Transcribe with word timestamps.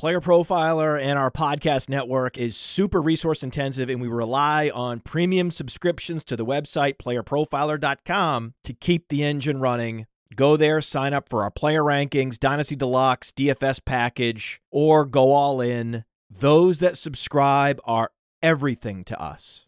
Player 0.00 0.22
Profiler 0.22 0.98
and 0.98 1.18
our 1.18 1.30
podcast 1.30 1.90
network 1.90 2.38
is 2.38 2.56
super 2.56 3.02
resource 3.02 3.42
intensive, 3.42 3.90
and 3.90 4.00
we 4.00 4.08
rely 4.08 4.70
on 4.72 5.00
premium 5.00 5.50
subscriptions 5.50 6.24
to 6.24 6.36
the 6.36 6.46
website 6.46 6.96
playerprofiler.com 6.96 8.54
to 8.64 8.72
keep 8.72 9.08
the 9.08 9.22
engine 9.22 9.60
running. 9.60 10.06
Go 10.34 10.56
there, 10.56 10.80
sign 10.80 11.12
up 11.12 11.28
for 11.28 11.42
our 11.42 11.50
player 11.50 11.82
rankings, 11.82 12.38
Dynasty 12.38 12.76
Deluxe, 12.76 13.30
DFS 13.32 13.84
package, 13.84 14.62
or 14.70 15.04
go 15.04 15.32
all 15.32 15.60
in. 15.60 16.06
Those 16.30 16.78
that 16.78 16.96
subscribe 16.96 17.78
are 17.84 18.10
everything 18.42 19.04
to 19.04 19.20
us. 19.20 19.66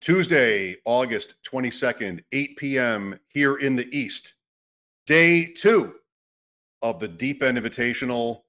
Tuesday, 0.00 0.74
August 0.84 1.36
22nd, 1.48 2.24
8 2.32 2.56
p.m. 2.56 3.20
here 3.28 3.54
in 3.54 3.76
the 3.76 3.86
East. 3.96 4.34
Day 5.06 5.44
two 5.44 5.94
of 6.82 6.98
the 6.98 7.08
Deep 7.08 7.42
End 7.42 7.58
Invitational. 7.58 8.42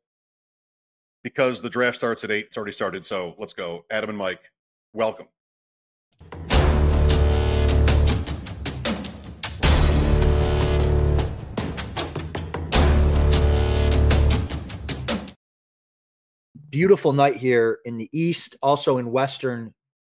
Because 1.23 1.61
the 1.61 1.69
draft 1.69 1.97
starts 1.97 2.23
at 2.23 2.31
8, 2.31 2.45
it's 2.47 2.57
already 2.57 2.71
started. 2.71 3.05
So 3.05 3.35
let's 3.37 3.53
go. 3.53 3.85
Adam 3.91 4.09
and 4.09 4.17
Mike, 4.17 4.51
welcome. 4.93 5.27
Beautiful 16.71 17.11
night 17.11 17.35
here 17.35 17.79
in 17.83 17.97
the 17.97 18.09
East, 18.13 18.55
also 18.63 18.97
in 18.97 19.11
Western 19.11 19.73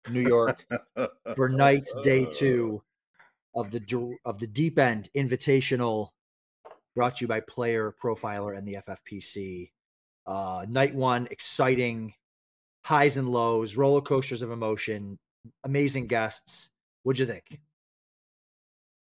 New 0.10 0.22
York 0.22 0.66
for 1.36 1.50
night 1.50 1.90
day 2.04 2.26
two 2.32 2.82
of 3.56 3.72
the 3.72 4.18
of 4.24 4.40
the 4.40 4.48
Deep 4.48 4.78
End 4.78 5.10
Invitational, 5.18 6.10
brought 6.96 7.18
to 7.18 7.24
you 7.24 7.28
by 7.28 7.40
Player 7.42 7.94
Profiler 8.02 8.58
and 8.58 8.68
the 8.68 8.78
FFPC. 8.88 9.72
Uh, 10.26 10.66
night 10.70 10.96
one, 10.96 11.28
exciting, 11.32 12.14
highs 12.84 13.18
and 13.18 13.30
lows, 13.30 13.76
roller 13.76 14.02
coasters 14.02 14.42
of 14.42 14.52
emotion, 14.52 15.20
amazing 15.64 16.08
guests. 16.08 16.70
What'd 17.04 17.20
you 17.20 17.26
think? 17.26 17.60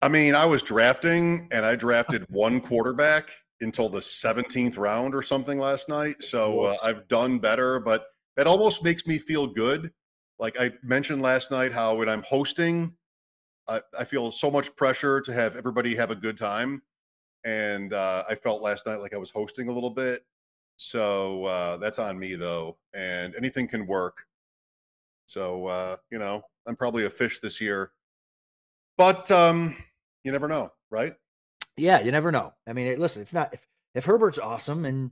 I 0.01 0.09
mean, 0.09 0.35
I 0.35 0.45
was 0.45 0.61
drafting 0.61 1.47
and 1.51 1.65
I 1.65 1.75
drafted 1.77 2.25
one 2.29 2.59
quarterback 2.59 3.29
until 3.61 3.87
the 3.87 3.99
17th 3.99 4.77
round 4.77 5.15
or 5.15 5.21
something 5.21 5.57
last 5.57 5.87
night. 5.87 6.21
So 6.21 6.61
uh, 6.61 6.75
I've 6.83 7.07
done 7.07 7.39
better, 7.39 7.79
but 7.79 8.07
that 8.35 8.45
almost 8.45 8.83
makes 8.83 9.07
me 9.07 9.17
feel 9.17 9.47
good. 9.47 9.91
Like 10.39 10.59
I 10.59 10.71
mentioned 10.83 11.21
last 11.21 11.51
night, 11.51 11.71
how 11.71 11.95
when 11.95 12.09
I'm 12.09 12.23
hosting, 12.23 12.93
I, 13.69 13.79
I 13.97 14.03
feel 14.03 14.29
so 14.31 14.51
much 14.51 14.75
pressure 14.75 15.21
to 15.21 15.33
have 15.33 15.55
everybody 15.55 15.95
have 15.95 16.11
a 16.11 16.15
good 16.15 16.37
time. 16.37 16.81
And 17.45 17.93
uh, 17.93 18.23
I 18.29 18.35
felt 18.35 18.61
last 18.61 18.85
night 18.85 18.99
like 18.99 19.13
I 19.13 19.17
was 19.17 19.31
hosting 19.31 19.69
a 19.69 19.71
little 19.71 19.89
bit. 19.89 20.25
So 20.77 21.45
uh, 21.45 21.77
that's 21.77 21.99
on 21.99 22.17
me, 22.17 22.35
though. 22.35 22.77
And 22.93 23.35
anything 23.35 23.67
can 23.67 23.85
work. 23.85 24.25
So, 25.25 25.67
uh, 25.67 25.97
you 26.11 26.19
know, 26.19 26.41
I'm 26.67 26.75
probably 26.75 27.05
a 27.05 27.09
fish 27.09 27.39
this 27.39 27.59
year. 27.59 27.91
But 28.97 29.29
um, 29.31 29.75
you 30.23 30.31
never 30.31 30.47
know, 30.47 30.71
right? 30.91 31.15
Yeah, 31.77 32.01
you 32.01 32.11
never 32.11 32.31
know. 32.31 32.53
I 32.67 32.73
mean, 32.73 32.99
listen, 32.99 33.21
it's 33.21 33.33
not 33.33 33.53
if 33.53 33.67
if 33.95 34.05
Herbert's 34.05 34.39
awesome 34.39 34.85
and 34.85 35.11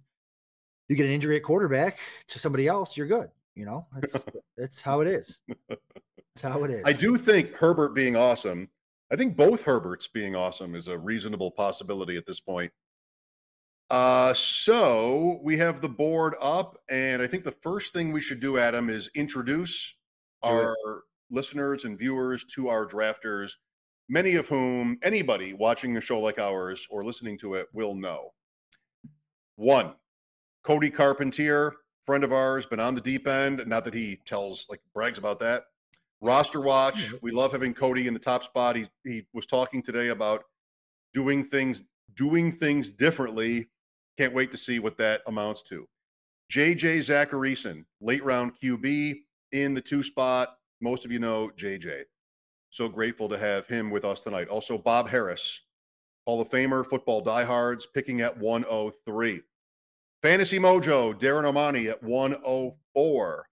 you 0.88 0.96
get 0.96 1.06
an 1.06 1.12
injury 1.12 1.38
at 1.38 1.44
quarterback 1.44 2.00
to 2.28 2.40
somebody 2.40 2.68
else, 2.68 2.96
you're 2.96 3.08
good. 3.08 3.30
You 3.56 3.66
know, 3.66 3.88
that's 4.00 4.25
that's 4.58 4.81
how 4.81 5.02
it 5.02 5.08
is. 5.08 5.40
That's 5.68 6.42
how 6.42 6.63
it 6.63 6.72
is. 6.72 6.84
I 6.86 6.94
do 6.94 7.18
think 7.18 7.53
Herbert 7.53 7.96
being 7.96 8.16
awesome. 8.16 8.69
I 9.11 9.17
think 9.17 9.35
both 9.35 9.63
Herberts 9.63 10.07
being 10.07 10.35
awesome 10.35 10.73
is 10.73 10.88
a 10.88 10.97
reasonable 10.97 11.51
possibility 11.51 12.16
at 12.16 12.25
this 12.25 12.39
point. 12.39 12.72
Uh, 13.89 14.33
so 14.33 15.41
we 15.44 15.57
have 15.57 15.81
the 15.81 15.89
board 15.89 16.35
up, 16.41 16.77
and 16.89 17.21
I 17.21 17.27
think 17.27 17.44
the 17.44 17.51
first 17.51 17.91
thing 17.91 18.13
we 18.13 18.21
should 18.21 18.39
do, 18.39 18.57
Adam, 18.57 18.89
is 18.89 19.09
introduce 19.16 19.97
Do 20.44 20.50
it. 20.50 20.53
our 20.53 21.03
listeners 21.29 21.83
and 21.83 22.00
viewers 22.00 22.45
to 22.55 22.69
our 22.69 22.88
drafters, 22.88 23.51
many 24.07 24.35
of 24.35 24.47
whom 24.47 24.97
anybody 25.03 25.53
watching 25.53 25.97
a 25.97 26.01
show 26.01 26.19
like 26.19 26.39
ours 26.39 26.88
or 26.89 27.03
listening 27.03 27.38
to 27.39 27.55
it 27.55 27.67
will 27.73 27.95
know. 27.95 28.29
One, 29.57 29.94
Cody 30.63 30.89
Carpentier, 30.89 31.73
friend 32.05 32.23
of 32.23 32.31
ours, 32.31 32.66
been 32.66 32.79
on 32.79 32.95
the 32.95 33.01
deep 33.01 33.27
end. 33.27 33.61
Not 33.67 33.83
that 33.83 33.94
he 33.94 34.21
tells 34.25 34.67
like 34.69 34.79
brags 34.94 35.19
about 35.19 35.39
that. 35.39 35.63
Roster 36.21 36.61
watch. 36.61 37.13
We 37.21 37.31
love 37.31 37.51
having 37.51 37.73
Cody 37.73 38.07
in 38.07 38.13
the 38.13 38.19
top 38.19 38.43
spot. 38.43 38.75
He 38.75 38.87
he 39.03 39.25
was 39.33 39.45
talking 39.45 39.81
today 39.81 40.09
about 40.09 40.43
doing 41.13 41.43
things 41.43 41.83
doing 42.15 42.51
things 42.51 42.89
differently. 42.89 43.69
Can't 44.17 44.33
wait 44.33 44.51
to 44.51 44.57
see 44.57 44.79
what 44.79 44.97
that 44.97 45.21
amounts 45.27 45.63
to. 45.63 45.87
JJ 46.51 46.99
Zachariason, 46.99 47.85
late 48.01 48.23
round 48.23 48.53
QB 48.61 49.15
in 49.51 49.73
the 49.73 49.81
two 49.81 50.03
spot. 50.03 50.57
Most 50.81 51.05
of 51.05 51.11
you 51.11 51.19
know 51.19 51.49
JJ. 51.57 52.03
So 52.69 52.88
grateful 52.88 53.27
to 53.29 53.38
have 53.38 53.67
him 53.67 53.89
with 53.89 54.05
us 54.05 54.23
tonight. 54.23 54.47
Also, 54.47 54.77
Bob 54.77 55.09
Harris, 55.09 55.61
Hall 56.25 56.39
of 56.39 56.49
Famer, 56.49 56.85
football 56.85 57.21
diehards, 57.21 57.85
picking 57.85 58.21
at 58.21 58.38
103. 58.38 59.41
Fantasy 60.21 60.59
Mojo, 60.59 61.13
Darren 61.13 61.51
Armani 61.51 61.89
at 61.89 62.01
104. 62.03 63.45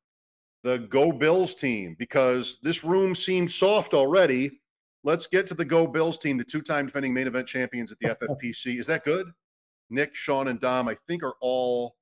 The 0.64 0.80
Go 0.90 1.12
Bills 1.12 1.56
team, 1.56 1.96
because 1.97 2.58
this 2.62 2.84
room 2.84 3.16
seems 3.16 3.56
soft 3.56 3.94
already. 3.94 4.59
Let's 5.03 5.28
get 5.28 5.47
to 5.47 5.53
the 5.53 5.66
Go 5.66 5.88
Bills 5.88 6.18
team, 6.18 6.38
the 6.38 6.44
two 6.44 6.62
time 6.62 6.86
defending 6.86 7.14
main 7.14 7.28
event 7.28 7.47
champions 7.47 7.92
at 7.92 8.00
the 8.00 8.09
FFPC. 8.09 8.80
Is 8.80 8.88
that 8.88 9.06
good? 9.06 9.31
Nick, 9.90 10.16
Sean, 10.16 10.50
and 10.50 10.59
Dom, 10.59 10.88
I 10.88 10.98
think, 11.08 11.24
are 11.24 11.36
all 11.42 11.96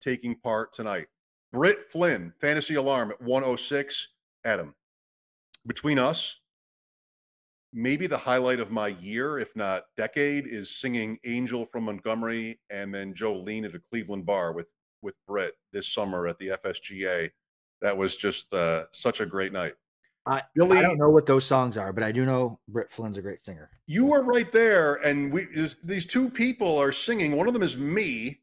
taking 0.00 0.36
part 0.36 0.72
tonight. 0.72 1.06
Britt 1.52 1.82
Flynn, 1.90 2.32
Fantasy 2.40 2.76
Alarm 2.76 3.10
at 3.10 3.20
106. 3.20 4.08
Adam, 4.44 4.74
between 5.66 5.98
us, 5.98 6.40
maybe 7.72 8.06
the 8.06 8.16
highlight 8.16 8.60
of 8.60 8.70
my 8.70 8.88
year, 8.88 9.38
if 9.38 9.54
not 9.54 9.84
decade, 9.96 10.46
is 10.46 10.80
singing 10.80 11.18
Angel 11.26 11.66
from 11.66 11.84
Montgomery 11.84 12.58
and 12.70 12.94
then 12.94 13.12
Jolene 13.12 13.66
at 13.66 13.74
a 13.74 13.80
Cleveland 13.90 14.24
bar 14.24 14.52
with 14.52 14.70
with 15.02 15.14
Britt 15.26 15.54
this 15.72 15.92
summer 15.92 16.26
at 16.26 16.38
the 16.38 16.48
FSGA. 16.48 17.30
That 17.82 17.96
was 17.96 18.16
just 18.16 18.52
uh, 18.52 18.84
such 18.92 19.20
a 19.20 19.26
great 19.26 19.52
night. 19.52 19.74
I, 20.26 20.42
Billy- 20.54 20.78
I 20.78 20.82
don't 20.82 20.98
know 20.98 21.08
what 21.08 21.26
those 21.26 21.44
songs 21.44 21.76
are, 21.76 21.92
but 21.92 22.04
I 22.04 22.12
do 22.12 22.26
know 22.26 22.60
Britt 22.68 22.92
Flynn's 22.92 23.16
a 23.16 23.22
great 23.22 23.40
singer. 23.40 23.70
You 23.86 24.06
were 24.06 24.22
right 24.22 24.50
there, 24.52 24.94
and 24.96 25.32
we 25.32 25.46
these 25.82 26.06
two 26.06 26.28
people 26.28 26.78
are 26.78 26.92
singing. 26.92 27.36
One 27.36 27.48
of 27.48 27.54
them 27.54 27.62
is 27.62 27.76
me, 27.76 28.40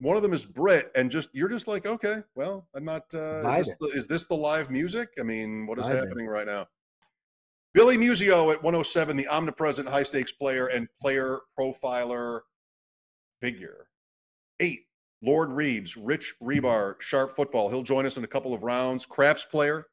one 0.00 0.16
of 0.16 0.22
them 0.22 0.32
is 0.32 0.44
Britt, 0.44 0.90
and 0.94 1.10
just 1.10 1.28
you're 1.32 1.48
just 1.48 1.68
like, 1.68 1.86
okay, 1.86 2.22
well, 2.34 2.66
I'm 2.74 2.84
not. 2.84 3.02
Uh, 3.14 3.46
is, 3.48 3.66
this 3.66 3.76
the, 3.80 3.86
is 3.88 4.06
this 4.06 4.26
the 4.26 4.34
live 4.34 4.70
music? 4.70 5.10
I 5.20 5.22
mean, 5.22 5.66
what 5.66 5.78
is 5.78 5.86
happening 5.86 6.26
right 6.26 6.46
now? 6.46 6.66
Billy 7.74 7.96
Muzio 7.96 8.50
at 8.50 8.62
107, 8.62 9.16
the 9.16 9.28
omnipresent 9.28 9.88
high 9.88 10.02
stakes 10.02 10.32
player 10.32 10.66
and 10.66 10.88
player 11.00 11.40
profiler 11.56 12.40
figure. 13.40 13.88
Eight, 14.58 14.86
Lord 15.22 15.50
Reebs, 15.50 15.96
Rich 16.00 16.34
Hribar, 16.42 17.00
Sharp 17.00 17.34
Football. 17.34 17.68
He'll 17.68 17.82
join 17.82 18.06
us 18.06 18.16
in 18.16 18.24
a 18.24 18.28
couple 18.28 18.54
of 18.54 18.62
rounds. 18.62 19.06
Craps 19.06 19.44
player. 19.44 19.86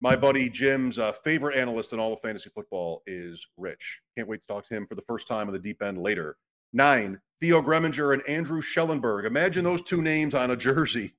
My 0.00 0.14
buddy 0.14 0.48
Jim's 0.48 0.98
uh, 0.98 1.12
favorite 1.12 1.56
analyst 1.56 1.92
in 1.92 2.00
all 2.00 2.12
of 2.12 2.20
fantasy 2.20 2.50
football 2.50 3.02
is 3.06 3.46
Rich. 3.56 4.00
Can't 4.16 4.28
wait 4.28 4.40
to 4.42 4.46
talk 4.46 4.64
to 4.66 4.74
him 4.74 4.86
for 4.86 4.94
the 4.94 5.02
first 5.02 5.26
time 5.26 5.46
on 5.46 5.52
the 5.52 5.58
deep 5.58 5.82
end 5.82 5.98
later. 5.98 6.36
Nine, 6.72 7.20
Theo 7.40 7.62
Gremminger 7.62 8.12
and 8.12 8.26
Andrew 8.28 8.60
Schellenberg. 8.60 9.24
Imagine 9.24 9.64
those 9.64 9.82
two 9.82 10.02
names 10.02 10.34
on 10.34 10.50
a 10.50 10.56
jersey. 10.56 11.14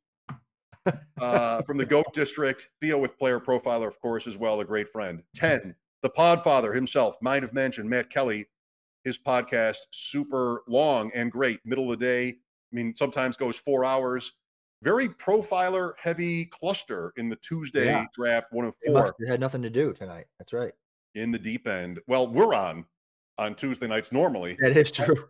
uh, 1.21 1.62
from 1.63 1.77
the 1.77 1.86
Goat 1.86 2.13
District. 2.13 2.69
Theo 2.81 2.98
with 2.98 3.18
Player 3.18 3.39
Profiler, 3.39 3.88
of 3.88 4.00
course, 4.00 4.27
as 4.27 4.38
well, 4.38 4.60
a 4.60 4.65
great 4.65 4.89
friend. 4.89 5.21
10, 5.36 5.75
the 6.01 6.10
Podfather 6.10 6.74
himself, 6.74 7.18
Mind 7.21 7.44
of 7.44 7.53
Mention, 7.53 7.88
Matt 7.88 8.10
Kelley. 8.10 8.48
His 9.03 9.18
podcast, 9.18 9.77
super 9.92 10.63
long 10.68 11.12
and 11.13 11.31
great, 11.31 11.60
middle 11.65 11.92
of 11.92 12.00
the 12.00 12.06
day. 12.06 12.38
I 12.71 12.75
mean, 12.75 12.95
sometimes 12.95 13.37
goes 13.37 13.57
four 13.57 13.85
hours. 13.85 14.33
Very 14.83 15.07
profiler 15.09 15.93
heavy 15.99 16.45
cluster 16.45 17.11
in 17.17 17.29
the 17.29 17.35
Tuesday 17.37 17.85
Yeah. 17.85 18.05
draft, 18.13 18.47
one 18.51 18.65
of 18.65 18.75
It, 18.81 18.91
four 18.91 19.01
must, 19.01 19.13
it 19.19 19.27
had 19.27 19.39
nothing 19.39 19.61
to 19.63 19.69
do 19.69 19.93
tonight. 19.93 20.25
That's 20.37 20.53
right. 20.53 20.73
in 21.15 21.31
the 21.31 21.39
deep 21.39 21.67
end. 21.67 21.99
Well, 22.07 22.31
we're 22.31 22.53
on 22.53 22.85
on 23.39 23.55
Tuesday 23.55 23.87
nights 23.87 24.11
normally. 24.11 24.55
That 24.59 24.75
is 24.77 24.91
true. 24.91 25.29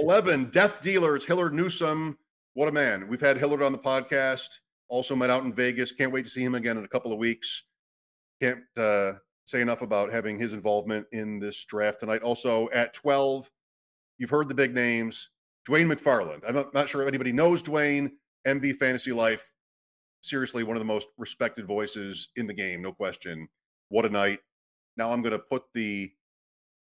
11 0.00 0.50
death 0.50 0.80
dealers 0.82 1.24
hillard 1.24 1.54
newsom 1.54 2.18
what 2.54 2.66
a 2.68 2.72
man 2.72 3.06
we've 3.06 3.20
had 3.20 3.36
hillard 3.38 3.62
on 3.62 3.70
the 3.70 3.78
podcast 3.78 4.48
also 4.88 5.14
met 5.14 5.30
out 5.30 5.44
in 5.44 5.52
vegas 5.52 5.92
can't 5.92 6.10
wait 6.10 6.24
to 6.24 6.28
see 6.30 6.42
him 6.42 6.56
again 6.56 6.76
in 6.76 6.82
a 6.84 6.88
couple 6.88 7.12
of 7.12 7.18
weeks 7.20 7.62
can't 8.42 8.58
uh, 8.76 9.12
say 9.44 9.60
enough 9.60 9.82
about 9.82 10.12
having 10.12 10.36
his 10.36 10.54
involvement 10.54 11.06
in 11.12 11.38
this 11.38 11.64
draft 11.66 12.00
tonight 12.00 12.20
also 12.22 12.68
at 12.72 12.92
12 12.94 13.48
you've 14.18 14.30
heard 14.30 14.48
the 14.48 14.54
big 14.56 14.74
names 14.74 15.30
dwain 15.70 15.90
mcfarland 15.92 16.40
i'm 16.48 16.54
not, 16.54 16.74
not 16.74 16.88
sure 16.88 17.02
if 17.02 17.08
anybody 17.08 17.32
knows 17.32 17.62
dwain 17.62 18.10
mb 18.46 18.74
fantasy 18.76 19.12
life 19.12 19.52
seriously 20.22 20.64
one 20.64 20.76
of 20.76 20.80
the 20.80 20.86
most 20.86 21.08
respected 21.18 21.66
voices 21.66 22.28
in 22.36 22.46
the 22.46 22.54
game 22.54 22.82
no 22.82 22.92
question 22.92 23.48
what 23.88 24.04
a 24.04 24.08
night 24.08 24.40
now 24.96 25.10
i'm 25.12 25.22
going 25.22 25.32
to 25.32 25.38
put 25.38 25.62
the 25.74 26.10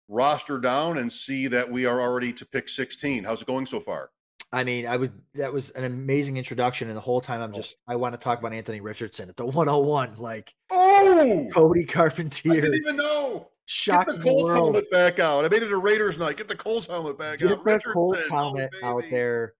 roster 0.08 0.58
down 0.58 0.98
and 0.98 1.10
see 1.10 1.46
that 1.46 1.70
we 1.70 1.86
are 1.86 1.98
already 2.00 2.30
to 2.30 2.44
pick 2.44 2.68
16. 2.68 3.24
How's 3.24 3.40
it 3.40 3.46
going 3.48 3.64
so 3.64 3.80
far? 3.80 4.10
I 4.52 4.62
mean, 4.62 4.86
I 4.86 4.98
would. 4.98 5.12
That 5.32 5.50
was 5.50 5.70
an 5.70 5.84
amazing 5.84 6.36
introduction, 6.36 6.88
and 6.88 6.96
the 6.96 7.00
whole 7.00 7.22
time 7.22 7.40
I'm 7.40 7.52
Oh. 7.52 7.56
just. 7.56 7.76
I 7.88 7.96
want 7.96 8.12
to 8.12 8.18
talk 8.20 8.38
about 8.38 8.52
Anthony 8.52 8.82
Richardson 8.82 9.30
at 9.30 9.36
the 9.38 9.46
101. 9.46 10.16
Like 10.16 10.54
Oh, 10.70 11.48
Cody 11.54 11.84
I 11.88 11.90
Carpentier, 11.90 12.52
didn't 12.60 12.74
even 12.74 12.96
know. 12.96 13.48
Get 13.66 13.70
shocking 13.70 14.14
the 14.14 14.18
the 14.18 14.24
Colts 14.24 14.42
world. 14.52 14.56
helmet 14.74 14.90
back 14.90 15.18
out. 15.18 15.44
I 15.44 15.48
made 15.48 15.62
it 15.62 15.72
a 15.72 15.76
Raiders 15.76 16.18
night. 16.18 16.36
Get 16.36 16.48
the 16.48 16.56
Colts 16.56 16.86
helmet 16.86 17.18
back 17.18 17.38
Get 17.38 17.50
out. 17.50 17.64
that 17.64 17.82
Colts 17.82 18.16
Richardson, 18.18 18.32
oh, 18.32 18.36
helmet 18.36 18.70
out 18.82 19.04
there. 19.10 19.54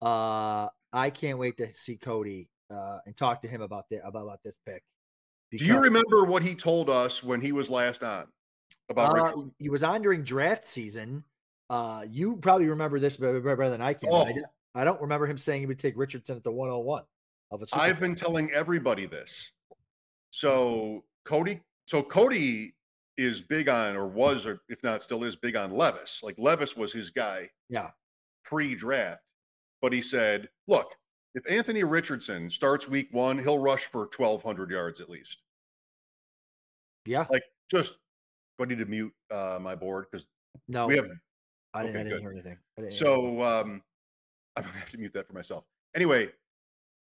Uh, 0.00 0.68
I 0.92 1.10
can't 1.10 1.38
wait 1.38 1.56
to 1.58 1.72
see 1.74 1.96
Cody 1.96 2.48
uh, 2.70 2.98
and 3.06 3.16
talk 3.16 3.42
to 3.42 3.48
him 3.48 3.60
about 3.60 3.88
the, 3.90 3.96
about, 4.06 4.22
about 4.24 4.42
this 4.44 4.58
pick. 4.66 4.82
Do 5.50 5.64
you 5.64 5.78
remember 5.78 6.24
what 6.24 6.42
he 6.42 6.54
told 6.54 6.88
us 6.90 7.22
when 7.22 7.40
he 7.40 7.52
was 7.52 7.70
last 7.70 8.02
on 8.02 8.26
about 8.88 9.18
Uh, 9.18 9.42
he 9.58 9.68
was 9.70 9.84
on 9.84 10.02
during 10.02 10.22
draft 10.24 10.66
season. 10.66 11.22
Uh, 11.70 12.04
you 12.08 12.36
probably 12.36 12.66
remember 12.68 12.98
this 12.98 13.16
better, 13.16 13.40
than 13.40 13.80
I 13.80 13.92
can. 13.94 14.08
I, 14.10 14.12
Oh. 14.12 14.24
don't- 14.24 14.44
I 14.74 14.82
don't 14.84 15.00
remember 15.00 15.26
him 15.26 15.38
saying 15.38 15.60
he 15.60 15.66
would 15.66 15.78
take 15.78 15.96
Richardson 15.96 16.36
at 16.36 16.42
the 16.42 16.50
101 16.50 17.04
of 17.52 17.62
a 17.62 17.66
super 17.66 17.80
I've 17.80 18.00
been 18.00 18.14
telling 18.16 18.50
everybody 18.50 19.06
this. 19.06 19.52
So 20.30 21.04
Cody, 21.24 21.60
so 21.86 22.02
Cody 22.02 22.74
is 23.16 23.40
big 23.40 23.68
on, 23.68 23.96
or 23.96 24.06
was, 24.06 24.46
or 24.46 24.60
if 24.68 24.82
not 24.82 25.02
still 25.02 25.24
is, 25.24 25.36
big 25.36 25.56
on 25.56 25.70
Levis. 25.70 26.22
Like 26.22 26.36
Levis 26.38 26.76
was 26.76 26.92
his 26.92 27.10
guy. 27.10 27.48
Yeah. 27.68 27.90
pre-draft, 28.44 29.22
but 29.80 29.92
he 29.92 30.02
said, 30.02 30.48
"Look, 30.68 30.94
if 31.34 31.42
Anthony 31.50 31.84
Richardson 31.84 32.50
starts 32.50 32.88
week 32.88 33.08
one, 33.12 33.38
he'll 33.38 33.58
rush 33.58 33.86
for 33.86 34.08
1,200 34.08 34.70
yards 34.70 35.00
at 35.00 35.08
least." 35.08 35.42
Yeah. 37.06 37.26
Like, 37.30 37.42
just 37.70 37.94
do 38.58 38.64
I 38.64 38.66
need 38.68 38.78
to 38.78 38.86
mute 38.86 39.12
uh, 39.30 39.58
my 39.60 39.74
board 39.74 40.06
because 40.10 40.28
No, 40.68 40.86
we 40.86 40.96
have. 40.96 41.06
I 41.74 41.82
didn't, 41.82 41.96
okay, 41.96 42.00
I 42.00 42.02
didn't 42.04 42.20
hear 42.20 42.30
anything. 42.30 42.58
Didn't 42.76 42.92
hear 42.92 43.06
anything. 43.06 43.06
So 43.06 43.42
um, 43.42 43.82
I'm 44.56 44.62
gonna 44.64 44.78
have 44.78 44.90
to 44.90 44.98
mute 44.98 45.12
that 45.14 45.26
for 45.26 45.32
myself. 45.32 45.64
Anyway, 45.94 46.28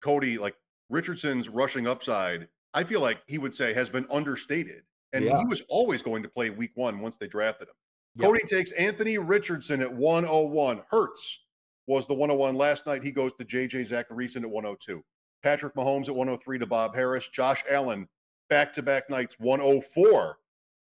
Cody, 0.02 0.38
like 0.38 0.56
Richardson's 0.88 1.48
rushing 1.48 1.86
upside, 1.86 2.48
I 2.74 2.84
feel 2.84 3.00
like 3.00 3.22
he 3.26 3.38
would 3.38 3.54
say 3.54 3.74
has 3.74 3.90
been 3.90 4.06
understated, 4.10 4.82
and 5.12 5.24
Yeah. 5.24 5.38
he 5.38 5.44
was 5.46 5.62
always 5.68 6.02
going 6.02 6.22
to 6.22 6.28
play 6.28 6.50
week 6.50 6.72
one 6.74 7.00
once 7.00 7.16
they 7.16 7.26
drafted 7.26 7.68
him. 7.68 7.74
Yep. 8.16 8.26
Cody 8.26 8.42
takes 8.44 8.72
Anthony 8.72 9.18
Richardson 9.18 9.80
at 9.80 9.92
101. 9.92 10.82
Hurts 10.90 11.44
was 11.86 12.06
the 12.06 12.14
101 12.14 12.54
last 12.54 12.86
night. 12.86 13.02
He 13.02 13.10
goes 13.12 13.32
to 13.34 13.44
JJ 13.44 13.82
Zachariason 13.88 14.42
at 14.42 14.50
102. 14.50 15.02
Patrick 15.42 15.74
Mahomes 15.74 16.08
at 16.08 16.14
103 16.14 16.58
to 16.58 16.66
Bob 16.66 16.94
Harris. 16.94 17.28
Josh 17.28 17.64
Allen 17.70 18.08
back 18.48 18.72
to 18.74 18.82
back 18.82 19.08
nights 19.10 19.36
104. 19.40 20.38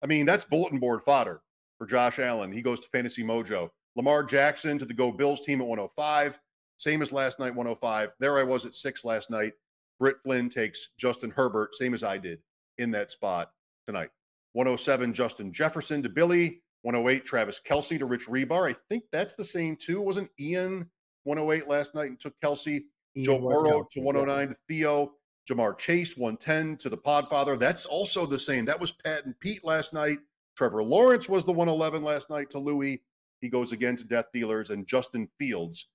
I 0.02 0.06
mean, 0.06 0.26
that's 0.26 0.44
bulletin 0.44 0.80
board 0.80 1.02
fodder 1.02 1.42
for 1.78 1.86
Josh 1.86 2.18
Allen. 2.18 2.50
He 2.50 2.62
goes 2.62 2.80
to 2.80 2.88
Fantasy 2.88 3.22
Mojo. 3.22 3.68
Lamar 3.94 4.24
Jackson 4.24 4.78
to 4.78 4.84
the 4.84 4.94
Go 4.94 5.12
Bills 5.12 5.42
team 5.42 5.60
at 5.60 5.66
105. 5.66 6.40
Same 6.78 7.02
as 7.02 7.12
last 7.12 7.38
night, 7.38 7.54
105. 7.54 8.10
There 8.18 8.38
I 8.38 8.42
was 8.42 8.66
at 8.66 8.74
six 8.74 9.04
last 9.04 9.30
night. 9.30 9.52
Britt 10.00 10.16
Flynn 10.24 10.48
takes 10.48 10.88
Justin 10.98 11.30
Herbert, 11.30 11.74
same 11.76 11.94
as 11.94 12.02
I 12.02 12.18
did 12.18 12.40
in 12.78 12.90
that 12.92 13.10
spot 13.10 13.52
tonight. 13.86 14.10
107, 14.52 15.12
Justin 15.12 15.52
Jefferson 15.52 16.02
to 16.02 16.08
Billy. 16.08 16.62
108, 16.82 17.24
Travis 17.24 17.60
Kelce 17.66 17.98
to 17.98 18.06
Rich 18.06 18.26
Hribar. 18.26 18.68
I 18.68 18.74
think 18.88 19.04
that's 19.12 19.34
the 19.34 19.44
same 19.44 19.76
too. 19.76 20.00
Wasn't 20.00 20.30
Ian 20.40 20.88
108 21.24 21.68
last 21.68 21.94
night 21.94 22.10
and 22.10 22.20
took 22.20 22.34
Kelce? 22.44 22.82
Joe 23.16 23.34
Ian 23.34 23.42
Burrow 23.42 23.62
Westcott, 23.62 23.90
to 23.90 24.00
yeah. 24.00 24.06
109 24.06 24.48
to 24.48 24.56
Theo. 24.68 25.14
Ja'Marr 25.50 25.76
Chase 25.76 26.16
110 26.16 26.76
to 26.78 26.88
the 26.88 26.96
Podfather. 26.96 27.58
That's 27.58 27.84
also 27.84 28.26
the 28.26 28.38
same. 28.38 28.64
That 28.64 28.78
was 28.78 28.92
Pat 28.92 29.24
and 29.24 29.38
Pete 29.40 29.64
last 29.64 29.92
night. 29.92 30.18
Trevor 30.56 30.84
Lawrence 30.84 31.28
was 31.28 31.44
the 31.44 31.52
111 31.52 32.04
last 32.04 32.30
night 32.30 32.48
to 32.50 32.58
Louis. 32.58 33.02
He 33.40 33.48
goes 33.48 33.72
again 33.72 33.96
to 33.96 34.04
Death 34.04 34.26
Dealers 34.32 34.70
and 34.70 34.86
Justin 34.86 35.28
Fields 35.38 35.88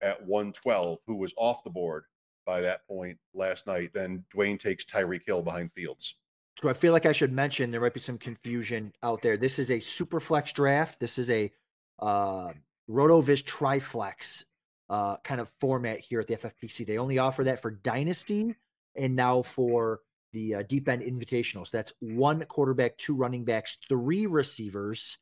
at 0.00 0.24
112, 0.26 0.98
who 1.06 1.16
was 1.16 1.34
off 1.36 1.62
the 1.62 1.70
board 1.70 2.04
by 2.46 2.60
that 2.60 2.86
point 2.86 3.18
last 3.34 3.66
night. 3.66 3.90
Then 3.92 4.24
Dwain 4.34 4.58
takes 4.58 4.86
Tyreek 4.86 5.22
Hill 5.26 5.42
behind 5.42 5.72
Fields. 5.72 6.16
So 6.60 6.70
I 6.70 6.72
feel 6.72 6.92
like 6.92 7.06
I 7.06 7.12
should 7.12 7.32
mention 7.32 7.70
there 7.70 7.80
might 7.80 7.94
be 7.94 8.00
some 8.00 8.18
confusion 8.18 8.92
out 9.02 9.20
there. 9.20 9.36
This 9.36 9.58
is 9.58 9.70
a 9.70 9.78
super 9.78 10.20
flex 10.20 10.52
draft. 10.52 10.98
This 10.98 11.18
is 11.18 11.28
a 11.30 11.52
uh, 11.98 12.52
Rotoviz 12.88 13.44
Triflex 13.44 14.44
uh, 14.88 15.16
kind 15.18 15.40
of 15.40 15.50
format 15.60 16.00
here 16.00 16.20
at 16.20 16.28
the 16.28 16.36
FFPC. 16.36 16.86
They 16.86 16.98
only 16.98 17.18
offer 17.18 17.44
that 17.44 17.60
for 17.60 17.72
Dynasty 17.72 18.54
and 18.94 19.14
now 19.14 19.42
for 19.42 20.00
the 20.32 20.56
uh, 20.56 20.62
Deep 20.62 20.88
End 20.88 21.02
Invitational. 21.02 21.66
So 21.66 21.76
that's 21.76 21.92
one 22.00 22.44
quarterback, 22.46 22.96
two 22.96 23.14
running 23.14 23.44
backs, 23.44 23.76
three 23.88 24.26
receivers, 24.26 25.18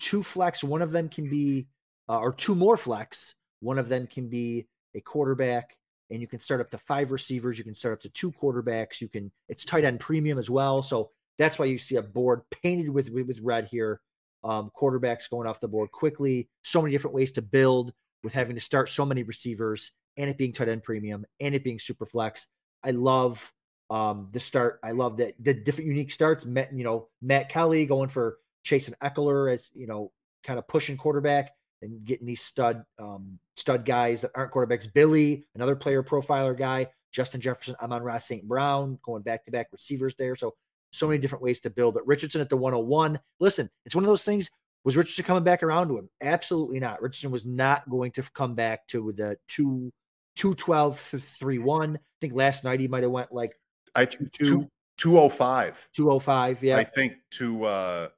two 0.00 0.22
flex. 0.22 0.62
One 0.62 0.82
of 0.82 0.92
them 0.92 1.08
can 1.08 1.30
be, 1.30 1.66
uh, 2.10 2.18
or 2.18 2.32
two 2.32 2.54
more 2.54 2.76
flex. 2.76 3.34
One 3.60 3.78
of 3.78 3.88
them 3.88 4.06
can 4.06 4.28
be 4.28 4.66
a 4.94 5.00
quarterback 5.00 5.78
and 6.10 6.20
you 6.20 6.26
can 6.26 6.40
start 6.40 6.60
up 6.60 6.70
to 6.70 6.78
five 6.78 7.12
receivers. 7.12 7.58
You 7.58 7.64
can 7.64 7.74
start 7.74 7.94
up 7.94 8.00
to 8.02 8.08
two 8.10 8.32
quarterbacks. 8.32 9.00
You 9.00 9.08
can 9.08 9.30
it's 9.48 9.64
tight 9.64 9.84
end 9.84 10.00
premium 10.00 10.38
as 10.38 10.50
well. 10.50 10.82
So 10.82 11.10
that's 11.38 11.58
why 11.58 11.66
you 11.66 11.78
see 11.78 11.96
a 11.96 12.02
board 12.02 12.42
painted 12.50 12.88
with 12.88 13.10
with, 13.10 13.38
red 13.40 13.66
here. 13.66 14.00
Um, 14.42 14.70
quarterbacks 14.78 15.30
going 15.30 15.48
off 15.48 15.60
the 15.60 15.68
board 15.68 15.90
quickly. 15.90 16.48
So 16.64 16.82
many 16.82 16.92
different 16.92 17.14
ways 17.14 17.32
to 17.32 17.42
build 17.42 17.92
with 18.22 18.34
having 18.34 18.56
to 18.56 18.60
start 18.60 18.90
so 18.90 19.06
many 19.06 19.22
receivers 19.22 19.92
and 20.16 20.28
it 20.28 20.38
being 20.38 20.52
tight 20.52 20.68
end 20.68 20.82
premium 20.82 21.24
and 21.40 21.54
it 21.54 21.64
being 21.64 21.78
super 21.78 22.06
flex. 22.06 22.46
I 22.82 22.90
love 22.90 23.52
um, 23.90 24.28
the 24.32 24.40
start. 24.40 24.80
I 24.82 24.92
love 24.92 25.16
that 25.18 25.34
the 25.40 25.54
different 25.54 25.88
unique 25.88 26.10
starts. 26.10 26.44
Matt, 26.44 26.76
you 26.76 26.84
know, 26.84 27.08
Matt 27.22 27.48
Kelly 27.48 27.86
going 27.86 28.08
for 28.08 28.38
Chase 28.62 28.88
and 28.88 28.98
Ekeler 29.00 29.52
as 29.52 29.70
you 29.74 29.86
know, 29.86 30.12
kind 30.44 30.58
of 30.58 30.68
pushing 30.68 30.96
quarterback 30.96 31.52
and 31.82 32.04
getting 32.04 32.26
these 32.26 32.40
stud 32.40 32.84
um, 32.98 33.38
stud 33.56 33.84
guys 33.84 34.20
that 34.22 34.30
aren't 34.34 34.52
quarterbacks. 34.52 34.92
Billy, 34.92 35.46
another 35.54 35.76
player 35.76 36.02
profiler 36.02 36.56
guy. 36.56 36.86
Justin 37.12 37.40
Jefferson. 37.40 37.76
Amon-Ra 37.80 38.18
St. 38.18 38.46
Brown 38.46 38.98
going 39.04 39.22
back 39.22 39.44
to 39.44 39.50
back 39.52 39.68
receivers 39.72 40.14
there. 40.16 40.34
So 40.34 40.54
so 40.92 41.06
many 41.06 41.18
different 41.18 41.42
ways 41.42 41.60
to 41.60 41.70
build. 41.70 41.94
But 41.94 42.06
Richardson 42.06 42.40
at 42.40 42.48
the 42.48 42.56
101. 42.56 43.18
Listen, 43.40 43.68
it's 43.84 43.94
one 43.94 44.04
of 44.04 44.08
those 44.08 44.24
things. 44.24 44.50
Was 44.84 44.96
Richardson 44.96 45.24
coming 45.24 45.44
back 45.44 45.62
around 45.62 45.88
to 45.88 45.98
him? 45.98 46.10
Absolutely 46.20 46.78
not. 46.80 47.00
Richardson 47.00 47.30
was 47.30 47.46
not 47.46 47.88
going 47.88 48.10
to 48.12 48.22
come 48.34 48.54
back 48.54 48.86
to 48.88 49.12
the 49.12 49.36
two. 49.48 49.92
212 50.36 50.98
3 50.98 51.58
1. 51.58 51.96
I 51.96 52.00
think 52.20 52.34
last 52.34 52.64
night 52.64 52.80
he 52.80 52.88
might 52.88 53.02
have 53.04 53.12
went 53.12 53.32
like 53.32 53.52
I 53.94 54.04
Two- 54.04 54.26
two, 54.32 54.68
205. 54.98 55.88
205. 55.94 56.62
Yeah. 56.62 56.76
I 56.76 56.84
think 56.84 57.14
to 57.32 57.64
uh 57.64 58.08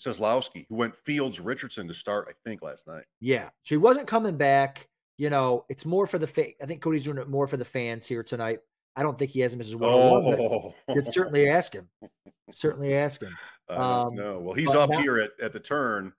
Seslowski, 0.00 0.66
who 0.68 0.76
went 0.76 0.96
Fields 0.96 1.40
Richardson 1.40 1.86
to 1.88 1.94
start, 1.94 2.26
I 2.28 2.32
think, 2.48 2.62
last 2.62 2.86
night. 2.86 3.04
Yeah. 3.20 3.44
So 3.64 3.74
he 3.74 3.76
wasn't 3.76 4.06
coming 4.06 4.36
back. 4.36 4.88
You 5.18 5.28
know, 5.30 5.66
it's 5.68 5.84
more 5.84 6.06
for 6.06 6.18
the 6.18 6.26
fa- 6.26 6.60
I 6.62 6.66
think 6.66 6.80
Cody's 6.80 7.04
doing 7.04 7.18
it 7.18 7.28
more 7.28 7.46
for 7.46 7.58
the 7.58 7.64
fans 7.64 8.06
here 8.06 8.22
tonight. 8.22 8.60
I 8.96 9.02
don't 9.02 9.18
think 9.18 9.30
he 9.30 9.40
has 9.40 9.52
him 9.52 9.60
as 9.60 9.76
one. 9.76 9.90
Oh, 9.92 10.74
You 10.88 10.94
could 11.02 11.12
certainly 11.12 11.48
ask 11.48 11.72
him. 11.74 11.88
Certainly 12.50 12.94
ask 12.96 13.22
him. 13.22 13.36
Um, 13.68 14.16
know. 14.16 14.40
Well, 14.40 14.54
he's 14.54 14.74
up 14.74 14.90
now- 14.90 14.98
here 14.98 15.18
at, 15.18 15.30
at 15.40 15.52
the 15.52 15.60
turn. 15.60 16.12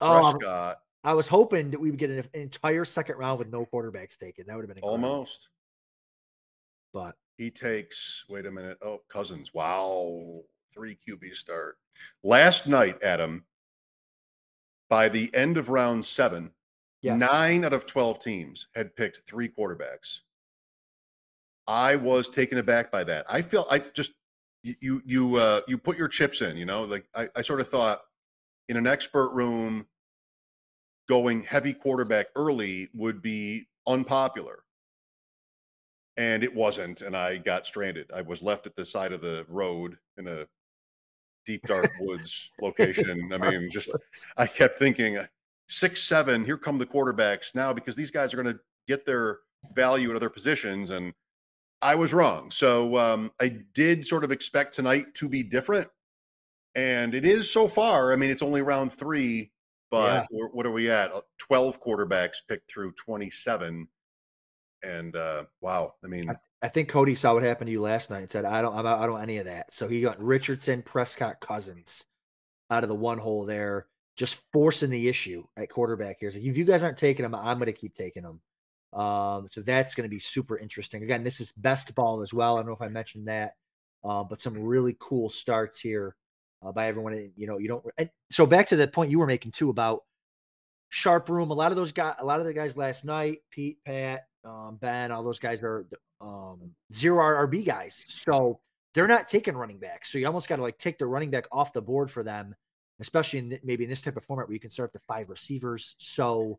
Oh, 0.00 0.32
Prescott, 0.32 0.78
I 1.04 1.14
was 1.14 1.28
hoping 1.28 1.70
that 1.70 1.78
we 1.80 1.90
would 1.90 1.98
get 2.00 2.10
an, 2.10 2.18
an 2.18 2.26
entire 2.34 2.84
second 2.84 3.18
round 3.18 3.38
with 3.38 3.52
no 3.52 3.64
quarterbacks 3.66 4.18
taken. 4.18 4.46
That 4.48 4.56
would 4.56 4.62
have 4.62 4.74
been 4.74 4.78
incredible. 4.82 5.08
almost. 5.08 5.48
But 6.92 7.14
He 7.38 7.52
takes, 7.52 8.24
wait 8.28 8.46
a 8.46 8.50
minute. 8.50 8.78
Oh, 8.82 9.02
Cousins. 9.08 9.54
Wow. 9.54 10.40
Three 10.76 10.98
QB 11.08 11.34
start. 11.34 11.78
Last 12.22 12.66
night, 12.66 13.02
Adam, 13.02 13.44
by 14.90 15.08
the 15.08 15.34
end 15.34 15.56
of 15.56 15.70
round 15.70 16.04
seven, 16.04 16.50
nine 17.16 17.64
out 17.64 17.72
of 17.72 17.86
12 17.86 18.18
teams 18.18 18.66
had 18.74 18.94
picked 18.94 19.22
three 19.26 19.48
quarterbacks. 19.48 20.20
I 21.66 21.96
was 21.96 22.28
taken 22.28 22.58
aback 22.58 22.92
by 22.92 23.04
that. 23.04 23.24
I 23.28 23.40
felt 23.42 23.68
I 23.70 23.78
just 23.94 24.12
you 24.62 25.02
you 25.04 25.36
uh, 25.36 25.60
you 25.66 25.78
put 25.78 25.96
your 25.96 26.08
chips 26.08 26.42
in. 26.42 26.56
You 26.56 26.66
know, 26.66 26.82
like 26.82 27.06
I, 27.14 27.28
I 27.34 27.42
sort 27.42 27.60
of 27.60 27.68
thought 27.68 28.02
in 28.68 28.76
an 28.76 28.86
expert 28.86 29.30
room, 29.30 29.86
going 31.08 31.42
heavy 31.42 31.72
quarterback 31.72 32.26
early 32.36 32.88
would 32.94 33.22
be 33.22 33.66
unpopular. 33.86 34.62
And 36.18 36.42
it 36.42 36.54
wasn't, 36.54 37.02
and 37.02 37.16
I 37.16 37.36
got 37.36 37.66
stranded. 37.66 38.10
I 38.14 38.22
was 38.22 38.42
left 38.42 38.66
at 38.66 38.74
the 38.74 38.84
side 38.84 39.12
of 39.12 39.20
the 39.20 39.44
road 39.48 39.98
in 40.16 40.28
a 40.28 40.46
deep 41.46 41.62
dark 41.66 41.90
woods 42.00 42.50
location. 42.60 43.32
I 43.32 43.38
mean, 43.38 43.70
just 43.70 43.90
I 44.36 44.46
kept 44.46 44.78
thinking 44.78 45.16
uh, 45.16 45.26
six, 45.68 46.02
seven, 46.02 46.44
here 46.44 46.58
come 46.58 46.78
the 46.78 46.86
quarterbacks 46.86 47.54
now 47.54 47.72
because 47.72 47.96
these 47.96 48.10
guys 48.10 48.34
are 48.34 48.42
going 48.42 48.54
to 48.54 48.60
get 48.86 49.06
their 49.06 49.38
value 49.74 50.10
at 50.10 50.16
other 50.16 50.28
positions. 50.28 50.90
And 50.90 51.14
I 51.82 51.94
was 51.94 52.12
wrong. 52.12 52.50
So 52.50 52.98
um, 52.98 53.32
I 53.40 53.60
did 53.74 54.04
sort 54.04 54.24
of 54.24 54.32
expect 54.32 54.74
tonight 54.74 55.14
to 55.14 55.28
be 55.28 55.42
different. 55.42 55.88
And 56.74 57.14
it 57.14 57.24
is 57.24 57.50
so 57.50 57.68
far. 57.68 58.12
I 58.12 58.16
mean, 58.16 58.28
it's 58.28 58.42
only 58.42 58.60
round 58.60 58.92
three, 58.92 59.50
but 59.90 60.26
yeah. 60.30 60.46
what 60.52 60.66
are 60.66 60.72
we 60.72 60.90
at? 60.90 61.14
Uh, 61.14 61.22
12 61.38 61.82
quarterbacks 61.82 62.36
picked 62.46 62.70
through 62.70 62.92
27. 62.92 63.88
And 64.86 65.16
uh, 65.16 65.44
wow, 65.60 65.94
I 66.04 66.06
mean, 66.06 66.30
I, 66.30 66.36
I, 66.62 66.68
think 66.68 66.88
Cody 66.88 67.14
saw 67.14 67.34
what 67.34 67.42
happened 67.42 67.66
to 67.68 67.72
you 67.72 67.80
last 67.80 68.10
night 68.10 68.20
and 68.20 68.30
said, 68.30 68.44
I 68.44 68.62
don't, 68.62 68.74
I 68.74 69.06
don't 69.06 69.20
any 69.20 69.38
of 69.38 69.46
that. 69.46 69.72
So 69.74 69.88
he 69.88 70.00
got 70.00 70.22
Richardson, 70.22 70.82
Prescott, 70.82 71.40
Cousins 71.40 72.04
out 72.70 72.82
of 72.82 72.88
the 72.88 72.94
one 72.94 73.18
hole 73.18 73.44
there, 73.44 73.86
just 74.16 74.42
forcing 74.52 74.90
the 74.90 75.08
issue 75.08 75.44
at 75.56 75.70
quarterback 75.70 76.18
here. 76.20 76.30
So 76.30 76.38
if 76.38 76.56
you 76.56 76.64
guys 76.64 76.82
aren't 76.82 76.98
taking 76.98 77.24
them, 77.24 77.34
I'm 77.34 77.58
going 77.58 77.66
to 77.66 77.72
keep 77.72 77.94
taking 77.94 78.22
them. 78.22 78.40
Um, 78.98 79.48
so 79.50 79.60
that's 79.60 79.94
going 79.94 80.08
to 80.08 80.14
be 80.14 80.20
super 80.20 80.58
interesting. 80.58 81.02
Again, 81.02 81.24
this 81.24 81.40
is 81.40 81.52
best 81.52 81.94
ball 81.94 82.22
as 82.22 82.32
well. 82.32 82.56
I 82.56 82.60
don't 82.60 82.68
know 82.68 82.74
if 82.74 82.82
I 82.82 82.88
mentioned 82.88 83.28
that, 83.28 83.54
uh, 84.04 84.24
but 84.24 84.40
some 84.40 84.58
really 84.58 84.96
cool 85.00 85.28
starts 85.28 85.80
here 85.80 86.16
uh, 86.64 86.72
by 86.72 86.86
everyone. 86.86 87.30
You 87.36 87.46
know, 87.46 87.58
you 87.58 87.68
don't. 87.68 87.84
And 87.98 88.08
so 88.30 88.46
back 88.46 88.68
to 88.68 88.76
the 88.76 88.88
point 88.88 89.10
you 89.10 89.18
were 89.18 89.26
making 89.26 89.52
too 89.52 89.70
about 89.70 90.04
sharp 90.88 91.28
room. 91.28 91.50
A 91.50 91.54
lot 91.54 91.72
of 91.72 91.76
those 91.76 91.92
guys, 91.92 92.14
a 92.18 92.24
lot 92.24 92.40
of 92.40 92.46
the 92.46 92.54
guys 92.54 92.76
last 92.76 93.04
night, 93.04 93.40
Pete, 93.50 93.78
Pat, 93.84 94.26
um, 94.46 94.78
Ben, 94.80 95.10
all 95.10 95.22
those 95.22 95.38
guys 95.38 95.62
are 95.62 95.86
um, 96.20 96.70
zero 96.92 97.46
RB 97.46 97.64
guys. 97.64 98.04
So 98.08 98.60
they're 98.94 99.08
not 99.08 99.28
taking 99.28 99.56
running 99.56 99.78
backs. 99.78 100.10
So 100.10 100.18
you 100.18 100.26
almost 100.26 100.48
got 100.48 100.56
to 100.56 100.62
like 100.62 100.78
take 100.78 100.98
the 100.98 101.06
running 101.06 101.30
back 101.30 101.46
off 101.52 101.72
the 101.72 101.82
board 101.82 102.10
for 102.10 102.22
them, 102.22 102.54
especially 103.00 103.40
in 103.40 103.58
maybe 103.62 103.84
in 103.84 103.90
this 103.90 104.02
type 104.02 104.16
of 104.16 104.24
format 104.24 104.48
where 104.48 104.54
you 104.54 104.60
can 104.60 104.70
start 104.70 104.90
up 104.90 104.92
to 104.94 104.98
five 105.00 105.28
receivers. 105.28 105.96
So 105.98 106.58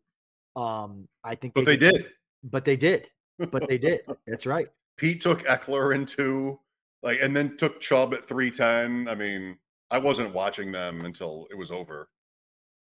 um, 0.55 1.07
I 1.23 1.35
think, 1.35 1.53
but 1.53 1.65
they, 1.65 1.77
they 1.77 1.91
did 1.91 2.07
but 2.43 2.65
they 2.65 2.75
did. 2.75 3.09
But 3.37 3.67
they 3.67 3.77
did. 3.77 4.01
That's 4.27 4.45
right. 4.45 4.67
Pete 4.97 5.21
took 5.21 5.43
Ekeler 5.43 5.93
in 5.93 6.05
two, 6.05 6.59
like, 7.03 7.19
and 7.21 7.35
then 7.35 7.55
took 7.57 7.79
Chubb 7.79 8.13
at 8.13 8.23
three 8.23 8.49
ten. 8.49 9.07
I 9.07 9.15
mean, 9.15 9.57
I 9.91 9.99
wasn't 9.99 10.33
watching 10.33 10.71
them 10.71 11.01
until 11.05 11.47
it 11.51 11.57
was 11.57 11.71
over. 11.71 12.09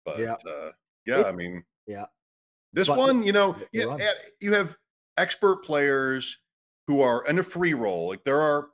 But 0.04 0.18
yeah, 0.18 0.34
uh, 0.48 0.70
yeah, 1.06 1.20
it, 1.20 1.26
I 1.26 1.32
mean, 1.32 1.62
yeah. 1.86 2.06
This 2.72 2.88
but, 2.88 2.98
one, 2.98 3.22
you 3.22 3.32
know, 3.32 3.56
yeah, 3.72 3.96
you 4.40 4.52
have 4.52 4.76
expert 5.16 5.64
players 5.64 6.38
who 6.86 7.00
are 7.00 7.24
in 7.26 7.38
a 7.38 7.42
free 7.42 7.74
roll. 7.74 8.08
Like 8.08 8.24
there 8.24 8.40
are 8.40 8.68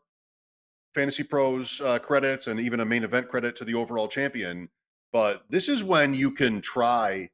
fantasy 0.94 1.22
pros 1.22 1.80
uh, 1.82 1.98
credits 1.98 2.46
and 2.46 2.58
even 2.58 2.80
a 2.80 2.84
main 2.84 3.04
event 3.04 3.28
credit 3.28 3.54
to 3.56 3.64
the 3.64 3.74
overall 3.74 4.08
champion. 4.08 4.68
But 5.12 5.44
this 5.50 5.68
is 5.68 5.84
when 5.84 6.14
you 6.14 6.30
can 6.30 6.60
try. 6.60 7.28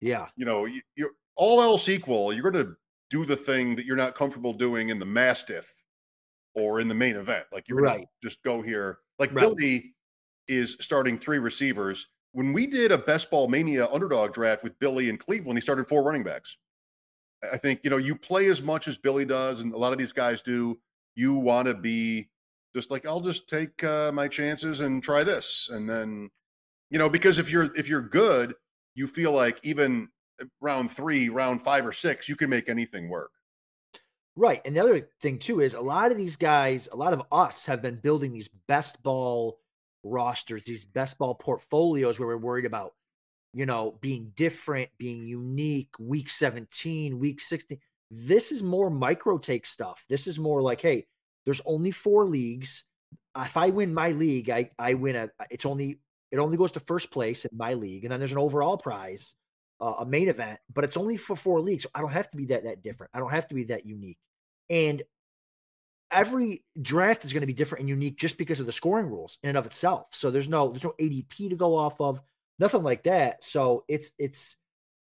Yeah. 0.00 0.28
You 0.36 0.46
know, 0.46 0.64
you, 0.64 0.80
you're 0.96 1.10
all 1.36 1.60
else 1.60 1.88
equal, 1.88 2.32
you're 2.32 2.50
going 2.50 2.64
to 2.64 2.74
do 3.10 3.24
the 3.24 3.36
thing 3.36 3.76
that 3.76 3.86
you're 3.86 3.96
not 3.96 4.14
comfortable 4.14 4.52
doing 4.52 4.88
in 4.88 4.98
the 4.98 5.06
Mastiff 5.06 5.72
or 6.54 6.80
in 6.80 6.88
the 6.88 6.94
main 6.94 7.16
event. 7.16 7.44
Like 7.52 7.68
you're 7.68 7.80
right. 7.80 8.06
just 8.22 8.42
go 8.42 8.62
here. 8.62 8.98
Like 9.18 9.34
right. 9.34 9.42
Billy 9.42 9.94
is 10.48 10.76
starting 10.80 11.18
three 11.18 11.38
receivers. 11.38 12.06
When 12.32 12.52
we 12.52 12.66
did 12.66 12.92
a 12.92 12.98
best 12.98 13.30
ball 13.30 13.48
mania 13.48 13.86
underdog 13.92 14.32
draft 14.32 14.64
with 14.64 14.78
Billy 14.78 15.08
in 15.08 15.16
Cleveland, 15.16 15.56
he 15.56 15.60
started 15.60 15.86
four 15.86 16.02
running 16.02 16.24
backs. 16.24 16.56
I 17.52 17.56
think, 17.56 17.80
you 17.84 17.90
know, 17.90 17.96
you 17.96 18.16
play 18.16 18.46
as 18.46 18.62
much 18.62 18.88
as 18.88 18.98
Billy 18.98 19.24
does, 19.24 19.60
and 19.60 19.72
a 19.72 19.78
lot 19.78 19.92
of 19.92 19.98
these 19.98 20.12
guys 20.12 20.42
do. 20.42 20.78
You 21.16 21.34
want 21.34 21.68
to 21.68 21.74
be 21.74 22.28
just 22.74 22.90
like, 22.90 23.06
I'll 23.06 23.20
just 23.20 23.48
take 23.48 23.84
uh, 23.84 24.10
my 24.12 24.26
chances 24.26 24.80
and 24.80 25.02
try 25.02 25.22
this. 25.22 25.68
And 25.72 25.88
then, 25.88 26.30
you 26.90 26.98
know, 26.98 27.08
because 27.08 27.38
if 27.38 27.50
you're 27.50 27.70
if 27.76 27.88
you're 27.88 28.02
good, 28.02 28.54
you 28.94 29.06
feel 29.06 29.32
like 29.32 29.60
even 29.62 30.08
round 30.60 30.90
three, 30.90 31.28
round 31.28 31.62
five 31.62 31.86
or 31.86 31.92
six, 31.92 32.28
you 32.28 32.36
can 32.36 32.50
make 32.50 32.68
anything 32.68 33.08
work. 33.08 33.30
Right. 34.36 34.60
And 34.64 34.74
the 34.74 34.80
other 34.80 35.08
thing 35.20 35.38
too 35.38 35.60
is 35.60 35.74
a 35.74 35.80
lot 35.80 36.10
of 36.10 36.16
these 36.16 36.36
guys, 36.36 36.88
a 36.90 36.96
lot 36.96 37.12
of 37.12 37.22
us 37.30 37.64
have 37.66 37.80
been 37.80 37.96
building 37.96 38.32
these 38.32 38.48
best 38.66 39.00
ball 39.02 39.60
rosters, 40.02 40.64
these 40.64 40.84
best 40.84 41.18
ball 41.18 41.36
portfolios 41.36 42.18
where 42.18 42.28
we're 42.28 42.36
worried 42.36 42.66
about, 42.66 42.94
you 43.54 43.66
know, 43.66 43.98
being 44.00 44.32
different, 44.34 44.90
being 44.98 45.26
unique, 45.26 45.90
week 45.98 46.28
17, 46.28 47.18
week 47.18 47.40
16. 47.40 47.78
This 48.10 48.52
is 48.52 48.62
more 48.62 48.90
micro 48.90 49.38
take 49.38 49.64
stuff. 49.66 50.04
This 50.08 50.26
is 50.26 50.38
more 50.38 50.60
like, 50.60 50.80
hey, 50.80 51.06
there's 51.44 51.60
only 51.64 51.90
four 51.90 52.26
leagues. 52.26 52.84
If 53.36 53.56
I 53.56 53.70
win 53.70 53.94
my 53.94 54.10
league, 54.10 54.50
I 54.50 54.70
I 54.78 54.94
win 54.94 55.16
a 55.16 55.30
it's 55.50 55.66
only 55.66 56.00
it 56.30 56.38
only 56.38 56.56
goes 56.56 56.72
to 56.72 56.80
first 56.80 57.10
place 57.10 57.44
in 57.44 57.56
my 57.56 57.74
league, 57.74 58.04
and 58.04 58.12
then 58.12 58.20
there's 58.20 58.32
an 58.32 58.38
overall 58.38 58.76
prize 58.76 59.34
uh, 59.80 59.94
a 60.00 60.06
main 60.06 60.28
event, 60.28 60.58
but 60.72 60.84
it's 60.84 60.96
only 60.96 61.16
for 61.16 61.36
four 61.36 61.60
leagues. 61.60 61.84
So 61.84 61.90
I 61.94 62.00
don't 62.00 62.12
have 62.12 62.30
to 62.30 62.36
be 62.36 62.46
that 62.46 62.64
that 62.64 62.82
different. 62.82 63.10
I 63.14 63.18
don't 63.18 63.30
have 63.30 63.48
to 63.48 63.54
be 63.54 63.64
that 63.64 63.86
unique. 63.86 64.18
And 64.70 65.02
every 66.10 66.64
draft 66.80 67.24
is 67.24 67.32
going 67.32 67.42
to 67.42 67.46
be 67.46 67.52
different 67.52 67.80
and 67.80 67.88
unique 67.88 68.16
just 68.16 68.38
because 68.38 68.60
of 68.60 68.66
the 68.66 68.72
scoring 68.72 69.06
rules 69.06 69.38
in 69.42 69.50
and 69.50 69.58
of 69.58 69.66
itself. 69.66 70.08
So 70.12 70.30
there's 70.30 70.48
no 70.48 70.70
there's 70.70 70.84
no 70.84 70.94
ADP 71.00 71.50
to 71.50 71.56
go 71.56 71.76
off 71.76 72.00
of, 72.00 72.22
nothing 72.58 72.82
like 72.82 73.04
that. 73.04 73.44
So 73.44 73.84
it's 73.88 74.10
it's 74.18 74.56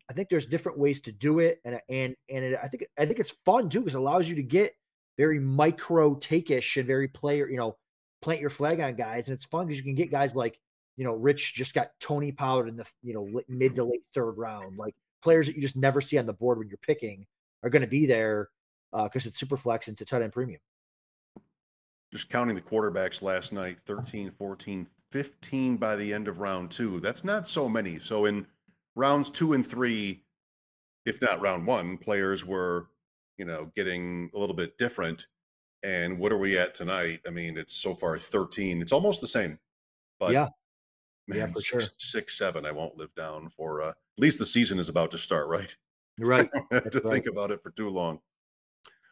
I 0.10 0.14
think 0.14 0.30
there's 0.30 0.48
different 0.48 0.78
ways 0.78 1.02
to 1.02 1.12
do 1.12 1.40
it, 1.40 1.60
and 1.66 1.80
and 1.90 2.16
and 2.30 2.46
it, 2.46 2.60
I 2.62 2.68
think 2.68 2.86
I 2.98 3.06
think 3.06 3.20
it's 3.20 3.36
fun 3.46 3.70
too 3.70 3.80
because 3.80 3.96
it 3.96 4.00
allows 4.00 4.30
you 4.30 4.36
to 4.36 4.44
get 4.44 4.76
very 5.18 5.40
micro 5.40 6.16
takeish 6.16 6.78
and 6.78 6.88
very 6.88 7.08
player, 7.08 7.50
you 7.50 7.58
know, 7.58 7.78
plant 8.22 8.42
your 8.42 8.50
flag 8.50 8.80
on 8.80 8.96
guys, 8.96 9.28
and 9.28 9.36
it's 9.36 9.46
fun 9.46 9.68
because 9.68 9.78
you 9.78 9.84
can 9.84 9.96
get 9.96 10.12
guys 10.12 10.36
like 10.36 10.60
you 10.98 11.06
know, 11.06 11.14
Rich 11.14 11.54
just 11.54 11.74
got 11.74 11.92
Tony 12.00 12.32
Pollard 12.32 12.68
in 12.68 12.76
the 12.76 12.90
you 13.02 13.14
know 13.14 13.42
mid 13.48 13.76
to 13.76 13.84
late 13.84 14.04
third 14.14 14.34
round. 14.34 14.78
Like 14.78 14.96
players 15.24 15.48
that 15.48 15.56
you 15.56 15.62
just 15.62 15.76
never 15.76 16.02
see 16.02 16.18
on 16.18 16.26
the 16.26 16.34
board 16.34 16.58
when 16.58 16.68
you're 16.68 16.78
picking 16.78 17.26
are 17.64 17.70
going 17.70 17.82
to 17.82 17.88
be 17.88 18.06
there 18.06 18.50
because 18.92 19.26
uh, 19.26 19.30
it's 19.30 19.40
super 19.40 19.58
flex 19.58 19.88
and 19.88 20.00
it's 20.00 20.10
tight 20.10 20.22
end 20.22 20.34
premium. 20.34 20.60
Just 22.12 22.30
counting 22.30 22.56
the 22.56 22.62
quarterbacks 22.62 23.22
last 23.22 23.54
night 23.54 23.80
13, 23.86 24.32
14, 24.32 24.88
15 25.12 25.78
by 25.78 25.96
the 25.96 26.14
end 26.14 26.28
of 26.28 26.40
round 26.40 26.70
two. 26.72 27.00
That's 27.00 27.24
not 27.24 27.48
so 27.48 27.70
many. 27.70 28.00
So 28.00 28.26
in 28.26 28.46
rounds 28.96 29.30
two 29.30 29.54
and 29.54 29.66
three, 29.66 30.24
if 31.06 31.22
not 31.22 31.42
round 31.42 31.66
one, 31.66 31.98
players 31.98 32.46
were, 32.46 32.90
you 33.38 33.46
know, 33.46 33.72
getting 33.76 34.30
a 34.36 34.38
little 34.38 34.56
bit 34.56 34.78
different. 34.78 35.28
And 35.84 36.20
what 36.20 36.32
are 36.32 36.38
we 36.38 36.58
at 36.58 36.76
tonight? 36.76 37.22
I 37.26 37.30
mean, 37.30 37.58
it's 37.58 37.74
so 37.74 37.96
far 37.96 38.18
13. 38.20 38.82
It's 38.82 38.92
almost 38.92 39.22
the 39.22 39.28
same. 39.28 39.58
But 40.20 40.34
yeah, 40.34 40.50
Man, 41.28 41.40
yeah, 41.40 41.48
for 41.48 41.62
sure. 41.62 41.82
Six, 41.98 42.38
seven, 42.38 42.66
I 42.66 42.72
won't 42.72 42.98
live 42.98 43.14
down 43.16 43.50
for 43.50 43.82
uh, 43.82 43.90
at 43.90 43.96
least 44.18 44.40
the 44.40 44.46
season 44.46 44.80
is 44.80 44.90
about 44.90 45.12
to 45.12 45.18
start, 45.18 45.48
right? 45.48 45.76
Right. 46.20 46.50
to 46.72 46.82
right. 46.82 47.04
think 47.04 47.26
about 47.26 47.52
it 47.52 47.64
for 47.64 47.72
too 47.72 47.90
long. 47.90 48.20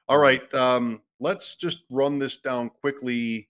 All 0.07 0.17
right. 0.17 0.53
Um, 0.53 1.01
let's 1.19 1.55
just 1.55 1.83
run 1.89 2.19
this 2.19 2.37
down 2.37 2.69
quickly 2.81 3.49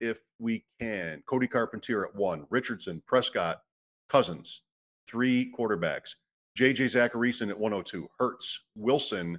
if 0.00 0.20
we 0.38 0.64
can. 0.80 1.22
Cody 1.26 1.46
Carpentier 1.46 2.04
at 2.04 2.14
one, 2.14 2.46
Richardson, 2.50 3.02
Prescott, 3.06 3.62
Cousins, 4.08 4.62
three 5.06 5.52
quarterbacks. 5.56 6.14
JJ 6.58 6.94
Zachariason 6.94 7.50
at 7.50 7.58
102, 7.58 8.08
Hurts, 8.18 8.60
Wilson, 8.76 9.38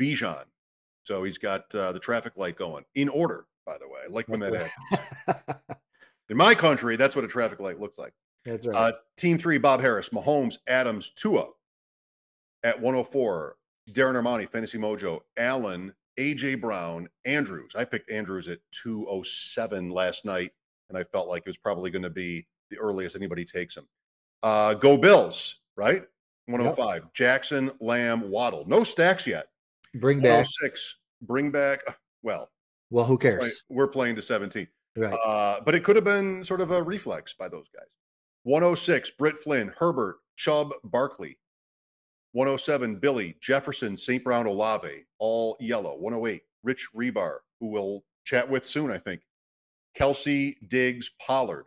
Bijan. 0.00 0.44
So 1.04 1.22
he's 1.22 1.38
got 1.38 1.72
uh, 1.74 1.92
the 1.92 2.00
traffic 2.00 2.32
light 2.36 2.56
going 2.56 2.84
in 2.96 3.08
order, 3.08 3.46
by 3.64 3.78
the 3.78 3.86
way. 3.86 4.00
I 4.04 4.08
like 4.08 4.26
when 4.28 4.40
that 4.40 4.70
happens. 5.26 5.60
In 6.28 6.36
my 6.36 6.54
country, 6.54 6.96
that's 6.96 7.14
what 7.14 7.24
a 7.24 7.28
traffic 7.28 7.60
light 7.60 7.78
looks 7.78 7.98
like. 7.98 8.12
That's 8.44 8.66
right. 8.66 8.76
Uh, 8.76 8.92
team 9.16 9.38
three, 9.38 9.58
Bob 9.58 9.80
Harris, 9.80 10.08
Mahomes, 10.08 10.58
Adams, 10.66 11.10
Tua 11.10 11.46
at 12.64 12.74
104. 12.80 13.56
Darren 13.92 14.20
Armani, 14.20 14.48
Fantasy 14.48 14.78
Mojo, 14.78 15.20
Allen, 15.38 15.94
AJ 16.18 16.60
Brown, 16.60 17.08
Andrews. 17.24 17.72
I 17.76 17.84
picked 17.84 18.10
Andrews 18.10 18.48
at 18.48 18.58
207 18.82 19.90
last 19.90 20.24
night, 20.24 20.52
and 20.88 20.98
I 20.98 21.02
felt 21.04 21.28
like 21.28 21.42
it 21.42 21.48
was 21.48 21.58
probably 21.58 21.90
going 21.90 22.02
to 22.02 22.10
be 22.10 22.46
the 22.70 22.78
earliest 22.78 23.16
anybody 23.16 23.44
takes 23.44 23.76
him. 23.76 23.86
Uh, 24.42 24.74
go 24.74 24.96
Bills, 24.96 25.60
right? 25.76 26.02
105. 26.46 27.02
Yep. 27.02 27.14
Jackson, 27.14 27.70
Lamb, 27.80 28.30
Waddle. 28.30 28.64
No 28.66 28.84
stacks 28.84 29.26
yet. 29.26 29.48
Bring 29.94 30.20
back. 30.20 30.46
Six. 30.46 30.96
Bring 31.22 31.50
back. 31.50 31.80
Well, 32.22 32.50
well, 32.90 33.04
who 33.04 33.18
cares? 33.18 33.62
We're 33.68 33.88
playing 33.88 34.16
to 34.16 34.22
17. 34.22 34.66
Right. 34.96 35.12
Uh, 35.12 35.60
but 35.64 35.74
it 35.74 35.84
could 35.84 35.96
have 35.96 36.04
been 36.04 36.42
sort 36.44 36.60
of 36.60 36.70
a 36.70 36.82
reflex 36.82 37.34
by 37.34 37.48
those 37.48 37.66
guys. 37.74 37.88
106, 38.44 39.10
Britt 39.12 39.38
Flynn, 39.38 39.72
Herbert, 39.76 40.16
Chubb, 40.36 40.72
Barkley. 40.84 41.36
107, 42.36 42.96
Billy, 42.96 43.34
Jefferson, 43.40 43.96
St. 43.96 44.22
Brown, 44.22 44.46
Olave, 44.46 45.06
all 45.18 45.56
yellow. 45.58 45.96
108, 45.96 46.42
Rich 46.64 46.90
Hribar, 46.94 47.38
who 47.60 47.68
we'll 47.68 48.04
chat 48.26 48.46
with 48.46 48.62
soon, 48.62 48.90
I 48.90 48.98
think. 48.98 49.22
Kelce, 49.98 50.54
Diggs, 50.68 51.12
Pollard. 51.26 51.64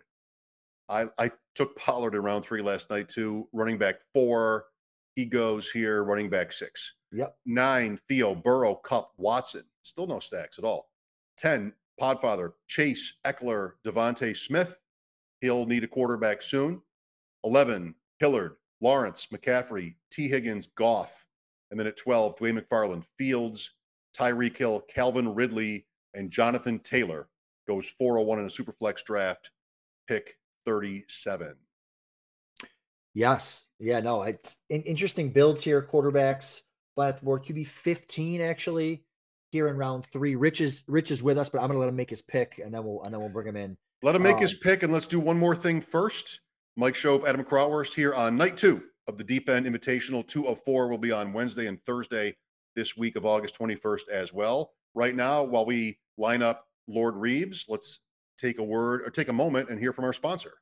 I, 0.87 1.07
I 1.17 1.31
took 1.55 1.75
Pollard 1.75 2.13
in 2.13 2.21
round 2.21 2.45
three 2.45 2.61
last 2.61 2.91
night 2.91 3.09
too. 3.09 3.47
Running 3.51 3.79
back 3.79 3.95
four. 4.13 4.65
He 5.15 5.25
goes 5.25 5.71
here, 5.71 6.03
running 6.03 6.29
back 6.29 6.51
six. 6.51 6.93
Yep. 7.13 7.35
Nine, 7.47 7.97
Theo, 8.07 8.35
Burrow, 8.35 8.75
Kupp, 8.75 9.13
Watson. 9.17 9.63
Still 9.81 10.05
no 10.05 10.19
stacks 10.19 10.59
at 10.59 10.65
all. 10.65 10.91
10, 11.39 11.73
Podfather, 11.99 12.51
Chase, 12.67 13.13
Ekeler, 13.25 13.71
DeVonta 13.83 14.37
Smith. 14.37 14.79
He'll 15.41 15.65
need 15.65 15.83
a 15.83 15.87
quarterback 15.87 16.43
soon. 16.43 16.79
11, 17.43 17.95
Hillard, 18.19 18.57
Lawrence, 18.81 19.27
McCaffrey, 19.33 19.95
T. 20.11 20.27
Higgins, 20.27 20.67
Goff. 20.67 21.25
And 21.71 21.79
then 21.79 21.87
at 21.87 21.97
12, 21.97 22.35
Dwain 22.37 22.59
McFarland, 22.59 23.03
Fields, 23.17 23.71
Tyreek 24.17 24.57
Hill, 24.57 24.81
Calvin 24.93 25.33
Ridley, 25.35 25.85
and 26.15 26.31
Jonathan 26.31 26.79
Taylor 26.79 27.27
goes 27.67 27.87
401 27.89 28.39
in 28.39 28.45
a 28.45 28.49
super 28.49 28.71
flex 28.71 29.03
draft, 29.03 29.51
pick 30.07 30.37
37. 30.65 31.55
Yes. 33.13 33.63
Yeah, 33.79 33.99
no, 33.99 34.23
it's 34.23 34.57
in- 34.69 34.81
interesting 34.83 35.29
builds 35.29 35.63
here. 35.63 35.81
Quarterbacks, 35.81 36.61
flat 36.95 37.09
at 37.09 37.17
the 37.19 37.25
board. 37.25 37.43
QB 37.43 37.67
15 37.67 38.41
actually 38.41 39.03
here 39.51 39.67
in 39.67 39.77
round 39.77 40.05
three. 40.07 40.35
Rich 40.35 40.61
is 40.61 40.83
Rich 40.87 41.11
is 41.11 41.23
with 41.23 41.37
us, 41.37 41.49
but 41.49 41.59
I'm 41.61 41.67
gonna 41.67 41.79
let 41.79 41.89
him 41.89 41.95
make 41.95 42.09
his 42.09 42.21
pick 42.21 42.59
and 42.63 42.73
then 42.73 42.83
we'll 42.83 43.01
and 43.03 43.13
then 43.13 43.19
we'll 43.21 43.29
bring 43.29 43.47
him 43.47 43.55
in. 43.55 43.77
Let 44.03 44.15
him 44.15 44.21
make 44.21 44.37
his 44.39 44.53
Um, 44.53 44.59
pick, 44.61 44.83
and 44.83 44.93
let's 44.93 45.07
do 45.07 45.19
one 45.19 45.37
more 45.37 45.55
thing 45.55 45.81
first. 45.81 46.41
Mike 46.75 46.93
Schopp, 46.93 47.27
Adam 47.27 47.43
Krautwurst 47.43 47.93
here 47.93 48.13
on 48.13 48.37
night 48.37 48.55
two 48.55 48.83
of 49.07 49.17
the 49.17 49.23
Deep 49.23 49.49
End 49.49 49.65
Invitational. 49.65 50.25
Two 50.25 50.47
of 50.47 50.61
four 50.63 50.87
will 50.87 50.97
be 50.97 51.11
on 51.11 51.33
Wednesday 51.33 51.67
and 51.67 51.81
Thursday 51.83 52.35
this 52.75 52.95
week 52.95 53.15
of 53.15 53.25
August 53.25 53.57
21st 53.59 54.09
as 54.11 54.33
well. 54.33 54.71
Right 54.93 55.15
now, 55.15 55.43
while 55.43 55.65
we 55.65 55.97
line 56.17 56.41
up 56.41 56.67
Lord 56.87 57.15
Reebs, 57.15 57.65
let's 57.67 57.99
take 58.37 58.59
a 58.59 58.63
word 58.63 59.01
or 59.01 59.09
take 59.09 59.27
a 59.27 59.33
moment 59.33 59.69
and 59.69 59.79
hear 59.79 59.91
from 59.91 60.05
our 60.05 60.13
sponsor. 60.13 60.53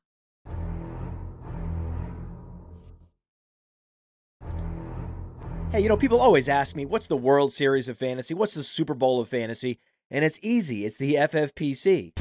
Hey, 5.70 5.82
you 5.82 5.88
know, 5.90 5.98
people 5.98 6.18
always 6.18 6.48
ask 6.48 6.74
me, 6.74 6.86
what's 6.86 7.06
the 7.06 7.16
World 7.16 7.52
Series 7.52 7.88
of 7.88 7.98
Fantasy? 7.98 8.32
What's 8.32 8.54
the 8.54 8.62
Super 8.62 8.94
Bowl 8.94 9.20
of 9.20 9.28
Fantasy? 9.28 9.78
And 10.10 10.24
it's 10.24 10.38
easy 10.42 10.86
it's 10.86 10.96
the 10.96 11.14
FFPC. 11.14 12.14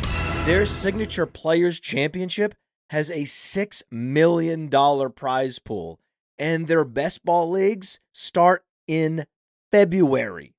Their 0.45 0.65
signature 0.65 1.25
Players 1.25 1.79
Championship 1.79 2.55
has 2.89 3.09
a 3.09 3.21
$6 3.21 3.83
million 3.91 4.69
prize 5.11 5.59
pool, 5.59 5.99
and 6.37 6.67
their 6.67 6.85
best 6.85 7.25
ball 7.25 7.49
leagues 7.49 7.99
start 8.13 8.65
in 8.87 9.25
February. 9.71 10.53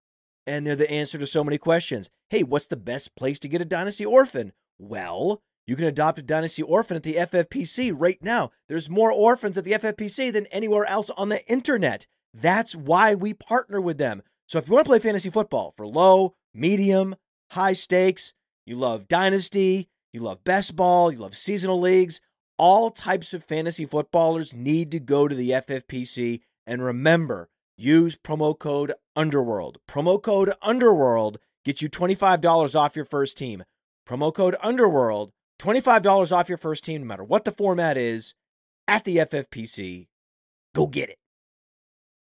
And 0.46 0.66
they're 0.66 0.76
the 0.76 0.90
answer 0.90 1.18
to 1.18 1.26
so 1.26 1.44
many 1.44 1.58
questions. 1.58 2.10
Hey, 2.30 2.42
what's 2.42 2.66
the 2.66 2.76
best 2.76 3.14
place 3.16 3.38
to 3.40 3.48
get 3.48 3.60
a 3.60 3.66
Dynasty 3.66 4.04
Orphan? 4.04 4.52
Well, 4.78 5.42
you 5.66 5.76
can 5.76 5.84
adopt 5.84 6.18
a 6.18 6.22
Dynasty 6.22 6.62
Orphan 6.62 6.96
at 6.96 7.02
the 7.02 7.16
FFPC 7.16 7.92
right 7.94 8.18
now. 8.22 8.50
There's 8.68 8.88
more 8.88 9.12
orphans 9.12 9.58
at 9.58 9.64
the 9.64 9.72
FFPC 9.72 10.32
than 10.32 10.46
anywhere 10.46 10.86
else 10.86 11.10
on 11.10 11.28
the 11.28 11.46
internet. 11.46 12.06
That's 12.32 12.74
why 12.74 13.14
we 13.14 13.34
partner 13.34 13.80
with 13.80 13.98
them. 13.98 14.22
So 14.46 14.58
if 14.58 14.66
you 14.66 14.74
want 14.74 14.86
to 14.86 14.88
play 14.88 14.98
fantasy 14.98 15.28
football 15.28 15.74
for 15.76 15.86
low, 15.86 16.34
medium, 16.54 17.16
high 17.50 17.74
stakes, 17.74 18.32
you 18.64 18.76
love 18.76 19.08
Dynasty, 19.08 19.90
you 20.12 20.20
love 20.20 20.44
best 20.44 20.76
ball, 20.76 21.12
you 21.12 21.18
love 21.18 21.36
seasonal 21.36 21.80
leagues, 21.80 22.20
all 22.56 22.90
types 22.90 23.32
of 23.32 23.44
fantasy 23.44 23.86
footballers 23.86 24.54
need 24.54 24.90
to 24.90 25.00
go 25.00 25.28
to 25.28 25.34
the 25.34 25.50
FFPC. 25.50 26.40
And 26.66 26.82
remember, 26.82 27.48
use 27.76 28.16
promo 28.16 28.58
code 28.58 28.92
Underworld. 29.14 29.78
Promo 29.88 30.20
code 30.20 30.52
Underworld 30.62 31.38
gets 31.64 31.82
you 31.82 31.88
$25 31.88 32.74
off 32.74 32.96
your 32.96 33.04
first 33.04 33.38
team. 33.38 33.64
Promo 34.06 34.34
code 34.34 34.56
Underworld, 34.62 35.32
$25 35.60 36.32
off 36.32 36.48
your 36.48 36.58
first 36.58 36.84
team, 36.84 37.02
no 37.02 37.06
matter 37.06 37.24
what 37.24 37.44
the 37.44 37.52
format 37.52 37.96
is, 37.96 38.34
at 38.86 39.04
the 39.04 39.18
FFPC. 39.18 40.08
Go 40.74 40.86
get 40.86 41.10
it. 41.10 41.18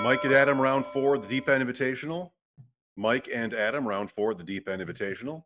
Mike 0.00 0.24
and 0.24 0.32
Adam, 0.32 0.60
round 0.60 0.84
four, 0.86 1.18
the 1.18 1.28
Deep 1.28 1.48
End 1.48 1.62
Invitational. 1.62 2.30
Mike 2.96 3.28
and 3.32 3.54
Adam, 3.54 3.86
round 3.86 4.10
four, 4.10 4.34
the 4.34 4.42
Deep 4.42 4.68
End 4.68 4.82
Invitational. 4.82 5.44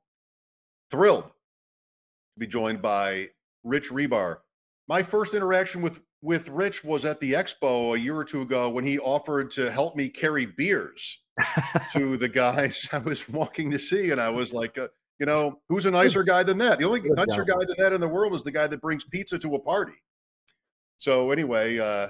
Thrilled 0.90 1.24
to 1.24 2.38
be 2.38 2.46
joined 2.46 2.80
by 2.80 3.28
Rich 3.64 3.90
Hribar. 3.90 4.38
My 4.88 5.02
first 5.02 5.35
interaction 5.35 5.82
with 5.82 6.00
with 6.22 6.48
Rich 6.48 6.85
was 6.85 7.04
at 7.04 7.20
the 7.20 7.35
expo 7.35 7.94
a 7.94 8.00
year 8.00 8.16
or 8.16 8.24
two 8.24 8.42
ago 8.42 8.70
when 8.70 8.85
he 8.85 8.98
offered 8.98 9.50
to 9.52 9.70
help 9.70 9.94
me 9.94 10.09
carry 10.09 10.46
beers 10.46 11.20
to 11.92 12.16
the 12.16 12.28
guys 12.28 12.88
I 12.92 12.98
was 12.98 13.28
walking 13.28 13.70
to 13.70 13.78
see, 13.78 14.11
and 14.11 14.20
I 14.20 14.30
was 14.30 14.52
like, 14.52 14.78
uh, 14.78 14.88
you 15.18 15.26
know, 15.26 15.61
who's 15.68 15.87
a 15.87 15.90
nicer 15.90 16.22
guy 16.22 16.42
than 16.42 16.59
that? 16.59 16.78
The 16.78 16.85
only 16.85 17.00
nicer 17.02 17.44
guy. 17.44 17.54
guy 17.54 17.64
than 17.66 17.76
that 17.78 17.92
in 17.92 18.00
the 18.00 18.09
world 18.09 18.32
is 18.32 18.42
the 18.42 18.50
guy 18.50 18.66
that 18.66 18.80
brings 18.80 19.04
pizza 19.04 19.38
to 19.38 19.54
a 19.54 19.59
party. 19.59 19.94
So 20.96 21.30
anyway, 21.30 21.78
uh, 21.78 22.09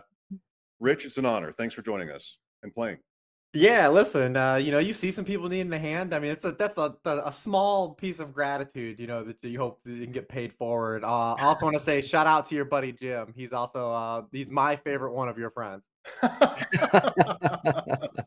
Rich, 0.81 1.07
it's 1.07 1.19
an 1.19 1.27
honor. 1.27 1.53
Thanks 1.53 1.75
for 1.75 1.83
joining 1.83 2.11
us 2.11 2.39
and 2.62 2.75
playing. 2.75 2.99
Yeah, 3.57 3.89
listen, 3.89 4.37
uh, 4.37 4.57
you 4.57 4.71
know, 4.71 4.79
you 4.79 4.93
see 4.93 5.11
some 5.11 5.25
people 5.25 5.49
needing 5.49 5.73
a 5.73 5.79
hand. 5.79 6.15
I 6.15 6.19
mean, 6.19 6.31
it's 6.31 6.45
a 6.45 6.53
that's 6.53 6.77
a, 6.77 6.95
a 7.07 7.33
small 7.33 7.95
piece 7.95 8.21
of 8.21 8.35
gratitude, 8.35 9.01
you 9.01 9.07
know, 9.07 9.25
that 9.25 9.43
you 9.43 9.59
hope 9.59 9.83
that 9.85 9.93
you 9.93 10.05
can 10.05 10.12
get 10.12 10.29
paid 10.29 10.53
forward. 10.53 11.05
Uh, 11.05 11.33
I 11.35 11.45
also 11.45 11.65
want 11.65 11.75
to 11.75 11.83
say 11.83 12.03
shout 12.03 12.27
out 12.27 12.45
to 12.51 12.55
your 12.55 12.67
buddy 12.67 12.93
Jim. 12.93 13.33
He's 13.35 13.55
also 13.55 13.91
uh, 13.91 14.23
he's 14.31 14.51
my 14.51 14.77
favorite 14.77 15.12
one 15.12 15.31
of 15.31 15.39
your 15.39 15.51
friends. 15.51 15.85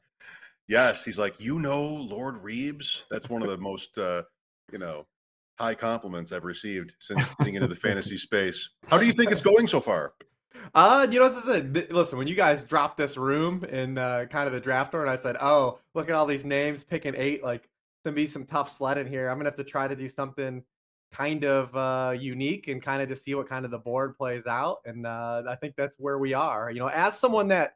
yes, 0.67 1.05
he's 1.05 1.19
like, 1.19 1.39
you 1.39 1.59
know, 1.59 1.83
Lord 1.83 2.41
Reebs. 2.41 3.05
That's 3.11 3.29
one 3.29 3.43
of 3.43 3.49
the 3.49 3.57
most, 3.57 3.99
uh, 3.99 4.23
you 4.71 4.79
know, 4.79 5.05
high 5.59 5.75
compliments 5.75 6.31
I've 6.31 6.45
received 6.45 6.95
since 6.99 7.29
getting 7.37 7.53
into 7.53 7.67
the 7.67 7.75
fantasy 7.75 8.17
space. 8.17 8.67
How 8.87 8.97
do 8.97 9.05
you 9.05 9.11
think 9.11 9.31
it's 9.31 9.41
going 9.41 9.67
so 9.67 9.79
far? 9.79 10.13
Uh, 10.73 11.07
you 11.09 11.19
know, 11.19 11.29
this 11.29 11.43
is 11.43 11.49
a, 11.49 11.93
listen, 11.93 12.17
when 12.17 12.27
you 12.27 12.35
guys 12.35 12.63
dropped 12.63 12.97
this 12.97 13.17
room 13.17 13.63
in 13.65 13.97
uh, 13.97 14.25
kind 14.29 14.47
of 14.47 14.53
the 14.53 14.59
draft 14.59 14.93
order, 14.93 15.05
and 15.05 15.11
I 15.11 15.21
said, 15.21 15.37
oh, 15.41 15.79
look 15.95 16.09
at 16.09 16.15
all 16.15 16.25
these 16.25 16.45
names, 16.45 16.83
picking 16.83 17.15
eight, 17.15 17.43
like, 17.43 17.67
to 18.05 18.11
be 18.11 18.27
some 18.27 18.45
tough 18.45 18.71
sledding 18.71 19.07
here. 19.07 19.29
I'm 19.29 19.37
gonna 19.37 19.49
have 19.49 19.57
to 19.57 19.63
try 19.63 19.87
to 19.87 19.95
do 19.95 20.07
something 20.07 20.63
kind 21.11 21.43
of 21.43 21.75
uh, 21.75 22.11
unique 22.11 22.67
and 22.67 22.81
kind 22.81 23.01
of 23.01 23.09
to 23.09 23.15
see 23.15 23.35
what 23.35 23.49
kind 23.49 23.65
of 23.65 23.71
the 23.71 23.77
board 23.77 24.15
plays 24.15 24.45
out. 24.45 24.77
And 24.85 25.05
uh, 25.05 25.43
I 25.49 25.55
think 25.55 25.75
that's 25.75 25.95
where 25.97 26.17
we 26.17 26.33
are. 26.33 26.71
You 26.71 26.79
know, 26.79 26.87
as 26.87 27.17
someone 27.17 27.47
that, 27.49 27.75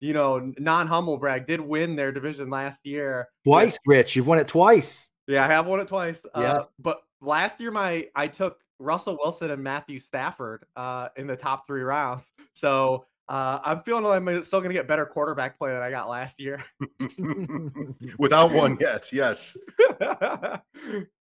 you 0.00 0.12
know, 0.12 0.52
non 0.58 0.86
humble 0.86 1.16
brag 1.16 1.46
did 1.46 1.60
win 1.60 1.96
their 1.96 2.12
division 2.12 2.50
last 2.50 2.84
year. 2.84 3.28
Twice, 3.44 3.78
Rich. 3.86 4.16
You've 4.16 4.26
won 4.26 4.38
it 4.38 4.48
twice. 4.48 5.10
Yeah, 5.26 5.44
I 5.44 5.48
have 5.48 5.66
won 5.66 5.80
it 5.80 5.88
twice. 5.88 6.24
Uh, 6.34 6.60
but 6.78 6.98
last 7.20 7.60
year, 7.60 7.70
my 7.70 8.06
I 8.14 8.28
took 8.28 8.58
Russell 8.78 9.18
Wilson 9.22 9.50
and 9.50 9.62
Matthew 9.62 10.00
Stafford 10.00 10.64
uh, 10.76 11.08
in 11.16 11.26
the 11.26 11.36
top 11.36 11.66
three 11.66 11.82
rounds. 11.82 12.24
So 12.54 13.06
uh, 13.28 13.58
I'm 13.64 13.82
feeling 13.82 14.04
like 14.04 14.16
I'm 14.20 14.42
still 14.42 14.60
going 14.60 14.70
to 14.70 14.74
get 14.74 14.86
better 14.86 15.06
quarterback 15.06 15.58
play 15.58 15.72
than 15.72 15.82
I 15.82 15.90
got 15.90 16.08
last 16.08 16.40
year. 16.40 16.62
Without 18.18 18.52
one 18.52 18.76
yet, 18.80 19.12
yes. 19.12 19.56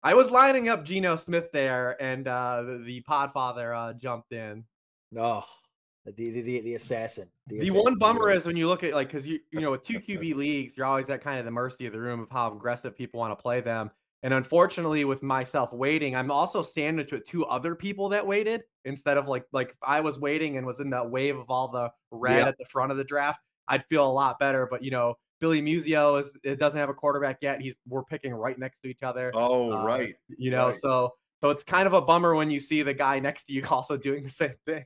I 0.03 0.13
was 0.13 0.29
lining 0.29 0.69
up 0.69 0.85
Geno 0.85 1.15
Smith 1.15 1.51
there, 1.51 2.01
and 2.01 2.27
uh, 2.27 2.63
the, 2.63 2.83
the 2.85 3.03
Podfather 3.09 3.75
uh, 3.75 3.93
jumped 3.93 4.31
in. 4.31 4.63
Oh, 5.17 5.45
the 6.05 6.11
the, 6.11 6.41
the, 6.41 6.61
the 6.61 6.75
assassin. 6.75 7.29
The, 7.47 7.59
assassin. 7.59 7.83
one 7.83 7.97
bummer 7.97 8.31
is 8.31 8.45
when 8.45 8.57
you 8.57 8.67
look 8.67 8.83
at 8.83 8.93
like 8.93 9.07
because 9.07 9.27
you 9.27 9.39
you 9.51 9.61
know 9.61 9.71
with 9.71 9.85
two 9.85 9.99
QB 9.99 10.35
leagues, 10.35 10.75
you're 10.77 10.85
always 10.85 11.09
at 11.09 11.21
kind 11.21 11.39
of 11.39 11.45
the 11.45 11.51
mercy 11.51 11.85
of 11.85 11.93
the 11.93 11.99
room 11.99 12.21
of 12.21 12.29
how 12.29 12.51
aggressive 12.51 12.97
people 12.97 13.19
want 13.19 13.37
to 13.37 13.41
play 13.41 13.61
them. 13.61 13.91
And 14.27 14.33
unfortunately, 14.33 15.05
with 15.05 15.23
myself 15.23 15.71
waiting, 15.71 16.13
I'm 16.13 16.31
also 16.31 16.61
sandwiched 16.61 17.13
with 17.13 17.25
two 17.27 17.45
other 17.45 17.75
people 17.75 18.09
that 18.09 18.27
waited 18.27 18.63
instead 18.83 19.15
of 19.15 19.29
like 19.29 19.45
like 19.53 19.69
if 19.69 19.77
I 19.81 20.01
was 20.01 20.19
waiting 20.19 20.57
and 20.57 20.67
was 20.67 20.81
in 20.81 20.89
that 20.89 21.09
wave 21.09 21.37
of 21.37 21.49
all 21.49 21.69
the 21.69 21.89
red 22.11 22.39
Yeah. 22.39 22.47
at 22.49 22.57
the 22.57 22.65
front 22.65 22.91
of 22.91 22.97
the 22.97 23.05
draft, 23.05 23.39
I'd 23.69 23.85
feel 23.85 24.05
a 24.05 24.11
lot 24.11 24.37
better. 24.37 24.67
But 24.69 24.83
you 24.83 24.91
know, 24.91 25.13
Billy 25.39 25.61
Muzio 25.61 26.19
is 26.19 26.37
it 26.43 26.59
doesn't 26.59 26.77
have 26.77 26.89
a 26.89 26.93
quarterback 26.93 27.37
yet. 27.41 27.61
He's 27.61 27.75
we're 27.87 28.03
picking 28.03 28.33
right 28.33 28.59
next 28.59 28.81
to 28.81 28.89
each 28.89 29.01
other. 29.01 29.31
Oh, 29.33 29.71
Uh, 29.71 29.85
right. 29.85 30.13
You 30.37 30.51
know, 30.51 30.67
right. 30.67 30.75
so 30.75 31.13
so 31.39 31.49
it's 31.51 31.63
kind 31.63 31.87
of 31.87 31.93
a 31.93 32.01
bummer 32.01 32.35
when 32.35 32.51
you 32.51 32.59
see 32.59 32.81
the 32.81 32.93
guy 32.93 33.19
next 33.19 33.45
to 33.45 33.53
you 33.53 33.63
also 33.71 33.95
doing 33.95 34.25
the 34.25 34.29
same 34.29 34.55
thing. 34.65 34.83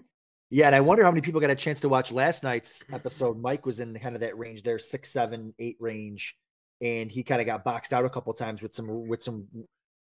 Yeah, 0.48 0.66
and 0.66 0.76
I 0.76 0.80
wonder 0.80 1.02
how 1.02 1.10
many 1.10 1.22
people 1.22 1.40
got 1.40 1.50
a 1.50 1.56
chance 1.56 1.80
to 1.80 1.88
watch 1.88 2.12
last 2.12 2.44
night's 2.44 2.84
episode. 2.92 3.36
Mike 3.36 3.66
was 3.66 3.80
in 3.80 3.92
kind 3.98 4.14
of 4.14 4.20
that 4.20 4.38
range 4.38 4.62
there, 4.62 4.78
six, 4.78 5.10
seven, 5.10 5.52
eight 5.58 5.76
range, 5.80 6.36
and 6.80 7.10
he 7.10 7.22
kind 7.22 7.40
of 7.40 7.46
got 7.46 7.64
boxed 7.64 7.92
out 7.92 8.04
a 8.04 8.10
couple 8.10 8.32
times 8.34 8.62
with 8.62 8.74
some 8.74 9.06
with 9.08 9.22
some 9.22 9.46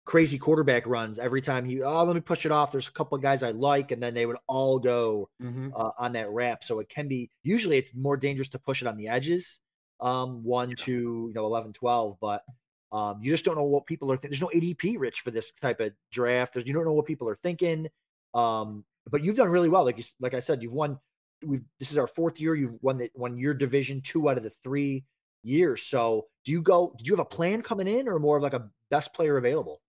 crazy 0.04 0.38
quarterback 0.38 0.86
runs. 0.86 1.18
Every 1.18 1.40
time 1.40 1.64
he, 1.64 1.80
oh, 1.82 2.02
let 2.04 2.14
me 2.14 2.20
push 2.20 2.44
it 2.44 2.50
off. 2.52 2.72
There's 2.72 2.88
a 2.88 2.92
couple 2.92 3.14
of 3.16 3.22
guys 3.22 3.42
I 3.42 3.52
like, 3.52 3.92
and 3.92 4.02
then 4.02 4.14
they 4.14 4.26
would 4.26 4.38
all 4.48 4.78
go 4.80 5.28
Mhm. 5.40 5.70
uh, 5.76 5.90
on 5.98 6.12
that 6.14 6.28
wrap. 6.30 6.64
So 6.64 6.80
it 6.80 6.88
can 6.88 7.06
be 7.06 7.30
usually 7.44 7.76
it's 7.76 7.94
more 7.94 8.16
dangerous 8.16 8.48
to 8.50 8.58
push 8.58 8.82
it 8.82 8.88
on 8.88 8.96
the 8.96 9.06
edges, 9.08 9.60
um, 10.00 10.42
one, 10.42 10.74
two, 10.74 11.26
you 11.28 11.32
know, 11.34 11.46
11, 11.46 11.72
12, 11.72 12.16
but 12.20 12.42
um, 12.90 13.20
you 13.22 13.30
just 13.30 13.44
don't 13.44 13.56
know 13.56 13.62
what 13.62 13.86
people 13.86 14.10
are 14.10 14.16
thinking. 14.16 14.30
There's 14.30 14.42
no 14.42 14.50
ADP 14.52 14.96
rich 14.98 15.20
for 15.20 15.30
this 15.30 15.52
type 15.60 15.80
of 15.80 15.92
draft. 16.10 16.52
There's, 16.54 16.66
you 16.66 16.74
don't 16.74 16.84
know 16.84 16.92
what 16.92 17.06
people 17.06 17.28
are 17.28 17.36
thinking. 17.36 17.86
Um, 18.34 18.84
but 19.08 19.22
you've 19.22 19.36
done 19.36 19.48
really 19.48 19.68
well. 19.68 19.84
Like 19.84 19.98
you, 19.98 20.04
like 20.20 20.34
I 20.34 20.40
said, 20.40 20.62
you've 20.62 20.74
won. 20.74 20.98
We've 21.44 21.62
this 21.80 21.90
is 21.90 21.98
our 21.98 22.06
fourth 22.06 22.40
year. 22.40 22.54
You've 22.54 22.76
won 22.82 22.98
the 22.98 23.10
won 23.14 23.36
your 23.36 23.54
division 23.54 24.00
two 24.00 24.28
out 24.28 24.36
of 24.36 24.42
the 24.44 24.50
three 24.50 25.04
years. 25.42 25.82
So 25.82 26.26
do 26.44 26.52
you 26.52 26.62
go? 26.62 26.94
Did 26.98 27.06
you 27.06 27.12
have 27.14 27.24
a 27.24 27.28
plan 27.28 27.62
coming 27.62 27.86
in, 27.86 28.08
or 28.08 28.18
more 28.18 28.36
of 28.36 28.42
like 28.42 28.54
a 28.54 28.68
best 28.90 29.14
player 29.14 29.36
available? 29.36 29.80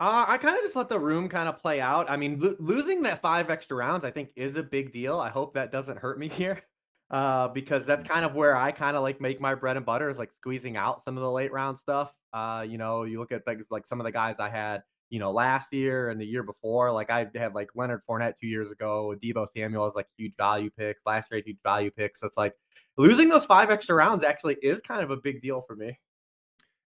Uh, 0.00 0.24
I 0.28 0.38
kind 0.38 0.56
of 0.56 0.62
just 0.62 0.76
let 0.76 0.88
the 0.88 0.98
room 0.98 1.28
kind 1.28 1.48
of 1.48 1.58
play 1.58 1.80
out. 1.80 2.08
I 2.08 2.16
mean, 2.16 2.38
lo- 2.38 2.54
losing 2.60 3.02
that 3.02 3.20
five 3.20 3.50
extra 3.50 3.76
rounds, 3.76 4.04
I 4.04 4.12
think, 4.12 4.30
is 4.36 4.56
a 4.56 4.62
big 4.62 4.92
deal. 4.92 5.18
I 5.18 5.28
hope 5.28 5.54
that 5.54 5.72
doesn't 5.72 5.98
hurt 5.98 6.20
me 6.20 6.28
here, 6.32 6.62
uh, 7.10 7.48
because 7.48 7.84
that's 7.84 8.04
kind 8.04 8.24
of 8.24 8.34
where 8.34 8.56
I 8.56 8.70
kind 8.70 8.96
of 8.96 9.02
like 9.02 9.20
make 9.20 9.40
my 9.40 9.54
bread 9.54 9.76
and 9.76 9.84
butter 9.84 10.08
is 10.08 10.18
like 10.18 10.30
squeezing 10.40 10.76
out 10.76 11.02
some 11.02 11.16
of 11.16 11.22
the 11.22 11.30
late 11.30 11.52
round 11.52 11.78
stuff. 11.78 12.12
Uh, 12.32 12.64
you 12.68 12.78
know, 12.78 13.04
you 13.04 13.18
look 13.18 13.32
at 13.32 13.44
things 13.44 13.64
like 13.70 13.86
some 13.86 14.00
of 14.00 14.04
the 14.04 14.12
guys 14.12 14.38
I 14.38 14.50
had, 14.50 14.82
you 15.10 15.18
know, 15.18 15.32
last 15.32 15.72
year 15.72 16.10
and 16.10 16.20
the 16.20 16.26
year 16.26 16.44
before. 16.44 16.92
Like 16.92 17.10
I 17.10 17.26
had 17.34 17.54
like 17.54 17.70
Leonard 17.74 18.02
Fournette 18.08 18.34
two 18.40 18.46
years 18.46 18.70
ago, 18.70 19.16
Deebo 19.20 19.48
Samuel 19.48 19.84
was 19.84 19.94
like 19.96 20.06
huge 20.16 20.34
value 20.36 20.70
picks. 20.70 21.00
Last 21.06 21.32
year, 21.32 21.42
huge 21.44 21.58
value 21.64 21.90
picks. 21.90 22.20
So 22.20 22.26
it's 22.26 22.36
like 22.36 22.54
losing 22.98 23.28
those 23.28 23.44
five 23.44 23.70
extra 23.70 23.94
rounds 23.94 24.22
actually 24.24 24.56
is 24.62 24.80
kind 24.82 25.02
of 25.02 25.10
a 25.10 25.16
big 25.16 25.40
deal 25.40 25.62
for 25.66 25.76
me. 25.76 25.98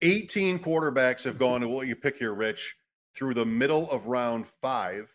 18 0.01 0.59
quarterbacks 0.59 1.23
have 1.23 1.37
gone 1.37 1.61
to 1.61 1.67
what 1.67 1.87
you 1.87 1.95
pick 1.95 2.17
here, 2.17 2.33
Rich, 2.33 2.75
through 3.15 3.33
the 3.33 3.45
middle 3.45 3.89
of 3.91 4.07
round 4.07 4.45
five 4.45 5.11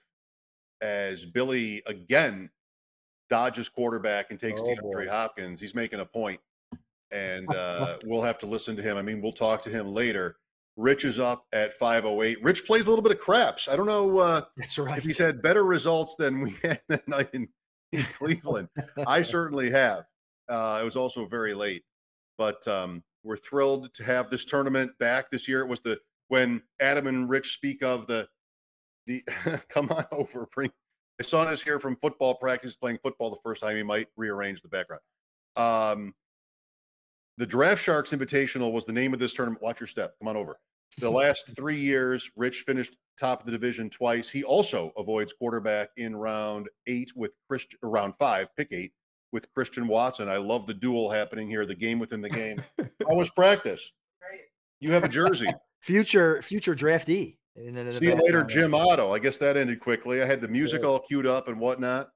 as 0.81 1.25
Billy 1.27 1.83
again 1.87 2.51
dodges 3.29 3.69
quarterback 3.69 4.31
and 4.31 4.41
takes 4.41 4.61
Oh, 4.61 4.65
DeAndre 4.65 4.93
boy. 5.05 5.09
Hopkins. 5.09 5.61
He's 5.61 5.75
making 5.75 6.01
a 6.01 6.07
point, 6.07 6.41
and 7.11 7.47
uh, 7.55 7.99
we'll 8.05 8.23
have 8.23 8.39
to 8.39 8.47
listen 8.47 8.75
to 8.77 8.83
him. 8.83 8.97
I 8.97 9.03
mean, 9.03 9.21
we'll 9.21 9.33
talk 9.33 9.63
to 9.63 9.71
him 9.71 9.87
later. 9.89 10.37
Rich 10.77 11.05
is 11.05 11.19
up 11.19 11.45
at 11.53 11.75
508. 11.75 12.43
Rich 12.43 12.65
plays 12.65 12.87
a 12.87 12.91
little 12.91 13.03
bit 13.03 13.13
of 13.13 13.19
craps. 13.19 13.69
I 13.69 13.77
don't 13.77 13.87
know 13.87 14.19
uh, 14.19 14.41
That's 14.57 14.79
right. 14.79 14.97
if 14.99 15.05
he's 15.05 15.19
had 15.19 15.43
better 15.43 15.65
results 15.65 16.17
than 16.17 16.41
we 16.41 16.55
had 16.63 16.81
that 16.89 17.07
night 17.07 17.29
in, 17.35 17.49
in 17.93 18.03
Cleveland. 18.05 18.69
I 19.07 19.21
certainly 19.23 19.71
have. 19.71 20.05
Uh, 20.51 20.81
it 20.83 20.85
was 20.85 20.97
also 20.97 21.27
very 21.27 21.55
late, 21.55 21.85
but 22.37 22.67
um, 22.67 23.03
we're 23.23 23.37
thrilled 23.37 23.93
to 23.95 24.05
have 24.05 24.29
this 24.31 24.45
tournament 24.45 24.91
back 24.99 25.31
this 25.31 25.47
year. 25.47 25.61
It 25.61 25.69
was 25.69 25.81
the 25.81 25.99
when 26.29 26.63
Adam 26.81 27.07
and 27.07 27.29
Rich 27.29 27.55
speak 27.55 27.83
of 27.83 28.07
the 28.07 28.29
the 29.07 29.23
come 29.69 29.89
on 29.91 30.05
over. 30.13 30.49
Bring 30.53 30.71
my 31.19 31.27
son 31.27 31.49
is 31.49 31.63
here 31.63 31.79
from 31.79 31.97
football 31.97 32.35
practice, 32.35 32.77
playing 32.77 32.99
football 33.03 33.31
the 33.31 33.37
first 33.45 33.63
time. 33.63 33.77
He 33.77 33.83
might 33.83 34.09
rearrange 34.17 34.63
the 34.63 34.69
background. 34.69 35.03
Um, 35.57 36.15
the 37.37 37.47
Draft 37.47 37.83
Sharks 37.83 38.13
Invitational 38.13 38.73
was 38.73 38.87
the 38.87 38.93
name 38.93 39.13
of 39.13 39.21
this 39.21 39.35
tournament. 39.35 39.63
Watch 39.63 39.81
your 39.81 39.87
step. 39.87 40.15
Come 40.19 40.29
on 40.29 40.37
over. 40.37 40.59
The 40.99 41.11
last 41.11 41.55
three 41.55 41.77
years, 41.77 42.31
Rich 42.37 42.63
finished 42.67 42.97
top 43.19 43.41
of 43.41 43.47
the 43.47 43.53
division 43.53 43.91
twice. 43.91 44.31
He 44.31 44.43
also 44.45 44.93
avoids 44.97 45.33
quarterback 45.33 45.91
in 45.97 46.17
round 46.17 46.69
eight 46.87 47.13
with 47.15 47.37
Christian, 47.49 47.79
round 47.83 48.15
five, 48.17 48.49
pick 48.57 48.69
eight 48.73 48.93
with 49.33 49.53
Christian 49.55 49.87
Watson. 49.87 50.29
I 50.29 50.37
love 50.37 50.67
the 50.67 50.75
duel 50.75 51.11
happening 51.11 51.49
here, 51.49 51.67
the 51.67 51.75
game 51.75 51.99
within 51.99 52.21
the 52.21 52.31
game. 52.31 52.63
How 52.79 53.15
was 53.15 53.31
practice? 53.31 53.93
You 54.81 54.93
have 54.93 55.05
a 55.05 55.09
jersey. 55.09 55.49
Future 55.83 56.43
future 56.43 56.75
draftee. 56.75 57.39
And 57.57 57.75
then 57.75 57.91
See 57.91 58.05
you 58.05 58.11
later, 58.11 58.23
background 58.23 58.51
there. 58.51 58.63
Jim 58.63 58.75
Otto. 58.75 59.15
I 59.15 59.19
guess 59.19 59.39
that 59.39 59.57
ended 59.57 59.81
quickly. 59.81 60.23
I 60.23 60.27
had 60.27 60.41
the 60.43 60.49
music 60.49 60.85
all 60.85 61.01
queued 61.01 61.27
up 61.27 61.49
and 61.49 61.59
whatnot. 61.59 62.11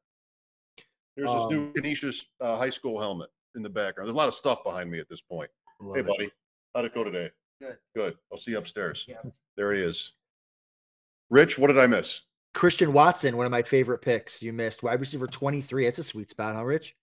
There's 1.16 1.30
this 1.30 1.46
new 1.48 1.68
Um, 1.68 1.72
Canisius 1.72 2.26
uh, 2.42 2.58
high 2.58 2.70
school 2.70 3.00
helmet 3.00 3.30
in 3.54 3.62
the 3.62 3.70
background. 3.70 4.06
There's 4.06 4.14
a 4.14 4.18
lot 4.18 4.28
of 4.28 4.34
stuff 4.34 4.62
behind 4.64 4.90
me 4.90 4.98
at 4.98 5.08
this 5.08 5.22
point. 5.22 5.50
Hey, 5.94 6.00
it. 6.00 6.06
buddy. 6.06 6.30
How'd 6.74 6.84
it 6.84 6.94
go 6.94 7.04
today? 7.04 7.30
Good. 7.60 7.78
Good. 7.96 8.14
I'll 8.30 8.38
see 8.38 8.50
you 8.50 8.58
upstairs. 8.58 9.08
There 9.56 9.72
he 9.72 9.80
is. 9.80 10.12
Rich, 11.30 11.58
what 11.58 11.68
did 11.68 11.78
I 11.78 11.86
miss? 11.86 12.22
Christian 12.52 12.92
Watson, 12.92 13.36
one 13.36 13.46
of 13.46 13.52
my 13.52 13.62
favorite 13.62 14.02
picks. 14.02 14.42
You 14.42 14.52
missed 14.52 14.82
wide 14.82 15.00
receiver 15.00 15.26
23. 15.26 15.84
That's 15.86 15.98
a 15.98 16.04
sweet 16.04 16.30
spot, 16.30 16.54
huh, 16.54 16.64
Rich? 16.64 16.94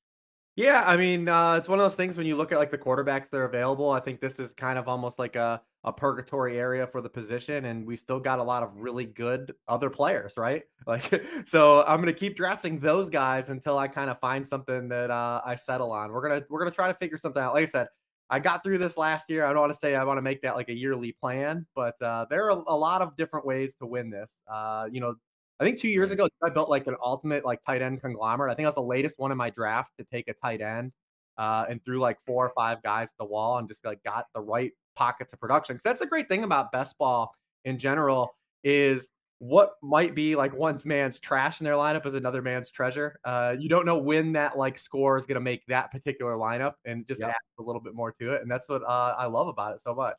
Yeah, 0.57 0.83
I 0.85 0.97
mean, 0.97 1.29
uh, 1.29 1.55
it's 1.55 1.69
one 1.69 1.79
of 1.79 1.85
those 1.85 1.95
things 1.95 2.17
when 2.17 2.27
you 2.27 2.35
look 2.35 2.51
at 2.51 2.57
like 2.57 2.71
the 2.71 2.77
quarterbacks 2.77 3.29
that 3.29 3.37
are 3.37 3.45
available. 3.45 3.89
I 3.89 4.01
think 4.01 4.19
this 4.19 4.37
is 4.37 4.53
kind 4.53 4.77
of 4.77 4.89
almost 4.89 5.17
like 5.17 5.37
a, 5.37 5.61
a 5.85 5.93
purgatory 5.93 6.59
area 6.59 6.85
for 6.85 7.01
the 7.01 7.09
position, 7.09 7.65
and 7.65 7.85
we've 7.85 8.01
still 8.01 8.19
got 8.19 8.39
a 8.39 8.43
lot 8.43 8.61
of 8.61 8.75
really 8.75 9.05
good 9.05 9.53
other 9.69 9.89
players, 9.89 10.33
right? 10.37 10.63
Like, 10.87 11.23
so 11.45 11.83
I'm 11.83 11.99
gonna 11.99 12.11
keep 12.11 12.35
drafting 12.35 12.79
those 12.79 13.09
guys 13.09 13.49
until 13.49 13.77
I 13.77 13.87
kind 13.87 14.09
of 14.09 14.19
find 14.19 14.45
something 14.45 14.89
that 14.89 15.11
uh, 15.11 15.39
I 15.45 15.53
settle 15.55 15.91
on. 15.91 16.11
We're 16.11 16.27
gonna 16.27 16.41
we're 16.49 16.59
gonna 16.59 16.71
try 16.71 16.87
to 16.87 16.95
figure 16.95 17.17
something 17.19 17.41
out. 17.41 17.53
Like 17.53 17.61
I 17.63 17.65
said, 17.65 17.87
I 18.31 18.39
got 18.39 18.63
through 18.63 18.79
this 18.79 18.97
last 18.97 19.29
year. 19.29 19.45
I 19.45 19.49
don't 19.53 19.59
want 19.59 19.71
to 19.73 19.77
say 19.77 19.95
I 19.95 20.03
want 20.03 20.17
to 20.17 20.23
make 20.23 20.41
that 20.41 20.55
like 20.55 20.69
a 20.69 20.73
yearly 20.73 21.11
plan, 21.13 21.67
but 21.75 22.01
uh, 22.01 22.25
there 22.29 22.45
are 22.45 22.63
a 22.67 22.75
lot 22.75 23.01
of 23.03 23.15
different 23.15 23.45
ways 23.45 23.75
to 23.75 23.85
win 23.85 24.09
this. 24.09 24.31
Uh, 24.51 24.87
you 24.91 24.99
know, 25.01 25.15
I 25.61 25.63
think 25.63 25.79
two 25.79 25.89
years 25.89 26.09
ago 26.09 26.27
I 26.43 26.49
built 26.49 26.69
like 26.69 26.87
an 26.87 26.95
ultimate 27.03 27.45
like 27.45 27.59
tight 27.63 27.83
end 27.83 28.01
conglomerate. 28.01 28.51
I 28.51 28.55
think 28.55 28.65
I 28.65 28.69
was 28.69 28.75
the 28.75 28.81
latest 28.81 29.19
one 29.19 29.31
in 29.31 29.37
my 29.37 29.51
draft 29.51 29.91
to 29.99 30.05
take 30.11 30.27
a 30.27 30.33
tight 30.33 30.59
end 30.59 30.91
uh, 31.37 31.65
and 31.69 31.83
threw 31.85 31.99
like 31.99 32.17
four 32.25 32.43
or 32.43 32.51
five 32.55 32.81
guys 32.81 33.09
at 33.09 33.17
the 33.19 33.25
wall 33.25 33.59
and 33.59 33.69
just 33.69 33.85
like 33.85 34.01
got 34.03 34.25
the 34.33 34.41
right 34.41 34.71
pockets 34.95 35.33
of 35.33 35.39
production. 35.39 35.75
Because 35.75 35.83
that's 35.83 35.99
the 35.99 36.07
great 36.07 36.27
thing 36.27 36.43
about 36.43 36.71
best 36.71 36.97
ball 36.97 37.35
in 37.63 37.77
general 37.77 38.35
is 38.63 39.11
what 39.37 39.73
might 39.83 40.15
be 40.15 40.35
like 40.35 40.51
one 40.51 40.79
man's 40.83 41.19
trash 41.19 41.61
in 41.61 41.65
their 41.65 41.75
lineup 41.75 42.07
is 42.07 42.15
another 42.15 42.41
man's 42.41 42.71
treasure. 42.71 43.19
Uh, 43.23 43.55
you 43.59 43.69
don't 43.69 43.85
know 43.85 43.99
when 43.99 44.31
that 44.31 44.57
like 44.57 44.79
score 44.79 45.15
is 45.15 45.27
going 45.27 45.35
to 45.35 45.41
make 45.41 45.63
that 45.67 45.91
particular 45.91 46.33
lineup 46.37 46.73
and 46.85 47.07
just 47.07 47.21
Yep. 47.21 47.29
add 47.29 47.35
a 47.59 47.61
little 47.61 47.81
bit 47.81 47.93
more 47.93 48.11
to 48.19 48.33
it. 48.33 48.41
And 48.41 48.49
that's 48.49 48.67
what 48.67 48.81
uh, 48.81 49.15
I 49.15 49.27
love 49.27 49.47
about 49.47 49.75
it 49.75 49.81
so 49.81 49.93
much. 49.93 50.15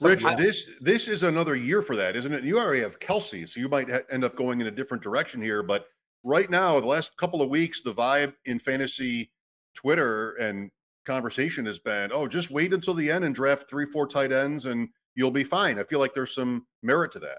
Rich, 0.00 0.24
I- 0.24 0.34
this 0.34 0.68
this 0.80 1.08
is 1.08 1.22
another 1.22 1.56
year 1.56 1.82
for 1.82 1.96
that, 1.96 2.16
isn't 2.16 2.32
it? 2.32 2.44
You 2.44 2.58
already 2.58 2.80
have 2.80 2.98
Kelce, 2.98 3.48
so 3.48 3.60
you 3.60 3.68
might 3.68 3.90
ha- 3.90 4.00
end 4.10 4.24
up 4.24 4.36
going 4.36 4.60
in 4.60 4.66
a 4.66 4.70
different 4.70 5.02
direction 5.02 5.40
here. 5.42 5.62
But 5.62 5.86
right 6.24 6.50
now, 6.50 6.80
the 6.80 6.86
last 6.86 7.16
couple 7.16 7.42
of 7.42 7.48
weeks, 7.50 7.82
the 7.82 7.94
vibe 7.94 8.34
in 8.46 8.58
fantasy 8.58 9.30
Twitter 9.74 10.32
and 10.34 10.70
conversation 11.06 11.66
has 11.66 11.78
been, 11.78 12.10
oh, 12.12 12.26
just 12.26 12.50
wait 12.50 12.72
until 12.72 12.94
the 12.94 13.10
end 13.10 13.24
and 13.24 13.34
draft 13.34 13.68
three, 13.68 13.86
four 13.86 14.06
tight 14.06 14.32
ends, 14.32 14.66
and 14.66 14.88
you'll 15.14 15.30
be 15.30 15.44
fine. 15.44 15.78
I 15.78 15.84
feel 15.84 15.98
like 15.98 16.14
there's 16.14 16.34
some 16.34 16.66
merit 16.82 17.12
to 17.12 17.18
that. 17.20 17.38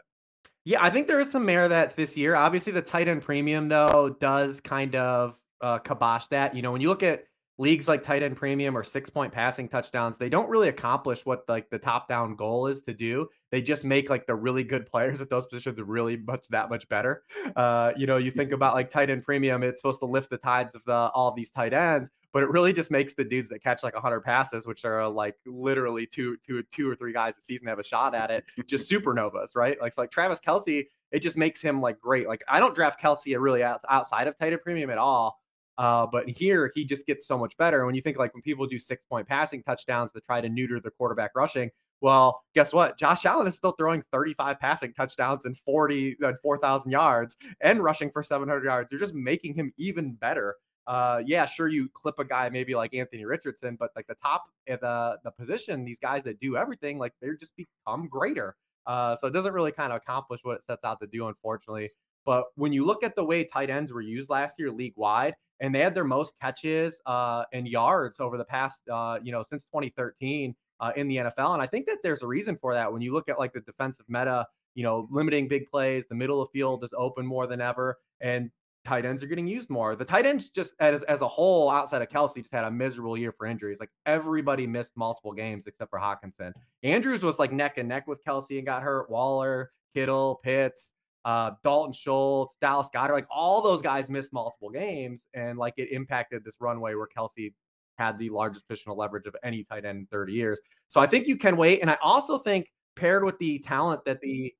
Yeah, 0.65 0.83
I 0.83 0.89
think 0.89 1.07
there 1.07 1.19
is 1.19 1.31
some 1.31 1.45
merit 1.45 1.65
to 1.65 1.69
that 1.69 1.95
this 1.95 2.15
year. 2.15 2.35
Obviously, 2.35 2.71
the 2.71 2.81
tight 2.81 3.07
end 3.07 3.23
premium 3.23 3.67
though 3.69 4.15
does 4.19 4.59
kind 4.61 4.95
of 4.95 5.35
uh, 5.61 5.79
kibosh 5.79 6.25
that. 6.27 6.55
You 6.55 6.61
know, 6.61 6.71
when 6.71 6.81
you 6.81 6.89
look 6.89 7.03
at 7.03 7.25
leagues 7.61 7.87
like 7.87 8.01
tight 8.01 8.23
end 8.23 8.35
premium 8.35 8.75
or 8.75 8.83
six 8.83 9.11
point 9.11 9.31
passing 9.31 9.69
touchdowns, 9.69 10.17
they 10.17 10.29
don't 10.29 10.49
really 10.49 10.67
accomplish 10.67 11.23
what 11.27 11.43
like 11.47 11.69
the 11.69 11.77
top 11.77 12.07
down 12.07 12.35
goal 12.35 12.65
is 12.65 12.81
to 12.81 12.91
do. 12.91 13.27
They 13.51 13.61
just 13.61 13.85
make 13.85 14.09
like 14.09 14.25
the 14.25 14.33
really 14.33 14.63
good 14.63 14.87
players 14.87 15.21
at 15.21 15.29
those 15.29 15.45
positions 15.45 15.79
really 15.79 16.17
much 16.17 16.47
that 16.47 16.71
much 16.71 16.89
better. 16.89 17.21
Uh, 17.55 17.91
you 17.95 18.07
know, 18.07 18.17
you 18.17 18.31
think 18.31 18.51
about 18.51 18.73
like 18.73 18.89
tight 18.89 19.11
end 19.11 19.23
premium, 19.23 19.61
it's 19.61 19.79
supposed 19.79 19.99
to 19.99 20.07
lift 20.07 20.31
the 20.31 20.37
tides 20.37 20.73
of 20.73 20.81
the 20.85 20.91
all 20.91 21.31
these 21.33 21.51
tight 21.51 21.71
ends, 21.71 22.09
but 22.33 22.41
it 22.41 22.49
really 22.49 22.73
just 22.73 22.89
makes 22.89 23.13
the 23.13 23.23
dudes 23.23 23.47
that 23.49 23.61
catch 23.61 23.83
like 23.83 23.93
100 23.93 24.21
passes, 24.21 24.65
which 24.65 24.83
are 24.83 25.07
like 25.07 25.35
literally 25.45 26.07
two, 26.07 26.37
two, 26.45 26.63
two 26.71 26.89
or 26.89 26.95
three 26.95 27.13
guys 27.13 27.37
a 27.37 27.43
season 27.43 27.67
have 27.67 27.77
a 27.77 27.83
shot 27.83 28.15
at 28.15 28.31
it, 28.31 28.43
just 28.65 28.89
supernovas, 28.89 29.55
right? 29.55 29.79
Like, 29.79 29.93
so 29.93 30.01
like 30.01 30.09
Travis 30.11 30.39
Kelce, 30.39 30.87
it 31.11 31.19
just 31.19 31.37
makes 31.37 31.61
him 31.61 31.79
like 31.79 31.99
great. 31.99 32.27
Like 32.27 32.43
I 32.47 32.59
don't 32.59 32.73
draft 32.73 32.99
Kelce 32.99 33.39
really 33.39 33.63
out, 33.63 33.81
outside 33.87 34.27
of 34.27 34.35
tight 34.35 34.51
end 34.51 34.63
premium 34.63 34.89
at 34.89 34.97
all. 34.97 35.40
Uh, 35.81 36.05
but 36.11 36.29
here 36.29 36.71
he 36.75 36.85
just 36.85 37.07
gets 37.07 37.25
so 37.27 37.37
much 37.37 37.57
better. 37.57 37.77
And 37.79 37.87
when 37.87 37.95
you 37.95 38.03
think 38.03 38.17
like 38.17 38.33
when 38.35 38.43
people 38.43 38.67
do 38.67 38.77
six 38.77 39.03
point 39.09 39.27
passing 39.27 39.63
touchdowns 39.63 40.11
to 40.13 40.21
try 40.21 40.39
to 40.39 40.49
neuter 40.49 40.79
the 40.79 40.91
quarterback 40.91 41.31
rushing, 41.35 41.71
Well, 42.01 42.43
guess 42.55 42.71
what? 42.73 42.97
Josh 42.99 43.25
Allen 43.25 43.47
is 43.47 43.55
still 43.55 43.71
throwing 43.73 44.03
35 44.11 44.59
passing 44.59 44.93
touchdowns 44.93 45.45
and 45.45 45.57
40 45.65 46.17
and 46.21 46.37
4,000 46.41 46.91
yards 46.91 47.35
and 47.61 47.83
rushing 47.83 48.11
for 48.11 48.21
700 48.23 48.63
yards. 48.63 48.89
You're 48.91 48.99
just 48.99 49.15
making 49.15 49.55
him 49.55 49.73
even 49.77 50.13
better. 50.13 50.55
Uh, 50.87 51.21
yeah, 51.25 51.45
sure, 51.45 51.67
you 51.67 51.89
clip 51.93 52.19
a 52.19 52.25
guy 52.25 52.49
maybe 52.49 52.75
like 52.75 52.93
Anthony 52.93 53.25
Richardson, 53.25 53.75
but 53.79 53.91
like 53.95 54.07
the 54.07 54.15
top 54.15 54.43
at 54.67 54.81
the 54.81 55.17
the 55.23 55.31
position, 55.31 55.85
these 55.85 55.99
guys 55.99 56.23
that 56.23 56.39
do 56.39 56.57
everything, 56.57 56.99
like 56.99 57.13
they're 57.21 57.37
just 57.37 57.53
become 57.55 58.07
greater. 58.07 58.55
Uh, 58.87 59.15
so 59.15 59.27
it 59.27 59.31
doesn't 59.31 59.53
really 59.53 59.71
kind 59.71 59.93
of 59.93 59.97
accomplish 59.97 60.41
what 60.43 60.57
it 60.57 60.63
sets 60.65 60.83
out 60.83 60.99
to 61.01 61.07
do, 61.07 61.27
unfortunately. 61.27 61.91
But 62.25 62.45
when 62.55 62.71
you 62.71 62.85
look 62.85 63.03
at 63.03 63.15
the 63.15 63.23
way 63.23 63.43
tight 63.43 63.69
ends 63.69 63.91
were 63.91 64.01
used 64.01 64.29
last 64.29 64.59
year, 64.59 64.71
league 64.71 64.93
wide, 64.95 65.35
and 65.59 65.73
they 65.73 65.79
had 65.79 65.95
their 65.95 66.03
most 66.03 66.33
catches 66.41 67.01
uh, 67.05 67.43
and 67.53 67.67
yards 67.67 68.19
over 68.19 68.37
the 68.37 68.45
past, 68.45 68.81
uh, 68.89 69.19
you 69.23 69.31
know, 69.31 69.43
since 69.43 69.63
2013 69.65 70.55
uh, 70.79 70.91
in 70.95 71.07
the 71.07 71.17
NFL. 71.17 71.53
And 71.53 71.61
I 71.61 71.67
think 71.67 71.85
that 71.85 71.99
there's 72.03 72.23
a 72.23 72.27
reason 72.27 72.57
for 72.59 72.73
that. 72.73 72.91
When 72.91 73.01
you 73.01 73.13
look 73.13 73.29
at 73.29 73.39
like 73.39 73.53
the 73.53 73.61
defensive 73.61 74.05
meta, 74.09 74.47
you 74.73 74.83
know, 74.83 75.07
limiting 75.11 75.47
big 75.47 75.69
plays, 75.69 76.07
the 76.07 76.15
middle 76.15 76.41
of 76.41 76.49
field 76.51 76.83
is 76.83 76.93
open 76.97 77.25
more 77.25 77.45
than 77.45 77.61
ever, 77.61 77.97
and 78.19 78.49
tight 78.83 79.05
ends 79.05 79.21
are 79.21 79.27
getting 79.27 79.47
used 79.47 79.69
more. 79.69 79.95
The 79.95 80.05
tight 80.05 80.25
ends 80.25 80.49
just 80.49 80.71
as, 80.79 81.03
as 81.03 81.21
a 81.21 81.27
whole, 81.27 81.69
outside 81.69 82.01
of 82.01 82.09
Kelce, 82.09 82.37
just 82.37 82.51
had 82.51 82.63
a 82.63 82.71
miserable 82.71 83.15
year 83.15 83.31
for 83.31 83.45
injuries. 83.45 83.79
Like 83.79 83.91
everybody 84.07 84.65
missed 84.65 84.97
multiple 84.97 85.33
games 85.33 85.67
except 85.67 85.91
for 85.91 85.99
Hockenson. 85.99 86.53
Andrews 86.81 87.21
was 87.21 87.37
like 87.37 87.51
neck 87.51 87.77
and 87.77 87.87
neck 87.87 88.07
with 88.07 88.23
Kelce 88.25 88.57
and 88.57 88.65
got 88.65 88.81
hurt. 88.81 89.11
Waller, 89.11 89.71
Kittle, 89.93 90.39
Pitts 90.43 90.91
uh, 91.25 91.51
Dalton 91.63 91.93
Schultz, 91.93 92.55
Dallas 92.61 92.89
Goedert, 92.93 93.13
like 93.13 93.27
all 93.29 93.61
those 93.61 93.81
guys 93.81 94.09
missed 94.09 94.33
multiple 94.33 94.69
games, 94.69 95.27
and 95.33 95.57
like 95.57 95.73
it 95.77 95.91
impacted 95.91 96.43
this 96.43 96.55
runway 96.59 96.95
where 96.95 97.07
Kelce 97.07 97.53
had 97.97 98.17
the 98.17 98.29
largest 98.29 98.67
positional 98.67 98.97
leverage 98.97 99.27
of 99.27 99.35
any 99.43 99.63
tight 99.63 99.85
end 99.85 99.99
in 99.99 100.05
30 100.07 100.33
years. 100.33 100.59
So 100.87 100.99
I 100.99 101.07
think 101.07 101.27
you 101.27 101.37
can 101.37 101.57
wait, 101.57 101.81
and 101.81 101.89
I 101.89 101.97
also 102.01 102.37
think 102.37 102.67
paired 102.95 103.23
with 103.23 103.37
the 103.39 103.59
talent 103.59 104.01
that 104.05 104.19
the 104.21 104.53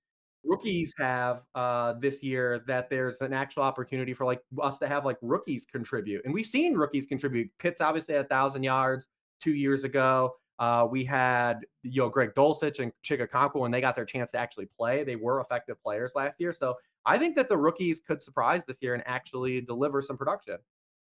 rookies 0.43 0.93
have 0.97 1.41
uh, 1.55 1.93
this 1.99 2.23
year, 2.23 2.63
that 2.67 2.89
there's 2.89 3.21
an 3.21 3.33
actual 3.33 3.63
opportunity 3.63 4.13
for 4.13 4.25
like 4.25 4.41
us 4.61 4.77
to 4.79 4.87
have 4.87 5.05
like 5.05 5.17
rookies 5.21 5.65
contribute, 5.65 6.23
and 6.25 6.33
we've 6.33 6.45
seen 6.45 6.75
rookies 6.75 7.05
contribute. 7.05 7.49
Pitts 7.59 7.81
obviously 7.81 8.15
a 8.15 8.23
thousand 8.23 8.63
yards 8.63 9.07
two 9.41 9.53
years 9.53 9.83
ago. 9.83 10.35
Uh, 10.61 10.85
we 10.85 11.03
had 11.03 11.65
you 11.81 12.03
know 12.03 12.07
Greg 12.07 12.35
Dulcich 12.35 12.79
and 12.79 12.91
Chig 13.03 13.27
Okonkwo 13.27 13.61
when 13.61 13.71
they 13.71 13.81
got 13.81 13.95
their 13.95 14.05
chance 14.05 14.29
to 14.31 14.37
actually 14.37 14.67
play. 14.67 15.03
They 15.03 15.15
were 15.15 15.41
effective 15.41 15.81
players 15.81 16.11
last 16.15 16.39
year, 16.39 16.53
so 16.53 16.75
I 17.03 17.17
think 17.17 17.35
that 17.37 17.49
the 17.49 17.57
rookies 17.57 17.99
could 17.99 18.21
surprise 18.21 18.63
this 18.63 18.79
year 18.79 18.93
and 18.93 19.01
actually 19.07 19.61
deliver 19.61 20.03
some 20.03 20.17
production. 20.17 20.57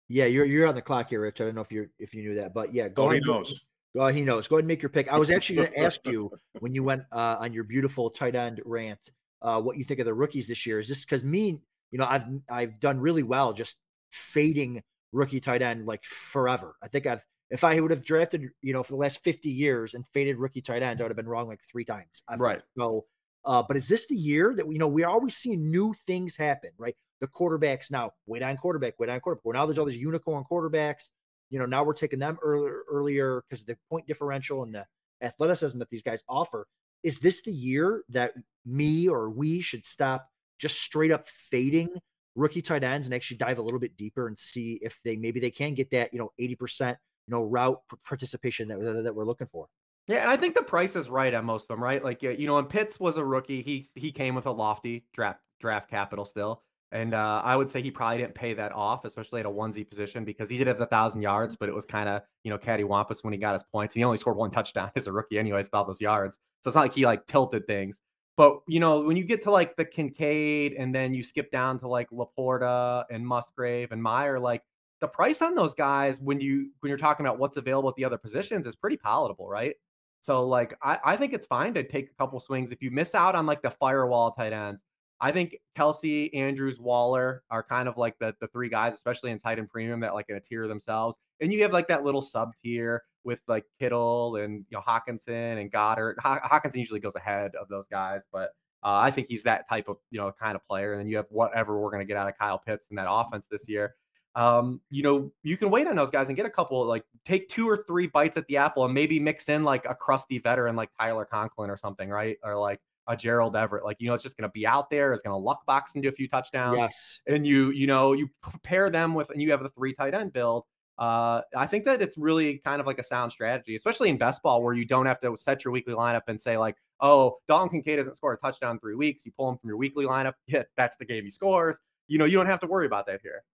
Yeah, 0.06 0.26
you're 0.26 0.44
you're 0.44 0.68
on 0.68 0.76
the 0.76 0.80
clock 0.80 1.10
here, 1.10 1.20
Rich. 1.22 1.40
I 1.40 1.46
don't 1.46 1.56
know 1.56 1.60
if 1.60 1.72
you 1.72 1.88
if 1.98 2.14
you 2.14 2.22
knew 2.22 2.36
that, 2.36 2.54
but 2.54 2.72
yeah, 2.72 2.86
go 2.86 3.06
oh, 3.06 3.10
ahead. 3.10 3.22
He 3.24 3.28
knows. 3.28 3.60
Go 3.96 4.02
ahead, 4.02 4.14
he 4.14 4.22
knows. 4.22 4.46
Go 4.46 4.56
ahead 4.56 4.62
and 4.62 4.68
make 4.68 4.80
your 4.80 4.90
pick. 4.90 5.08
I 5.08 5.18
was 5.18 5.28
actually 5.32 5.56
going 5.56 5.72
to 5.72 5.80
ask 5.80 6.06
you 6.06 6.30
when 6.60 6.72
you 6.72 6.84
went 6.84 7.02
uh, 7.10 7.38
on 7.40 7.52
your 7.52 7.64
beautiful 7.64 8.10
tight 8.10 8.36
end 8.36 8.60
rant, 8.64 9.00
uh, 9.42 9.60
what 9.60 9.76
you 9.76 9.82
think 9.82 9.98
of 9.98 10.06
the 10.06 10.14
rookies 10.14 10.46
this 10.46 10.66
year. 10.66 10.78
Is 10.78 10.86
this 10.88 11.04
because 11.04 11.24
me, 11.24 11.60
you 11.90 11.98
know, 11.98 12.06
I've 12.08 12.26
I've 12.48 12.78
done 12.78 13.00
really 13.00 13.24
well 13.24 13.52
just 13.52 13.76
fading 14.12 14.84
rookie 15.12 15.40
tight 15.40 15.62
end 15.62 15.84
like 15.84 16.04
forever. 16.04 16.76
I 16.80 16.86
think 16.86 17.06
I've 17.06 17.24
if 17.50 17.64
I 17.64 17.80
would 17.80 17.90
have 17.90 18.04
drafted, 18.04 18.48
you 18.62 18.72
know, 18.72 18.82
for 18.82 18.92
the 18.92 18.98
last 18.98 19.22
50 19.24 19.48
years 19.48 19.94
and 19.94 20.06
faded 20.08 20.36
rookie 20.36 20.60
tight 20.60 20.82
ends, 20.82 21.00
I 21.00 21.04
would 21.04 21.10
have 21.10 21.16
been 21.16 21.28
wrong 21.28 21.48
like 21.48 21.60
three 21.62 21.84
times. 21.84 22.22
I've 22.28 22.40
right. 22.40 22.60
So, 22.76 23.06
uh, 23.44 23.62
but 23.66 23.76
is 23.76 23.88
this 23.88 24.06
the 24.06 24.16
year 24.16 24.54
that, 24.54 24.66
we 24.66 24.74
you 24.74 24.78
know, 24.78 24.88
we're 24.88 25.08
always 25.08 25.36
seeing 25.36 25.70
new 25.70 25.94
things 26.06 26.36
happen, 26.36 26.70
right? 26.76 26.94
The 27.20 27.28
quarterbacks 27.28 27.90
now, 27.90 28.12
wait 28.26 28.42
on 28.42 28.56
quarterback, 28.56 28.94
wait 28.98 29.08
on 29.08 29.20
quarterback. 29.20 29.44
Well, 29.44 29.54
now 29.54 29.66
there's 29.66 29.78
all 29.78 29.86
these 29.86 29.96
unicorn 29.96 30.44
quarterbacks. 30.50 31.04
You 31.50 31.58
know, 31.58 31.66
now 31.66 31.82
we're 31.84 31.94
taking 31.94 32.18
them 32.18 32.38
earlier, 32.42 32.82
earlier 32.90 33.42
because 33.48 33.64
the 33.64 33.76
point 33.88 34.06
differential 34.06 34.62
and 34.62 34.74
the 34.74 34.84
athleticism 35.22 35.78
that 35.78 35.88
these 35.90 36.02
guys 36.02 36.22
offer. 36.28 36.66
Is 37.02 37.20
this 37.20 37.42
the 37.42 37.52
year 37.52 38.02
that 38.10 38.32
me 38.66 39.08
or 39.08 39.30
we 39.30 39.60
should 39.60 39.86
stop 39.86 40.28
just 40.58 40.80
straight 40.82 41.12
up 41.12 41.28
fading 41.28 41.88
rookie 42.34 42.62
tight 42.62 42.84
ends 42.84 43.06
and 43.06 43.14
actually 43.14 43.36
dive 43.36 43.58
a 43.58 43.62
little 43.62 43.80
bit 43.80 43.96
deeper 43.96 44.28
and 44.28 44.38
see 44.38 44.78
if 44.82 45.00
they 45.04 45.16
maybe 45.16 45.40
they 45.40 45.50
can 45.50 45.74
get 45.74 45.90
that, 45.90 46.12
you 46.12 46.18
know, 46.18 46.30
80% 46.40 46.96
you 47.28 47.36
know 47.36 47.42
route 47.42 47.80
participation 48.04 48.68
that, 48.68 48.80
that, 48.80 49.04
that 49.04 49.14
we're 49.14 49.24
looking 49.24 49.46
for. 49.46 49.68
Yeah, 50.06 50.22
and 50.22 50.30
I 50.30 50.36
think 50.36 50.54
the 50.54 50.62
price 50.62 50.96
is 50.96 51.10
right 51.10 51.34
on 51.34 51.44
most 51.44 51.64
of 51.64 51.68
them, 51.68 51.82
right? 51.82 52.02
Like 52.02 52.22
you 52.22 52.46
know, 52.46 52.54
when 52.54 52.64
Pitts 52.64 52.98
was 52.98 53.18
a 53.18 53.24
rookie, 53.24 53.62
he 53.62 53.86
he 53.94 54.10
came 54.10 54.34
with 54.34 54.46
a 54.46 54.50
lofty 54.50 55.04
draft 55.12 55.40
draft 55.60 55.90
capital 55.90 56.24
still. 56.24 56.62
And 56.90 57.12
uh, 57.12 57.42
I 57.44 57.54
would 57.54 57.70
say 57.70 57.82
he 57.82 57.90
probably 57.90 58.16
didn't 58.18 58.34
pay 58.34 58.54
that 58.54 58.72
off, 58.72 59.04
especially 59.04 59.40
at 59.40 59.46
a 59.46 59.50
onesie 59.50 59.86
position, 59.86 60.24
because 60.24 60.48
he 60.48 60.56
did 60.56 60.66
have 60.68 60.78
the 60.78 60.86
thousand 60.86 61.20
yards, 61.20 61.54
but 61.54 61.68
it 61.68 61.74
was 61.74 61.84
kind 61.84 62.08
of 62.08 62.22
you 62.44 62.50
know 62.50 62.56
cattywampus 62.56 63.22
when 63.22 63.34
he 63.34 63.38
got 63.38 63.52
his 63.52 63.62
points. 63.64 63.94
He 63.94 64.02
only 64.02 64.16
scored 64.16 64.38
one 64.38 64.50
touchdown 64.50 64.90
as 64.96 65.06
a 65.06 65.12
rookie, 65.12 65.38
anyways, 65.38 65.66
with 65.66 65.74
all 65.74 65.84
those 65.84 66.00
yards. 66.00 66.38
So 66.62 66.68
it's 66.68 66.74
not 66.74 66.82
like 66.82 66.94
he 66.94 67.04
like 67.04 67.26
tilted 67.26 67.66
things. 67.66 68.00
But 68.38 68.60
you 68.66 68.80
know, 68.80 69.00
when 69.00 69.16
you 69.18 69.24
get 69.24 69.42
to 69.42 69.50
like 69.50 69.76
the 69.76 69.84
Kincaid, 69.84 70.72
and 70.72 70.94
then 70.94 71.12
you 71.12 71.22
skip 71.22 71.50
down 71.50 71.78
to 71.80 71.88
like 71.88 72.08
Laporta 72.10 73.04
and 73.10 73.26
Musgrave 73.26 73.92
and 73.92 74.02
Mayer, 74.02 74.38
like 74.40 74.62
the 75.00 75.08
price 75.08 75.42
on 75.42 75.54
those 75.54 75.74
guys 75.74 76.20
when 76.20 76.40
you 76.40 76.70
when 76.80 76.88
you're 76.88 76.98
talking 76.98 77.24
about 77.24 77.38
what's 77.38 77.56
available 77.56 77.88
at 77.88 77.96
the 77.96 78.04
other 78.04 78.18
positions 78.18 78.66
is 78.66 78.76
pretty 78.76 78.96
palatable, 78.96 79.48
right? 79.48 79.74
So 80.20 80.46
like 80.46 80.74
I, 80.82 80.98
I 81.04 81.16
think 81.16 81.32
it's 81.32 81.46
fine 81.46 81.74
to 81.74 81.82
take 81.82 82.10
a 82.10 82.14
couple 82.14 82.40
swings. 82.40 82.72
If 82.72 82.82
you 82.82 82.90
miss 82.90 83.14
out 83.14 83.34
on 83.34 83.46
like 83.46 83.62
the 83.62 83.70
firewall 83.70 84.32
tight 84.32 84.52
ends, 84.52 84.82
I 85.20 85.32
think 85.32 85.56
Kelce, 85.76 86.34
Andrews, 86.34 86.80
Waller 86.80 87.42
are 87.50 87.62
kind 87.62 87.88
of 87.88 87.96
like 87.96 88.18
the 88.18 88.34
the 88.40 88.48
three 88.48 88.68
guys, 88.68 88.94
especially 88.94 89.30
in 89.30 89.38
tight 89.38 89.58
end 89.58 89.70
premium, 89.70 90.00
that 90.00 90.14
like 90.14 90.26
in 90.28 90.36
a 90.36 90.40
tier 90.40 90.66
themselves. 90.66 91.16
And 91.40 91.52
you 91.52 91.62
have 91.62 91.72
like 91.72 91.88
that 91.88 92.04
little 92.04 92.22
sub 92.22 92.52
tier 92.62 93.02
with 93.24 93.40
like 93.46 93.64
Kittle 93.78 94.36
and 94.36 94.64
you 94.70 94.76
know 94.76 94.80
Hockenson 94.80 95.60
and 95.60 95.70
Goedert. 95.70 96.16
Hockenson 96.16 96.76
usually 96.76 97.00
goes 97.00 97.14
ahead 97.14 97.52
of 97.60 97.68
those 97.68 97.86
guys, 97.88 98.22
but 98.32 98.50
uh, 98.84 98.94
I 98.94 99.10
think 99.10 99.28
he's 99.28 99.42
that 99.44 99.68
type 99.68 99.88
of 99.88 99.98
you 100.10 100.18
know 100.18 100.32
kind 100.40 100.56
of 100.56 100.66
player. 100.66 100.92
And 100.92 101.00
then 101.00 101.08
you 101.08 101.16
have 101.16 101.26
whatever 101.30 101.78
we're 101.78 101.90
going 101.90 102.00
to 102.00 102.06
get 102.06 102.16
out 102.16 102.28
of 102.28 102.36
Kyle 102.36 102.58
Pitts 102.58 102.86
in 102.90 102.96
that 102.96 103.06
offense 103.08 103.46
this 103.48 103.68
year 103.68 103.94
um, 104.34 104.80
you 104.90 105.02
know, 105.02 105.32
you 105.42 105.56
can 105.56 105.70
wait 105.70 105.86
on 105.86 105.96
those 105.96 106.10
guys 106.10 106.28
and 106.28 106.36
get 106.36 106.46
a 106.46 106.50
couple, 106.50 106.84
like 106.86 107.04
take 107.24 107.48
two 107.48 107.68
or 107.68 107.84
three 107.86 108.06
bites 108.06 108.36
at 108.36 108.46
the 108.46 108.56
apple 108.56 108.84
and 108.84 108.94
maybe 108.94 109.18
mix 109.18 109.48
in 109.48 109.64
like 109.64 109.84
a 109.84 109.94
crusty 109.94 110.38
veteran 110.38 110.76
like 110.76 110.90
Tyler 110.98 111.24
Conklin 111.24 111.70
or 111.70 111.76
something, 111.76 112.08
right? 112.08 112.36
Or 112.44 112.56
like 112.56 112.80
a 113.08 113.16
Gerald 113.16 113.56
Everett. 113.56 113.84
Like, 113.84 113.96
you 114.00 114.08
know, 114.08 114.14
it's 114.14 114.22
just 114.22 114.36
going 114.36 114.48
to 114.48 114.52
be 114.52 114.66
out 114.66 114.90
there. 114.90 115.12
It's 115.12 115.22
going 115.22 115.34
to 115.34 115.44
luck 115.44 115.64
box 115.66 115.94
into 115.96 116.08
a 116.08 116.12
few 116.12 116.28
touchdowns. 116.28 116.76
Yes. 116.76 117.20
And 117.26 117.46
you, 117.46 117.70
you 117.70 117.86
know, 117.86 118.12
you 118.12 118.28
pair 118.62 118.90
them 118.90 119.14
with, 119.14 119.30
and 119.30 119.42
you 119.42 119.50
have 119.50 119.62
the 119.62 119.70
three 119.70 119.94
tight 119.94 120.14
end 120.14 120.32
build. 120.32 120.64
Uh, 120.98 121.42
I 121.56 121.66
think 121.66 121.84
that 121.84 122.02
it's 122.02 122.18
really 122.18 122.58
kind 122.58 122.80
of 122.80 122.86
like 122.86 122.98
a 122.98 123.04
sound 123.04 123.30
strategy, 123.30 123.76
especially 123.76 124.10
in 124.10 124.18
best 124.18 124.42
ball 124.42 124.62
where 124.62 124.74
you 124.74 124.84
don't 124.84 125.06
have 125.06 125.20
to 125.20 125.36
set 125.38 125.64
your 125.64 125.72
weekly 125.72 125.94
lineup 125.94 126.22
and 126.26 126.40
say 126.40 126.58
like, 126.58 126.76
oh, 127.00 127.36
Dalton 127.46 127.70
Kincaid 127.70 127.98
hasn't 127.98 128.16
scored 128.16 128.38
a 128.38 128.46
touchdown 128.46 128.80
three 128.80 128.96
weeks. 128.96 129.24
You 129.24 129.32
pull 129.32 129.48
him 129.48 129.58
from 129.58 129.68
your 129.68 129.76
weekly 129.76 130.06
lineup. 130.06 130.34
Yeah, 130.46 130.64
that's 130.76 130.96
the 130.96 131.04
game 131.04 131.24
he 131.24 131.30
scores. 131.30 131.80
You 132.08 132.18
know, 132.18 132.24
you 132.24 132.36
don't 132.36 132.46
have 132.46 132.60
to 132.60 132.66
worry 132.66 132.86
about 132.86 133.06
that 133.06 133.20
here. 133.22 133.44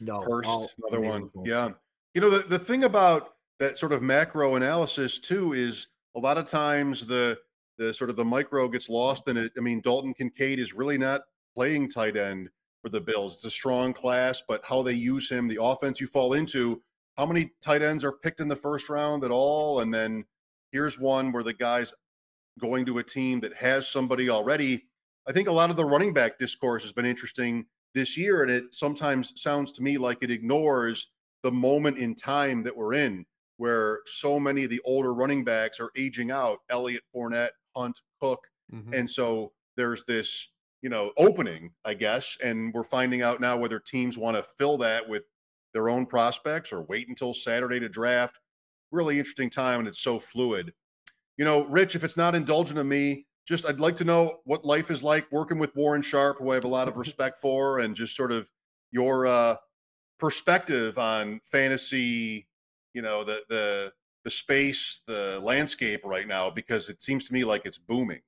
No, 0.00 0.20
Hurst, 0.22 0.74
another 0.78 1.00
one. 1.00 1.30
Yeah. 1.44 1.70
You 2.14 2.20
know, 2.20 2.30
the, 2.30 2.46
the 2.46 2.58
thing 2.58 2.84
about 2.84 3.34
that 3.58 3.78
sort 3.78 3.92
of 3.92 4.02
macro 4.02 4.56
analysis 4.56 5.18
too 5.18 5.52
is 5.52 5.88
a 6.16 6.18
lot 6.18 6.38
of 6.38 6.46
times 6.46 7.06
the 7.06 7.38
the 7.78 7.92
sort 7.92 8.10
of 8.10 8.16
the 8.16 8.24
micro 8.24 8.68
gets 8.68 8.88
lost 8.88 9.28
in 9.28 9.36
it. 9.36 9.52
I 9.56 9.60
mean, 9.60 9.80
Dalton 9.80 10.14
Kincaid 10.14 10.60
is 10.60 10.72
really 10.72 10.98
not 10.98 11.22
playing 11.56 11.88
tight 11.88 12.16
end 12.16 12.48
for 12.82 12.88
the 12.88 13.00
Bills. 13.00 13.34
It's 13.34 13.44
a 13.44 13.50
strong 13.50 13.92
class, 13.92 14.42
but 14.46 14.64
how 14.64 14.82
they 14.82 14.92
use 14.92 15.28
him, 15.28 15.48
the 15.48 15.60
offense 15.60 16.00
you 16.00 16.06
fall 16.06 16.34
into, 16.34 16.80
how 17.16 17.26
many 17.26 17.50
tight 17.60 17.82
ends 17.82 18.04
are 18.04 18.12
picked 18.12 18.40
in 18.40 18.48
the 18.48 18.54
first 18.54 18.88
round 18.88 19.24
at 19.24 19.30
all? 19.30 19.80
And 19.80 19.92
then 19.92 20.24
here's 20.70 20.98
one 20.98 21.32
where 21.32 21.42
the 21.42 21.52
guy's 21.52 21.92
going 22.60 22.86
to 22.86 22.98
a 22.98 23.02
team 23.02 23.40
that 23.40 23.54
has 23.54 23.88
somebody 23.88 24.30
already. 24.30 24.84
I 25.26 25.32
think 25.32 25.48
a 25.48 25.52
lot 25.52 25.70
of 25.70 25.76
the 25.76 25.84
running 25.84 26.12
back 26.12 26.38
discourse 26.38 26.82
has 26.82 26.92
been 26.92 27.06
interesting 27.06 27.66
this 27.94 28.16
year, 28.16 28.42
and 28.42 28.50
it 28.50 28.74
sometimes 28.74 29.32
sounds 29.36 29.72
to 29.72 29.82
me 29.82 29.98
like 29.98 30.18
it 30.22 30.30
ignores 30.30 31.08
the 31.42 31.52
moment 31.52 31.98
in 31.98 32.14
time 32.14 32.62
that 32.62 32.76
we're 32.76 32.94
in, 32.94 33.24
where 33.58 34.00
so 34.06 34.40
many 34.40 34.64
of 34.64 34.70
the 34.70 34.80
older 34.84 35.14
running 35.14 35.44
backs 35.44 35.80
are 35.80 35.90
aging 35.96 36.30
out. 36.30 36.58
Elliott, 36.70 37.02
Fournette, 37.14 37.50
Hunt, 37.76 38.00
Cook, 38.20 38.40
mm-hmm. 38.72 38.92
and 38.94 39.08
so 39.08 39.52
there's 39.76 40.04
this 40.04 40.48
you 40.82 40.90
know 40.90 41.12
opening, 41.16 41.70
I 41.84 41.94
guess, 41.94 42.36
and 42.42 42.72
we're 42.74 42.84
finding 42.84 43.22
out 43.22 43.40
now 43.40 43.56
whether 43.56 43.78
teams 43.78 44.18
want 44.18 44.36
to 44.36 44.42
fill 44.42 44.76
that 44.78 45.08
with 45.08 45.22
their 45.72 45.88
own 45.88 46.06
prospects 46.06 46.72
or 46.72 46.82
wait 46.82 47.08
until 47.08 47.34
Saturday 47.34 47.80
to 47.80 47.88
draft. 47.88 48.38
Really 48.90 49.18
interesting 49.18 49.50
time, 49.50 49.80
and 49.80 49.88
it's 49.88 50.00
so 50.00 50.18
fluid. 50.18 50.72
You 51.36 51.44
know, 51.44 51.64
Rich, 51.64 51.96
if 51.96 52.04
it's 52.04 52.16
not 52.16 52.34
indulgent 52.34 52.78
of 52.78 52.86
me, 52.86 53.26
just 53.46 53.66
I'd 53.66 53.80
like 53.80 53.96
to 53.96 54.04
know 54.04 54.38
what 54.44 54.64
life 54.64 54.90
is 54.90 55.02
like 55.02 55.30
working 55.30 55.58
with 55.58 55.74
Warren 55.76 56.02
Sharp, 56.02 56.38
who 56.38 56.50
I 56.50 56.54
have 56.54 56.64
a 56.64 56.68
lot 56.68 56.88
of 56.88 56.96
respect 57.04 57.38
for, 57.40 57.80
and 57.80 57.94
just 57.94 58.16
sort 58.16 58.32
of 58.32 58.48
your 58.90 59.26
uh, 59.26 59.56
perspective 60.18 60.98
on 60.98 61.40
fantasy. 61.44 62.48
You 62.94 63.02
know 63.02 63.24
the 63.24 63.42
the 63.48 63.92
the 64.24 64.30
space, 64.30 65.00
the 65.06 65.38
landscape 65.42 66.00
right 66.04 66.26
now, 66.26 66.48
because 66.48 66.88
it 66.88 67.02
seems 67.02 67.26
to 67.26 67.32
me 67.32 67.44
like 67.44 67.66
it's 67.66 67.78
booming. 67.78 68.20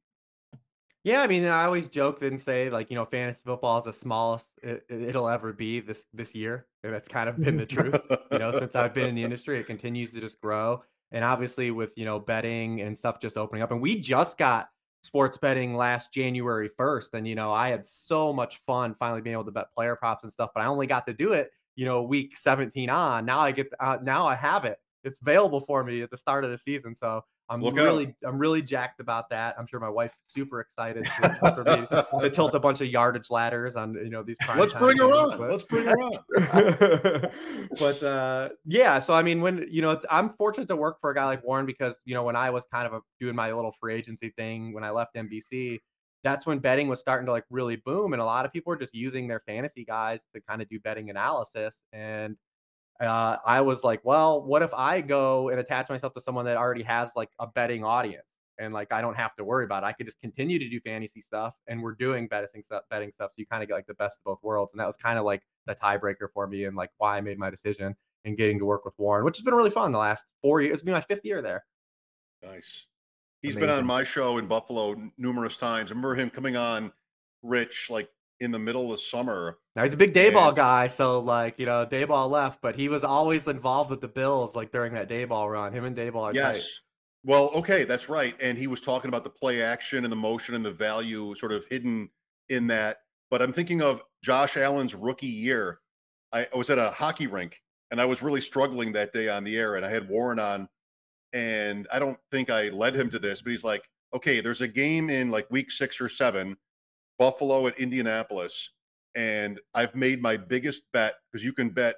Yeah, 1.05 1.21
I 1.23 1.29
mean, 1.29 1.45
I 1.45 1.65
always 1.65 1.87
joke 1.87 2.21
and 2.23 2.41
say 2.41 2.69
like, 2.69 2.91
you 2.91 2.97
know, 2.97 3.05
fantasy 3.05 3.41
football 3.45 3.79
is 3.79 3.85
the 3.85 3.93
smallest 3.93 4.51
it, 4.61 4.85
will 4.89 5.29
ever 5.29 5.53
be 5.53 5.79
this 5.79 6.05
this 6.13 6.35
year. 6.35 6.67
And 6.83 6.93
that's 6.93 7.07
kind 7.07 7.29
of 7.29 7.39
been 7.39 7.57
the 7.57 7.65
truth. 7.65 8.01
you 8.33 8.39
know, 8.41 8.51
since 8.51 8.75
I've 8.75 8.93
been 8.93 9.07
in 9.07 9.15
the 9.15 9.23
industry, 9.29 9.59
it 9.59 9.69
continues 9.69 10.11
to 10.13 10.21
just 10.21 10.41
grow. 10.41 10.83
And 11.13 11.25
obviously, 11.25 11.71
with 11.71 11.93
you 11.97 12.05
know 12.05 12.19
betting 12.19 12.81
and 12.81 12.99
stuff 12.99 13.21
just 13.21 13.37
opening 13.37 13.63
up, 13.63 13.71
and 13.71 13.81
we 13.81 14.01
just 14.01 14.37
got 14.37 14.69
sports 15.07 15.39
betting 15.39 15.75
last 15.75 16.13
January 16.13 16.69
1st. 16.79 17.15
And, 17.15 17.27
you 17.27 17.35
know, 17.35 17.53
I 17.53 17.69
had 17.69 17.87
so 17.87 18.33
much 18.33 18.61
fun 18.67 18.95
finally 18.99 19.23
being 19.23 19.35
able 19.35 19.45
to 19.45 19.51
bet 19.51 19.73
player 19.73 19.97
props 19.97 20.25
and 20.25 20.33
stuff, 20.33 20.51
but 20.55 20.61
I 20.63 20.67
only 20.67 20.87
got 20.87 21.07
to 21.07 21.15
do 21.15 21.33
it, 21.33 21.51
you 21.77 21.87
know, 21.87 22.03
week 22.03 22.37
17 22.37 22.91
on. 22.91 23.25
Now 23.25 23.41
I 23.41 23.53
get, 23.53 23.69
uh, 23.81 23.99
now 24.03 24.27
I 24.27 24.35
have 24.35 24.65
it. 24.65 24.79
It's 25.05 25.21
available 25.21 25.61
for 25.61 25.85
me 25.85 26.03
at 26.03 26.11
the 26.11 26.19
start 26.19 26.45
of 26.45 26.51
the 26.51 26.59
season. 26.59 26.95
So 26.95 27.25
I'm 27.49 27.63
Look 27.63 27.77
really, 27.77 28.07
out. 28.07 28.15
I'm 28.29 28.39
really 28.39 28.61
jacked 28.61 28.99
about 28.99 29.31
that. 29.31 29.55
I'm 29.59 29.67
sure 29.69 29.79
my 29.79 29.89
wife's 29.89 30.19
super 30.27 30.61
excited 30.61 31.05
to, 31.05 31.55
for 31.55 31.65
me 31.65 32.21
to 32.23 32.31
tilt 32.31 32.55
a 32.55 32.59
bunch 32.59 32.81
of 32.81 32.89
yardage 32.89 33.31
ladders 33.31 33.77
on, 33.77 33.95
you 33.95 34.11
know, 34.11 34.23
these. 34.25 34.37
Let's 34.57 34.75
bring 34.75 34.99
her 34.99 35.05
on. 35.05 35.39
but- 35.39 35.51
Let's 35.51 35.65
bring 35.65 35.87
her 35.87 35.95
on. 35.95 37.31
but 37.79 38.03
uh 38.03 38.49
yeah 38.65 38.99
so 39.01 39.13
i 39.13 39.23
mean 39.23 39.41
when 39.41 39.67
you 39.71 39.83
know 39.83 39.91
it's 39.91 40.05
i'm 40.11 40.31
fortunate 40.35 40.69
to 40.69 40.77
work 40.77 41.01
for 41.01 41.11
a 41.11 41.15
guy 41.15 41.25
like 41.25 41.45
warren 41.45 41.67
because 41.67 41.99
you 42.05 42.15
know 42.15 42.23
when 42.23 42.37
i 42.37 42.49
was 42.51 42.65
kind 42.73 42.87
of 42.87 42.93
a, 42.95 43.01
doing 43.21 43.35
my 43.35 43.53
little 43.53 43.75
free 43.81 43.95
agency 43.95 44.33
thing 44.37 44.73
when 44.73 44.85
i 44.85 44.91
left 44.91 45.15
nbc 45.15 45.79
that's 46.23 46.47
when 46.47 46.59
betting 46.59 46.89
was 46.89 47.01
starting 47.01 47.27
to 47.27 47.33
like 47.33 47.45
really 47.51 47.77
boom 47.77 48.13
and 48.13 48.23
a 48.23 48.25
lot 48.25 48.45
of 48.45 48.53
people 48.53 48.71
were 48.71 48.77
just 48.77 48.95
using 48.95 49.27
their 49.29 49.41
fantasy 49.47 49.85
guys 49.85 50.27
to 50.35 50.41
kind 50.41 50.63
of 50.63 50.69
do 50.69 50.79
betting 50.81 51.11
analysis 51.11 51.81
and 51.93 52.37
uh, 53.01 53.37
i 53.47 53.61
was 53.61 53.85
like 53.85 54.01
well 54.05 54.43
what 54.43 54.63
if 54.63 54.73
i 54.75 55.01
go 55.01 55.49
and 55.51 55.61
attach 55.61 55.89
myself 55.89 56.13
to 56.15 56.21
someone 56.21 56.45
that 56.45 56.57
already 56.57 56.83
has 56.83 57.13
like 57.17 57.31
a 57.41 57.47
betting 57.47 57.85
audience 57.85 58.27
and 58.59 58.73
like 58.73 58.93
i 58.93 59.01
don't 59.01 59.17
have 59.17 59.35
to 59.37 59.45
worry 59.45 59.65
about 59.65 59.83
it 59.83 59.87
i 59.87 59.93
could 59.93 60.07
just 60.07 60.21
continue 60.21 60.59
to 60.59 60.69
do 60.69 60.81
fantasy 60.81 61.21
stuff 61.21 61.55
and 61.67 61.83
we're 61.83 61.95
doing 61.95 62.27
betting 62.27 62.63
stuff 62.63 62.83
betting 62.91 63.11
stuff 63.13 63.31
so 63.31 63.35
you 63.37 63.47
kind 63.47 63.63
of 63.63 63.69
get 63.69 63.75
like 63.75 63.87
the 63.87 63.95
best 63.95 64.19
of 64.21 64.25
both 64.25 64.39
worlds 64.43 64.73
and 64.73 64.81
that 64.81 64.87
was 64.87 64.97
kind 64.97 65.19
of 65.19 65.25
like 65.25 65.43
the 65.67 65.75
tiebreaker 65.75 66.29
for 66.33 66.47
me 66.47 66.65
and 66.65 66.77
like 66.77 66.91
why 66.99 67.17
i 67.17 67.21
made 67.21 67.39
my 67.39 67.51
decision 67.51 67.95
and 68.25 68.37
getting 68.37 68.59
to 68.59 68.65
work 68.65 68.85
with 68.85 68.95
warren 68.99 69.25
which 69.25 69.37
has 69.37 69.45
been 69.45 69.55
really 69.55 69.71
fun 69.71 69.93
the 69.93 69.99
last 69.99 70.25
four 70.43 70.61
years 70.61 70.75
it's 70.75 70.83
been 70.83 70.95
my 70.95 71.01
fifth 71.01 71.25
year 71.25 71.43
there 71.43 71.65
Nice. 72.43 72.87
He's 73.43 73.55
been 73.55 73.71
on 73.71 73.87
my 73.87 74.03
show 74.03 74.39
in 74.39 74.47
Buffalo 74.47 75.11
numerous 75.19 75.57
times. 75.57 75.91
I 75.91 75.95
remember 75.95 76.15
him 76.15 76.31
coming 76.31 76.57
on 76.57 76.93
Rich 77.43 77.91
like 77.91 78.09
in 78.41 78.51
the 78.51 78.59
middle 78.59 78.93
of 78.93 79.01
summer. 79.01 79.59
now 79.75 79.83
he's 79.83 79.93
a 79.95 79.97
big 79.97 80.13
Daboll 80.15 80.49
And- 80.49 80.57
guy 80.57 80.87
so 80.87 81.21
like 81.21 81.59
you 81.59 81.67
know 81.67 81.87
Daboll 81.87 82.31
left 82.31 82.61
but 82.61 82.75
he 82.77 82.89
was 82.89 83.03
always 83.05 83.47
involved 83.49 83.91
with 83.91 84.01
the 84.01 84.09
bills 84.09 84.55
like 84.55 84.71
during 84.73 84.93
that 84.95 85.09
Daboll 85.09 85.51
run 85.51 85.73
him 85.73 85.85
and 85.85 85.97
Daboll 85.97 86.23
are 86.23 86.33
tight. 86.33 86.55
Yes. 86.55 86.81
Well, 87.25 87.51
okay, 87.57 87.83
that's 87.83 88.09
right. 88.09 88.37
And 88.41 88.57
he 88.57 88.69
was 88.69 88.81
talking 88.81 89.09
about 89.09 89.25
the 89.25 89.31
play 89.31 89.61
action 89.61 90.05
and 90.05 90.13
the 90.13 90.17
motion 90.17 90.55
and 90.55 90.65
the 90.65 90.71
value 90.71 91.35
sort 91.35 91.51
of 91.51 91.65
hidden 91.69 92.09
in 92.51 92.69
that. 92.69 92.99
But 93.33 93.43
I'm 93.43 93.53
thinking 93.53 93.83
of 93.83 94.01
Josh 94.23 94.57
Allen's 94.57 94.95
rookie 94.95 95.27
year. 95.27 95.81
I, 96.33 96.47
I 96.55 96.57
was 96.57 96.71
at 96.71 96.79
a 96.79 96.91
hockey 96.93 97.27
rink 97.27 97.61
and 97.91 98.01
I 98.01 98.05
was 98.05 98.23
really 98.23 98.41
struggling 98.41 98.93
that 98.93 99.13
day 99.13 99.29
on 99.29 99.43
the 99.43 99.57
air 99.57 99.75
and 99.75 99.85
I 99.85 99.91
had 99.91 100.09
Warren 100.09 100.39
on 100.39 100.69
and 101.33 101.89
I 101.93 101.99
don't 101.99 102.19
think 102.31 102.49
I 102.49 102.69
led 102.69 102.95
him 102.95 103.11
to 103.11 103.19
this, 103.19 103.43
but 103.43 103.51
he's 103.51 103.65
like, 103.65 103.83
okay, 104.15 104.41
there's 104.41 104.61
a 104.61 104.69
game 104.69 105.11
in 105.11 105.29
like 105.31 105.51
week 105.51 105.73
six 105.73 106.01
or 106.01 106.09
seven, 106.09 106.57
Buffalo 107.19 107.67
at 107.67 107.79
Indianapolis. 107.79 108.71
And 109.15 109.61
I've 109.75 109.95
made 109.95 110.21
my 110.21 110.37
biggest 110.37 110.83
bet 110.93 111.15
because 111.31 111.45
you 111.45 111.53
can 111.53 111.71
bet 111.71 111.97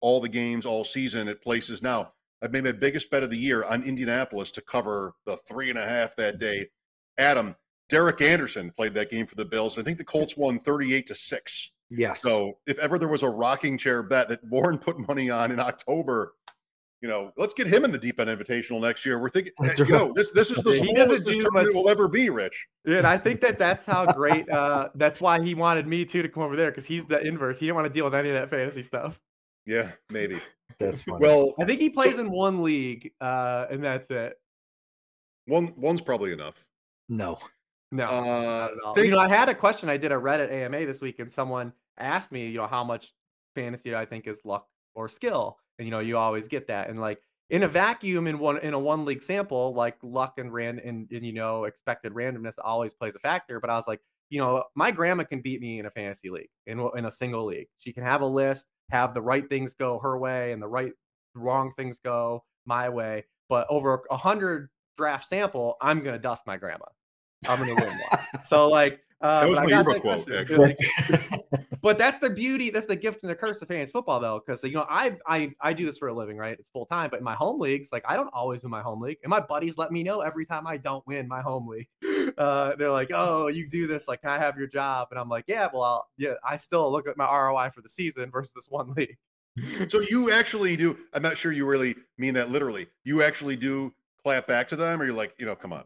all 0.00 0.20
the 0.20 0.28
games 0.28 0.66
all 0.66 0.84
season 0.84 1.28
at 1.28 1.42
places 1.42 1.82
now. 1.82 2.12
I've 2.42 2.52
made 2.52 2.64
my 2.64 2.72
biggest 2.72 3.10
bet 3.10 3.22
of 3.22 3.30
the 3.30 3.36
year 3.36 3.64
on 3.64 3.82
Indianapolis 3.82 4.50
to 4.52 4.62
cover 4.62 5.12
the 5.26 5.36
three 5.36 5.70
and 5.70 5.78
a 5.78 5.86
half 5.86 6.16
that 6.16 6.38
day. 6.38 6.66
Adam, 7.18 7.54
Derek 7.90 8.22
Anderson 8.22 8.72
played 8.76 8.94
that 8.94 9.10
game 9.10 9.26
for 9.26 9.34
the 9.34 9.44
Bills. 9.44 9.76
And 9.76 9.84
I 9.84 9.84
think 9.84 9.98
the 9.98 10.04
Colts 10.04 10.36
won 10.36 10.58
38 10.58 11.06
to 11.08 11.14
6. 11.14 11.70
Yes. 11.90 12.22
So 12.22 12.58
if 12.66 12.78
ever 12.78 12.98
there 12.98 13.08
was 13.08 13.24
a 13.24 13.28
rocking 13.28 13.76
chair 13.76 14.02
bet 14.02 14.28
that 14.28 14.42
Warren 14.44 14.78
put 14.78 14.96
money 15.08 15.28
on 15.28 15.50
in 15.50 15.60
October, 15.60 16.34
you 17.02 17.08
know, 17.08 17.32
let's 17.36 17.54
get 17.54 17.66
him 17.66 17.84
in 17.84 17.90
the 17.92 17.98
deep 17.98 18.20
end 18.20 18.28
invitational 18.28 18.80
next 18.80 19.06
year. 19.06 19.18
We're 19.18 19.28
thinking, 19.30 19.52
That's 19.58 19.78
you 19.78 19.86
know, 19.86 20.12
this 20.14 20.30
this 20.32 20.50
is 20.50 20.62
the 20.62 20.72
He 20.72 20.92
doesn't 20.94 20.94
smallest 20.94 21.24
this 21.24 21.36
tournament 21.38 21.68
much- 21.68 21.74
will 21.74 21.88
ever 21.88 22.08
be, 22.08 22.28
Rich. 22.30 22.66
Dude, 22.84 23.04
I 23.04 23.16
think 23.16 23.40
that 23.40 23.58
that's 23.58 23.84
how 23.86 24.06
great. 24.12 24.48
Uh, 24.50 24.88
that's 24.94 25.20
why 25.20 25.40
he 25.42 25.54
wanted 25.54 25.86
me 25.86 26.04
too 26.04 26.22
to 26.22 26.28
come 26.28 26.42
over 26.42 26.56
there 26.56 26.70
because 26.70 26.86
he's 26.86 27.04
the 27.06 27.20
inverse. 27.20 27.58
He 27.58 27.66
didn't 27.66 27.76
want 27.76 27.86
to 27.88 27.92
deal 27.92 28.04
with 28.04 28.14
any 28.14 28.28
of 28.28 28.34
that 28.34 28.50
fantasy 28.50 28.82
stuff. 28.82 29.18
Yeah, 29.66 29.90
maybe. 30.10 30.40
That's 30.78 31.02
funny. 31.02 31.26
Well, 31.26 31.54
I 31.60 31.64
think 31.64 31.80
he 31.80 31.90
plays 31.90 32.18
in 32.18 32.30
one 32.30 32.62
league, 32.62 33.12
uh, 33.20 33.66
and 33.70 33.82
that's 33.84 34.10
it. 34.10 34.38
one 35.46 35.72
one's 35.76 36.00
probably 36.02 36.32
enough. 36.32 36.66
No, 37.08 37.38
no. 37.92 38.04
Uh, 38.04 38.92
think- 38.94 39.06
you 39.06 39.12
know, 39.12 39.18
I 39.20 39.28
had 39.28 39.48
a 39.48 39.54
question. 39.54 39.88
I 39.88 39.96
did 39.96 40.12
a 40.12 40.16
Reddit 40.16 40.50
AMA 40.52 40.86
this 40.86 41.00
week, 41.00 41.18
and 41.18 41.32
someone 41.32 41.72
asked 41.98 42.30
me, 42.32 42.46
you 42.48 42.58
know, 42.58 42.66
how 42.66 42.84
much 42.84 43.12
fantasy 43.54 43.94
I 43.94 44.04
think 44.06 44.26
is 44.26 44.40
luck 44.44 44.66
or 44.94 45.08
skill, 45.08 45.58
and 45.80 45.86
you 45.86 45.90
know, 45.90 46.00
you 46.00 46.18
always 46.18 46.46
get 46.46 46.66
that, 46.68 46.90
and 46.90 47.00
like 47.00 47.18
in 47.48 47.62
a 47.62 47.68
vacuum 47.68 48.26
in 48.26 48.38
one 48.38 48.58
in 48.58 48.74
a 48.74 48.78
one 48.78 49.06
league 49.06 49.22
sample, 49.22 49.72
like 49.74 49.96
luck 50.02 50.34
and 50.36 50.52
ran 50.52 50.78
and, 50.78 51.10
and 51.10 51.24
you 51.24 51.32
know 51.32 51.64
expected 51.64 52.12
randomness 52.12 52.54
always 52.62 52.92
plays 52.92 53.14
a 53.14 53.18
factor. 53.18 53.58
But 53.58 53.70
I 53.70 53.76
was 53.76 53.88
like, 53.88 54.00
you 54.28 54.38
know, 54.40 54.62
my 54.76 54.90
grandma 54.90 55.24
can 55.24 55.40
beat 55.40 55.60
me 55.60 55.78
in 55.78 55.86
a 55.86 55.90
fantasy 55.90 56.28
league 56.28 56.50
in 56.66 56.86
in 56.96 57.06
a 57.06 57.10
single 57.10 57.46
league. 57.46 57.68
She 57.78 57.94
can 57.94 58.04
have 58.04 58.20
a 58.20 58.26
list, 58.26 58.66
have 58.90 59.14
the 59.14 59.22
right 59.22 59.48
things 59.48 59.72
go 59.72 59.98
her 60.00 60.18
way, 60.18 60.52
and 60.52 60.62
the 60.62 60.68
right 60.68 60.92
wrong 61.34 61.72
things 61.76 61.98
go 61.98 62.44
my 62.66 62.90
way. 62.90 63.24
But 63.48 63.66
over 63.70 64.02
a 64.10 64.18
hundred 64.18 64.68
draft 64.98 65.26
sample, 65.28 65.76
I'm 65.80 66.00
gonna 66.00 66.18
dust 66.18 66.46
my 66.46 66.58
grandma. 66.58 66.86
I'm 67.48 67.58
gonna 67.58 67.74
win 67.74 67.88
one. 67.88 68.20
So 68.44 68.68
like 68.68 69.00
uh, 69.22 69.40
That 69.40 69.48
was 69.48 69.60
my 69.60 69.78
Uber 69.78 70.00
quote, 70.00 70.30
actually. 70.30 70.76
but 71.82 71.98
that's 71.98 72.18
the 72.18 72.30
beauty, 72.30 72.70
that's 72.70 72.86
the 72.86 72.96
gift 72.96 73.22
and 73.22 73.30
the 73.30 73.34
curse 73.34 73.60
of 73.62 73.68
fantasy 73.68 73.92
football, 73.92 74.20
though, 74.20 74.42
because 74.44 74.62
you 74.64 74.72
know 74.72 74.86
I 74.88 75.16
I 75.26 75.52
I 75.60 75.72
do 75.72 75.86
this 75.86 75.98
for 75.98 76.08
a 76.08 76.14
living, 76.14 76.36
right? 76.36 76.58
It's 76.58 76.68
full 76.72 76.86
time, 76.86 77.10
but 77.10 77.18
in 77.18 77.24
my 77.24 77.34
home 77.34 77.60
leagues, 77.60 77.90
like 77.92 78.04
I 78.08 78.16
don't 78.16 78.30
always 78.32 78.62
win 78.62 78.70
my 78.70 78.82
home 78.82 79.00
league, 79.00 79.18
and 79.22 79.30
my 79.30 79.40
buddies 79.40 79.78
let 79.78 79.92
me 79.92 80.02
know 80.02 80.20
every 80.20 80.46
time 80.46 80.66
I 80.66 80.76
don't 80.76 81.06
win 81.06 81.26
my 81.28 81.40
home 81.40 81.66
league. 81.68 81.88
Uh, 82.38 82.76
they're 82.76 82.90
like, 82.90 83.10
"Oh, 83.12 83.48
you 83.48 83.68
do 83.68 83.86
this? 83.86 84.06
Like, 84.06 84.20
can 84.22 84.30
I 84.30 84.38
have 84.38 84.56
your 84.56 84.66
job?" 84.66 85.08
And 85.10 85.18
I'm 85.18 85.28
like, 85.28 85.44
"Yeah, 85.48 85.68
well, 85.72 85.82
I'll, 85.82 86.08
yeah, 86.16 86.34
I 86.46 86.56
still 86.56 86.90
look 86.92 87.08
at 87.08 87.16
my 87.16 87.24
ROI 87.24 87.70
for 87.74 87.80
the 87.80 87.88
season 87.88 88.30
versus 88.30 88.52
this 88.54 88.66
one 88.68 88.92
league." 88.94 89.16
So 89.88 90.00
you 90.00 90.30
actually 90.32 90.76
do. 90.76 90.96
I'm 91.12 91.22
not 91.22 91.36
sure 91.36 91.50
you 91.52 91.66
really 91.66 91.96
mean 92.18 92.34
that 92.34 92.50
literally. 92.50 92.86
You 93.04 93.22
actually 93.22 93.56
do 93.56 93.92
clap 94.22 94.46
back 94.46 94.68
to 94.68 94.76
them, 94.76 95.00
or 95.00 95.04
you're 95.06 95.14
like, 95.14 95.34
you 95.38 95.46
know, 95.46 95.56
come 95.56 95.72
on. 95.72 95.84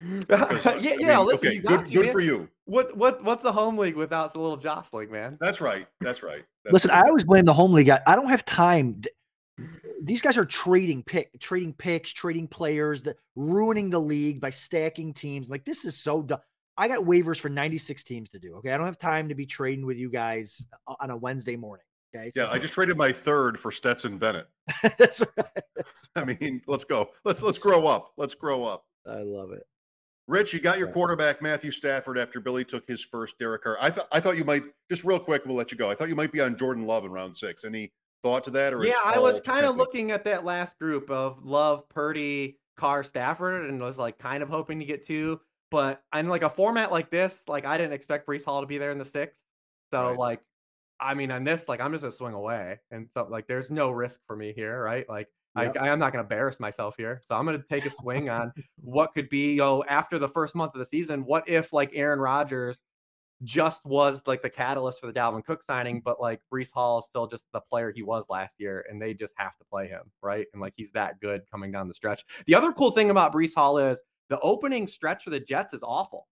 yeah, 0.28 0.44
'Cause, 0.46 0.66
I 0.66 0.78
yeah. 0.80 1.18
listen, 1.18 1.48
okay, 1.48 1.56
you 1.56 1.62
got 1.62 1.78
good, 1.78 1.86
to, 1.86 1.92
good 1.94 2.04
man. 2.06 2.12
for 2.12 2.20
you. 2.20 2.48
What 2.66 2.96
what 2.96 3.22
what's 3.22 3.44
the 3.44 3.52
home 3.52 3.78
league 3.78 3.94
without 3.96 4.34
a 4.34 4.40
little 4.40 4.56
jostling, 4.56 5.10
man? 5.10 5.38
That's 5.40 5.60
right. 5.60 5.86
That's 6.00 6.22
right. 6.22 6.42
That's 6.64 6.72
Listen, 6.72 6.90
right. 6.90 7.04
I 7.04 7.08
always 7.08 7.24
blame 7.24 7.44
the 7.44 7.52
home 7.52 7.72
league. 7.72 7.88
I, 7.88 8.00
I 8.06 8.16
don't 8.16 8.28
have 8.28 8.44
time. 8.44 9.00
These 10.02 10.20
guys 10.20 10.36
are 10.36 10.44
trading 10.44 11.02
pick, 11.04 11.30
trading 11.40 11.72
picks, 11.72 12.12
trading 12.12 12.48
players, 12.48 13.02
that 13.04 13.16
ruining 13.36 13.88
the 13.88 14.00
league 14.00 14.40
by 14.40 14.50
stacking 14.50 15.14
teams. 15.14 15.48
Like 15.48 15.64
this 15.64 15.84
is 15.84 15.96
so 15.96 16.22
dumb. 16.22 16.40
I 16.76 16.88
got 16.88 17.04
waivers 17.04 17.38
for 17.38 17.48
96 17.48 18.02
teams 18.02 18.28
to 18.30 18.38
do. 18.38 18.56
Okay, 18.56 18.72
I 18.72 18.76
don't 18.76 18.86
have 18.86 18.98
time 18.98 19.28
to 19.28 19.34
be 19.34 19.46
trading 19.46 19.86
with 19.86 19.96
you 19.96 20.10
guys 20.10 20.64
on 21.00 21.10
a 21.10 21.16
Wednesday 21.16 21.56
morning. 21.56 21.86
Okay, 22.14 22.32
yeah, 22.34 22.46
So- 22.46 22.50
I 22.52 22.58
just 22.58 22.72
traded 22.74 22.96
my 22.96 23.12
third 23.12 23.58
for 23.58 23.70
Stetson 23.70 24.18
Bennett. 24.18 24.48
that's 24.98 25.20
right. 25.20 25.62
That's- 25.76 26.02
I 26.16 26.24
mean, 26.24 26.60
let's 26.66 26.84
go. 26.84 27.10
Let's 27.24 27.42
let's 27.42 27.58
grow 27.58 27.86
up. 27.86 28.12
Let's 28.16 28.34
grow 28.34 28.64
up. 28.64 28.84
I 29.06 29.20
love 29.20 29.52
it. 29.52 29.62
Rich, 30.28 30.52
you 30.52 30.60
got 30.60 30.78
your 30.78 30.88
quarterback 30.88 31.40
Matthew 31.40 31.70
Stafford 31.70 32.18
after 32.18 32.40
Billy 32.40 32.64
took 32.64 32.86
his 32.88 33.02
first 33.02 33.38
Derek 33.38 33.62
Carr. 33.62 33.78
I 33.80 33.90
thought 33.90 34.08
I 34.10 34.18
thought 34.18 34.36
you 34.36 34.44
might 34.44 34.64
just 34.90 35.04
real 35.04 35.20
quick. 35.20 35.46
We'll 35.46 35.56
let 35.56 35.70
you 35.70 35.78
go. 35.78 35.88
I 35.88 35.94
thought 35.94 36.08
you 36.08 36.16
might 36.16 36.32
be 36.32 36.40
on 36.40 36.56
Jordan 36.56 36.84
Love 36.84 37.04
in 37.04 37.12
round 37.12 37.34
six. 37.34 37.64
Any 37.64 37.92
thought 38.24 38.42
to 38.44 38.50
that? 38.50 38.74
Or 38.74 38.84
Yeah, 38.84 38.98
I 39.04 39.20
was 39.20 39.40
kind 39.40 39.64
of 39.64 39.76
looking 39.76 40.10
at 40.10 40.24
that 40.24 40.44
last 40.44 40.78
group 40.80 41.10
of 41.10 41.44
Love, 41.44 41.88
Purdy, 41.88 42.58
Carr, 42.76 43.04
Stafford, 43.04 43.70
and 43.70 43.80
was 43.80 43.98
like 43.98 44.18
kind 44.18 44.42
of 44.42 44.48
hoping 44.48 44.80
to 44.80 44.84
get 44.84 45.06
two. 45.06 45.40
But 45.70 46.02
in 46.12 46.28
like 46.28 46.42
a 46.42 46.50
format 46.50 46.90
like 46.90 47.10
this, 47.10 47.42
like 47.46 47.64
I 47.64 47.78
didn't 47.78 47.92
expect 47.92 48.26
Breece 48.26 48.44
Hall 48.44 48.60
to 48.60 48.66
be 48.66 48.78
there 48.78 48.90
in 48.90 48.98
the 48.98 49.04
sixth. 49.04 49.44
So 49.92 50.10
Right. 50.10 50.18
like, 50.18 50.40
I 50.98 51.14
mean, 51.14 51.30
on 51.30 51.44
this, 51.44 51.68
like 51.68 51.80
I'm 51.80 51.92
just 51.92 52.02
gonna 52.02 52.10
swing 52.10 52.34
away, 52.34 52.80
and 52.90 53.08
so 53.12 53.28
like 53.30 53.46
there's 53.46 53.70
no 53.70 53.90
risk 53.90 54.20
for 54.26 54.34
me 54.34 54.52
here, 54.52 54.82
right? 54.82 55.08
Like 55.08 55.28
Yep. 55.56 55.76
I, 55.80 55.88
am 55.88 55.98
not 55.98 56.12
gonna 56.12 56.22
embarrass 56.22 56.60
myself 56.60 56.94
here, 56.96 57.20
so 57.22 57.34
I'm 57.34 57.44
gonna 57.44 57.62
take 57.68 57.86
a 57.86 57.90
swing 57.90 58.28
on 58.28 58.52
what 58.80 59.12
could 59.14 59.28
be, 59.28 59.52
you 59.52 59.56
know, 59.56 59.84
after 59.88 60.18
the 60.18 60.28
first 60.28 60.54
month 60.54 60.74
of 60.74 60.78
the 60.78 60.86
season. 60.86 61.24
What 61.24 61.48
if 61.48 61.72
like 61.72 61.90
Aaron 61.94 62.18
Rodgers 62.18 62.80
just 63.44 63.84
was 63.84 64.22
like 64.26 64.42
the 64.42 64.50
catalyst 64.50 65.00
for 65.00 65.06
the 65.06 65.12
Dalvin 65.12 65.44
Cook 65.44 65.62
signing, 65.62 66.00
but 66.00 66.20
like 66.20 66.40
Breece 66.52 66.72
Hall 66.72 66.98
is 66.98 67.06
still 67.06 67.26
just 67.26 67.44
the 67.52 67.60
player 67.60 67.92
he 67.94 68.02
was 68.02 68.26
last 68.28 68.56
year, 68.58 68.84
and 68.88 69.00
they 69.00 69.14
just 69.14 69.34
have 69.36 69.56
to 69.58 69.64
play 69.64 69.88
him, 69.88 70.02
right? 70.22 70.46
And 70.52 70.62
like 70.62 70.74
he's 70.76 70.90
that 70.92 71.20
good 71.20 71.42
coming 71.50 71.70
down 71.70 71.88
the 71.88 71.94
stretch. 71.94 72.24
The 72.46 72.54
other 72.54 72.72
cool 72.72 72.90
thing 72.90 73.10
about 73.10 73.34
Breece 73.34 73.54
Hall 73.54 73.78
is 73.78 74.02
the 74.28 74.40
opening 74.40 74.86
stretch 74.86 75.24
for 75.24 75.30
the 75.30 75.40
Jets 75.40 75.74
is 75.74 75.82
awful. 75.82 76.26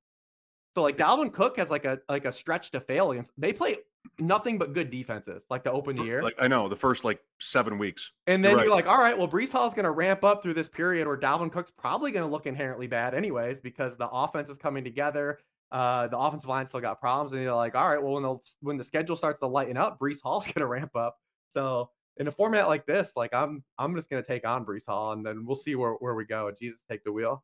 So 0.74 0.82
like 0.82 0.96
Dalvin 0.96 1.32
Cook 1.32 1.56
has 1.58 1.70
like 1.70 1.84
a 1.84 1.98
like 2.08 2.24
a 2.24 2.32
stretch 2.32 2.70
to 2.72 2.80
fail 2.80 3.12
against. 3.12 3.32
They 3.38 3.52
play 3.52 3.78
nothing 4.18 4.58
but 4.58 4.74
good 4.74 4.90
defenses, 4.90 5.44
like 5.50 5.64
to 5.64 5.72
open 5.72 5.96
the 5.96 6.02
year. 6.02 6.22
Like 6.22 6.34
I 6.40 6.48
know 6.48 6.68
the 6.68 6.76
first 6.76 7.04
like 7.04 7.20
seven 7.40 7.78
weeks. 7.78 8.12
And 8.26 8.44
then 8.44 8.52
You're 8.52 8.64
you're, 8.64 8.74
like, 8.74 8.86
all 8.86 8.98
right, 8.98 9.16
well, 9.16 9.28
Breece 9.28 9.52
Hall 9.52 9.66
is 9.66 9.74
going 9.74 9.84
to 9.84 9.92
ramp 9.92 10.24
up 10.24 10.42
through 10.42 10.54
this 10.54 10.68
period 10.68 11.06
where 11.06 11.16
Dalvin 11.16 11.52
Cook's 11.52 11.70
probably 11.70 12.10
going 12.10 12.24
to 12.24 12.30
look 12.30 12.46
inherently 12.46 12.86
bad, 12.86 13.14
anyways, 13.14 13.60
because 13.60 13.96
the 13.96 14.08
offense 14.08 14.50
is 14.50 14.58
coming 14.58 14.84
together. 14.84 15.38
Uh, 15.72 16.08
the 16.08 16.18
offensive 16.18 16.48
line 16.48 16.66
still 16.66 16.80
got 16.80 17.00
problems, 17.00 17.32
and 17.32 17.42
you're 17.42 17.54
like, 17.54 17.74
all 17.74 17.88
right, 17.88 18.02
well, 18.02 18.14
when 18.14 18.22
the 18.22 18.36
when 18.60 18.76
the 18.76 18.84
schedule 18.84 19.16
starts 19.16 19.38
to 19.40 19.46
lighten 19.46 19.76
up, 19.76 19.98
Breece 19.98 20.18
Hall's 20.22 20.44
going 20.46 20.54
to 20.54 20.66
ramp 20.66 20.94
up. 20.96 21.16
So 21.48 21.90
in 22.16 22.28
a 22.28 22.32
format 22.32 22.68
like 22.68 22.86
this, 22.86 23.12
like 23.16 23.32
I'm 23.32 23.62
I'm 23.78 23.94
just 23.94 24.08
gonna 24.08 24.22
take 24.22 24.46
on 24.46 24.64
Breece 24.64 24.86
Hall 24.86 25.12
and 25.12 25.24
then 25.24 25.44
we'll 25.44 25.56
see 25.56 25.74
where, 25.74 25.92
where 25.92 26.14
we 26.14 26.24
go. 26.24 26.50
Jesus 26.56 26.78
take 26.88 27.04
the 27.04 27.12
wheel. 27.12 27.42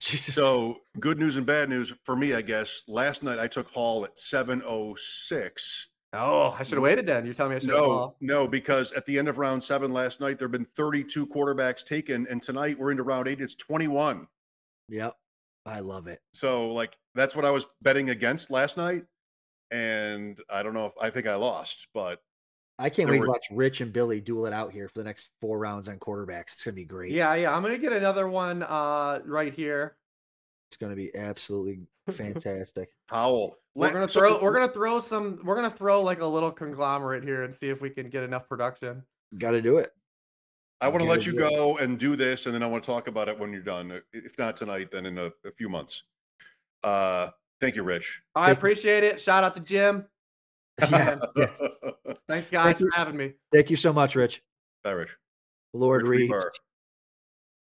Jesus. 0.00 0.34
So 0.34 0.78
good 0.98 1.18
news 1.18 1.36
and 1.36 1.44
bad 1.46 1.68
news 1.68 1.92
for 2.04 2.16
me, 2.16 2.34
I 2.34 2.42
guess. 2.42 2.82
Last 2.88 3.22
night 3.22 3.38
I 3.38 3.46
took 3.46 3.68
Hall 3.68 4.04
at 4.04 4.18
706. 4.18 5.88
Oh, 6.12 6.56
I 6.58 6.62
should 6.64 6.74
have 6.74 6.82
waited 6.82 7.06
then. 7.06 7.24
You're 7.24 7.34
telling 7.34 7.50
me 7.50 7.56
I 7.56 7.58
should 7.60 7.70
have 7.70 7.78
No, 7.78 8.16
no, 8.20 8.48
because 8.48 8.92
at 8.92 9.06
the 9.06 9.16
end 9.18 9.28
of 9.28 9.38
round 9.38 9.62
seven 9.62 9.92
last 9.92 10.20
night, 10.20 10.38
there 10.38 10.46
have 10.46 10.52
been 10.52 10.66
32 10.76 11.26
quarterbacks 11.26 11.84
taken, 11.84 12.26
and 12.28 12.42
tonight 12.42 12.78
we're 12.78 12.90
into 12.90 13.04
round 13.04 13.28
eight. 13.28 13.40
It's 13.40 13.54
21. 13.54 14.26
Yep. 14.88 15.14
I 15.66 15.80
love 15.80 16.08
it. 16.08 16.18
So, 16.32 16.68
like, 16.68 16.96
that's 17.14 17.36
what 17.36 17.44
I 17.44 17.50
was 17.50 17.66
betting 17.82 18.10
against 18.10 18.50
last 18.50 18.76
night. 18.76 19.04
And 19.70 20.40
I 20.50 20.64
don't 20.64 20.74
know 20.74 20.86
if 20.86 20.92
I 21.00 21.10
think 21.10 21.28
I 21.28 21.36
lost, 21.36 21.86
but 21.94 22.20
I 22.80 22.88
can't 22.88 23.06
There 23.08 23.14
wait 23.14 23.20
were- 23.20 23.26
to 23.26 23.30
watch 23.32 23.46
Rich 23.52 23.80
and 23.82 23.92
Billy 23.92 24.20
duel 24.20 24.46
it 24.46 24.52
out 24.52 24.72
here 24.72 24.88
for 24.88 24.98
the 24.98 25.04
next 25.04 25.30
four 25.40 25.58
rounds 25.58 25.88
on 25.88 25.98
quarterbacks. 25.98 26.52
It's 26.52 26.64
gonna 26.64 26.74
be 26.74 26.84
great. 26.84 27.12
Yeah, 27.12 27.34
yeah. 27.34 27.54
I'm 27.54 27.62
gonna 27.62 27.78
get 27.78 27.92
another 27.92 28.26
one 28.28 28.62
uh 28.62 29.20
right 29.26 29.52
here. 29.54 29.96
It's 30.70 30.76
gonna 30.78 30.96
be 30.96 31.14
absolutely 31.14 31.80
fantastic. 32.10 32.88
Howell. 33.08 33.56
We're 33.74 33.90
gonna 33.92 34.08
so- 34.08 34.20
throw 34.20 34.42
we're 34.42 34.54
gonna 34.54 34.72
throw 34.72 34.98
some 35.00 35.40
we're 35.44 35.56
gonna 35.56 35.70
throw 35.70 36.00
like 36.02 36.20
a 36.20 36.26
little 36.26 36.50
conglomerate 36.50 37.22
here 37.22 37.44
and 37.44 37.54
see 37.54 37.68
if 37.68 37.80
we 37.80 37.90
can 37.90 38.08
get 38.08 38.24
enough 38.24 38.48
production. 38.48 39.02
Got 39.38 39.52
to 39.52 39.62
do 39.62 39.78
it. 39.78 39.92
I 40.80 40.88
want 40.88 41.02
to 41.02 41.08
let 41.08 41.26
you 41.26 41.32
do 41.32 41.44
it. 41.46 41.50
go 41.50 41.76
and 41.76 41.98
do 41.98 42.16
this, 42.16 42.46
and 42.46 42.54
then 42.54 42.62
I 42.62 42.66
want 42.66 42.82
to 42.82 42.86
talk 42.90 43.06
about 43.06 43.28
it 43.28 43.38
when 43.38 43.52
you're 43.52 43.60
done. 43.62 43.92
Uh, 43.92 44.00
If 44.14 44.38
not 44.38 44.56
tonight, 44.56 44.88
then 44.90 45.04
in 45.06 45.18
a, 45.18 45.26
a 45.44 45.52
few 45.56 45.68
months. 45.68 46.02
Uh, 46.82 47.28
thank 47.60 47.76
you, 47.76 47.82
Rich. 47.82 48.22
I 48.34 48.50
appreciate 48.50 49.04
it. 49.04 49.20
Shout 49.20 49.44
out 49.44 49.54
to 49.56 49.60
Jim. 49.60 50.06
Yeah, 50.90 51.16
yeah. 51.36 51.46
Thanks 52.28 52.50
guys 52.50 52.64
Thank 52.76 52.80
you. 52.80 52.90
for 52.90 52.96
having 52.96 53.16
me. 53.16 53.32
Thank 53.52 53.70
you 53.70 53.76
so 53.76 53.92
much, 53.92 54.14
Rich. 54.16 54.42
Bye, 54.84 54.92
Rich. 54.92 55.16
Lord 55.74 56.02
Rich 56.06 56.20
Reed. 56.22 56.30
Hribar. 56.30 56.50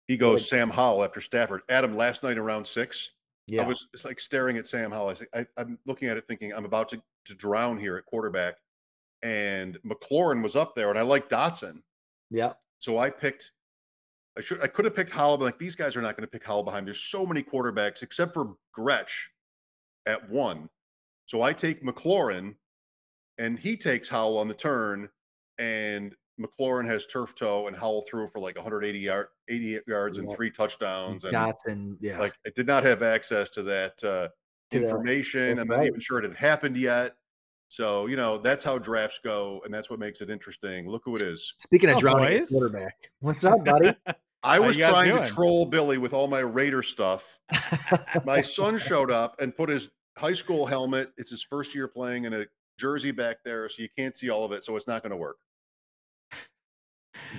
He 0.08 0.16
goes 0.16 0.48
Sam 0.48 0.70
Howell 0.70 1.02
after 1.04 1.20
Stafford. 1.20 1.62
Adam, 1.68 1.94
last 1.96 2.22
night 2.22 2.36
in 2.36 2.42
round 2.42 2.66
six, 2.66 3.10
Yeah. 3.48 3.62
I 3.62 3.66
was 3.66 3.86
just 3.92 4.04
like 4.04 4.20
staring 4.20 4.56
at 4.56 4.66
Sam 4.66 4.90
Howell. 4.92 5.08
I, 5.10 5.14
say- 5.14 5.26
I, 5.34 5.46
I'm 5.56 5.78
looking 5.86 6.08
at 6.08 6.16
it 6.16 6.24
thinking 6.28 6.52
I'm 6.52 6.64
about 6.64 6.88
to, 6.90 7.02
to 7.26 7.34
drown 7.34 7.78
here 7.78 7.96
at 7.96 8.06
quarterback. 8.06 8.56
And 9.22 9.78
McLaurin 9.84 10.42
was 10.42 10.54
up 10.56 10.76
there, 10.76 10.90
and 10.90 10.98
I 10.98 11.02
like 11.02 11.28
Dotson. 11.28 11.80
yeah. 12.30 12.52
So 12.78 12.98
I 12.98 13.08
picked. 13.10 13.52
I 14.38 14.42
should. 14.42 14.60
I 14.62 14.66
could 14.66 14.84
have 14.84 14.94
picked 14.94 15.10
Howell, 15.10 15.38
but 15.38 15.46
like 15.46 15.58
these 15.58 15.74
guys 15.74 15.96
are 15.96 16.02
not 16.02 16.14
going 16.14 16.26
to 16.26 16.30
pick 16.30 16.44
Howell 16.46 16.62
behind. 16.62 16.86
There's 16.86 17.00
so 17.00 17.24
many 17.24 17.42
quarterbacks 17.42 18.02
except 18.02 18.34
for 18.34 18.54
Gretsch 18.78 19.14
at 20.04 20.28
one. 20.28 20.68
So 21.24 21.40
I 21.40 21.54
take 21.54 21.82
McLaurin, 21.82 22.54
and 23.39 23.59
he 23.59 23.76
takes 23.76 24.09
Howell 24.09 24.39
on 24.39 24.49
the 24.49 24.55
turn, 24.55 25.09
and 25.59 26.14
McLaurin 26.41 26.87
has 26.87 27.07
turf 27.07 27.34
toe, 27.34 27.66
and 27.66 27.76
Howell 27.76 28.05
threw 28.09 28.26
for 28.26 28.39
like 28.39 28.57
180 28.57 28.99
yard, 28.99 29.28
88 29.49 29.82
yards 29.87 30.18
and 30.18 30.30
three 30.30 30.51
touchdowns. 30.51 31.24
And 31.24 31.34
Dotson. 31.34 31.97
Yeah. 32.01 32.18
like 32.18 32.34
I 32.47 32.51
did 32.55 32.66
not 32.66 32.84
have 32.84 33.03
access 33.03 33.51
to 33.51 33.62
that 33.64 33.93
uh, 34.05 34.28
To 34.28 34.78
that 34.78 34.82
information. 34.82 35.59
I'm 35.59 35.68
not 35.68 35.78
right. 35.78 35.87
even 35.87 36.01
sure 36.01 36.18
it 36.18 36.24
had 36.24 36.37
happened 36.37 36.76
yet. 36.76 37.16
So 37.68 38.07
you 38.07 38.16
know 38.16 38.39
that's 38.39 38.62
how 38.62 38.78
drafts 38.78 39.18
go, 39.24 39.61
and 39.64 39.74
that's 39.74 39.91
what 39.91 39.99
makes 39.99 40.20
it 40.20 40.30
interesting. 40.30 40.89
Look 40.89 41.03
who 41.05 41.16
it 41.16 41.22
is. 41.22 41.55
Speaking 41.59 41.89
of 41.91 41.97
What's 41.97 42.05
up, 42.05 42.12
drowning 42.12 42.37
a 42.37 42.39
boys? 42.41 42.49
quarterback, 42.49 42.95
what's 43.20 43.45
up, 43.45 43.64
buddy? 43.64 43.95
I 44.45 44.61
was 44.61 44.76
trying 44.76 45.11
doing? 45.11 45.24
to 45.24 45.28
troll 45.28 45.66
Billy 45.66 45.99
with 45.99 46.12
all 46.12 46.28
my 46.28 46.39
Raider 46.39 46.82
stuff. 46.82 47.41
My 48.24 48.41
son 48.41 48.78
showed 48.78 49.11
up 49.11 49.41
and 49.41 49.57
put 49.57 49.68
his 49.68 49.89
high 50.16 50.34
school 50.34 50.64
helmet. 50.64 51.11
It's 51.16 51.30
his 51.30 51.43
first 51.43 51.74
year 51.74 51.89
playing 51.89 52.26
in 52.26 52.32
a 52.32 52.47
jersey 52.79 53.11
back 53.11 53.39
there, 53.45 53.68
so 53.68 53.83
you 53.83 53.89
can't 53.97 54.16
see 54.16 54.31
all 54.31 54.45
of 54.45 54.53
it. 54.53 54.64
So 54.64 54.77
it's 54.77 54.87
not 54.87 55.03
going 55.03 55.11
to 55.11 55.16
work. 55.16 55.37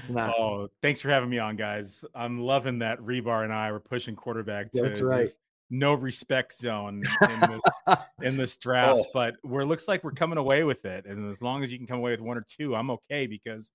Nah, 0.10 0.34
Oh, 0.38 0.68
thanks 0.82 1.02
for 1.02 1.10
having 1.10 1.30
me 1.30 1.40
on, 1.40 1.56
guys. 1.56 2.04
I'm 2.16 2.40
loving 2.42 2.80
that 2.80 3.00
Hribar 3.00 3.44
and 3.44 3.54
I 3.54 3.72
were 3.72 3.80
pushing 3.80 4.16
quarterback 4.16 4.72
to 4.72 4.82
That's 4.82 5.02
right. 5.02 5.30
no 5.70 5.94
respect 5.94 6.54
zone 6.56 7.04
in 7.22 7.40
this 7.52 7.62
in 8.24 8.38
this 8.38 8.58
draft, 8.58 9.00
Oh. 9.00 9.06
but 9.14 9.36
we're 9.44 9.64
looks 9.66 9.88
like 9.88 10.04
we're 10.04 10.12
coming 10.12 10.38
away 10.38 10.64
with 10.64 10.84
it. 10.86 11.06
And 11.06 11.30
as 11.30 11.42
long 11.42 11.64
as 11.64 11.72
you 11.72 11.78
can 11.78 11.88
come 11.88 12.00
away 12.00 12.12
with 12.12 12.22
one 12.22 12.38
or 12.38 12.46
two, 12.50 12.76
I'm 12.76 12.90
okay 12.92 13.28
because 13.28 13.72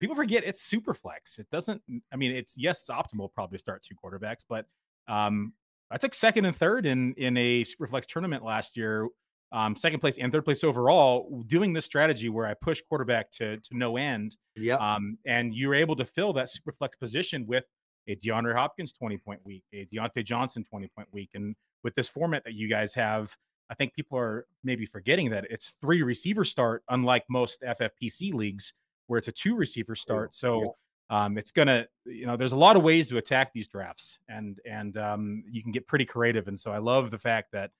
people 0.00 0.16
forget 0.16 0.44
it's 0.44 0.60
super 0.62 0.92
flex. 0.92 1.38
It 1.38 1.48
doesn't. 1.50 1.80
I 2.12 2.16
mean, 2.16 2.32
it's 2.32 2.56
yes, 2.56 2.80
it's 2.80 2.90
optimal 2.90 3.32
probably 3.32 3.56
to 3.58 3.60
start 3.60 3.82
two 3.82 3.94
quarterbacks, 3.94 4.44
but 4.48 4.66
um, 5.08 5.52
I 5.90 5.98
took 5.98 6.14
second 6.14 6.44
and 6.46 6.56
third 6.56 6.84
in 6.84 7.14
in 7.14 7.36
a 7.36 7.62
super 7.64 7.86
flex 7.86 8.06
tournament 8.06 8.44
last 8.44 8.76
year. 8.76 9.08
Um, 9.54 9.76
second 9.76 10.00
place 10.00 10.18
and 10.18 10.32
third 10.32 10.44
place 10.44 10.64
overall, 10.64 11.44
doing 11.46 11.72
this 11.72 11.84
strategy 11.84 12.28
where 12.28 12.44
I 12.44 12.54
push 12.54 12.82
quarterback 12.88 13.30
to 13.32 13.58
to 13.58 13.76
no 13.76 13.96
end. 13.96 14.36
yep. 14.56 14.80
Um, 14.80 15.16
and 15.26 15.54
you're 15.54 15.76
able 15.76 15.94
to 15.96 16.04
fill 16.04 16.32
that 16.32 16.50
super 16.50 16.72
flex 16.72 16.96
position 16.96 17.46
with 17.46 17.64
a 18.08 18.16
DeAndre 18.16 18.54
Hopkins 18.54 18.92
20 18.92 19.16
point 19.18 19.40
week, 19.44 19.62
a 19.72 19.86
Diontae 19.86 20.24
Johnson 20.24 20.64
20 20.64 20.88
point 20.88 21.08
week. 21.12 21.30
And 21.34 21.54
with 21.84 21.94
this 21.94 22.08
format 22.08 22.42
that 22.44 22.54
you 22.54 22.68
guys 22.68 22.94
have, 22.94 23.34
I 23.70 23.74
think 23.74 23.94
people 23.94 24.18
are 24.18 24.46
maybe 24.64 24.86
forgetting 24.86 25.30
that 25.30 25.46
it's 25.48 25.74
three 25.80 26.02
receiver 26.02 26.44
start, 26.44 26.82
unlike 26.88 27.24
most 27.30 27.62
FFPC 27.62 28.34
leagues 28.34 28.72
where 29.06 29.18
it's 29.18 29.28
a 29.28 29.32
two 29.32 29.54
receiver 29.54 29.94
start. 29.94 30.34
So 30.34 30.74
um, 31.10 31.38
it's 31.38 31.52
gonna, 31.52 31.86
you 32.06 32.26
know, 32.26 32.36
there's 32.36 32.52
a 32.52 32.56
lot 32.56 32.74
of 32.74 32.82
ways 32.82 33.08
to 33.10 33.18
attack 33.18 33.52
these 33.52 33.68
drafts, 33.68 34.18
and 34.28 34.58
and 34.68 34.96
um, 34.96 35.44
you 35.48 35.62
can 35.62 35.70
get 35.70 35.86
pretty 35.86 36.04
creative. 36.06 36.48
And 36.48 36.58
so 36.58 36.72
I 36.72 36.78
love 36.78 37.10
the 37.10 37.18
fact 37.18 37.52
that 37.52 37.70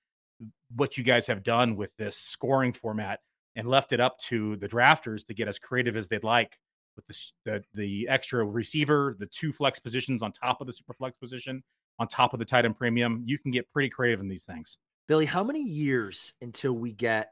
what 0.75 0.97
you 0.97 1.03
guys 1.03 1.27
have 1.27 1.43
done 1.43 1.75
with 1.75 1.95
this 1.97 2.17
scoring 2.17 2.73
format 2.73 3.19
and 3.55 3.67
left 3.67 3.93
it 3.93 3.99
up 3.99 4.17
to 4.17 4.55
the 4.57 4.67
drafters 4.67 5.25
to 5.27 5.33
get 5.33 5.47
as 5.47 5.59
creative 5.59 5.95
as 5.95 6.07
they'd 6.07 6.23
like 6.23 6.57
with 6.95 7.05
the 7.07 7.31
the, 7.45 7.63
the 7.73 8.07
extra 8.09 8.43
receiver, 8.45 9.15
the 9.19 9.25
two 9.25 9.51
flex 9.51 9.79
positions 9.79 10.21
on 10.21 10.31
top 10.31 10.61
of 10.61 10.67
the 10.67 10.73
super 10.73 10.93
flex 10.93 11.17
position, 11.17 11.63
on 11.99 12.07
top 12.07 12.33
of 12.33 12.39
the 12.39 12.45
tight 12.45 12.65
end 12.65 12.77
premium. 12.77 13.23
You 13.25 13.37
can 13.37 13.51
get 13.51 13.71
pretty 13.71 13.89
creative 13.89 14.19
in 14.19 14.27
these 14.27 14.43
things. 14.43 14.77
Billy, 15.07 15.25
how 15.25 15.43
many 15.43 15.61
years 15.61 16.33
until 16.41 16.73
we 16.73 16.91
get 16.91 17.31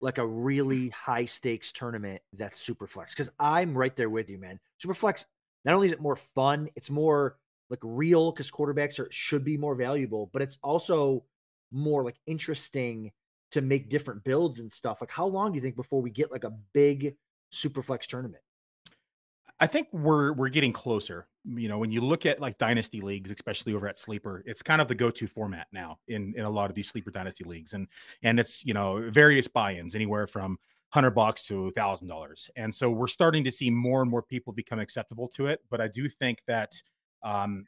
like 0.00 0.18
a 0.18 0.26
really 0.26 0.90
high 0.90 1.24
stakes 1.24 1.72
tournament 1.72 2.20
that's 2.34 2.60
super 2.60 2.86
flex? 2.86 3.12
Because 3.12 3.30
I'm 3.38 3.76
right 3.76 3.96
there 3.96 4.10
with 4.10 4.28
you, 4.28 4.38
man. 4.38 4.60
Super 4.78 4.94
flex, 4.94 5.24
not 5.64 5.74
only 5.74 5.86
is 5.86 5.92
it 5.92 6.00
more 6.00 6.16
fun, 6.16 6.68
it's 6.76 6.90
more 6.90 7.36
like 7.70 7.80
real 7.82 8.30
because 8.30 8.50
quarterbacks 8.50 9.00
are 9.00 9.08
should 9.10 9.44
be 9.44 9.56
more 9.56 9.74
valuable, 9.74 10.30
but 10.32 10.42
it's 10.42 10.58
also 10.62 11.24
more 11.70 12.04
like 12.04 12.16
interesting 12.26 13.12
to 13.52 13.60
make 13.60 13.88
different 13.88 14.24
builds 14.24 14.58
and 14.58 14.70
stuff. 14.70 15.00
Like, 15.00 15.10
how 15.10 15.26
long 15.26 15.52
do 15.52 15.56
you 15.56 15.62
think 15.62 15.76
before 15.76 16.02
we 16.02 16.10
get 16.10 16.30
like 16.30 16.44
a 16.44 16.52
big 16.72 17.16
super 17.50 17.82
flex 17.82 18.06
tournament? 18.06 18.42
I 19.58 19.66
think 19.66 19.88
we're 19.92 20.32
we're 20.32 20.50
getting 20.50 20.72
closer. 20.72 21.28
You 21.44 21.68
know, 21.68 21.78
when 21.78 21.90
you 21.90 22.00
look 22.00 22.26
at 22.26 22.40
like 22.40 22.58
dynasty 22.58 23.00
leagues, 23.00 23.30
especially 23.30 23.74
over 23.74 23.88
at 23.88 23.98
Sleeper, 23.98 24.42
it's 24.46 24.62
kind 24.62 24.82
of 24.82 24.88
the 24.88 24.94
go-to 24.94 25.26
format 25.26 25.68
now 25.72 25.98
in 26.08 26.34
in 26.36 26.44
a 26.44 26.50
lot 26.50 26.68
of 26.68 26.76
these 26.76 26.88
Sleeper 26.88 27.10
dynasty 27.10 27.44
leagues, 27.44 27.72
and 27.72 27.88
and 28.22 28.38
it's 28.38 28.64
you 28.64 28.74
know 28.74 29.08
various 29.10 29.48
buy-ins 29.48 29.94
anywhere 29.94 30.26
from 30.26 30.58
hundred 30.90 31.12
bucks 31.12 31.46
to 31.46 31.70
thousand 31.72 32.08
dollars, 32.08 32.50
and 32.56 32.74
so 32.74 32.90
we're 32.90 33.06
starting 33.06 33.44
to 33.44 33.50
see 33.50 33.70
more 33.70 34.02
and 34.02 34.10
more 34.10 34.22
people 34.22 34.52
become 34.52 34.78
acceptable 34.78 35.28
to 35.28 35.46
it. 35.46 35.60
But 35.70 35.80
I 35.80 35.88
do 35.88 36.08
think 36.08 36.42
that 36.46 36.80
um, 37.22 37.64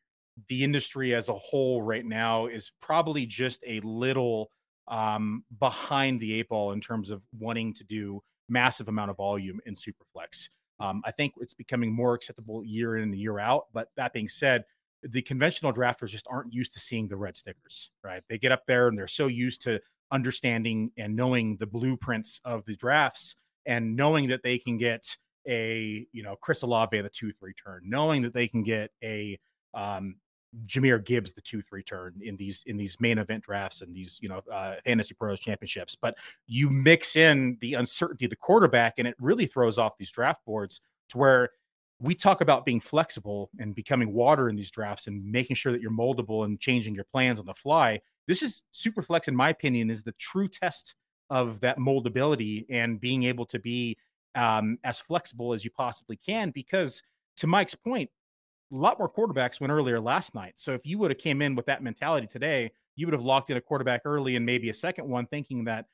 the 0.48 0.62
industry 0.62 1.14
as 1.14 1.28
a 1.28 1.34
whole 1.34 1.82
right 1.82 2.04
now 2.04 2.46
is 2.46 2.70
probably 2.80 3.26
just 3.26 3.62
a 3.66 3.80
little 3.80 4.50
um, 4.86 5.44
behind 5.58 6.20
the 6.20 6.34
eight 6.34 6.48
ball 6.48 6.72
in 6.72 6.80
terms 6.80 7.10
of 7.10 7.22
wanting 7.38 7.74
to 7.74 7.84
do 7.84 8.22
massive 8.48 8.88
amount 8.88 9.10
of 9.10 9.16
volume 9.16 9.60
in 9.66 9.74
Superflex. 9.74 10.48
Um, 10.80 11.02
I 11.04 11.10
think 11.10 11.34
it's 11.40 11.54
becoming 11.54 11.92
more 11.92 12.14
acceptable 12.14 12.64
year 12.64 12.96
in 12.96 13.02
and 13.04 13.14
year 13.14 13.38
out. 13.38 13.66
But 13.72 13.88
that 13.96 14.12
being 14.12 14.28
said, 14.28 14.64
the 15.02 15.22
conventional 15.22 15.72
drafters 15.72 16.08
just 16.08 16.26
aren't 16.30 16.52
used 16.52 16.72
to 16.74 16.80
seeing 16.80 17.08
the 17.08 17.16
red 17.16 17.36
stickers, 17.36 17.90
right? 18.02 18.22
They 18.28 18.38
get 18.38 18.52
up 18.52 18.64
there 18.66 18.88
and 18.88 18.96
they're 18.96 19.06
so 19.06 19.26
used 19.26 19.62
to 19.62 19.80
understanding 20.10 20.90
and 20.96 21.14
knowing 21.14 21.56
the 21.56 21.66
blueprints 21.66 22.40
of 22.44 22.64
the 22.64 22.76
drafts 22.76 23.36
and 23.66 23.94
knowing 23.94 24.28
that 24.28 24.42
they 24.42 24.58
can 24.58 24.78
get 24.78 25.16
a, 25.46 26.06
you 26.12 26.22
know, 26.22 26.36
Chris 26.40 26.62
Olave 26.62 27.00
the 27.00 27.08
two 27.08 27.32
three 27.32 27.54
turn, 27.54 27.82
knowing 27.84 28.22
that 28.22 28.34
they 28.34 28.48
can 28.48 28.62
get 28.62 28.90
a 29.02 29.38
um, 29.74 30.16
Jahmyr 30.66 31.04
Gibbs 31.04 31.32
the 31.32 31.40
two 31.40 31.62
three 31.62 31.82
turn 31.82 32.14
in 32.22 32.36
these 32.36 32.62
in 32.66 32.76
these 32.76 32.98
main 33.00 33.18
event 33.18 33.44
drafts 33.44 33.82
and 33.82 33.94
these 33.94 34.18
you 34.22 34.28
know 34.28 34.42
uh, 34.50 34.76
fantasy 34.84 35.14
pros 35.14 35.40
championships. 35.40 35.96
But 36.00 36.16
you 36.46 36.70
mix 36.70 37.16
in 37.16 37.58
the 37.60 37.74
uncertainty 37.74 38.24
of 38.26 38.30
the 38.30 38.36
quarterback, 38.36 38.94
and 38.98 39.06
it 39.06 39.14
really 39.20 39.46
throws 39.46 39.78
off 39.78 39.98
these 39.98 40.10
draft 40.10 40.44
boards 40.44 40.80
to 41.10 41.18
where 41.18 41.50
we 42.00 42.14
talk 42.14 42.40
about 42.40 42.64
being 42.64 42.80
flexible 42.80 43.50
and 43.58 43.74
becoming 43.74 44.12
water 44.12 44.48
in 44.48 44.56
these 44.56 44.70
drafts 44.70 45.06
and 45.06 45.24
making 45.24 45.56
sure 45.56 45.72
that 45.72 45.80
you're 45.80 45.90
moldable 45.90 46.44
and 46.44 46.60
changing 46.60 46.94
your 46.94 47.04
plans 47.04 47.40
on 47.40 47.46
the 47.46 47.54
fly. 47.54 48.00
This 48.26 48.42
is 48.42 48.62
super 48.70 49.02
flex, 49.02 49.26
in 49.26 49.34
my 49.34 49.50
opinion, 49.50 49.90
is 49.90 50.02
the 50.02 50.12
true 50.12 50.48
test 50.48 50.94
of 51.30 51.60
that 51.60 51.78
moldability 51.78 52.66
and 52.70 53.00
being 53.00 53.24
able 53.24 53.44
to 53.46 53.58
be 53.58 53.96
um, 54.34 54.78
as 54.84 54.98
flexible 54.98 55.52
as 55.52 55.64
you 55.64 55.70
possibly 55.70 56.16
can. 56.16 56.50
Because 56.50 57.02
to 57.38 57.46
Mike's 57.46 57.74
point, 57.74 58.10
a 58.72 58.76
lot 58.76 58.98
more 58.98 59.08
quarterbacks 59.10 59.60
went 59.60 59.70
earlier 59.70 60.00
last 60.00 60.34
night. 60.34 60.54
So 60.56 60.72
if 60.72 60.84
you 60.84 60.98
would 60.98 61.10
have 61.10 61.18
came 61.18 61.40
in 61.42 61.54
with 61.54 61.66
that 61.66 61.82
mentality 61.82 62.26
today, 62.26 62.70
you 62.96 63.06
would 63.06 63.14
have 63.14 63.22
locked 63.22 63.50
in 63.50 63.56
a 63.56 63.60
quarterback 63.60 64.02
early 64.04 64.36
and 64.36 64.44
maybe 64.44 64.70
a 64.70 64.74
second 64.74 65.08
one, 65.08 65.26
thinking 65.26 65.64
that 65.64 65.86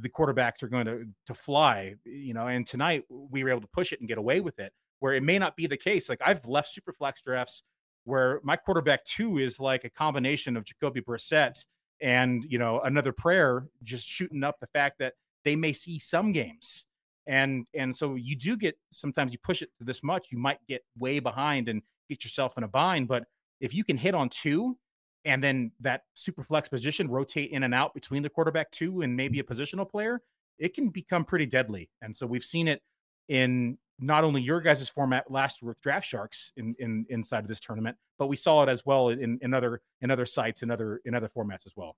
the 0.00 0.08
quarterbacks 0.08 0.62
are 0.62 0.68
going 0.68 0.86
to 0.86 1.04
to 1.26 1.34
fly. 1.34 1.94
You 2.04 2.34
know, 2.34 2.46
and 2.48 2.66
tonight 2.66 3.04
we 3.08 3.44
were 3.44 3.50
able 3.50 3.60
to 3.60 3.68
push 3.68 3.92
it 3.92 4.00
and 4.00 4.08
get 4.08 4.18
away 4.18 4.40
with 4.40 4.58
it. 4.58 4.72
where 5.00 5.14
it 5.14 5.22
may 5.22 5.38
not 5.38 5.56
be 5.56 5.66
the 5.66 5.76
case. 5.76 6.08
Like 6.08 6.20
I've 6.24 6.44
left 6.46 6.72
super 6.72 6.92
flex 6.92 7.20
drafts 7.22 7.62
where 8.04 8.40
my 8.42 8.56
quarterback 8.56 9.04
two 9.04 9.38
is 9.38 9.60
like 9.60 9.84
a 9.84 9.90
combination 9.90 10.56
of 10.56 10.64
Jacoby 10.64 11.00
Brissett 11.00 11.64
and 12.00 12.44
you 12.48 12.58
know 12.58 12.80
another 12.80 13.12
prayer 13.12 13.66
just 13.82 14.06
shooting 14.06 14.44
up 14.44 14.58
the 14.60 14.66
fact 14.68 14.98
that 14.98 15.14
they 15.44 15.56
may 15.56 15.72
see 15.72 15.98
some 15.98 16.30
games 16.32 16.84
and 17.26 17.66
and 17.74 17.94
so 17.94 18.14
you 18.14 18.36
do 18.36 18.56
get 18.56 18.76
sometimes 18.90 19.32
you 19.32 19.38
push 19.42 19.62
it 19.62 19.70
this 19.80 20.02
much 20.02 20.28
you 20.30 20.38
might 20.38 20.58
get 20.68 20.84
way 20.98 21.18
behind 21.18 21.68
and 21.68 21.80
get 22.08 22.24
yourself 22.24 22.56
in 22.56 22.64
a 22.64 22.68
bind 22.68 23.08
but 23.08 23.24
if 23.60 23.72
you 23.74 23.84
can 23.84 23.96
hit 23.96 24.14
on 24.14 24.28
two 24.28 24.76
and 25.24 25.42
then 25.42 25.72
that 25.80 26.02
super 26.14 26.42
flex 26.42 26.68
position 26.68 27.08
rotate 27.08 27.50
in 27.50 27.64
and 27.64 27.74
out 27.74 27.94
between 27.94 28.22
the 28.22 28.28
quarterback 28.28 28.70
two 28.70 29.02
and 29.02 29.16
maybe 29.16 29.40
a 29.40 29.42
positional 29.42 29.88
player 29.88 30.20
it 30.58 30.74
can 30.74 30.88
become 30.88 31.24
pretty 31.24 31.46
deadly. 31.46 31.90
And 32.02 32.16
so 32.16 32.26
we've 32.26 32.44
seen 32.44 32.68
it 32.68 32.82
in 33.28 33.78
not 33.98 34.24
only 34.24 34.42
your 34.42 34.60
guys' 34.60 34.88
format 34.88 35.30
last 35.30 35.62
year 35.62 35.68
with 35.68 35.80
draft 35.80 36.06
sharks 36.06 36.52
in, 36.56 36.74
in 36.78 37.06
inside 37.08 37.40
of 37.40 37.48
this 37.48 37.60
tournament 37.60 37.96
but 38.18 38.26
we 38.26 38.36
saw 38.36 38.62
it 38.62 38.68
as 38.68 38.84
well 38.84 39.08
in, 39.08 39.38
in 39.40 39.54
other 39.54 39.80
in 40.02 40.10
other 40.10 40.26
sites 40.26 40.62
and 40.62 40.70
other 40.70 41.00
in 41.04 41.14
other 41.14 41.28
formats 41.28 41.66
as 41.66 41.72
well. 41.76 41.96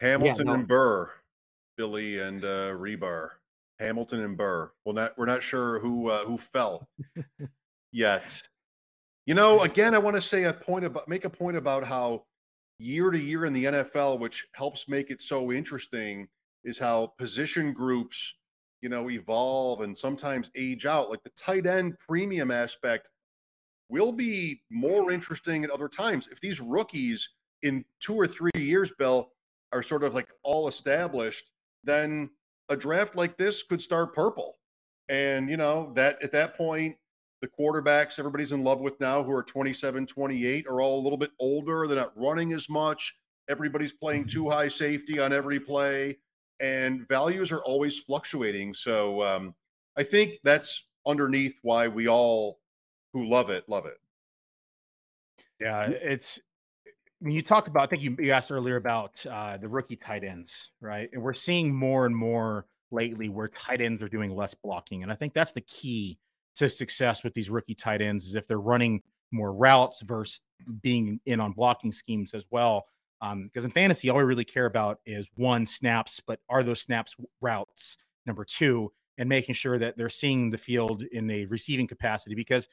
Hamilton 0.00 0.46
yeah, 0.46 0.52
no. 0.52 0.58
and 0.58 0.68
burr 0.68 1.12
billy 1.76 2.20
and 2.20 2.44
uh 2.44 2.70
rebar. 2.70 3.30
Hamilton 3.80 4.20
and 4.20 4.36
burr. 4.36 4.72
Well 4.84 4.94
not 4.94 5.18
we're 5.18 5.26
not 5.26 5.42
sure 5.42 5.80
who 5.80 6.08
uh, 6.08 6.24
who 6.24 6.38
fell 6.38 6.88
yet 7.92 8.42
you 9.26 9.34
know 9.34 9.60
again 9.60 9.94
i 9.94 9.98
want 9.98 10.16
to 10.16 10.22
say 10.22 10.44
a 10.44 10.52
point 10.52 10.84
about 10.84 11.06
make 11.08 11.24
a 11.24 11.30
point 11.30 11.56
about 11.56 11.84
how 11.84 12.24
year 12.78 13.10
to 13.10 13.18
year 13.18 13.44
in 13.44 13.52
the 13.52 13.64
nfl 13.64 14.18
which 14.18 14.46
helps 14.54 14.88
make 14.88 15.10
it 15.10 15.20
so 15.20 15.52
interesting 15.52 16.26
is 16.64 16.78
how 16.78 17.06
position 17.18 17.72
groups 17.72 18.34
you 18.82 18.88
know, 18.88 19.08
evolve 19.08 19.80
and 19.80 19.96
sometimes 19.96 20.50
age 20.56 20.84
out. 20.84 21.08
Like 21.08 21.22
the 21.22 21.30
tight 21.30 21.66
end 21.66 21.94
premium 21.98 22.50
aspect 22.50 23.10
will 23.88 24.12
be 24.12 24.60
more 24.70 25.12
interesting 25.12 25.64
at 25.64 25.70
other 25.70 25.88
times. 25.88 26.28
If 26.28 26.40
these 26.40 26.60
rookies 26.60 27.26
in 27.62 27.84
two 28.00 28.14
or 28.14 28.26
three 28.26 28.50
years, 28.56 28.92
Bill, 28.98 29.30
are 29.72 29.82
sort 29.82 30.02
of 30.02 30.14
like 30.14 30.28
all 30.42 30.68
established, 30.68 31.44
then 31.84 32.28
a 32.68 32.76
draft 32.76 33.14
like 33.14 33.38
this 33.38 33.62
could 33.62 33.80
start 33.80 34.14
purple. 34.14 34.58
And, 35.08 35.48
you 35.48 35.56
know, 35.56 35.92
that 35.94 36.22
at 36.22 36.32
that 36.32 36.56
point, 36.56 36.96
the 37.42 37.48
quarterbacks 37.48 38.18
everybody's 38.18 38.52
in 38.52 38.64
love 38.64 38.80
with 38.80 38.98
now 39.00 39.22
who 39.22 39.32
are 39.32 39.42
27, 39.42 40.06
28 40.06 40.66
are 40.66 40.80
all 40.80 40.98
a 40.98 41.02
little 41.02 41.18
bit 41.18 41.32
older. 41.38 41.86
They're 41.86 41.96
not 41.96 42.16
running 42.16 42.54
as 42.54 42.70
much. 42.70 43.14
Everybody's 43.50 43.92
playing 43.92 44.28
too 44.28 44.48
high 44.48 44.68
safety 44.68 45.18
on 45.18 45.32
every 45.32 45.60
play 45.60 46.16
and 46.62 47.06
values 47.08 47.52
are 47.52 47.62
always 47.64 47.98
fluctuating. 47.98 48.72
So 48.72 49.22
um, 49.22 49.54
I 49.98 50.04
think 50.04 50.36
that's 50.44 50.86
underneath 51.06 51.58
why 51.62 51.88
we 51.88 52.08
all 52.08 52.60
who 53.12 53.28
love 53.28 53.50
it 53.50 53.68
love 53.68 53.84
it. 53.84 53.98
Yeah, 55.60 55.88
it's 55.88 56.40
when 57.20 57.32
you 57.32 57.42
talk 57.42 57.66
about. 57.66 57.82
I 57.82 57.86
think 57.86 58.02
you, 58.02 58.16
you 58.18 58.32
asked 58.32 58.50
earlier 58.50 58.76
about 58.76 59.24
uh, 59.26 59.56
the 59.58 59.68
rookie 59.68 59.96
tight 59.96 60.24
ends, 60.24 60.70
right? 60.80 61.10
And 61.12 61.22
we're 61.22 61.34
seeing 61.34 61.74
more 61.74 62.06
and 62.06 62.16
more 62.16 62.66
lately 62.90 63.28
where 63.28 63.48
tight 63.48 63.80
ends 63.80 64.02
are 64.02 64.08
doing 64.08 64.34
less 64.34 64.54
blocking, 64.54 65.02
and 65.02 65.12
I 65.12 65.14
think 65.14 65.34
that's 65.34 65.52
the 65.52 65.60
key 65.60 66.18
to 66.56 66.68
success 66.68 67.24
with 67.24 67.34
these 67.34 67.50
rookie 67.50 67.74
tight 67.74 68.02
ends 68.02 68.26
is 68.26 68.34
if 68.34 68.46
they're 68.46 68.58
running 68.58 69.02
more 69.30 69.52
routes 69.52 70.02
versus 70.02 70.40
being 70.82 71.20
in 71.26 71.40
on 71.40 71.52
blocking 71.52 71.92
schemes 71.92 72.34
as 72.34 72.44
well. 72.50 72.84
Um, 73.20 73.44
because 73.44 73.64
in 73.64 73.70
fantasy, 73.70 74.10
all 74.10 74.18
we 74.18 74.24
really 74.24 74.44
care 74.44 74.66
about 74.66 74.98
is 75.06 75.28
one 75.36 75.64
snaps, 75.64 76.20
but 76.26 76.40
are 76.48 76.62
those 76.62 76.82
snaps 76.82 77.14
routes? 77.40 77.96
Number 78.26 78.44
two, 78.44 78.92
and 79.18 79.28
making 79.28 79.54
sure 79.54 79.78
that 79.78 79.96
they're 79.96 80.08
seeing 80.08 80.50
the 80.50 80.58
field 80.58 81.02
in 81.12 81.30
a 81.30 81.44
receiving 81.46 81.86
capacity 81.86 82.34
because 82.34 82.66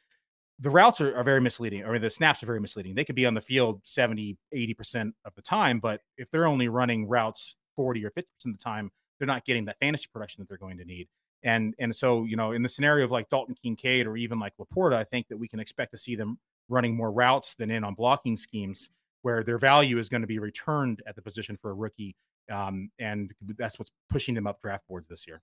the 0.60 0.70
routes 0.70 1.00
are, 1.02 1.16
are 1.16 1.24
very 1.24 1.40
misleading, 1.40 1.86
I 1.86 1.92
mean, 1.92 2.02
the 2.02 2.10
snaps 2.10 2.44
are 2.44 2.46
very 2.46 2.60
misleading. 2.60 2.96
They 2.96 3.06
could 3.06 3.16
be 3.16 3.26
on 3.26 3.34
the 3.34 3.42
field 3.42 3.82
70, 3.84 4.38
80% 4.54 5.12
of 5.26 5.34
the 5.36 5.42
time, 5.42 5.80
but 5.80 6.02
if 6.18 6.30
they're 6.32 6.48
only 6.48 6.68
running 6.68 7.08
routes 7.08 7.56
40 7.76 8.06
or 8.06 8.12
50% 8.12 8.22
of 8.46 8.58
the 8.58 8.64
time, 8.64 8.92
they're 9.18 9.28
not 9.28 9.46
getting 9.46 9.66
that 9.66 9.78
fantasy 9.80 10.08
production 10.12 10.42
that 10.42 10.50
they're 10.50 10.58
going 10.58 10.78
to 10.78 10.86
need. 10.86 11.08
And 11.44 11.74
and 11.80 11.96
so, 11.96 12.26
you 12.26 12.36
know, 12.36 12.52
in 12.52 12.64
the 12.64 12.70
scenario 12.70 13.06
of 13.06 13.12
like 13.12 13.30
Dalton 13.30 13.56
Kincaid 13.62 14.08
or 14.08 14.18
even 14.18 14.40
like 14.40 14.54
LaPorta, 14.60 14.96
I 14.96 15.04
think 15.04 15.28
that 15.30 15.38
we 15.38 15.48
can 15.48 15.60
expect 15.60 15.92
to 15.92 15.98
see 15.98 16.16
them 16.16 16.38
running 16.68 16.96
more 16.96 17.12
routes 17.12 17.56
than 17.56 17.72
in 17.72 17.84
on 17.84 17.94
blocking 17.94 18.38
schemes 18.38 18.90
where 19.22 19.44
their 19.44 19.58
value 19.58 19.98
is 19.98 20.10
going 20.10 20.22
to 20.22 20.28
be 20.28 20.40
returned 20.40 21.02
at 21.08 21.16
the 21.16 21.22
position 21.22 21.58
for 21.62 21.72
a 21.72 21.74
rookie. 21.74 22.16
Um, 22.52 22.90
and 23.00 23.32
that's 23.58 23.78
what's 23.78 23.92
pushing 24.10 24.36
them 24.36 24.48
up 24.48 24.62
draft 24.62 24.88
boards 24.88 25.08
this 25.08 25.28
year. 25.28 25.42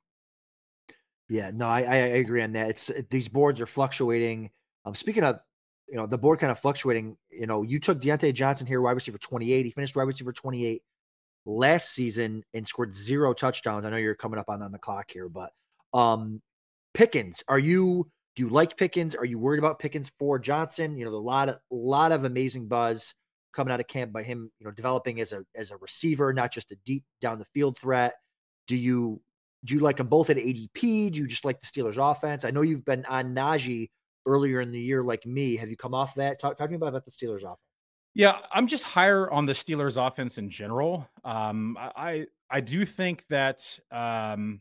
Yeah, 1.29 1.51
no, 1.53 1.67
I, 1.67 1.81
I 1.81 1.97
agree 1.97 2.43
on 2.43 2.53
that. 2.53 2.71
It's 2.71 2.91
these 3.11 3.29
boards 3.29 3.61
are 3.61 3.67
fluctuating. 3.67 4.51
Um, 4.85 4.95
speaking 4.95 5.25
of, 5.25 5.41
you 5.89 5.97
know, 5.97 6.07
the 6.07 6.19
board 6.19 6.39
kind 6.39 6.51
of 6.51 6.59
fluctuating. 6.59 7.17
You 7.31 7.47
know, 7.47 7.63
you 7.63 7.79
took 7.79 8.01
Diontae 8.01 8.35
Johnson 8.35 8.67
here, 8.67 8.81
wide 8.81 8.93
receiver 8.93 9.19
28. 9.19 9.65
He 9.65 9.71
finished 9.71 9.97
wide 9.97 10.05
receiver 10.05 10.33
28 10.33 10.83
last 11.45 11.93
season 11.93 12.45
and 12.55 12.67
scored 12.67 12.95
zero 12.95 13.33
touchdowns. 13.33 13.85
I 13.85 13.91
know 13.91 13.97
you're 13.97 14.15
coming 14.15 14.39
up 14.39 14.49
on, 14.49 14.63
on 14.63 14.73
the 14.73 14.79
clock 14.79 15.11
here, 15.11 15.29
but 15.29 15.51
um, 15.95 16.41
Pickens, 16.95 17.43
are 17.49 17.59
you 17.59 18.11
do 18.37 18.43
you 18.43 18.51
like 18.51 18.76
Pickens? 18.76 19.14
Are 19.14 19.24
you 19.24 19.39
worried 19.39 19.59
about 19.59 19.78
Pickens 19.78 20.12
for 20.18 20.39
Johnson? 20.39 20.97
You 20.97 21.07
know, 21.07 21.11
a 21.11 21.16
lot 21.16 21.49
of 21.49 21.57
a 21.57 21.74
lot 21.74 22.12
of 22.12 22.24
amazing 22.24 22.68
buzz 22.68 23.14
coming 23.53 23.72
out 23.72 23.80
of 23.80 23.89
camp 23.89 24.12
by 24.12 24.22
him, 24.22 24.51
you 24.59 24.66
know, 24.66 24.70
developing 24.70 25.20
as 25.20 25.32
a 25.32 25.45
as 25.57 25.70
a 25.70 25.76
receiver, 25.78 26.32
not 26.32 26.53
just 26.53 26.70
a 26.70 26.76
deep 26.84 27.05
down 27.20 27.39
the 27.39 27.47
field 27.47 27.78
threat. 27.78 28.14
Do 28.68 28.76
you 28.76 29.20
do 29.64 29.74
you 29.74 29.80
like 29.80 29.97
them 29.97 30.09
both 30.09 30.30
at 30.30 30.37
ADP? 30.37 31.12
Do 31.12 31.18
you 31.18 31.26
just 31.26 31.45
like 31.45 31.61
the 31.61 31.66
Steelers 31.66 31.99
offense? 31.99 32.45
I 32.45 32.51
know 32.51 32.62
you've 32.62 32.84
been 32.84 33.05
on 33.07 33.34
Najee 33.34 33.89
earlier 34.26 34.61
in 34.61 34.70
the 34.70 34.80
year, 34.80 35.03
like 35.03 35.24
me. 35.26 35.57
Have 35.57 35.70
you 35.70 35.76
come 35.76 35.95
off 35.95 36.14
that? 36.16 36.39
Talk, 36.39 36.57
talk 36.57 36.66
to 36.66 36.70
me 36.70 36.76
about, 36.76 36.89
about 36.89 37.05
the 37.05 37.11
Steelers 37.11 37.43
offense. 37.43 37.59
Yeah, 38.14 38.39
I'm 38.53 38.66
just 38.66 38.84
higher 38.84 39.30
on 39.30 39.45
the 39.45 39.53
Steelers 39.53 39.97
offense 40.05 40.39
in 40.39 40.49
general. 40.49 41.09
Um, 41.24 41.76
I 41.78 42.26
I 42.51 42.61
do 42.61 42.87
think 42.87 43.24
that 43.28 43.78
um, 43.91 44.61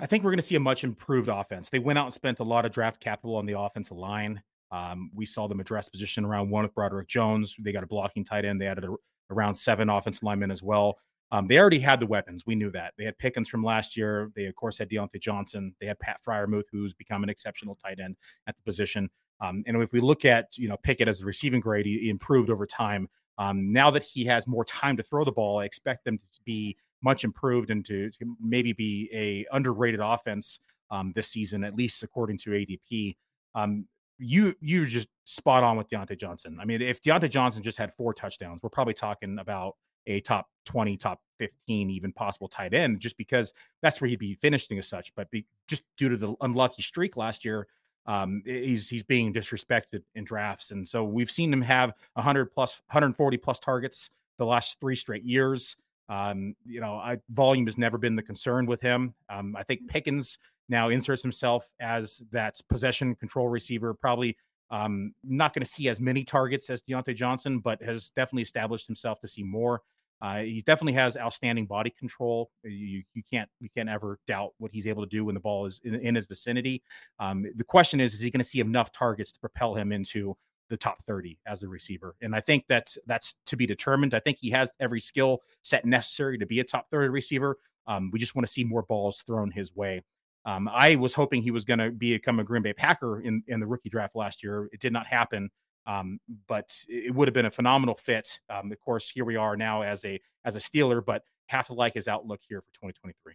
I 0.00 0.06
think 0.06 0.22
we're 0.22 0.30
going 0.30 0.38
to 0.38 0.46
see 0.46 0.54
a 0.54 0.60
much 0.60 0.84
improved 0.84 1.28
offense. 1.28 1.68
They 1.68 1.78
went 1.78 1.98
out 1.98 2.06
and 2.06 2.14
spent 2.14 2.38
a 2.40 2.44
lot 2.44 2.64
of 2.64 2.72
draft 2.72 3.00
capital 3.00 3.36
on 3.36 3.46
the 3.46 3.58
offensive 3.58 3.96
line. 3.96 4.42
Um, 4.70 5.10
we 5.14 5.26
saw 5.26 5.48
them 5.48 5.60
address 5.60 5.88
position 5.88 6.24
around 6.24 6.50
one 6.50 6.64
with 6.64 6.74
Broderick 6.74 7.08
Jones. 7.08 7.56
They 7.58 7.72
got 7.72 7.82
a 7.82 7.86
blocking 7.86 8.24
tight 8.24 8.44
end. 8.44 8.60
They 8.60 8.66
added 8.66 8.84
a, 8.84 8.94
around 9.30 9.54
seven 9.54 9.88
offensive 9.88 10.22
linemen 10.22 10.50
as 10.50 10.62
well. 10.62 10.98
Um, 11.30 11.46
they 11.46 11.58
already 11.58 11.78
had 11.78 12.00
the 12.00 12.06
weapons. 12.06 12.44
We 12.46 12.54
knew 12.54 12.70
that. 12.70 12.94
They 12.96 13.04
had 13.04 13.18
Pickens 13.18 13.48
from 13.48 13.62
last 13.62 13.96
year. 13.96 14.30
They, 14.34 14.46
of 14.46 14.54
course, 14.56 14.78
had 14.78 14.88
Diontae 14.88 15.20
Johnson. 15.20 15.74
They 15.80 15.86
had 15.86 15.98
Pat 15.98 16.20
Freiermuth, 16.26 16.64
who's 16.72 16.94
become 16.94 17.22
an 17.22 17.28
exceptional 17.28 17.74
tight 17.74 18.00
end 18.00 18.16
at 18.46 18.56
the 18.56 18.62
position. 18.62 19.10
Um, 19.40 19.62
and 19.66 19.80
if 19.82 19.92
we 19.92 20.00
look 20.00 20.24
at, 20.24 20.56
you 20.56 20.68
know, 20.68 20.76
Pickett 20.82 21.08
as 21.08 21.22
a 21.22 21.26
receiving 21.26 21.60
grade, 21.60 21.86
he, 21.86 21.98
he 21.98 22.08
improved 22.08 22.50
over 22.50 22.66
time. 22.66 23.08
Um, 23.36 23.72
now 23.72 23.90
that 23.90 24.02
he 24.02 24.24
has 24.24 24.46
more 24.46 24.64
time 24.64 24.96
to 24.96 25.02
throw 25.02 25.24
the 25.24 25.32
ball, 25.32 25.58
I 25.58 25.64
expect 25.64 26.04
them 26.04 26.18
to 26.18 26.40
be 26.44 26.76
much 27.02 27.24
improved 27.24 27.70
and 27.70 27.84
to, 27.84 28.10
to 28.10 28.36
maybe 28.40 28.72
be 28.72 29.08
a 29.12 29.46
underrated 29.54 30.00
offense 30.00 30.60
um, 30.90 31.12
this 31.14 31.28
season, 31.28 31.64
at 31.64 31.74
least 31.74 32.02
according 32.02 32.38
to 32.38 32.50
ADP. 32.50 33.16
Um, 33.54 33.86
you 34.18 34.54
you 34.60 34.86
just 34.86 35.08
spot 35.24 35.62
on 35.62 35.76
with 35.76 35.88
Diontae 35.88 36.18
Johnson. 36.18 36.58
I 36.60 36.64
mean, 36.64 36.82
if 36.82 37.02
Diontae 37.02 37.30
Johnson 37.30 37.62
just 37.62 37.78
had 37.78 37.94
four 37.94 38.12
touchdowns, 38.12 38.60
we're 38.62 38.68
probably 38.68 38.94
talking 38.94 39.38
about 39.38 39.76
a 40.06 40.20
top 40.20 40.48
20, 40.64 40.96
top 40.96 41.20
15, 41.38 41.90
even 41.90 42.12
possible 42.12 42.48
tight 42.48 42.74
end, 42.74 42.98
just 42.98 43.16
because 43.16 43.52
that's 43.82 44.00
where 44.00 44.08
he'd 44.08 44.18
be 44.18 44.34
finishing 44.34 44.78
as 44.78 44.88
such. 44.88 45.14
But 45.14 45.30
be, 45.30 45.46
just 45.68 45.84
due 45.96 46.08
to 46.08 46.16
the 46.16 46.34
unlucky 46.40 46.82
streak 46.82 47.16
last 47.16 47.44
year, 47.44 47.68
um, 48.06 48.42
he's 48.44 48.88
he's 48.88 49.02
being 49.02 49.32
disrespected 49.32 50.02
in 50.14 50.24
drafts, 50.24 50.70
and 50.70 50.86
so 50.86 51.04
we've 51.04 51.30
seen 51.30 51.52
him 51.52 51.62
have 51.62 51.92
100 52.14 52.46
plus, 52.46 52.80
140 52.88 53.36
plus 53.36 53.58
targets 53.58 54.10
the 54.38 54.46
last 54.46 54.80
three 54.80 54.96
straight 54.96 55.24
years. 55.24 55.76
Um, 56.08 56.54
you 56.64 56.80
know, 56.80 56.94
I, 56.94 57.18
volume 57.30 57.66
has 57.66 57.78
never 57.78 57.98
been 57.98 58.16
the 58.16 58.22
concern 58.22 58.66
with 58.66 58.80
him. 58.80 59.14
Um, 59.28 59.54
I 59.56 59.62
think 59.62 59.88
Pickens 59.88 60.38
now 60.68 60.88
inserts 60.88 61.22
himself 61.22 61.68
as 61.80 62.22
that 62.32 62.58
possession 62.68 63.14
control 63.14 63.48
receiver. 63.48 63.94
Probably 63.94 64.36
um, 64.70 65.14
not 65.24 65.54
going 65.54 65.64
to 65.64 65.70
see 65.70 65.88
as 65.88 66.00
many 66.00 66.24
targets 66.24 66.70
as 66.70 66.82
Diontae 66.82 67.14
Johnson, 67.14 67.58
but 67.58 67.82
has 67.82 68.10
definitely 68.10 68.42
established 68.42 68.86
himself 68.86 69.20
to 69.20 69.28
see 69.28 69.42
more. 69.42 69.82
Uh, 70.20 70.38
he 70.38 70.62
definitely 70.66 70.94
has 70.94 71.16
outstanding 71.16 71.64
body 71.64 71.90
control. 71.96 72.50
You, 72.64 73.02
you 73.14 73.22
can't 73.30 73.48
you 73.60 73.68
can't 73.74 73.88
ever 73.88 74.18
doubt 74.26 74.52
what 74.58 74.72
he's 74.72 74.86
able 74.86 75.04
to 75.04 75.08
do 75.08 75.24
when 75.24 75.34
the 75.34 75.40
ball 75.40 75.66
is 75.66 75.80
in, 75.84 75.94
in 75.94 76.14
his 76.16 76.26
vicinity. 76.26 76.82
Um, 77.20 77.46
the 77.56 77.64
question 77.64 78.00
is, 78.00 78.14
is 78.14 78.20
he 78.20 78.30
going 78.30 78.42
to 78.42 78.48
see 78.48 78.60
enough 78.60 78.90
targets 78.90 79.30
to 79.32 79.40
propel 79.40 79.74
him 79.74 79.92
into 79.92 80.36
the 80.68 80.76
top 80.76 81.02
30 81.04 81.38
as 81.46 81.62
a 81.62 81.68
receiver? 81.68 82.14
And 82.20 82.34
I 82.34 82.40
think 82.40 82.64
that's 82.68 82.98
that's 83.06 83.34
to 83.46 83.56
be 83.56 83.66
determined. 83.66 84.14
I 84.14 84.20
think 84.20 84.38
he 84.40 84.50
has 84.50 84.72
every 84.80 85.00
skill 85.00 85.42
set 85.62 85.84
necessary 85.84 86.38
to 86.38 86.46
be 86.46 86.60
a 86.60 86.64
top 86.64 86.90
30 86.90 87.08
receiver. 87.08 87.58
Um, 87.86 88.10
we 88.12 88.18
just 88.18 88.34
want 88.34 88.46
to 88.46 88.52
see 88.52 88.64
more 88.64 88.82
balls 88.82 89.22
thrown 89.26 89.50
his 89.50 89.74
way. 89.74 90.02
Um, 90.44 90.68
I 90.68 90.96
was 90.96 91.14
hoping 91.14 91.42
he 91.42 91.50
was 91.50 91.64
going 91.64 91.78
to 91.78 91.90
become 91.90 92.38
a 92.38 92.44
Green 92.44 92.62
Bay 92.62 92.72
Packer 92.72 93.20
in, 93.20 93.42
in 93.48 93.60
the 93.60 93.66
rookie 93.66 93.90
draft 93.90 94.16
last 94.16 94.42
year. 94.42 94.68
It 94.72 94.80
did 94.80 94.92
not 94.92 95.06
happen, 95.06 95.50
um, 95.86 96.20
but 96.46 96.74
it 96.88 97.14
would 97.14 97.28
have 97.28 97.34
been 97.34 97.46
a 97.46 97.50
phenomenal 97.50 97.94
fit. 97.94 98.38
Um, 98.48 98.72
of 98.72 98.80
course, 98.80 99.10
here 99.10 99.24
we 99.24 99.36
are 99.36 99.56
now 99.56 99.82
as 99.82 100.04
a 100.04 100.20
as 100.44 100.56
a 100.56 100.58
Steeler, 100.58 101.04
but 101.04 101.22
have 101.46 101.66
to 101.66 101.74
like 101.74 101.94
his 101.94 102.08
outlook 102.08 102.40
here 102.48 102.60
for 102.60 102.72
2023. 102.72 103.34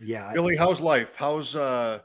Yeah. 0.00 0.32
Billy, 0.32 0.56
how's 0.56 0.80
life? 0.80 1.16
How's 1.16 1.56
uh 1.56 2.00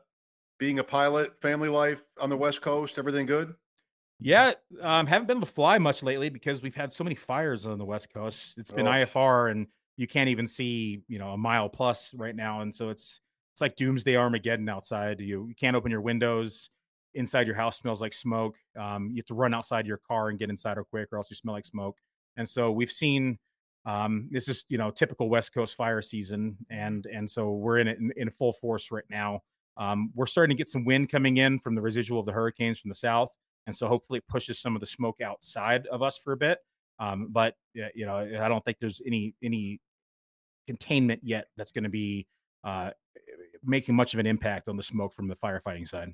being 0.57 0.79
a 0.79 0.83
pilot, 0.83 1.39
family 1.41 1.69
life 1.69 2.07
on 2.19 2.29
the 2.29 2.37
West 2.37 2.61
Coast? 2.61 2.97
Everything 2.97 3.25
good? 3.25 3.53
Yeah, 4.19 4.53
um, 4.81 5.07
haven't 5.07 5.27
been 5.27 5.37
able 5.37 5.47
to 5.47 5.53
fly 5.53 5.77
much 5.77 6.03
lately 6.03 6.29
because 6.29 6.61
we've 6.61 6.75
had 6.75 6.91
so 6.91 7.03
many 7.03 7.15
fires 7.15 7.65
on 7.65 7.77
the 7.77 7.85
West 7.85 8.13
Coast. 8.13 8.57
It's 8.57 8.71
been. 8.71 8.85
IFR, 8.85 9.51
and 9.51 9.67
you 9.95 10.07
can't 10.07 10.29
even 10.29 10.45
see, 10.45 11.01
you 11.07 11.19
know, 11.19 11.31
a 11.31 11.37
mile 11.37 11.69
plus 11.69 12.13
right 12.13 12.35
now, 12.35 12.61
and 12.61 12.73
so 12.73 12.89
it's 12.89 13.21
it's 13.53 13.61
like 13.61 13.75
doomsday 13.75 14.15
Armageddon 14.15 14.67
outside. 14.67 15.19
You 15.19 15.47
you 15.47 15.55
can't 15.55 15.75
open 15.75 15.91
your 15.91 16.01
windows. 16.01 16.69
Inside 17.15 17.47
your 17.47 17.55
house 17.55 17.77
smells 17.77 18.01
like 18.01 18.13
smoke. 18.13 18.55
Um, 18.79 19.09
you 19.11 19.17
have 19.17 19.25
to 19.25 19.33
run 19.33 19.53
outside 19.53 19.87
your 19.87 19.97
car 19.97 20.29
and 20.29 20.37
get 20.37 20.49
inside 20.49 20.77
real 20.77 20.85
quick, 20.85 21.09
or 21.11 21.17
else 21.17 21.29
you 21.29 21.35
smell 21.35 21.55
like 21.55 21.65
smoke. 21.65 21.97
And 22.37 22.47
so 22.47 22.71
we've 22.71 22.91
seen 22.91 23.39
um, 23.85 24.27
this 24.31 24.47
is 24.47 24.65
you 24.69 24.77
know 24.77 24.91
typical 24.91 25.29
West 25.29 25.53
Coast 25.53 25.75
fire 25.75 26.01
season, 26.01 26.57
and 26.69 27.05
and 27.05 27.29
so 27.29 27.51
we're 27.51 27.79
in 27.79 27.87
it 27.87 27.99
in, 27.99 28.11
in 28.17 28.29
full 28.29 28.53
force 28.53 28.91
right 28.91 29.05
now. 29.09 29.41
Um, 29.77 30.11
we're 30.13 30.25
starting 30.25 30.55
to 30.55 30.57
get 30.57 30.69
some 30.69 30.83
wind 30.83 31.09
coming 31.09 31.37
in 31.37 31.59
from 31.59 31.75
the 31.75 31.81
residual 31.81 32.19
of 32.19 32.25
the 32.25 32.33
hurricanes 32.33 32.79
from 32.79 32.89
the 32.89 32.95
south, 32.95 33.33
and 33.69 33.75
so 33.75 33.87
hopefully 33.87 34.17
it 34.17 34.27
pushes 34.27 34.59
some 34.59 34.75
of 34.75 34.79
the 34.79 34.87
smoke 34.87 35.21
outside 35.21 35.85
of 35.87 36.01
us 36.01 36.17
for 36.17 36.33
a 36.33 36.37
bit. 36.37 36.57
Um, 36.97 37.27
but 37.29 37.53
you 37.73 38.05
know, 38.05 38.17
I 38.17 38.47
don't 38.49 38.65
think 38.65 38.77
there's 38.81 38.99
any 39.05 39.35
any 39.43 39.79
containment 40.67 41.21
yet 41.23 41.47
that's 41.55 41.71
going 41.71 41.83
to 41.83 41.89
be 41.89 42.25
uh, 42.63 42.89
making 43.63 43.93
much 43.95 44.13
of 44.15 44.19
an 44.19 44.25
impact 44.25 44.67
on 44.67 44.75
the 44.75 44.83
smoke 44.83 45.13
from 45.13 45.27
the 45.27 45.35
firefighting 45.35 45.87
side. 45.87 46.13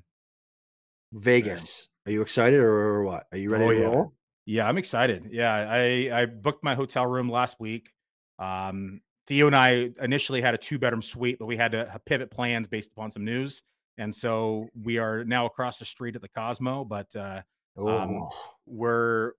Vegas. 1.12 1.88
Are 2.04 2.12
you 2.12 2.20
excited 2.22 2.60
or 2.60 3.02
what? 3.04 3.26
Are 3.32 3.38
you 3.38 3.50
ready 3.50 3.64
Oh, 3.64 3.70
to 3.70 3.78
yeah. 3.78 3.84
roll? 3.86 4.12
Yeah, 4.44 4.68
I'm 4.68 4.78
excited. 4.78 5.28
Yeah, 5.32 5.52
I 5.52 6.10
I 6.12 6.26
booked 6.26 6.62
my 6.62 6.74
hotel 6.74 7.06
room 7.06 7.28
last 7.30 7.58
week. 7.58 7.90
Um, 8.38 9.00
Theo 9.26 9.46
and 9.48 9.56
I 9.56 9.90
initially 10.00 10.40
had 10.40 10.54
a 10.54 10.58
two 10.58 10.78
bedroom 10.78 11.02
suite, 11.02 11.38
but 11.40 11.46
we 11.46 11.56
had 11.56 11.72
to 11.72 12.00
pivot 12.04 12.30
plans 12.30 12.68
based 12.68 12.92
upon 12.92 13.10
some 13.10 13.24
news, 13.24 13.62
and 13.98 14.14
so 14.14 14.68
we 14.82 14.98
are 14.98 15.24
now 15.24 15.46
across 15.46 15.78
the 15.78 15.84
street 15.84 16.16
at 16.16 16.22
the 16.22 16.28
Cosmo. 16.28 16.84
But 16.84 17.14
uh, 17.16 17.42
um, 17.78 18.28
we're 18.66 19.32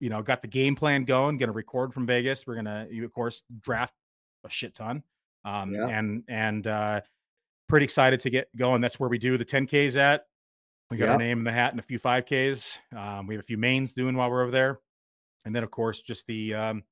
you 0.00 0.08
know 0.10 0.22
got 0.22 0.42
the 0.42 0.48
game 0.48 0.74
plan 0.76 1.04
going. 1.04 1.36
Going 1.38 1.48
to 1.48 1.52
record 1.52 1.92
from 1.92 2.06
Vegas. 2.06 2.46
We're 2.46 2.56
gonna 2.56 2.86
of 3.04 3.12
course 3.12 3.42
draft 3.60 3.94
a 4.44 4.50
shit 4.50 4.74
ton, 4.74 5.02
um, 5.44 5.74
Yeah. 5.74 5.86
and 5.88 6.24
and 6.28 6.66
uh, 6.66 7.00
pretty 7.68 7.84
excited 7.84 8.20
to 8.20 8.30
get 8.30 8.48
going. 8.56 8.80
That's 8.80 8.98
where 8.98 9.08
we 9.10 9.18
do 9.18 9.36
the 9.38 9.44
10ks 9.44 9.96
at. 9.96 10.24
We 10.90 10.96
got 10.96 11.10
our 11.10 11.18
name 11.18 11.38
in 11.38 11.44
the 11.44 11.52
hat 11.52 11.70
and 11.70 11.78
a 11.78 11.84
few 11.84 12.00
5ks. 12.00 12.78
Um, 12.96 13.28
we 13.28 13.34
have 13.34 13.44
a 13.44 13.46
few 13.46 13.56
mains 13.58 13.92
doing 13.92 14.16
while 14.16 14.28
we're 14.28 14.42
over 14.42 14.50
there, 14.50 14.80
and 15.44 15.54
then 15.54 15.62
of 15.62 15.70
course 15.70 16.00
just 16.00 16.26
the 16.26 16.54
um, 16.54 16.82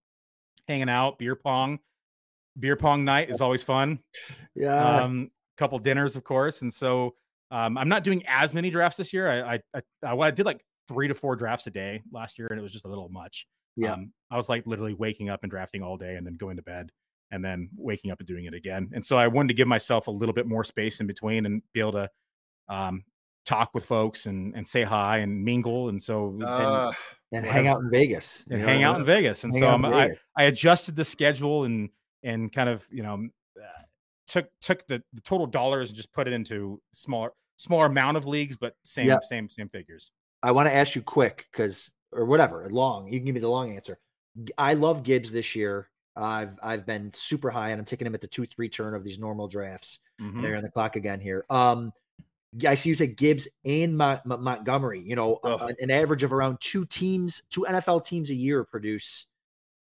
hanging 0.68 0.88
out, 0.88 1.18
beer 1.18 1.34
pong. 1.34 1.80
Beer 2.58 2.76
pong 2.76 3.04
night 3.04 3.30
is 3.30 3.40
always 3.40 3.62
fun. 3.62 3.98
Yeah. 4.54 5.00
Um, 5.00 5.30
couple 5.58 5.78
dinners, 5.78 6.16
of 6.16 6.24
course, 6.24 6.62
and 6.62 6.72
so 6.72 7.14
um, 7.50 7.76
I'm 7.76 7.88
not 7.88 8.04
doing 8.04 8.22
as 8.26 8.54
many 8.54 8.70
drafts 8.70 8.96
this 8.96 9.12
year. 9.12 9.30
I 9.30 9.54
I, 9.54 9.60
I 9.74 9.80
I 10.12 10.16
I 10.18 10.30
did 10.30 10.46
like 10.46 10.64
three 10.88 11.08
to 11.08 11.14
four 11.14 11.36
drafts 11.36 11.66
a 11.66 11.70
day 11.70 12.02
last 12.12 12.38
year, 12.38 12.48
and 12.50 12.58
it 12.58 12.62
was 12.62 12.72
just 12.72 12.84
a 12.84 12.88
little 12.88 13.08
much. 13.10 13.46
Yeah. 13.76 13.92
Um, 13.92 14.12
I 14.30 14.36
was 14.36 14.48
like 14.48 14.66
literally 14.66 14.94
waking 14.94 15.28
up 15.28 15.40
and 15.42 15.50
drafting 15.50 15.82
all 15.82 15.96
day, 15.96 16.16
and 16.16 16.26
then 16.26 16.34
going 16.34 16.56
to 16.56 16.62
bed, 16.62 16.90
and 17.30 17.44
then 17.44 17.68
waking 17.76 18.10
up 18.10 18.18
and 18.20 18.26
doing 18.26 18.46
it 18.46 18.54
again. 18.54 18.90
And 18.92 19.04
so 19.04 19.16
I 19.16 19.26
wanted 19.28 19.48
to 19.48 19.54
give 19.54 19.68
myself 19.68 20.06
a 20.06 20.10
little 20.10 20.32
bit 20.32 20.46
more 20.46 20.64
space 20.64 21.00
in 21.00 21.06
between 21.06 21.46
and 21.46 21.62
be 21.72 21.80
able 21.80 21.92
to 21.92 22.10
um, 22.68 23.04
talk 23.46 23.70
with 23.74 23.84
folks 23.84 24.26
and 24.26 24.54
and 24.54 24.66
say 24.66 24.82
hi 24.82 25.18
and 25.18 25.44
mingle. 25.44 25.88
And 25.88 26.00
so 26.02 26.38
Uh, 26.44 26.92
and 27.32 27.44
hang 27.44 27.66
out 27.66 27.80
in 27.80 27.90
Vegas. 27.90 28.46
and 28.50 28.60
hang 28.60 28.80
know? 28.80 28.92
out 28.92 29.00
in 29.00 29.06
Vegas. 29.06 29.44
And 29.44 29.52
Hang 29.52 29.60
so 29.60 29.68
I'm, 29.68 29.84
I, 29.84 30.06
Vegas. 30.06 30.18
I 30.36 30.44
adjusted 30.44 30.96
the 30.96 31.04
schedule 31.04 31.64
and 31.64 31.90
and 32.22 32.52
kind 32.52 32.68
of 32.68 32.86
you 32.90 33.02
know 33.02 33.28
took 34.28 34.46
took 34.60 34.86
the, 34.86 35.02
the 35.12 35.20
total 35.22 35.46
dollars 35.46 35.90
and 35.90 35.96
just 35.96 36.12
put 36.12 36.26
it 36.28 36.32
into 36.32 36.80
smaller 36.92 37.32
smaller 37.56 37.86
amount 37.86 38.16
of 38.16 38.26
leagues, 38.26 38.56
but 38.56 38.74
same 38.84 39.06
Yep. 39.06 39.24
same 39.24 39.48
same 39.50 39.68
figures. 39.68 40.10
I 40.42 40.52
want 40.52 40.68
to 40.68 40.74
ask 40.74 40.94
you 40.94 41.02
quick 41.02 41.46
because, 41.50 41.92
or 42.12 42.24
whatever, 42.24 42.68
long. 42.70 43.12
You 43.12 43.18
can 43.18 43.26
give 43.26 43.34
me 43.34 43.40
the 43.40 43.48
long 43.48 43.74
answer. 43.74 43.98
I 44.56 44.74
love 44.74 45.02
Gibbs 45.02 45.32
this 45.32 45.56
year. 45.56 45.90
I've 46.14 46.58
I've 46.62 46.86
been 46.86 47.12
super 47.14 47.50
high, 47.50 47.70
and 47.70 47.78
I'm 47.80 47.84
taking 47.84 48.06
him 48.06 48.14
at 48.14 48.20
the 48.20 48.26
two 48.28 48.46
three 48.46 48.68
turn 48.68 48.94
of 48.94 49.02
these 49.04 49.18
normal 49.18 49.48
drafts. 49.48 49.98
Mhm. 50.20 50.42
They're 50.42 50.56
on 50.56 50.62
the 50.62 50.70
clock 50.70 50.96
again 50.96 51.20
here. 51.20 51.44
Um, 51.50 51.92
I 52.66 52.74
see 52.76 52.88
you 52.88 52.94
take 52.96 53.16
Gibbs 53.16 53.46
and 53.64 53.96
Mon- 53.96 54.20
Mon- 54.24 54.42
Montgomery. 54.42 55.02
You 55.04 55.16
know, 55.16 55.38
an, 55.44 55.74
an 55.80 55.90
average 55.90 56.22
of 56.22 56.32
around 56.32 56.58
two 56.60 56.86
teams, 56.86 57.42
two 57.50 57.66
NFL 57.68 58.04
teams 58.04 58.30
a 58.30 58.34
year 58.34 58.64
produce 58.64 59.26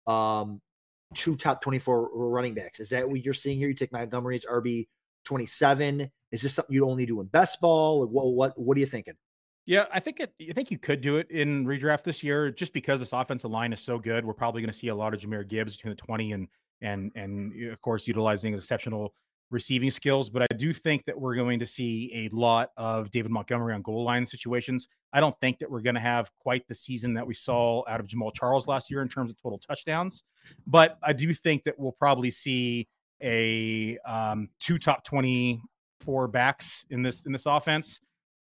um 0.07 0.61
two 1.13 1.35
top 1.35 1.61
24 1.61 2.09
running 2.13 2.53
backs. 2.53 2.79
Is 2.79 2.89
that 2.89 3.07
what 3.07 3.23
you're 3.23 3.33
seeing 3.33 3.57
here? 3.57 3.67
You 3.67 3.73
take 3.73 3.91
Montgomery 3.91 4.35
as 4.35 4.45
RB 4.45 4.87
27. 5.25 6.09
Is 6.31 6.41
this 6.41 6.53
something 6.53 6.73
you 6.73 6.87
only 6.87 7.05
do 7.05 7.21
in 7.21 7.27
best 7.27 7.61
ball? 7.61 8.01
Like, 8.01 8.09
What 8.09 8.33
what 8.33 8.59
what 8.59 8.77
are 8.77 8.79
you 8.79 8.85
thinking? 8.85 9.15
Yeah, 9.65 9.85
I 9.93 9.99
think 9.99 10.19
it. 10.19 10.33
I 10.49 10.53
think 10.53 10.71
you 10.71 10.77
could 10.77 10.99
do 10.99 11.17
it 11.17 11.31
in 11.31 11.65
redraft 11.65 12.03
this 12.03 12.21
year, 12.21 12.51
just 12.51 12.73
because 12.73 12.99
this 12.99 13.13
offensive 13.13 13.49
line 13.49 13.71
is 13.71 13.79
so 13.79 13.97
good. 13.97 14.25
We're 14.25 14.33
probably 14.33 14.61
going 14.61 14.71
to 14.71 14.77
see 14.77 14.89
a 14.89 14.95
lot 14.95 15.13
of 15.13 15.21
Jahmyr 15.21 15.47
Gibbs 15.47 15.77
between 15.77 15.91
the 15.91 16.01
twenty 16.01 16.33
and 16.33 16.47
and 16.81 17.11
and 17.15 17.71
of 17.71 17.81
course 17.81 18.05
utilizing 18.07 18.53
exceptional 18.53 19.13
receiving 19.53 19.91
skills. 19.91 20.29
But 20.29 20.41
I 20.41 20.55
do 20.55 20.73
think 20.73 21.05
that 21.05 21.19
we're 21.19 21.35
going 21.35 21.59
to 21.59 21.65
see 21.65 22.11
a 22.13 22.35
lot 22.35 22.71
of 22.75 23.11
David 23.11 23.31
Montgomery 23.31 23.73
on 23.73 23.81
goal 23.81 24.03
line 24.03 24.25
situations. 24.25 24.87
I 25.13 25.19
don't 25.19 25.39
think 25.39 25.59
that 25.59 25.69
we're 25.69 25.81
going 25.81 25.95
to 25.95 26.01
have 26.01 26.31
quite 26.39 26.67
the 26.67 26.75
season 26.75 27.13
that 27.13 27.25
we 27.25 27.33
saw 27.33 27.83
out 27.87 27.99
of 27.99 28.07
Jamal 28.07 28.31
Charles 28.31 28.67
last 28.67 28.89
year 28.91 29.01
in 29.01 29.07
terms 29.07 29.31
of 29.31 29.41
total 29.41 29.59
touchdowns, 29.59 30.23
but 30.67 30.97
I 31.03 31.13
do 31.13 31.33
think 31.33 31.63
that 31.63 31.77
we'll 31.77 31.93
probably 31.93 32.31
see 32.31 32.87
a 33.21 33.97
um, 33.99 34.49
two 34.59 34.77
top 34.77 35.05
twenty 35.05 35.61
four 36.01 36.27
backs 36.27 36.85
in 36.89 37.03
this 37.03 37.21
in 37.21 37.31
this 37.31 37.45
offense. 37.45 38.01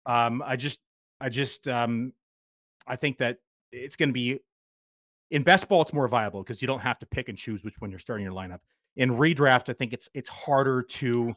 Um, 0.05 0.43
I 0.45 0.55
just 0.55 0.79
I 1.19 1.29
just 1.29 1.67
um 1.67 2.13
I 2.87 2.95
think 2.95 3.17
that 3.19 3.37
it's 3.71 3.95
going 3.95 4.09
to 4.09 4.13
be 4.13 4.39
in 5.31 5.43
best 5.43 5.67
ball 5.69 5.81
it's 5.81 5.93
more 5.93 6.07
viable 6.07 6.43
because 6.43 6.61
you 6.61 6.67
don't 6.67 6.79
have 6.79 6.99
to 6.99 7.05
pick 7.05 7.29
and 7.29 7.37
choose 7.37 7.63
which 7.63 7.79
one 7.79 7.89
you're 7.89 7.99
starting 7.99 8.25
your 8.25 8.33
lineup. 8.33 8.59
In 8.99 9.11
redraft, 9.11 9.69
I 9.69 9.73
think 9.73 9.93
it's 9.93 10.09
it's 10.13 10.27
harder 10.27 10.83
to 10.83 11.33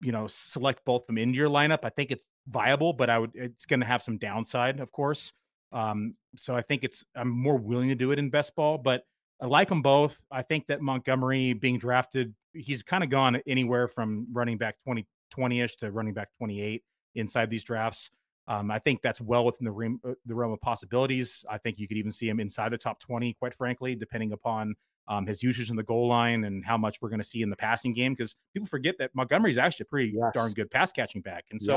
you 0.00 0.12
know 0.12 0.28
select 0.28 0.84
both 0.84 1.02
of 1.02 1.06
them 1.08 1.18
into 1.18 1.36
your 1.36 1.48
lineup. 1.48 1.80
I 1.82 1.90
think 1.90 2.12
it's 2.12 2.24
viable, 2.46 2.92
but 2.92 3.10
I 3.10 3.18
would 3.18 3.32
it's 3.34 3.66
going 3.66 3.80
to 3.80 3.86
have 3.86 4.00
some 4.00 4.18
downside, 4.18 4.78
of 4.78 4.92
course. 4.92 5.32
Um, 5.72 6.14
so 6.36 6.54
I 6.54 6.62
think 6.62 6.84
it's 6.84 7.04
I'm 7.16 7.28
more 7.28 7.56
willing 7.56 7.88
to 7.88 7.96
do 7.96 8.12
it 8.12 8.20
in 8.20 8.30
best 8.30 8.54
ball, 8.54 8.78
but 8.78 9.02
I 9.42 9.46
like 9.46 9.68
them 9.68 9.82
both. 9.82 10.16
I 10.30 10.42
think 10.42 10.68
that 10.68 10.80
Montgomery 10.80 11.54
being 11.54 11.76
drafted, 11.76 12.32
he's 12.54 12.84
kind 12.84 13.02
of 13.02 13.10
gone 13.10 13.40
anywhere 13.48 13.88
from 13.88 14.28
running 14.32 14.56
back 14.56 14.76
20 14.84 15.06
20ish 15.36 15.78
to 15.78 15.90
running 15.90 16.14
back 16.14 16.28
28 16.38 16.84
inside 17.16 17.50
these 17.50 17.64
drafts. 17.64 18.10
Um, 18.48 18.70
I 18.70 18.78
think 18.78 19.02
that's 19.02 19.20
well 19.20 19.44
within 19.44 19.64
the 19.64 19.72
realm, 19.72 20.00
uh, 20.06 20.12
the 20.24 20.34
realm 20.34 20.52
of 20.52 20.60
possibilities. 20.60 21.44
I 21.50 21.58
think 21.58 21.80
you 21.80 21.88
could 21.88 21.96
even 21.96 22.12
see 22.12 22.28
him 22.28 22.38
inside 22.38 22.70
the 22.70 22.78
top 22.78 23.00
20, 23.00 23.34
quite 23.34 23.54
frankly, 23.54 23.96
depending 23.96 24.32
upon 24.32 24.76
um, 25.08 25.26
his 25.26 25.42
usage 25.42 25.70
in 25.70 25.76
the 25.76 25.82
goal 25.82 26.08
line 26.08 26.44
and 26.44 26.64
how 26.64 26.76
much 26.76 26.98
we're 27.00 27.08
going 27.08 27.20
to 27.20 27.26
see 27.26 27.42
in 27.42 27.50
the 27.50 27.56
passing 27.56 27.92
game. 27.94 28.12
Because 28.14 28.36
people 28.54 28.66
forget 28.66 28.96
that 28.98 29.10
Montgomery's 29.14 29.58
actually 29.58 29.84
a 29.84 29.86
pretty 29.86 30.12
Yes. 30.14 30.32
darn 30.34 30.52
good 30.52 30.70
pass 30.70 30.92
catching 30.92 31.20
back, 31.22 31.44
and 31.50 31.60
so 31.60 31.76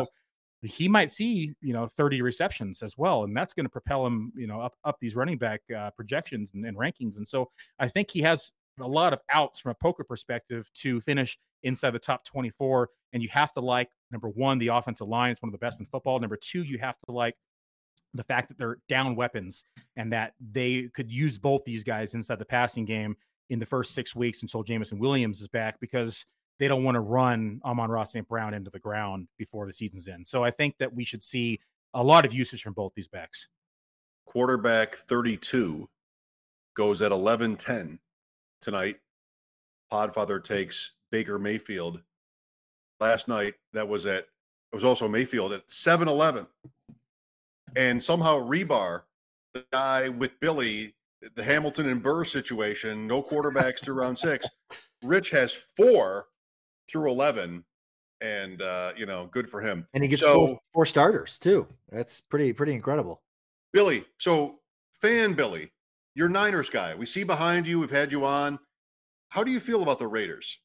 Yes. 0.64 0.74
he 0.74 0.88
might 0.88 1.12
see 1.12 1.54
you 1.62 1.74
know 1.74 1.88
30 1.88 2.22
receptions 2.22 2.82
as 2.82 2.98
well, 2.98 3.24
and 3.24 3.36
that's 3.36 3.54
going 3.54 3.66
to 3.66 3.70
propel 3.70 4.06
him 4.06 4.32
you 4.36 4.48
know 4.48 4.60
up 4.62 4.74
up 4.84 4.98
these 5.00 5.16
running 5.16 5.38
back 5.38 5.62
uh, 5.76 5.92
projections 5.92 6.52
and, 6.54 6.66
and 6.66 6.78
rankings. 6.78 7.18
And 7.18 7.28
so 7.28 7.50
I 7.80 7.88
think 7.88 8.12
he 8.12 8.22
has 8.22 8.52
a 8.80 8.88
lot 8.88 9.12
of 9.14 9.20
outs 9.32 9.60
from 9.60 9.72
a 9.72 9.76
poker 9.76 10.04
perspective 10.06 10.70
to 10.74 11.02
finish 11.02 11.38
inside 11.64 11.92
the 11.92 12.00
top 12.00 12.24
24. 12.24 12.90
And 13.12 13.22
you 13.22 13.28
have 13.30 13.52
to 13.54 13.60
like 13.60 13.90
number 14.12 14.30
one, 14.30 14.58
the 14.58 14.68
offensive 14.70 15.08
line 15.08 15.32
is 15.34 15.38
one 15.42 15.50
of 15.50 15.52
the 15.52 15.58
best 15.58 15.80
in 15.82 15.86
football. 15.86 16.18
Number 16.20 16.38
two, 16.42 16.64
you 16.64 16.78
have 16.80 16.96
to 17.06 17.12
like 17.12 17.36
the 18.14 18.24
fact 18.24 18.48
that 18.48 18.58
they're 18.58 18.78
down 18.88 19.16
weapons 19.16 19.64
and 19.96 20.12
that 20.12 20.34
they 20.52 20.90
could 20.94 21.12
use 21.12 21.38
both 21.38 21.64
these 21.64 21.84
guys 21.84 22.14
inside 22.14 22.40
the 22.40 22.46
passing 22.46 22.86
game 22.86 23.16
in 23.50 23.60
the 23.60 23.66
first 23.66 23.94
six 23.94 24.16
weeks 24.16 24.42
until 24.42 24.64
Jameson 24.64 25.00
Williams 25.00 25.42
is 25.42 25.48
back 25.48 25.80
because 25.80 26.26
they 26.60 26.68
don't 26.68 26.84
want 26.84 26.96
to 26.96 27.02
run 27.02 27.62
Amon-Ra 27.64 28.04
St. 28.04 28.28
Brown 28.28 28.54
into 28.54 28.70
the 28.70 28.80
ground 28.80 29.28
before 29.38 29.66
the 29.66 29.74
season's 29.74 30.08
in. 30.08 30.26
So 30.26 30.44
I 30.44 30.52
think 30.52 30.78
that 30.80 30.94
we 30.94 31.04
should 31.04 31.24
see 31.24 31.60
a 31.94 32.04
lot 32.04 32.26
of 32.26 32.34
usage 32.34 32.62
from 32.62 32.74
both 32.74 32.94
these 32.96 33.08
backs. 33.08 33.48
quarterback 34.26 34.96
32 34.96 35.88
goes 36.76 37.02
at 37.02 37.12
11-10 37.12 37.98
tonight. 38.62 38.98
Podfather 39.92 40.44
takes 40.44 40.92
Baker 41.12 41.40
Mayfield. 41.40 42.02
Last 43.00 43.28
night, 43.28 43.56
that 43.74 43.88
was 43.88 44.06
at 44.06 44.26
it 44.72 44.76
was 44.76 44.84
also 44.84 45.08
Mayfield 45.08 45.52
at 45.54 45.68
7-11. 45.68 46.46
And 47.76 48.02
somehow 48.02 48.40
Hribar, 48.40 49.04
the 49.54 49.66
guy 49.72 50.10
with 50.10 50.40
Billy, 50.40 50.96
the 51.36 51.44
Hamilton 51.44 51.90
and 51.90 52.02
Burr 52.02 52.24
situation, 52.24 53.08
no 53.08 53.22
quarterbacks 53.22 53.80
through 53.80 53.96
round 53.96 54.18
six. 54.18 54.48
Rich 55.04 55.32
has 55.32 55.54
four 55.76 56.28
through 56.90 57.10
11. 57.10 57.64
And 58.22 58.62
uh, 58.62 58.92
you 58.98 59.06
know, 59.06 59.30
good 59.32 59.50
for 59.50 59.62
him. 59.62 59.88
And 59.94 60.04
he 60.04 60.10
gets 60.10 60.22
so 60.22 60.34
four, 60.34 60.60
four 60.74 60.86
starters 60.86 61.40
too. 61.40 61.66
That's 61.90 62.20
pretty 62.20 62.52
pretty 62.52 62.74
incredible. 62.74 63.22
Billy, 63.72 64.04
so 64.18 64.60
fan 64.92 65.34
Billy, 65.34 65.72
you're 66.16 66.28
Niners 66.28 66.70
guy. 66.70 66.96
We 66.96 67.06
see 67.06 67.24
behind 67.24 67.66
you, 67.66 67.80
we've 67.80 67.90
had 67.90 68.12
you 68.12 68.26
on. 68.26 68.60
How 69.30 69.42
do 69.42 69.52
you 69.52 69.60
feel 69.62 69.84
about 69.84 70.00
the 70.00 70.08
Raiders? 70.08 70.58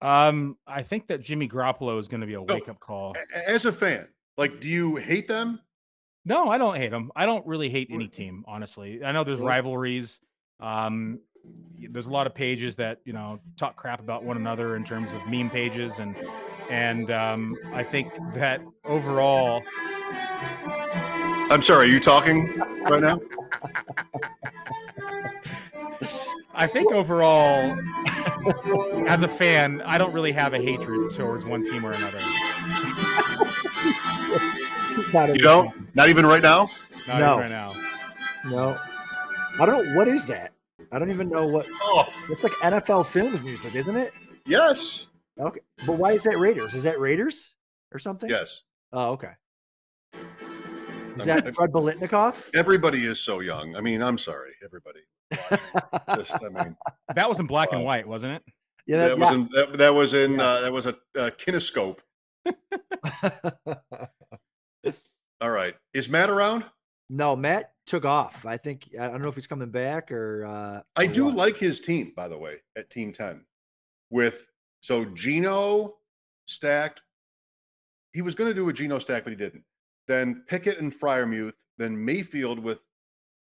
Um, 0.00 0.58
I 0.66 0.82
think 0.82 1.06
that 1.08 1.22
Jimmy 1.22 1.48
Garoppolo 1.48 1.98
is 1.98 2.06
going 2.06 2.20
to 2.20 2.26
be 2.26 2.34
a 2.34 2.42
wake 2.42 2.68
up 2.68 2.78
call. 2.78 3.16
As 3.34 3.64
a 3.64 3.72
fan, 3.72 4.06
like, 4.36 4.60
do 4.60 4.68
you 4.68 4.96
hate 4.96 5.28
them? 5.28 5.60
No, 6.24 6.48
I 6.48 6.58
don't 6.58 6.76
hate 6.76 6.90
them. 6.90 7.10
I 7.14 7.26
don't 7.26 7.46
really 7.46 7.68
hate 7.68 7.88
any 7.90 8.08
team, 8.08 8.44
honestly. 8.46 9.04
I 9.04 9.12
know 9.12 9.24
there's 9.24 9.40
rivalries. 9.40 10.20
Um, 10.58 11.20
there's 11.78 12.06
a 12.06 12.10
lot 12.10 12.26
of 12.26 12.34
pages 12.34 12.76
that 12.76 13.00
you 13.04 13.12
know 13.12 13.38
talk 13.58 13.76
crap 13.76 14.00
about 14.00 14.24
one 14.24 14.38
another 14.38 14.76
in 14.76 14.84
terms 14.84 15.12
of 15.12 15.26
meme 15.26 15.50
pages, 15.50 15.98
and 15.98 16.16
and 16.70 17.10
um, 17.10 17.56
I 17.74 17.82
think 17.82 18.10
that 18.34 18.62
overall, 18.86 19.62
I'm 21.50 21.60
sorry, 21.60 21.88
are 21.88 21.90
you 21.90 22.00
talking 22.00 22.58
right 22.88 23.02
now? 23.02 23.20
I 26.54 26.66
think 26.66 26.92
overall, 26.92 27.76
as 29.08 29.22
a 29.22 29.28
fan, 29.28 29.82
I 29.82 29.98
don't 29.98 30.14
really 30.14 30.32
have 30.32 30.54
a 30.54 30.58
hatred 30.58 31.12
towards 31.14 31.44
one 31.44 31.64
team 31.64 31.84
or 31.84 31.90
another. 31.90 32.20
Not 35.14 35.28
You 35.28 35.34
don't? 35.36 35.94
Not 35.94 36.08
even 36.08 36.26
right 36.26 36.42
now? 36.42 36.68
Not 37.06 37.20
No. 37.20 37.38
even 37.38 37.38
right 37.38 37.50
now. 37.50 37.72
No. 38.50 38.78
I 39.60 39.64
don't 39.66 39.86
know 39.86 39.94
what 39.96 40.08
is 40.08 40.26
that. 40.26 40.52
I 40.90 40.98
don't 40.98 41.08
even 41.10 41.28
know 41.28 41.46
what. 41.46 41.66
Oh, 41.72 42.04
It's 42.28 42.42
like 42.42 42.52
NFL 42.54 43.06
Films 43.06 43.40
music, 43.40 43.76
isn't 43.76 43.96
it? 43.96 44.12
yes. 44.46 45.06
Okay, 45.40 45.60
but 45.86 45.92
why 45.98 46.12
is 46.12 46.22
that 46.24 46.36
Raiders? 46.38 46.74
Is 46.74 46.82
that 46.84 46.98
Raiders 47.00 47.54
or 47.92 47.98
something? 47.98 48.28
Yes. 48.30 48.62
Oh, 48.92 49.12
okay. 49.12 49.30
Is 51.16 51.28
I'm- 51.28 51.40
that 51.44 51.54
Fred 51.54 51.70
Biletnikoff? 51.72 52.50
Everybody 52.54 53.04
is 53.04 53.20
so 53.20 53.38
young. 53.40 53.76
I 53.76 53.80
mean, 53.80 54.02
I'm 54.02 54.18
sorry, 54.18 54.52
everybody. 54.64 55.00
Just, 56.16 56.34
I 56.44 56.48
mean, 56.50 56.76
That 57.14 57.28
was 57.28 57.38
in 57.40 57.46
black 57.46 57.70
and 57.72 57.82
white, 57.84 58.06
wasn't 58.06 58.34
it? 58.34 58.42
Yeah, 58.86 59.08
that 59.08 59.18
was 59.18 59.30
yeah. 59.30 59.34
in, 59.36 59.48
that, 59.54 59.78
that 59.78 59.94
was 59.94 60.12
in 60.14 60.32
Yeah. 60.34 60.42
uh, 60.44 60.60
that 60.62 60.72
was 60.72 60.86
a, 60.86 60.94
a 61.16 61.30
kinescope. 61.30 61.98
All 65.44 65.50
right, 65.50 65.74
is 65.92 66.08
Matt 66.08 66.30
around? 66.30 66.64
no, 67.10 67.36
Matt 67.36 67.72
took 67.86 68.06
off. 68.06 68.46
I 68.46 68.56
think 68.56 68.88
I 68.98 69.08
don't 69.08 69.20
know 69.20 69.28
if 69.28 69.34
he's 69.34 69.46
coming 69.46 69.68
back 69.68 70.10
or. 70.10 70.46
uh 70.46 70.80
I 70.96 71.04
or 71.04 71.12
do 71.12 71.24
what. 71.26 71.34
like 71.34 71.56
his 71.58 71.80
team, 71.80 72.14
by 72.16 72.28
the 72.28 72.38
way, 72.38 72.62
at 72.78 72.88
Team 72.88 73.12
Ten, 73.12 73.44
with 74.08 74.46
so 74.80 75.04
Gino 75.04 75.96
stacked. 76.46 77.02
He 78.14 78.22
was 78.22 78.34
going 78.34 78.48
to 78.48 78.54
do 78.54 78.70
a 78.70 78.72
Gino 78.72 78.98
stack, 78.98 79.24
but 79.24 79.34
he 79.34 79.36
didn't. 79.36 79.64
Then 80.08 80.44
Pickett 80.46 80.78
and 80.78 80.90
Freiermuth, 80.90 81.52
then 81.76 82.02
Mayfield 82.02 82.58
with 82.58 82.80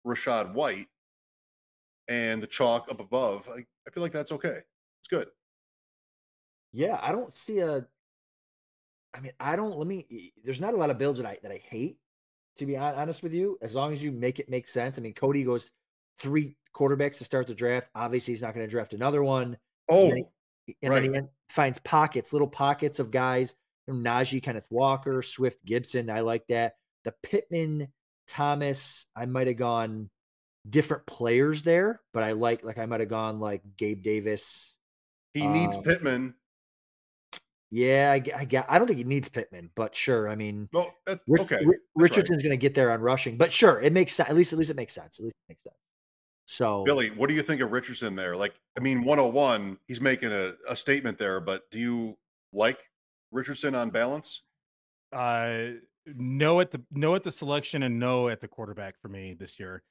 Rachaad 0.05 0.55
White, 0.55 0.89
and 2.09 2.43
the 2.43 2.49
chalk 2.49 2.91
up 2.91 2.99
above. 2.99 3.49
I, 3.49 3.59
I 3.87 3.91
feel 3.93 4.03
like 4.03 4.11
that's 4.11 4.33
okay. 4.33 4.59
It's 5.01 5.09
good. 5.09 5.29
Yeah, 6.73 6.99
I 7.01 7.13
don't 7.13 7.33
see 7.33 7.61
a. 7.61 7.87
I 9.15 9.21
mean, 9.21 9.33
I 9.39 9.57
don't. 9.57 9.77
Let 9.77 9.87
me. 9.87 10.33
There's 10.45 10.61
not 10.61 10.75
a 10.75 10.77
lot 10.77 10.91
of 10.91 10.99
builds 10.99 11.19
that 11.21 11.27
I 11.27 11.39
that 11.43 11.53
I 11.53 11.61
hate. 11.69 11.99
To 12.59 12.67
be 12.67 12.77
honest 12.77 13.23
with 13.23 13.33
you, 13.33 13.57
as 13.63 13.75
long 13.75 13.93
as 13.93 14.03
you 14.05 14.13
make 14.13 14.39
it 14.39 14.49
make 14.49 14.69
sense. 14.69 14.99
I 14.99 15.01
mean, 15.01 15.15
Cody 15.15 15.43
goes 15.43 15.71
three 16.19 16.57
quarterbacks 16.77 17.17
to 17.17 17.25
start 17.25 17.47
the 17.47 17.55
draft. 17.55 17.89
Obviously, 17.95 18.33
he's 18.33 18.43
not 18.43 18.55
going 18.55 18.67
to 18.67 18.71
draft 18.71 18.93
another 18.93 19.23
one. 19.23 19.57
Oh, 19.91 20.05
and 20.05 20.13
then 20.13 20.25
he, 20.67 20.77
and 20.83 20.95
then 20.95 21.15
he 21.15 21.21
finds 21.49 21.79
pockets, 21.79 22.33
little 22.33 22.49
pockets 22.49 22.99
of 22.99 23.11
guys. 23.11 23.55
You 23.87 23.95
know, 23.95 24.11
Najee, 24.11 24.43
Kenneth 24.43 24.67
Walker, 24.71 25.23
Swift, 25.23 25.65
Gibson. 25.65 26.11
I 26.11 26.21
like 26.21 26.47
that. 26.49 26.75
The 27.05 27.15
Pittman, 27.23 27.89
Thomas. 28.29 29.07
I 29.17 29.27
might 29.27 29.47
have 29.47 29.57
gone 29.57 30.11
different 30.69 31.07
players 31.07 31.63
there, 31.63 32.01
but 32.13 32.23
I 32.23 32.33
like 32.33 32.63
like 32.63 32.79
I 32.79 32.87
might 32.87 33.01
have 33.01 33.09
gone 33.09 33.41
like 33.41 33.63
Gabe 33.77 34.03
Davis. 34.03 34.75
he 35.35 35.47
needs 35.47 35.77
Um, 35.77 35.83
Pittman. 35.85 36.35
Yeah, 37.75 38.13
I, 38.13 38.23
I, 38.39 38.45
get. 38.45 38.67
I 38.69 38.79
don't 38.79 38.87
think 38.87 38.99
he 38.99 39.05
needs 39.05 39.31
Pittman, 39.31 39.71
but 39.75 39.97
sure. 39.97 40.29
I 40.29 40.35
mean, 40.35 40.69
No, 40.75 40.91
that's 41.07 41.23
Rich- 41.27 41.43
okay. 41.45 41.57
Ri- 41.57 41.65
that's 41.65 41.69
right. 41.69 42.03
Richardson's 42.03 42.43
going 42.43 42.51
to 42.51 42.59
get 42.59 42.75
there 42.75 42.93
on 42.93 43.01
rushing, 43.01 43.39
but 43.39 43.51
sure, 43.51 43.81
it 43.81 43.95
makes 43.95 44.15
sense. 44.15 44.29
At 44.29 44.37
least, 44.37 44.53
at 44.53 44.59
least 44.59 44.71
it 44.71 44.77
makes 44.77 44.93
sense. 44.93 45.19
At 45.19 45.25
least 45.25 45.37
it 45.49 45.53
makes 45.53 45.63
sense. 45.63 45.77
So, 46.45 46.85
Billy, 46.85 47.09
what 47.13 47.31
do 47.31 47.35
you 47.35 47.41
think 47.41 47.63
of 47.63 47.73
Richardson 47.73 48.15
there? 48.15 48.37
Like, 48.37 48.53
I 48.77 48.81
mean, 48.81 49.05
101, 49.05 49.79
he's 49.89 50.03
making 50.03 50.33
a, 50.33 50.53
a 50.69 50.77
statement 50.77 51.17
there, 51.17 51.41
but 51.41 51.63
do 51.71 51.79
you 51.79 52.19
like 52.53 52.79
Richardson 53.31 53.75
on 53.75 53.89
balance? 53.89 54.43
Uh, 55.11 55.69
no 56.05 56.61
at 56.61 56.73
the 56.73 56.83
no 56.91 57.15
at 57.15 57.25
the 57.25 57.33
selection 57.33 57.85
and 57.85 57.99
no 57.99 58.29
at 58.29 58.43
the 58.43 58.49
quarterback 58.49 59.01
for 59.01 59.09
me 59.09 59.35
this 59.39 59.59
year. 59.59 59.83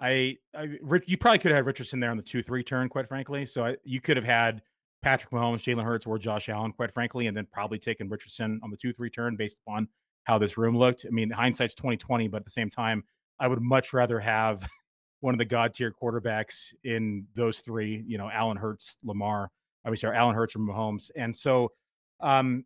I, 0.00 0.38
I 0.56 0.76
Rich, 0.82 1.04
you 1.06 1.16
probably 1.16 1.38
could 1.38 1.52
have 1.52 1.58
had 1.58 1.66
Richardson 1.66 2.00
there 2.00 2.10
on 2.10 2.16
the 2.16 2.22
two 2.24 2.42
three 2.42 2.64
turn, 2.64 2.88
quite 2.88 3.06
frankly. 3.06 3.46
So 3.46 3.64
I, 3.64 3.76
you 3.84 4.00
could 4.00 4.16
have 4.16 4.26
had 4.26 4.62
Patrick 5.02 5.30
Mahomes, 5.32 5.62
Jalen 5.62 5.84
Hurts, 5.84 6.06
or 6.06 6.18
Josh 6.18 6.48
Allen, 6.48 6.72
quite 6.72 6.92
frankly, 6.92 7.26
and 7.26 7.36
then 7.36 7.46
probably 7.52 7.78
taking 7.78 8.08
Richardson 8.08 8.60
on 8.62 8.70
the 8.70 8.76
two 8.76 8.92
three 8.92 9.10
turn 9.10 9.36
based 9.36 9.58
upon 9.66 9.88
how 10.24 10.38
this 10.38 10.58
room 10.58 10.76
looked. 10.76 11.06
I 11.06 11.10
mean, 11.10 11.30
hindsight's 11.30 11.74
twenty 11.74 11.96
twenty, 11.96 12.28
but 12.28 12.38
at 12.38 12.44
the 12.44 12.50
same 12.50 12.70
time, 12.70 13.04
I 13.38 13.48
would 13.48 13.60
much 13.60 13.92
rather 13.92 14.18
have 14.20 14.68
one 15.20 15.34
of 15.34 15.38
the 15.38 15.44
god 15.44 15.74
tier 15.74 15.92
quarterbacks 15.92 16.74
in 16.84 17.26
those 17.34 17.60
three. 17.60 18.04
You 18.06 18.18
know, 18.18 18.30
Allen 18.30 18.56
Hurts, 18.56 18.96
Lamar. 19.04 19.50
I 19.84 19.90
mean, 19.90 19.96
sorry, 19.96 20.16
Allen 20.16 20.34
Hurts 20.34 20.56
or 20.56 20.60
Mahomes, 20.60 21.10
and 21.16 21.34
so. 21.34 21.72
Um, 22.20 22.64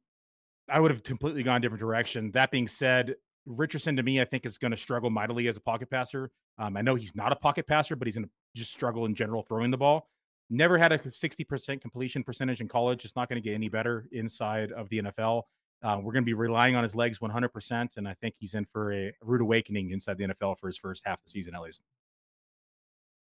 I 0.69 0.81
would 0.81 0.91
have 0.91 1.03
completely 1.03 1.43
gone 1.43 1.57
a 1.57 1.61
different 1.61 1.81
direction. 1.81 2.31
That 2.31 2.51
being 2.51 2.69
said, 2.69 3.17
Richardson 3.47 3.97
to 3.97 4.03
me, 4.03 4.21
I 4.21 4.25
think 4.25 4.47
is 4.47 4.59
going 4.59 4.71
to 4.71 4.77
struggle 4.77 5.11
mightily 5.11 5.49
as 5.49 5.57
a 5.57 5.61
pocket 5.61 5.91
passer. 5.91 6.31
Um, 6.59 6.77
I 6.77 6.83
know 6.83 6.95
he's 6.95 7.15
not 7.15 7.33
a 7.33 7.37
pocket 7.37 7.67
passer, 7.67 7.97
but 7.97 8.07
he's 8.07 8.15
going 8.15 8.27
to 8.27 8.31
just 8.55 8.73
struggle 8.73 9.07
in 9.07 9.15
general 9.15 9.43
throwing 9.43 9.71
the 9.71 9.77
ball. 9.77 10.09
Never 10.51 10.77
had 10.77 10.93
a 10.93 10.99
60% 10.99 11.81
completion 11.81 12.23
percentage 12.23 12.61
in 12.61 12.69
college. 12.69 13.05
It's 13.05 13.17
not 13.17 13.29
going 13.29 13.43
to 13.43 13.47
get 13.47 13.55
any 13.55 13.69
better 13.69 14.07
inside 14.13 14.73
of 14.73 14.89
the 14.89 15.03
NFL. 15.03 15.43
Uh, 15.83 15.99
we're 16.03 16.13
going 16.13 16.23
to 16.23 16.27
be 16.27 16.35
relying 16.35 16.77
on 16.77 16.83
his 16.83 16.95
legs 16.95 17.19
100%. 17.19 17.97
And 17.97 18.07
I 18.07 18.15
think 18.15 18.35
he's 18.39 18.55
in 18.55 18.65
for 18.67 18.93
a 18.93 19.13
rude 19.23 19.41
awakening 19.41 19.91
inside 19.91 20.19
the 20.19 20.25
NFL 20.29 20.59
for 20.59 20.69
his 20.69 20.77
first 20.79 21.03
half 21.05 21.19
of 21.19 21.25
the 21.25 21.31
season, 21.31 21.55
at 21.55 21.63
least. 21.63 21.83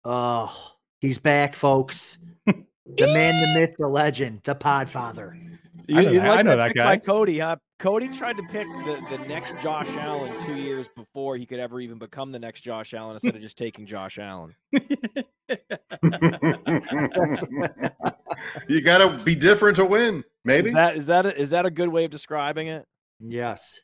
oh, 0.05 0.75
he's 1.01 1.19
back, 1.19 1.55
folks. 1.55 2.19
the 2.97 3.07
man, 3.07 3.41
the 3.55 3.61
myth, 3.61 3.75
the 3.79 3.89
legend, 3.89 4.41
the 4.45 4.55
Podfather. 4.55 5.33
I 5.91 6.03
know 6.03 6.11
you 6.11 6.21
that- 6.21 6.29
like 6.29 6.39
I 6.39 6.43
know 6.43 6.51
that 6.51 6.57
that 6.57 6.69
pick 6.69 6.77
by 6.77 6.97
guy. 6.97 6.99
Cody, 6.99 7.39
huh? 7.39 7.57
Cody 7.79 8.09
tried 8.09 8.37
to 8.37 8.43
pick 8.45 8.67
the, 8.67 9.01
the 9.17 9.19
next 9.29 9.55
Josh 9.63 9.89
Allen 9.97 10.39
two 10.41 10.57
years 10.57 10.89
before 10.97 11.37
he 11.37 11.47
could 11.47 11.61
ever 11.61 11.81
even 11.81 11.97
become 11.97 12.33
the 12.33 12.39
next 12.39 12.63
Josh 12.63 12.93
Allen 12.93 13.15
instead 13.15 13.37
of 13.37 13.41
just 13.41 13.57
taking 13.57 13.87
Josh 13.87 14.19
Allen. 14.19 14.55
you 18.69 18.81
got 18.83 18.99
to 18.99 19.23
be 19.25 19.35
different 19.35 19.77
to 19.77 19.85
win, 19.85 20.25
maybe. 20.45 20.71
Is 20.71 20.75
that 20.75 20.97
is 20.97 21.07
that 21.07 21.27
a, 21.27 21.41
is 21.41 21.51
that 21.51 21.67
a 21.67 21.71
good 21.71 21.89
way 21.89 22.05
of 22.05 22.11
describing 22.11 22.69
it? 22.69 22.85
Yes. 23.21 23.81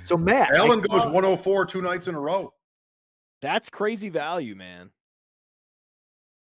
So 0.00 0.16
Matt, 0.16 0.54
Allen 0.56 0.80
goes 0.80 1.02
saw- 1.02 1.12
104 1.12 1.66
two 1.66 1.82
nights 1.82 2.08
in 2.08 2.14
a 2.14 2.20
row. 2.20 2.52
That's 3.42 3.68
crazy 3.68 4.08
value, 4.08 4.54
man. 4.54 4.90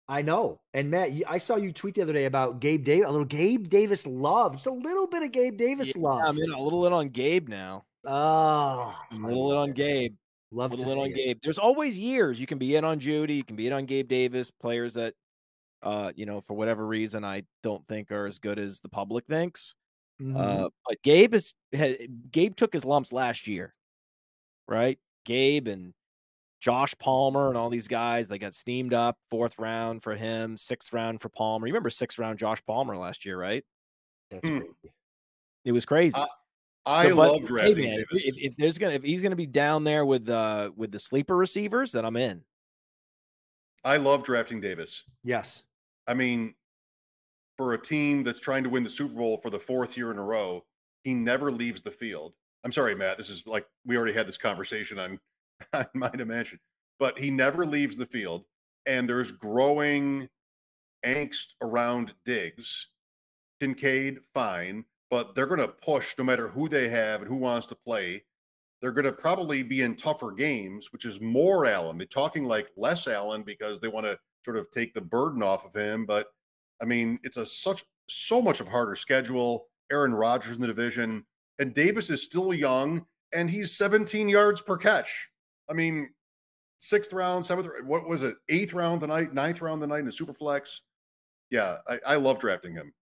I 0.07 0.21
know. 0.21 0.59
And 0.73 0.91
Matt, 0.91 1.11
I 1.27 1.37
saw 1.37 1.55
you 1.55 1.71
tweet 1.71 1.95
the 1.95 2.01
other 2.01 2.13
day 2.13 2.25
about 2.25 2.59
Gabe 2.59 2.83
Davis, 2.83 3.07
a 3.07 3.11
little 3.11 3.25
Gabe 3.25 3.69
Davis 3.69 4.05
love. 4.05 4.53
Just 4.55 4.67
a 4.67 4.71
little 4.71 5.07
bit 5.07 5.23
of 5.23 5.31
Gabe 5.31 5.57
Davis 5.57 5.95
Yeah, 5.95 6.01
love. 6.01 6.21
I'm 6.25 6.37
in 6.37 6.51
a 6.51 6.61
little 6.61 6.81
lit 6.81 6.91
on 6.93 7.09
Gabe 7.09 7.47
now. 7.47 7.85
oh, 8.05 8.95
A 9.11 9.15
little 9.15 9.47
lit 9.47 9.57
on 9.57 9.71
Gabe. 9.71 10.15
Love 10.51 10.73
A 10.73 10.77
to 10.77 10.83
little 10.83 11.03
lit 11.03 11.11
on 11.13 11.17
it. 11.17 11.23
Gabe. 11.25 11.37
There's 11.41 11.57
always 11.59 11.97
years 11.97 12.41
you 12.41 12.47
can 12.47 12.57
be 12.57 12.75
in 12.75 12.83
on 12.83 12.99
Jeudy, 12.99 13.37
you 13.37 13.43
can 13.43 13.55
be 13.55 13.67
in 13.67 13.73
on 13.73 13.85
Gabe 13.85 14.09
Davis, 14.09 14.51
players 14.51 14.95
that, 14.95 15.13
uh, 15.81 16.11
you 16.15 16.25
know, 16.25 16.41
for 16.41 16.55
whatever 16.55 16.85
reason 16.85 17.23
I 17.23 17.43
don't 17.63 17.87
think 17.87 18.11
are 18.11 18.25
as 18.25 18.37
good 18.39 18.59
as 18.59 18.81
the 18.81 18.89
public 18.89 19.25
thinks. 19.27 19.75
Mhm. 20.21 20.37
Uh, 20.37 20.69
but 20.87 21.01
Gabe 21.03 21.33
is 21.33 21.53
Gabe 22.31 22.55
took 22.55 22.73
his 22.73 22.83
lumps 22.83 23.13
last 23.13 23.47
year, 23.47 23.73
right? 24.67 24.99
Gabe 25.23 25.67
and 25.69 25.93
Josh 26.61 26.93
Palmer 26.99 27.49
and 27.49 27.57
all 27.57 27.69
these 27.69 27.87
guys 27.89 28.27
they 28.29 28.37
got 28.39 28.53
steamed 28.53 28.93
up. 28.93 29.17
Fourth 29.29 29.59
round 29.59 30.03
for 30.03 30.15
him, 30.15 30.55
sixth 30.55 30.93
round 30.93 31.19
for 31.19 31.27
Palmer. 31.29 31.67
You 31.67 31.73
remember 31.73 31.89
sixth 31.89 32.17
round 32.19 32.39
Josh 32.39 32.63
Palmer 32.65 32.95
last 32.95 33.25
year, 33.25 33.37
right? 33.37 33.65
That's 34.29 34.47
crazy. 34.47 34.65
It 35.65 35.71
was 35.73 35.85
crazy. 35.85 36.15
I- 36.15 36.27
I 36.83 37.09
So, 37.09 37.15
but, 37.15 37.31
love 37.33 37.41
hey, 37.41 37.47
drafting 37.47 37.83
man, 37.91 37.99
if- 37.99 38.09
Davis. 38.09 38.23
If, 38.25 38.35
if 38.37 38.55
there's 38.57 38.77
gonna 38.79 38.93
if 38.93 39.03
he's 39.03 39.21
gonna 39.21 39.35
be 39.35 39.45
down 39.45 39.83
there 39.83 40.03
with 40.03 40.27
uh 40.27 40.71
with 40.75 40.91
the 40.91 40.97
sleeper 40.97 41.35
receivers, 41.37 41.91
then 41.91 42.05
I'm 42.05 42.15
in. 42.15 42.43
I 43.83 43.97
love 43.97 44.23
drafting 44.23 44.59
Davis. 44.61 45.03
Yes. 45.23 45.63
I 46.07 46.15
mean, 46.15 46.55
for 47.57 47.73
a 47.73 47.77
team 47.77 48.23
that's 48.23 48.39
trying 48.39 48.63
to 48.63 48.69
win 48.69 48.81
the 48.81 48.89
Super 48.89 49.13
Bowl 49.13 49.37
for 49.37 49.51
the 49.51 49.59
fourth 49.59 49.95
year 49.95 50.09
in 50.09 50.17
a 50.17 50.23
row, 50.23 50.65
he 51.03 51.13
never 51.13 51.51
leaves 51.51 51.83
the 51.83 51.91
field. 51.91 52.33
I'm 52.63 52.71
sorry, 52.71 52.95
Matt. 52.95 53.17
This 53.19 53.29
is 53.29 53.45
like 53.45 53.67
we 53.85 53.95
already 53.95 54.13
had 54.13 54.27
this 54.27 54.39
conversation 54.39 54.97
on, 54.97 55.19
on 55.73 55.85
might 55.93 56.21
imagine. 56.21 56.59
but 56.99 57.17
he 57.17 57.31
never 57.31 57.65
leaves 57.65 57.97
the 57.97 58.05
field. 58.05 58.45
And 58.85 59.09
there's 59.09 59.31
growing 59.31 60.27
angst 61.05 61.53
around 61.61 62.13
Diggs. 62.25 62.87
Kincaid, 63.59 64.19
fine, 64.33 64.85
but 65.11 65.35
they're 65.35 65.45
going 65.45 65.59
to 65.59 65.67
push 65.67 66.15
no 66.17 66.23
matter 66.23 66.47
who 66.47 66.67
they 66.67 66.89
have 66.89 67.21
and 67.21 67.29
who 67.29 67.35
wants 67.35 67.67
to 67.67 67.75
play. 67.75 68.23
They're 68.81 68.91
going 68.91 69.05
to 69.05 69.11
probably 69.11 69.61
be 69.61 69.81
in 69.81 69.95
tougher 69.95 70.31
games, 70.31 70.91
which 70.91 71.05
is 71.05 71.21
more 71.21 71.65
Allen. 71.67 71.97
They're 71.99 72.07
talking 72.07 72.45
like 72.45 72.71
less 72.75 73.07
Allen 73.07 73.43
because 73.43 73.79
they 73.79 73.87
want 73.87 74.07
to 74.07 74.17
sort 74.43 74.57
of 74.57 74.71
take 74.71 74.93
the 74.95 75.01
burden 75.01 75.43
off 75.43 75.65
of 75.65 75.73
him. 75.79 76.05
But 76.07 76.27
I 76.81 76.85
mean, 76.85 77.19
it's 77.23 77.37
a 77.37 77.45
such 77.45 77.83
so 78.09 78.41
much 78.41 78.59
of 78.59 78.67
harder 78.67 78.95
schedule. 78.95 79.67
Aaron 79.91 80.13
Rodgers 80.15 80.55
in 80.55 80.61
the 80.61 80.67
division, 80.67 81.23
and 81.59 81.73
Davis 81.75 82.09
is 82.09 82.23
still 82.23 82.53
young, 82.53 83.05
and 83.33 83.49
he's 83.49 83.77
17 83.77 84.27
yards 84.29 84.61
per 84.61 84.77
catch. 84.77 85.29
I 85.69 85.73
mean, 85.73 86.09
sixth 86.77 87.13
round, 87.13 87.45
seventh, 87.45 87.67
what 87.85 88.07
was 88.07 88.23
it? 88.23 88.35
Eighth 88.49 88.73
round 88.73 89.01
tonight, 89.01 89.33
ninth 89.33 89.61
round 89.61 89.81
tonight 89.81 89.99
in 89.99 90.05
the 90.05 90.11
super 90.11 90.33
flex. 90.33 90.81
Yeah, 91.49 91.77
I, 91.87 91.99
I 92.05 92.15
love 92.15 92.39
drafting 92.39 92.73
him. 92.73 92.93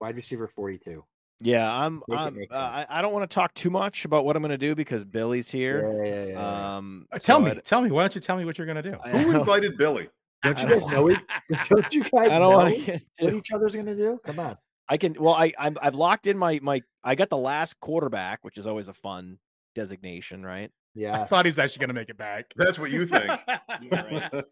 Wide 0.00 0.16
receiver 0.16 0.48
42. 0.48 1.04
Yeah, 1.42 1.72
I'm. 1.72 2.02
I'm 2.10 2.38
uh. 2.50 2.56
I, 2.56 2.86
I 2.88 3.02
don't 3.02 3.14
want 3.14 3.28
to 3.30 3.34
talk 3.34 3.54
too 3.54 3.70
much 3.70 4.04
about 4.04 4.26
what 4.26 4.36
I'm 4.36 4.42
going 4.42 4.50
to 4.50 4.58
do 4.58 4.74
because 4.74 5.04
Billy's 5.04 5.50
here. 5.50 6.04
Yeah, 6.04 6.04
yeah, 6.04 6.14
yeah, 6.14 6.32
yeah. 6.32 6.76
Um, 6.76 7.06
Uh, 7.10 7.18
tell 7.18 7.38
so 7.38 7.44
me, 7.44 7.50
I- 7.52 7.54
tell 7.54 7.80
me. 7.80 7.90
Why 7.90 8.02
don't 8.02 8.14
you 8.14 8.20
tell 8.20 8.36
me 8.36 8.44
what 8.44 8.58
you're 8.58 8.66
gonna 8.66 8.82
do? 8.82 8.92
Who 8.92 9.38
invited 9.38 9.78
Billy? 9.78 10.08
Don't 10.42 10.60
you 10.62 10.68
guys 10.68 10.86
know 10.86 11.08
it? 11.08 11.18
Don't 11.68 11.92
you 11.92 12.02
guys 12.04 12.32
I 12.32 12.38
don't 12.38 12.50
know 12.50 12.70
get 12.70 13.02
what 13.18 13.34
each 13.34 13.52
other's 13.52 13.76
gonna 13.76 13.94
do? 13.94 14.18
Come 14.24 14.38
on. 14.38 14.56
I 14.88 14.96
can. 14.96 15.14
Well, 15.18 15.34
I 15.34 15.52
I'm, 15.58 15.76
I've 15.80 15.94
locked 15.94 16.26
in 16.26 16.36
my 16.36 16.60
my. 16.62 16.82
I 17.04 17.14
got 17.14 17.30
the 17.30 17.36
last 17.36 17.78
quarterback, 17.80 18.40
which 18.42 18.58
is 18.58 18.66
always 18.66 18.88
a 18.88 18.94
fun 18.94 19.38
designation, 19.74 20.44
right? 20.44 20.70
I 20.96 21.00
Yeah. 21.00 21.26
thought 21.26 21.44
he 21.44 21.50
was 21.50 21.58
actually 21.58 21.80
gonna 21.80 21.94
make 21.94 22.08
it 22.10 22.16
back. 22.18 22.52
That's 22.56 22.78
what 22.78 22.90
you 22.90 23.06
think. 23.06 23.30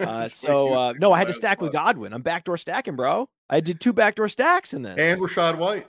Uh, 0.00 0.22
That's 0.22 0.42
what 0.42 0.48
so 0.50 0.74
uh, 0.74 0.92
no, 0.98 1.12
I 1.12 1.18
had 1.18 1.28
to 1.28 1.32
stack 1.32 1.60
with. 1.60 1.72
Godwin. 1.72 2.12
I'm 2.12 2.22
backdoor 2.22 2.56
stacking, 2.56 2.96
bro. 2.96 3.28
I 3.48 3.60
did 3.60 3.78
two 3.80 3.92
backdoor 3.92 4.26
stacks 4.28 4.74
in 4.74 4.82
this. 4.82 4.98
and 4.98 5.20
Rachaad 5.20 5.56
White. 5.56 5.86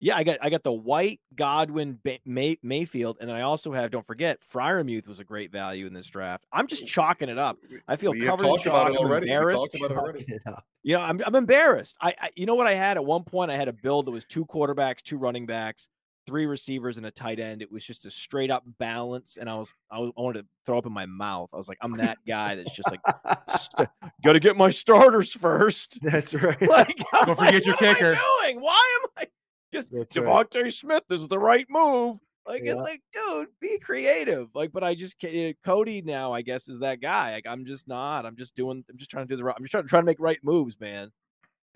yeah, 0.00 0.16
I 0.16 0.24
got 0.24 0.38
I 0.42 0.50
got 0.50 0.64
the 0.64 0.72
White 0.72 1.20
Godwin 1.36 2.00
May, 2.26 2.58
Mayfield, 2.64 3.16
and 3.20 3.28
then 3.28 3.36
I 3.36 3.42
also 3.42 3.70
have. 3.72 3.92
Don't 3.92 4.04
forget, 4.04 4.40
Freiermuth 4.52 5.06
was 5.06 5.20
a 5.20 5.24
great 5.24 5.52
value 5.52 5.86
in 5.86 5.92
this 5.92 6.08
draft. 6.08 6.46
I'm 6.52 6.66
just 6.66 6.84
chalking 6.88 7.28
it 7.28 7.38
up. 7.38 7.58
I 7.86 7.94
feel 7.94 8.10
We 8.10 8.24
covered 8.24 8.42
talked 8.44 8.66
about 8.66 8.88
it 8.90 8.98
I'm 8.98 9.06
already. 9.06 9.28
Embarrassed. 9.28 9.56
talked 9.70 9.76
about 9.76 9.90
it 9.92 9.96
already. 9.96 10.18
Fucking 10.20 10.34
it 10.34 10.42
up. 10.48 10.64
You 10.82 10.94
know, 10.96 11.00
I'm 11.02 11.20
I'm 11.24 11.36
embarrassed. 11.36 11.96
I, 12.00 12.14
I 12.20 12.30
you 12.34 12.44
know 12.44 12.56
what 12.56 12.66
I 12.66 12.74
had 12.74 12.96
at 12.96 13.04
one 13.04 13.22
point? 13.22 13.52
I 13.52 13.56
had 13.56 13.68
a 13.68 13.72
build 13.72 14.06
that 14.06 14.10
was 14.10 14.24
two 14.24 14.46
quarterbacks, 14.46 15.00
two 15.00 15.16
running 15.16 15.46
backs, 15.46 15.86
three 16.28 16.44
receivers, 16.46 16.98
and 16.98 17.06
a 17.06 17.10
tight 17.10 17.40
end. 17.40 17.62
It 17.62 17.72
was 17.72 17.84
just 17.84 18.04
a 18.04 18.10
straight 18.10 18.50
up 18.50 18.62
balance, 18.78 19.38
and 19.40 19.48
I 19.48 19.54
was 19.54 19.72
I, 19.90 19.98
was, 19.98 20.12
I 20.16 20.20
wanted 20.20 20.42
to 20.42 20.48
throw 20.66 20.76
up 20.76 20.84
in 20.84 20.92
my 20.92 21.06
mouth. 21.06 21.48
I 21.54 21.56
was 21.56 21.68
like, 21.68 21.78
I'm 21.80 21.96
that 21.96 22.18
guy 22.28 22.54
that's 22.54 22.70
just 22.70 22.90
like, 22.90 23.00
st- 23.48 23.88
got 24.22 24.34
to 24.34 24.40
get 24.40 24.54
my 24.56 24.68
starters 24.68 25.32
first. 25.32 25.98
That's 26.02 26.34
right. 26.42 26.60
Like, 26.60 27.02
I'm 27.14 27.26
Don't 27.26 27.38
like, 27.38 27.54
forget 27.54 27.64
your 27.66 27.74
what 27.76 27.82
am 27.82 27.88
I 27.90 27.94
kicker. 27.94 28.14
doing? 28.42 28.60
Why 28.60 28.98
am 29.02 29.10
I 29.16 29.26
just 29.72 29.90
That's 29.90 30.16
right. 30.18 30.48
DeVonta 30.50 30.70
Smith 30.72 31.04
is 31.10 31.26
the 31.28 31.38
right 31.38 31.66
move? 31.70 32.18
Like 32.46 32.62
Yeah. 32.64 32.72
it's 32.72 32.80
like, 32.82 33.02
dude, 33.12 33.48
be 33.60 33.78
creative. 33.78 34.48
Like, 34.54 34.72
but 34.72 34.84
I 34.84 34.94
just 34.94 35.16
eh, 35.24 35.54
Cody 35.64 36.02
now, 36.02 36.32
I 36.32 36.42
guess, 36.42 36.68
is 36.68 36.78
that 36.80 37.00
guy. 37.00 37.32
Like, 37.32 37.46
I'm 37.46 37.64
just 37.66 37.88
not. 37.88 38.24
I'm 38.26 38.36
just 38.36 38.54
doing. 38.54 38.84
I'm 38.90 38.98
just 38.98 39.10
trying 39.10 39.26
to 39.26 39.32
do 39.32 39.36
the. 39.38 39.44
right 39.44 39.54
I'm 39.56 39.62
just 39.64 39.70
trying, 39.72 39.86
trying 39.86 40.02
to 40.02 40.06
make 40.06 40.20
right 40.20 40.38
moves, 40.42 40.78
man. 40.80 41.10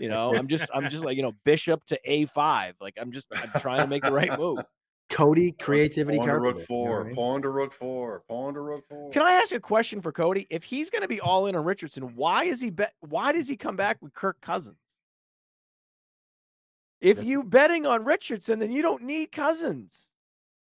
You 0.03 0.09
know, 0.09 0.35
I'm 0.35 0.49
just. 0.49 0.69
I'm 0.75 0.91
just 0.91 1.05
like 1.05 1.17
you 1.17 1.23
know, 1.23 1.33
Bishop 1.45 1.85
to 1.85 1.99
A 2.05 2.27
five. 2.27 2.75
Like, 2.81 2.95
I'm 3.01 3.13
just. 3.13 3.29
I'm 3.37 3.61
trying 3.61 3.79
to 3.83 3.87
make 3.87 4.03
the 4.03 4.11
right 4.11 4.37
move. 4.37 4.59
Cody 5.09 5.53
creativity 5.61 6.19
Pawn 6.19 6.27
to 6.27 6.35
rook 6.35 6.57
Carpentier, 6.57 6.77
you 6.77 6.83
know 6.83 6.89
four. 6.89 7.01
I 7.01 7.05
mean? 7.05 7.15
Pawn 7.15 7.43
to 7.43 7.49
rook 7.51 7.73
four. 7.73 8.23
Pawn 8.29 8.55
to 8.55 8.61
rook 8.61 8.85
four. 8.89 9.11
Can 9.11 9.23
I 9.23 9.35
ask 9.35 9.53
a 9.53 9.61
question 9.61 10.01
for 10.01 10.11
Cody? 10.11 10.49
If 10.51 10.65
he's 10.65 10.91
going 10.91 11.03
to 11.03 11.09
be 11.09 11.21
all 11.21 11.47
in 11.47 11.55
on 11.55 11.65
Richardson, 11.65 12.17
why 12.17 12.45
is 12.45 12.61
he 12.61 12.71
bet? 12.71 12.95
Why 12.99 13.31
does 13.31 13.47
he 13.47 13.57
come 13.57 13.77
back 13.77 13.99
with 14.03 14.13
Kirk 14.13 14.41
Cousins? 14.41 14.77
If 17.01 17.23
you 17.23 17.45
betting 17.45 17.87
on 17.87 18.05
Richardson, 18.05 18.59
then 18.59 18.73
you 18.73 18.83
don't 18.83 19.05
need 19.05 19.31
Cousins. 19.31 20.11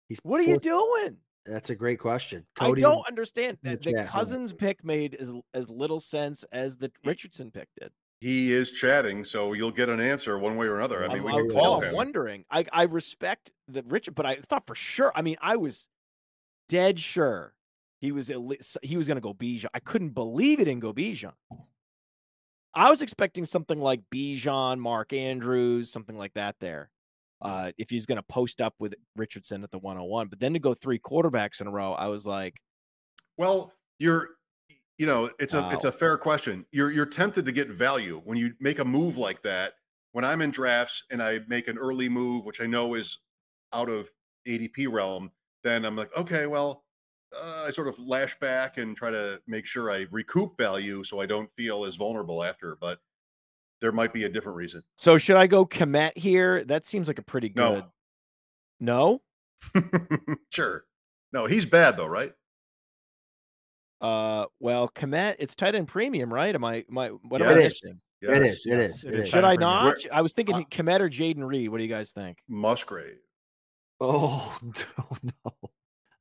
He's 0.09 0.21
What 0.23 0.41
are 0.41 0.45
you 0.45 0.59
doing? 0.61 1.17
That's 1.45 1.71
a 1.71 1.75
great 1.75 1.99
question. 1.99 2.47
Cody, 2.57 2.85
I 2.85 2.89
don't 2.89 3.07
understand 3.09 3.59
in 3.65 3.71
the 3.71 3.77
that 3.77 3.83
the 3.83 3.93
chat, 3.93 4.07
hold 4.07 4.09
on. 4.09 4.21
Cousins 4.21 4.53
pick 4.53 4.85
made 4.85 5.17
as 5.17 5.33
as 5.53 5.69
little 5.69 5.99
sense 5.99 6.45
as 6.53 6.77
the 6.77 6.93
Richardson 7.05 7.51
pick 7.51 7.67
did. 7.81 7.91
He 8.21 8.53
is 8.53 8.73
chatting, 8.73 9.25
so 9.25 9.53
you'll 9.53 9.71
get 9.71 9.89
an 9.89 10.01
answer 10.01 10.39
one 10.39 10.57
way 10.57 10.67
or 10.67 10.79
another. 10.79 11.05
I 11.05 11.13
mean, 11.13 11.23
we 11.23 11.33
I'm, 11.33 11.49
can 11.49 11.57
I'm- 11.57 11.65
call 11.65 11.77
I'm 11.83 11.89
him. 11.89 11.95
wondering. 11.95 12.45
I 12.51 12.65
I 12.73 12.83
respect 12.85 13.53
the 13.69 13.83
Richard, 13.83 14.15
but 14.15 14.25
I 14.27 14.37
thought 14.37 14.67
for 14.67 14.75
sure. 14.75 15.13
I 15.15 15.23
mean, 15.23 15.37
I 15.41 15.57
was 15.57 15.87
dead 16.69 16.99
sure 16.99 17.55
he 18.01 18.13
was 18.13 18.31
at 18.31 18.41
least, 18.41 18.77
he 18.83 18.97
was 18.97 19.07
going 19.07 19.17
to 19.17 19.21
go 19.23 19.33
Bijan. 19.35 19.67
I 19.73 19.81
couldn't 19.81 20.11
believe 20.11 20.61
it 20.61 20.67
didn't 20.67 20.81
go 20.81 20.93
Bijan. 20.93 21.33
I 22.75 22.91
was 22.91 23.01
expecting 23.01 23.45
something 23.47 23.81
like 23.81 24.03
Bijan, 24.15 24.79
Mark 24.79 25.13
Andrews, 25.15 25.91
something 25.91 26.17
like 26.19 26.35
that 26.35 26.57
there. 26.61 26.91
Uh, 27.41 27.73
if 27.79 27.89
he's 27.91 28.05
going 28.07 28.17
to 28.17 28.23
post 28.23 28.61
up 28.61 28.75
with 28.79 28.95
Richardson 29.15 29.65
at 29.65 29.71
the 29.71 29.79
101, 29.79 30.29
but 30.29 30.41
then 30.41 30.53
to 30.53 30.59
go 30.59 30.75
three 30.75 30.99
quarterbacks 30.99 31.61
in 31.61 31.67
a 31.67 31.71
row, 31.71 31.93
I 31.93 32.09
was 32.09 32.27
like, 32.27 32.57
Well, 33.39 33.73
you're, 33.99 34.29
you 34.99 35.07
know, 35.07 35.31
it's 35.39 35.55
a 35.55 35.69
it's 35.73 35.85
a 35.85 35.93
fair 35.93 36.17
question. 36.17 36.65
You're 36.73 36.91
you're 36.91 37.07
tempted 37.07 37.45
to 37.45 37.53
get 37.53 37.69
value 37.69 38.21
when 38.25 38.39
you 38.39 38.55
make 38.61 38.79
a 38.79 38.85
move 38.85 39.17
like 39.19 39.43
that. 39.43 39.75
When 40.13 40.25
I'm 40.25 40.41
in 40.41 40.51
drafts 40.51 41.05
and 41.11 41.23
I 41.23 41.41
make 41.47 41.69
an 41.69 41.77
early 41.77 42.09
move, 42.09 42.47
which 42.47 42.63
I 42.63 42.67
know 42.67 42.95
is 42.95 43.19
out 43.75 43.91
of 43.91 44.09
ADP 44.49 44.91
realm, 44.91 45.31
then 45.63 45.85
I'm 45.85 45.95
like, 45.95 46.17
okay, 46.17 46.47
well, 46.47 46.85
uh, 47.37 47.65
I 47.67 47.71
sort 47.71 47.89
of 47.89 47.99
lash 47.99 48.39
back 48.39 48.79
and 48.79 48.97
try 48.97 49.11
to 49.11 49.41
make 49.47 49.67
sure 49.67 49.91
I 49.91 50.07
recoup 50.11 50.57
value 50.57 51.05
so 51.05 51.21
I 51.21 51.27
don't 51.27 51.51
feel 51.57 51.85
as 51.85 51.97
vulnerable 51.97 52.43
after. 52.43 52.79
But 52.81 53.01
there 53.83 53.93
might 53.93 54.15
be 54.15 54.25
a 54.25 54.29
different 54.29 54.57
reason. 54.57 54.83
so 54.97 55.19
should 55.19 55.37
I 55.37 55.47
go 55.47 55.67
Kmet 55.67 56.17
here? 56.17 56.65
That 56.65 56.87
seems 56.87 57.09
like 57.09 57.19
a 57.19 57.23
pretty 57.23 57.51
good. 57.51 57.85
No. 58.81 59.21
No. 59.75 59.83
sure. 60.51 60.85
No, 61.33 61.45
he's 61.47 61.67
bad 61.67 61.99
though, 61.99 62.07
right? 62.07 62.33
Uh, 64.01 64.47
well, 64.61 64.89
Kmet, 64.89 65.37
it's 65.39 65.55
tight 65.55 65.75
end 65.75 65.89
premium, 65.89 66.33
right? 66.33 66.55
Am 66.55 66.65
I, 66.65 66.85
my 66.89 67.07
I, 67.07 67.11
what 67.29 67.41
am 67.41 67.49
I 67.49 67.55
missing? 67.55 68.01
It 68.23 68.29
Yes. 68.43 68.53
is. 68.53 68.67
It 68.67 68.71
yes, 68.71 68.91
is. 68.91 69.05
it 69.05 69.09
It 69.13 69.19
is 69.19 69.25
is. 69.25 69.31
Should 69.31 69.39
I 69.45 69.49
Tight 69.49 69.53
end 69.53 69.61
not? 69.61 69.97
I 70.13 70.23
was 70.23 70.33
thinking 70.33 70.55
Uh, 70.57 70.61
Kmet 70.71 71.01
or 71.01 71.09
Jayden 71.11 71.47
Reed. 71.47 71.69
What 71.71 71.79
do 71.79 71.83
you 71.85 71.89
guys 71.91 72.11
think? 72.13 72.39
Musgrave. 72.49 73.19
Oh 74.01 74.59
no, 74.63 75.17
no. 75.45 75.53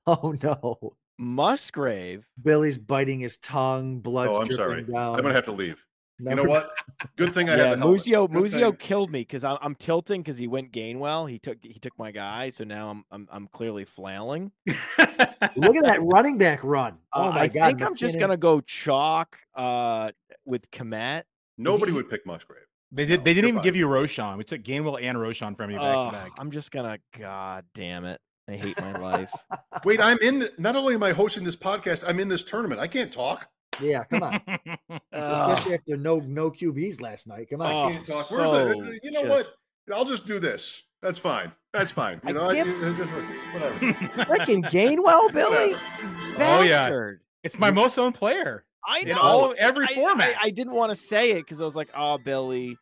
Oh 0.07 0.35
no. 0.41 0.95
Musgrave. 1.17 2.27
Billy's 2.41 2.77
biting 2.77 3.19
his 3.19 3.37
tongue, 3.39 3.99
blood 3.99 4.27
Oh, 4.27 4.41
I'm 4.41 4.51
sorry. 4.51 4.83
down. 4.83 5.15
I'm 5.15 5.21
gonna 5.21 5.33
have 5.33 5.45
to 5.45 5.51
leave. 5.51 5.85
You 6.19 6.33
know 6.35 6.43
what? 6.43 6.71
Good 7.17 7.33
thing 7.33 7.49
I 7.49 7.57
yeah, 7.57 7.65
have 7.67 7.79
the 7.79 7.83
helmet. 7.85 8.01
Muzio. 8.01 8.29
Muzio 8.29 8.51
thing- 8.69 8.75
killed 8.77 9.11
me 9.11 9.21
because 9.21 9.43
I'm, 9.43 9.57
I'm 9.61 9.75
tilting 9.75 10.21
because 10.21 10.37
he 10.37 10.47
went 10.47 10.71
Gainwell. 10.71 11.29
He 11.29 11.39
took 11.39 11.57
he 11.61 11.77
took 11.79 11.91
my 11.99 12.11
guy, 12.11 12.49
so 12.49 12.63
now 12.63 12.89
I'm 12.89 13.03
I'm, 13.11 13.27
I'm 13.31 13.47
clearly 13.47 13.83
flailing. 13.85 14.51
Look 14.67 15.75
at 15.75 15.83
that 15.85 15.99
running 16.01 16.37
back 16.37 16.63
run. 16.63 16.97
Oh 17.13 17.25
Uh, 17.25 17.29
my 17.31 17.41
I 17.41 17.47
god. 17.47 17.61
I 17.63 17.67
think 17.67 17.81
I'm 17.81 17.95
just 17.95 18.19
gonna 18.19 18.37
go 18.37 18.61
chalk 18.61 19.37
uh 19.55 20.11
with 20.45 20.69
Kmet. 20.71 21.23
Nobody 21.57 21.91
he- 21.91 21.95
would 21.97 22.09
pick 22.09 22.25
Musgrave. 22.25 22.61
They 22.91 23.05
did. 23.05 23.19
No, 23.19 23.23
They 23.25 23.33
didn't 23.33 23.49
even 23.49 23.57
fine. 23.59 23.63
give 23.65 23.75
you 23.75 23.87
Roschon. 23.87 24.37
We 24.37 24.43
took 24.45 24.61
Gainwell 24.63 25.01
and 25.01 25.17
Roschon 25.17 25.57
from 25.57 25.69
you 25.71 25.77
back 25.77 25.95
Ugh, 25.97 26.11
to 26.13 26.17
back. 26.17 26.31
I'm 26.39 26.51
just 26.51 26.71
gonna. 26.71 26.97
God 27.17 27.65
damn 27.73 28.05
it! 28.05 28.21
I 28.47 28.53
hate 28.53 28.79
my 28.79 28.93
life. 28.97 29.31
Wait, 29.83 29.99
I'm 29.99 30.17
in. 30.21 30.39
The, 30.39 30.53
not 30.59 30.77
only 30.77 30.93
am 30.93 31.03
I 31.03 31.11
hosting 31.11 31.43
this 31.43 31.57
podcast, 31.57 32.05
I'm 32.07 32.19
in 32.21 32.29
this 32.29 32.43
tournament. 32.43 32.79
I 32.79 32.87
can't 32.87 33.11
talk. 33.11 33.49
Yeah, 33.81 34.03
come 34.05 34.23
on. 34.23 34.41
Ugh. 34.47 34.99
Especially 35.11 35.73
after 35.75 35.97
no 35.97 36.19
no 36.19 36.51
QBs 36.51 37.01
last 37.01 37.27
night. 37.27 37.49
Come 37.49 37.61
on. 37.61 37.71
Oh, 37.71 37.83
I 37.85 37.91
can't 37.93 38.07
talk. 38.07 38.31
Where's 38.31 38.51
the? 38.51 38.99
You 39.03 39.11
know 39.11 39.23
just- 39.23 39.51
what? 39.87 39.95
I'll 39.97 40.05
just 40.05 40.25
do 40.25 40.39
this. 40.39 40.81
That's 41.01 41.19
fine. 41.19 41.51
That's 41.71 41.91
fine. 41.91 42.19
You 42.23 42.29
I 42.29 42.31
know, 42.31 42.47
I, 42.49 42.55
can't- 42.55 42.67
you- 42.67 43.05
whatever. 43.53 43.93
Freaking 44.25 44.63
Gainwell, 44.71 45.31
Billy. 45.31 45.75
Oh, 46.39 46.63
yeah. 46.63 47.11
It's 47.43 47.59
my 47.59 47.69
most 47.69 47.97
owned 47.99 48.15
player. 48.15 48.65
I 48.87 48.99
In 49.01 49.09
know. 49.09 49.19
all- 49.21 49.53
every 49.57 49.85
I- 49.85 49.91
I- 49.91 49.93
format. 49.95 50.35
I, 50.41 50.49
didn't 50.49 50.73
want 50.73 50.91
to 50.91 50.95
say 50.95 51.31
it 51.31 51.43
because 51.45 51.61
I 51.61 51.65
was 51.65 51.75
like, 51.75 51.89
"Oh, 51.95 52.17
Billy," 52.17 52.77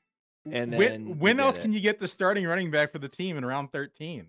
and 0.49 0.71
then 0.71 0.77
when 0.79 1.19
when 1.19 1.35
did 1.37 1.43
else 1.43 1.57
it. 1.57 1.61
can 1.61 1.73
you 1.73 1.81
get 1.81 1.99
the 1.99 2.07
starting 2.07 2.45
running 2.45 2.71
back 2.71 2.91
for 2.93 2.99
the 2.99 3.09
team 3.09 3.37
in 3.37 3.45
round 3.45 3.71
13? 3.73 4.27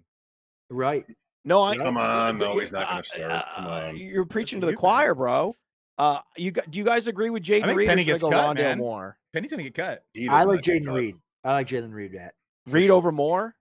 Right. 0.71 1.05
No, 1.45 1.63
I 1.63 1.77
Come 1.77 1.97
on, 1.97 2.39
no, 2.39 2.59
he's 2.59 2.73
not 2.73 2.89
uh, 2.89 2.91
gonna 2.91 3.05
start. 3.05 3.47
Come 3.55 3.67
uh, 3.67 3.71
on. 3.71 3.97
You're 3.97 4.25
preaching 4.25 4.61
to 4.63 4.67
the 4.67 4.75
choir, 4.75 5.15
bro. 5.15 5.55
Uh, 5.97 6.19
you 6.37 6.51
do 6.53 6.79
you 6.79 6.85
guys 6.85 7.07
agree 7.07 7.31
with 7.31 7.43
Jayden 7.45 7.75
Reed? 7.75 7.87
or 7.87 7.91
Penny 7.91 8.03
should 8.03 8.11
I 8.11 8.13
gets 8.13 8.23
go 8.23 8.31
cut, 8.31 8.57
Rondale 8.57 8.63
man. 8.63 8.79
Moore? 8.79 9.17
Penny's 9.33 9.51
gonna 9.51 9.63
get 9.63 9.75
cut. 9.75 10.05
I 10.29 10.45
does 10.45 10.47
like 10.47 10.61
Jaden. 10.63 10.93
Reed. 10.95 11.17
I 11.45 11.53
like 11.53 11.69
Jalen 11.69 11.93
Reed. 11.93 12.13
That 12.15 12.35
Reed 12.67 12.87
sure. 12.87 12.97
over 12.97 13.13
Moore? 13.13 13.55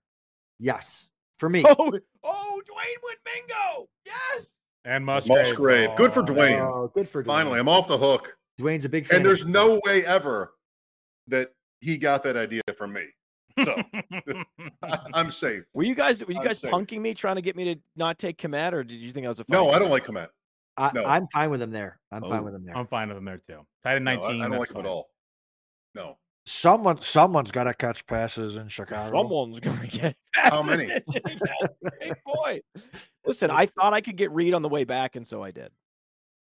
yes, 0.59 1.09
for 1.37 1.49
me. 1.49 1.63
Oh, 1.67 1.99
oh, 2.23 2.61
Dwain 2.65 2.95
went 3.03 3.19
bingo. 3.25 3.87
Yes. 4.05 4.53
And 4.85 5.05
Musgrave. 5.05 5.37
Musgrave. 5.39 5.95
Good 5.95 6.11
for 6.11 6.23
Dwain. 6.23 6.59
Oh, 6.61 6.89
good 6.93 7.07
for 7.07 7.21
Dwain. 7.23 7.27
Finally, 7.27 7.59
I'm 7.59 7.69
off 7.69 7.87
the 7.87 7.97
hook. 7.97 8.35
Dwain's 8.59 8.85
a 8.85 8.89
big 8.89 9.05
fan. 9.07 9.17
And 9.17 9.25
there's 9.25 9.45
no 9.45 9.79
way 9.85 10.05
ever 10.05 10.53
that 11.27 11.49
he 11.81 11.97
got 11.97 12.23
that 12.23 12.37
idea 12.37 12.61
from 12.77 12.93
me. 12.93 13.05
So 13.63 13.75
I- 14.83 14.99
I'm 15.13 15.29
safe. 15.31 15.63
Were 15.73 15.83
you 15.83 15.95
guys 15.95 16.23
were 16.25 16.31
you 16.31 16.39
I'm 16.39 16.45
guys 16.45 16.59
safe. 16.59 16.71
punking 16.71 16.99
me 17.01 17.13
trying 17.13 17.35
to 17.35 17.41
get 17.41 17.55
me 17.55 17.73
to 17.75 17.79
not 17.95 18.17
take 18.17 18.37
Kmet, 18.37 18.73
or 18.73 18.83
did 18.83 18.95
you 18.99 19.11
think 19.11 19.25
I 19.25 19.29
was 19.29 19.39
a 19.39 19.45
No, 19.49 19.65
funny 19.65 19.75
I 19.75 19.79
don't 19.79 19.91
like 19.91 20.05
Kmet. 20.05 20.27
I, 20.77 20.91
no. 20.93 21.05
I'm 21.05 21.27
fine 21.27 21.49
with 21.51 21.61
him 21.61 21.71
there. 21.71 21.99
I'm 22.11 22.23
Oh, 22.23 22.29
fine 22.29 22.43
with 22.43 22.55
him 22.55 22.65
there. 22.65 22.75
I'm 22.77 22.87
fine 22.87 23.07
with 23.09 23.17
him 23.17 23.25
there 23.25 23.37
too. 23.47 23.59
Tight 23.83 23.95
end 23.97 24.05
No, 24.05 24.11
I- 24.11 24.15
19. 24.15 24.29
I, 24.29 24.43
don't 24.43 24.51
that's 24.51 24.59
like 24.59 24.71
him 24.71 24.85
at 24.85 24.85
all. 24.89 25.09
No. 25.95 26.17
Someone, 26.45 26.99
someone's 26.99 27.51
got 27.51 27.65
to 27.65 27.73
catch 27.73 28.05
passes 28.05 28.57
in 28.57 28.67
Chicago. 28.67 29.11
Someone's 29.17 29.59
gonna 29.61 29.87
get 29.87 30.15
How 30.33 30.61
many? 30.61 30.87
Great 31.99 32.13
point. 32.27 32.65
Listen, 33.25 33.49
I 33.49 33.67
thought 33.67 33.93
I 33.93 34.01
could 34.01 34.17
get 34.17 34.31
Reed 34.31 34.53
on 34.53 34.61
the 34.61 34.67
way 34.69 34.83
back, 34.83 35.15
and 35.15 35.25
so 35.25 35.41
I 35.41 35.51
did. 35.51 35.71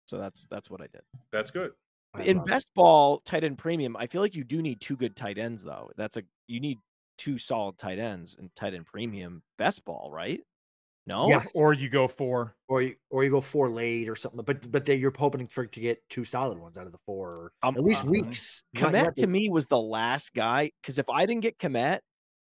So 0.07 0.19
that's 0.19 0.47
that's 0.47 0.71
what 0.71 0.81
I 0.81 0.87
did. 0.87 1.03
That's 1.31 1.51
good. 1.51 1.73
I 2.15 2.23
In 2.23 2.39
love 2.39 2.47
it. 2.47 2.51
best 2.51 2.71
ball 2.75 3.19
tight 3.21 3.45
end 3.45 3.59
premium, 3.59 3.97
I 3.99 4.07
feel 4.07 4.23
like 4.23 4.35
you 4.35 4.45
do 4.45 4.63
need 4.63 4.81
two 4.81 4.97
good 4.97 5.15
tight 5.17 5.37
ends 5.39 5.63
though. 5.63 5.91
That's 5.97 6.17
a 6.17 6.23
you 6.47 6.61
need 6.61 6.79
two 7.19 7.37
solid 7.39 7.77
tight 7.77 7.99
ends 7.99 8.35
in 8.39 8.51
tight 8.57 8.73
end 8.75 8.87
premium 8.87 9.43
best 9.59 9.85
ball, 9.85 10.11
right? 10.11 10.41
No. 11.07 11.29
Yes. 11.29 11.51
Or 11.55 11.73
you 11.73 11.89
go 11.89 12.07
for 12.07 12.55
or 12.69 12.83
you 12.83 12.95
or 13.11 13.25
you 13.25 13.31
go 13.31 13.41
four 13.41 13.69
late 13.69 14.09
or 14.09 14.15
something. 14.15 14.43
But 14.45 14.71
but 14.71 14.87
they, 14.87 14.95
you're 14.95 15.13
hoping 15.17 15.47
for 15.49 15.67
to 15.67 15.81
get 15.81 15.99
two 16.09 16.25
solid 16.25 16.59
ones 16.59 16.79
out 16.79 16.87
of 16.87 16.93
the 16.93 16.99
four, 17.07 17.31
or 17.31 17.53
Um, 17.63 17.77
at 17.77 17.83
least 17.83 18.03
uh-huh. 18.03 18.11
weeks. 18.11 18.63
Kmet 18.77 19.15
to 19.15 19.27
me 19.27 19.49
was 19.51 19.67
the 19.67 19.81
last 19.81 20.33
guy 20.33 20.71
because 20.81 20.99
if 20.99 21.09
I 21.09 21.27
didn't 21.27 21.43
get 21.43 21.59
Kmet, 21.59 22.01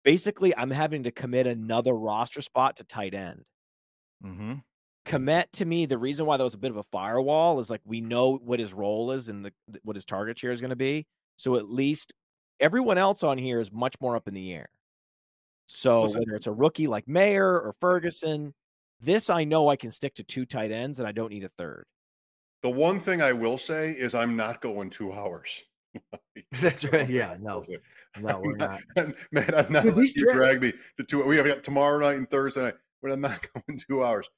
basically 0.04 0.54
I'm 0.56 0.70
having 0.70 1.04
to 1.04 1.10
commit 1.10 1.46
another 1.46 1.94
roster 1.94 2.42
spot 2.42 2.76
to 2.76 2.84
tight 2.84 3.14
end. 3.14 3.42
mm-hmm. 4.24 4.54
Kmet 5.06 5.50
to 5.54 5.64
me, 5.64 5.86
the 5.86 5.98
reason 5.98 6.26
why 6.26 6.36
that 6.36 6.44
was 6.44 6.54
a 6.54 6.58
bit 6.58 6.70
of 6.70 6.76
a 6.76 6.84
firewall 6.84 7.58
is 7.58 7.70
like 7.70 7.80
we 7.84 8.00
know 8.00 8.36
what 8.36 8.60
his 8.60 8.74
role 8.74 9.12
is 9.12 9.28
and 9.28 9.46
the 9.46 9.52
what 9.82 9.96
his 9.96 10.04
target 10.04 10.38
share 10.38 10.52
is 10.52 10.60
going 10.60 10.70
to 10.70 10.76
be. 10.76 11.06
So 11.36 11.56
at 11.56 11.70
least 11.70 12.12
everyone 12.60 12.98
else 12.98 13.22
on 13.22 13.38
here 13.38 13.60
is 13.60 13.72
much 13.72 13.94
more 14.00 14.14
up 14.14 14.28
in 14.28 14.34
the 14.34 14.52
air. 14.52 14.68
So 15.74 16.02
Listen- 16.02 16.20
whether 16.20 16.36
it's 16.36 16.46
a 16.46 16.52
rookie 16.52 16.86
like 16.86 17.08
Mayer 17.08 17.58
or 17.58 17.72
Ferguson, 17.80 18.52
this 19.00 19.30
I 19.30 19.44
know 19.44 19.68
I 19.68 19.76
can 19.76 19.90
stick 19.90 20.12
to 20.16 20.22
two 20.22 20.44
tight 20.44 20.70
ends 20.70 20.98
and 20.98 21.08
I 21.08 21.12
don't 21.12 21.30
need 21.30 21.44
a 21.44 21.48
third. 21.48 21.86
The 22.62 22.68
one 22.70 23.00
thing 23.00 23.22
I 23.22 23.32
will 23.32 23.56
say 23.56 23.92
is 23.92 24.14
I'm 24.14 24.36
not 24.36 24.60
going 24.60 24.90
two 24.90 25.12
hours. 25.14 25.64
That's 26.60 26.84
right. 26.92 27.08
Yeah, 27.08 27.36
no, 27.40 27.64
no, 28.20 28.40
we're 28.40 28.56
not. 28.56 28.80
Man, 28.96 29.14
I'm 29.54 29.72
not 29.72 29.84
letting 29.86 30.12
you 30.14 30.32
drag 30.32 30.60
me 30.60 30.74
to 30.98 31.04
two. 31.04 31.22
We 31.24 31.36
have 31.38 31.46
got 31.46 31.64
tomorrow 31.64 31.98
night 31.98 32.16
and 32.18 32.28
Thursday 32.28 32.62
night, 32.62 32.74
but 33.00 33.10
I'm 33.10 33.20
not 33.22 33.40
going 33.54 33.78
two 33.78 34.04
hours. 34.04 34.28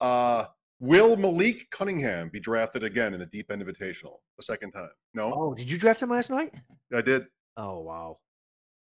Uh, 0.00 0.46
will 0.80 1.16
Malik 1.16 1.70
Cunningham 1.70 2.30
be 2.30 2.40
drafted 2.40 2.82
again 2.82 3.14
in 3.14 3.20
the 3.20 3.26
Deep 3.26 3.50
End 3.52 3.62
Invitational 3.64 4.16
a 4.38 4.42
second 4.42 4.72
time? 4.72 4.90
No, 5.14 5.32
Oh, 5.34 5.54
did 5.54 5.70
you 5.70 5.78
draft 5.78 6.02
him 6.02 6.10
last 6.10 6.30
night? 6.30 6.52
I 6.94 7.00
did. 7.00 7.26
Oh 7.56 7.78
wow. 7.80 8.18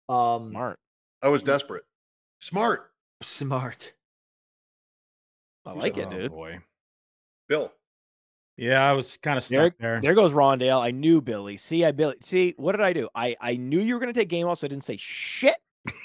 Um, 0.09 0.51
Smart. 0.51 0.79
I 1.21 1.29
was 1.29 1.43
desperate. 1.43 1.83
Smart, 2.39 2.91
smart. 3.21 3.93
I 5.65 5.73
like 5.73 5.97
it, 5.97 6.07
oh, 6.07 6.17
dude. 6.17 6.31
boy. 6.31 6.59
Bill. 7.47 7.71
Yeah, 8.57 8.87
I 8.87 8.93
was 8.93 9.17
kind 9.17 9.37
of 9.37 9.47
There, 9.47 9.67
stuck 9.67 9.77
there. 9.79 10.01
there 10.01 10.13
goes 10.15 10.33
Rondale. 10.33 10.81
I 10.81 10.91
knew 10.91 11.21
Billy. 11.21 11.57
See, 11.57 11.85
I 11.85 11.91
Billy. 11.91 12.15
See, 12.21 12.53
what 12.57 12.73
did 12.73 12.81
I 12.81 12.93
do? 12.93 13.09
I 13.15 13.35
I 13.39 13.55
knew 13.55 13.79
you 13.79 13.93
were 13.93 13.99
going 13.99 14.13
to 14.13 14.19
take 14.19 14.29
game 14.29 14.47
off, 14.47 14.59
so 14.59 14.65
I 14.65 14.69
didn't 14.69 14.83
say 14.83 14.97
shit. 14.97 15.55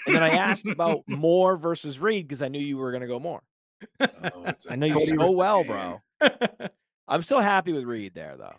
And 0.06 0.14
then 0.16 0.22
I 0.22 0.30
asked 0.30 0.66
about 0.66 1.02
Moore 1.06 1.56
versus 1.56 1.98
Reed 1.98 2.26
because 2.28 2.42
I 2.42 2.48
knew 2.48 2.58
you 2.60 2.76
were 2.78 2.90
going 2.92 3.02
to 3.02 3.06
go 3.06 3.18
more. 3.18 3.42
Oh, 4.00 4.08
it's 4.46 4.64
a 4.66 4.72
I 4.72 4.76
know 4.76 4.86
you 4.86 4.94
Cody 4.94 5.16
so 5.16 5.32
well, 5.32 5.64
bro. 5.64 6.00
I'm 7.08 7.22
still 7.22 7.40
happy 7.40 7.72
with 7.72 7.84
Reed 7.84 8.14
there, 8.14 8.36
though. 8.38 8.54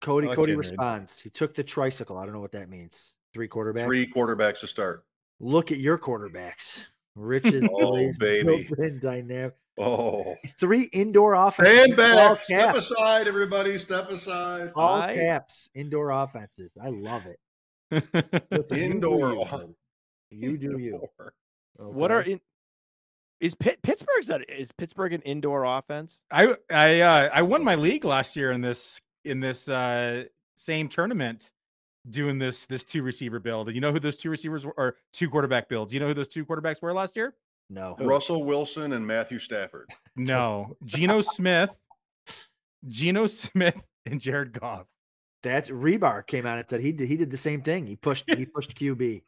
Cody. 0.00 0.26
I 0.26 0.30
like 0.30 0.36
Cody 0.36 0.52
you, 0.52 0.58
Reed. 0.58 0.70
responds. 0.70 1.18
He 1.20 1.30
took 1.30 1.54
the 1.54 1.64
tricycle. 1.64 2.16
I 2.18 2.24
don't 2.24 2.34
know 2.34 2.40
what 2.40 2.52
that 2.52 2.68
means. 2.68 3.14
Three 3.32 3.48
quarterbacks. 3.48 3.84
Three 3.84 4.06
quarterbacks 4.06 4.60
to 4.60 4.66
start. 4.68 5.04
Look 5.42 5.72
at 5.72 5.78
your 5.78 5.98
quarterbacks. 5.98 6.86
Rich's 7.16 7.62
Oh, 7.70 7.78
Billy's, 7.78 8.16
baby. 8.18 8.68
dynamic. 9.02 9.54
Oh, 9.78 10.36
Three 10.58 10.84
indoor 10.92 11.34
offenses. 11.34 11.74
stand 11.94 12.00
all 12.00 12.34
back. 12.34 12.44
Step 12.44 12.74
aside, 12.76 13.26
everybody. 13.28 13.78
Step 13.78 14.10
aside. 14.10 14.70
All 14.76 14.94
I- 14.94 15.14
caps. 15.16 15.68
Indoor 15.74 16.10
offenses. 16.10 16.76
I 16.82 16.88
love 16.88 17.22
it. 17.26 17.38
Listen, 18.50 18.76
you 18.78 18.88
do 18.88 18.92
Indoor 18.92 19.32
you, 19.32 19.40
off- 19.42 19.62
You 20.30 20.56
do 20.56 20.78
you. 20.78 21.02
What 21.76 22.10
are 22.10 22.22
in? 22.22 22.40
Is 23.40 23.54
Pitt, 23.56 23.82
Pittsburgh's 23.82 24.28
that 24.28 24.48
is 24.48 24.70
Pittsburgh 24.70 25.12
an 25.12 25.22
indoor 25.22 25.64
offense? 25.64 26.20
I 26.30 26.54
I 26.70 27.00
uh, 27.00 27.28
I 27.34 27.42
won 27.42 27.64
my 27.64 27.74
league 27.74 28.04
last 28.04 28.36
year 28.36 28.52
in 28.52 28.60
this 28.60 29.00
in 29.24 29.40
this 29.40 29.68
uh, 29.68 30.24
same 30.54 30.88
tournament 30.88 31.50
doing 32.10 32.38
this 32.38 32.66
this 32.66 32.84
two 32.84 33.02
receiver 33.02 33.38
build. 33.38 33.68
And 33.68 33.74
you 33.74 33.80
know 33.80 33.92
who 33.92 34.00
those 34.00 34.16
two 34.16 34.30
receivers 34.30 34.64
were 34.64 34.74
or 34.76 34.96
two 35.12 35.28
quarterback 35.28 35.68
builds? 35.68 35.92
You 35.92 36.00
know 36.00 36.08
who 36.08 36.14
those 36.14 36.28
two 36.28 36.44
quarterbacks 36.44 36.82
were 36.82 36.92
last 36.92 37.16
year? 37.16 37.34
No. 37.70 37.96
Russell 38.00 38.44
Wilson 38.44 38.92
and 38.92 39.06
Matthew 39.06 39.38
Stafford. 39.38 39.88
No, 40.16 40.76
Geno 40.84 41.20
Smith, 41.22 41.70
Geno 42.86 43.26
Smith, 43.26 43.80
and 44.06 44.20
Jared 44.20 44.52
Goff. 44.52 44.86
That's 45.42 45.70
Hribar 45.70 46.26
came 46.26 46.46
out 46.46 46.58
and 46.58 46.68
said 46.68 46.80
he 46.80 46.92
did 46.92 47.08
he 47.08 47.16
did 47.16 47.30
the 47.30 47.36
same 47.36 47.62
thing. 47.62 47.86
He 47.86 47.96
pushed 47.96 48.24
he 48.34 48.46
pushed 48.54 48.76
QB. 48.76 49.22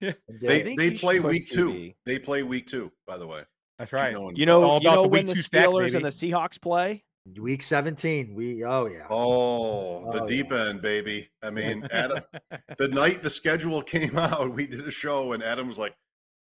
Yeah. 0.00 0.12
They 0.28 0.74
they 0.74 0.90
play 0.92 1.14
should 1.16 1.22
push 1.22 1.32
week 1.32 1.50
two. 1.50 1.70
QB. 1.70 1.94
They 2.04 2.18
play 2.18 2.42
week 2.42 2.66
two, 2.66 2.92
by 3.06 3.16
the 3.16 3.26
way. 3.26 3.42
That's 3.78 3.90
Should 3.90 3.96
right. 3.96 4.12
know 4.12 4.28
in 4.28 4.36
You 4.36 4.42
It's 4.42 4.46
know, 4.46 4.64
all 4.64 4.80
you 4.80 4.90
know 4.90 5.02
the 5.02 5.08
when 5.08 5.20
week 5.20 5.26
the 5.28 5.34
two 5.34 5.42
stack, 5.42 5.66
Steelers 5.66 5.94
and 5.94 6.04
the 6.04 6.08
Seahawks 6.10 6.60
play. 6.60 7.04
Week 7.38 7.62
17. 7.62 8.34
We 8.34 8.64
oh 8.64 8.86
yeah. 8.86 9.06
Oh, 9.10 10.12
the 10.12 10.22
Oh, 10.22 10.26
deep 10.26 10.50
yeah. 10.50 10.68
end, 10.68 10.82
baby. 10.82 11.28
I 11.42 11.50
mean, 11.50 11.86
Adam, 11.90 12.20
the 12.78 12.88
night 12.88 13.22
the 13.22 13.30
schedule 13.30 13.82
came 13.94 14.16
out, 14.16 14.54
we 14.54 14.66
did 14.66 14.86
a 14.86 14.90
show, 14.90 15.32
and 15.32 15.42
Adam 15.42 15.66
was 15.66 15.78
like, 15.78 15.94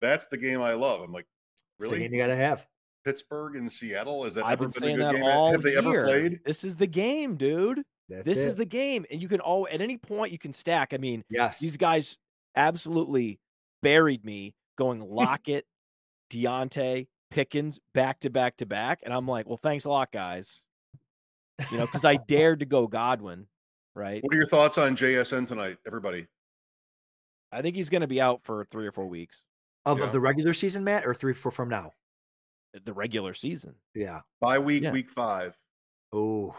"That's 0.01 0.25
the 0.27 0.37
game 0.37 0.61
I 0.61 0.73
love." 0.73 1.01
I'm 1.01 1.13
like, 1.13 1.25
"Really? 1.79 2.03
you 2.03 2.17
gotta 2.17 2.35
have. 2.35 2.65
Pittsburgh 3.05 3.55
and 3.55 3.71
Seattle? 3.71 4.23
Has 4.23 4.35
that 4.35 4.45
I've 4.45 4.53
ever 4.61 4.65
been 4.65 4.71
been 4.71 4.81
saying 4.81 4.95
a 4.95 4.97
good 4.97 5.07
that 5.07 5.13
game? 5.15 5.23
all 5.23 5.51
Have 5.51 5.61
they 5.61 5.71
year. 5.71 5.79
ever 5.79 6.03
played? 6.05 6.39
This 6.45 6.63
is 6.63 6.75
the 6.75 6.87
game, 6.87 7.35
dude. 7.35 7.83
That's 8.09 8.25
this 8.25 8.39
is 8.39 8.55
the 8.55 8.65
game, 8.65 9.05
and 9.09 9.21
you 9.21 9.27
can 9.27 9.39
all 9.39 9.67
at 9.71 9.81
any 9.81 9.97
point 9.97 10.31
you 10.31 10.39
can 10.39 10.51
stack. 10.53 10.93
I 10.93 10.97
mean, 10.97 11.23
yes. 11.29 11.59
these 11.59 11.77
guys 11.77 12.17
absolutely 12.55 13.39
buried 13.81 14.23
me 14.25 14.53
going 14.77 15.01
Lockett, 15.01 15.65
Diontae, 16.29 17.07
Pickens 17.31 17.79
back 17.93 18.19
to 18.21 18.29
back 18.29 18.57
to 18.57 18.65
back, 18.65 18.99
and 19.03 19.13
I'm 19.13 19.27
like, 19.27 19.47
well, 19.47 19.57
thanks 19.57 19.85
a 19.85 19.89
lot, 19.89 20.11
guys. 20.11 20.63
You 21.71 21.77
know, 21.77 21.85
because 21.85 22.03
I 22.05 22.15
dared 22.17 22.59
to 22.61 22.65
go 22.65 22.87
Godwin, 22.87 23.47
right? 23.95 24.21
What 24.23 24.33
are 24.33 24.37
your 24.37 24.47
thoughts 24.47 24.77
on 24.77 24.95
JSN 24.95 25.47
tonight, 25.47 25.77
everybody? 25.85 26.27
I 27.51 27.61
think 27.61 27.75
he's 27.75 27.89
going 27.89 28.01
to 28.01 28.07
be 28.07 28.19
out 28.19 28.41
for 28.43 28.65
three 28.65 28.87
or 28.87 28.91
four 28.91 29.07
weeks. 29.07 29.41
of, 29.85 29.99
Yeah. 29.99 30.05
of 30.05 30.11
the 30.13 30.19
regular 30.19 30.53
season, 30.53 30.83
Matt, 30.83 31.05
or 31.05 31.13
three 31.13 31.33
four 31.33 31.51
from 31.51 31.69
now. 31.69 31.91
Uh, 32.75 32.79
the 32.85 32.93
regular 32.93 33.33
season. 33.33 33.75
Yeah. 33.93 34.21
By 34.41 34.57
week, 34.59 34.83
Yeah. 34.83 34.91
week 34.91 35.09
five. 35.11 35.55
Oh. 36.11 36.55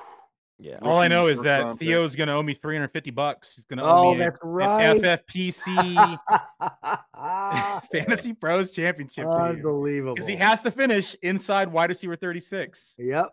Yeah. 0.59 0.77
All 0.83 0.99
I 1.01 1.09
know 1.09 1.27
is 1.27 1.41
that 1.43 1.63
round 1.63 1.81
pick. 1.81 1.89
Theo's 1.89 2.15
going 2.15 2.29
to 2.29 2.35
owe 2.35 2.43
me 2.43 2.55
350 2.55 3.11
bucks. 3.11 3.57
He's 3.57 3.65
going 3.65 3.79
to 3.79 3.85
Oh, 3.85 4.09
owe 4.09 4.13
me 4.13 4.19
that's 4.19 4.39
an 4.43 4.49
right. 4.49 5.01
FFPC 5.01 6.19
Fantasy 7.93 8.33
Pros 8.33 8.71
Championship 8.71 9.27
Unbelievable. 9.27 10.15
because 10.15 10.29
he 10.29 10.37
has 10.37 10.63
to 10.63 10.71
finish 10.71 11.17
inside 11.23 11.73
wide 11.73 11.89
receiver 11.91 12.15
36. 12.15 12.95
Yep. 12.99 13.31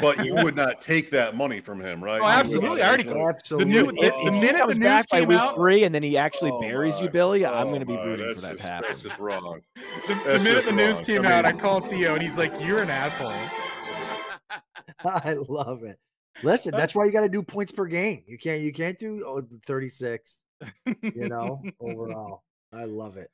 But 0.00 0.24
you 0.24 0.34
would 0.36 0.56
not 0.64 0.80
take 0.80 1.10
that 1.10 1.36
money 1.36 1.60
from 1.60 1.80
him, 1.80 2.02
right? 2.02 2.20
Oh, 2.20 2.24
absolutely. 2.26 2.82
I 2.82 2.88
already 2.88 3.04
take 3.04 3.12
got 3.14 3.28
it. 3.28 3.36
Absolutely. 3.36 3.72
new- 3.72 3.88
If, 3.90 3.94
the- 3.94 4.04
if 4.06 4.14
the 4.24 4.32
he 4.32 4.40
minute 4.40 4.60
comes 4.62 4.74
the 4.74 4.80
back 4.80 4.98
news 4.98 5.06
by 5.10 5.20
came 5.20 5.28
week 5.28 5.38
out- 5.38 5.54
three 5.54 5.84
and 5.84 5.94
then 5.94 6.02
he 6.02 6.16
actually 6.16 6.50
Oh 6.50 6.60
buries 6.60 6.98
you, 6.98 7.04
my- 7.06 7.10
Billy, 7.12 7.46
I'm 7.46 7.66
oh 7.66 7.70
going 7.70 7.80
to 7.80 7.86
be 7.86 7.96
rooting 7.96 8.26
that's 8.26 8.34
for 8.34 8.40
that 8.42 8.52
just- 8.54 8.62
to 8.62 8.68
happen. 8.68 8.88
That's 8.90 9.02
just 9.02 9.18
wrong. 9.18 9.60
The, 10.08 10.14
the 10.14 10.38
minute 10.40 10.44
just 10.54 10.66
the 10.66 10.72
news 10.72 10.96
wrong. 10.96 11.04
came 11.04 11.26
I 11.26 11.32
out, 11.32 11.44
I 11.44 11.52
called 11.52 11.88
Theo 11.88 12.14
and 12.14 12.22
he's 12.22 12.36
like, 12.36 12.52
You're 12.60 12.82
an 12.82 12.90
asshole. 12.90 13.32
I 15.04 15.34
love 15.48 15.82
it. 15.84 15.98
Listen, 16.42 16.72
that's 16.72 16.94
why 16.94 17.04
you 17.04 17.12
got 17.12 17.20
to 17.20 17.28
do 17.28 17.42
points 17.42 17.70
per 17.72 17.86
game. 17.86 18.24
You 18.26 18.36
can't 18.38 18.60
you 18.60 18.72
can't 18.72 18.98
do 18.98 19.22
oh, 19.26 19.42
36, 19.66 20.40
you 21.02 21.28
know, 21.28 21.62
overall. 21.80 22.42
I 22.72 22.84
love 22.84 23.16
it. 23.16 23.30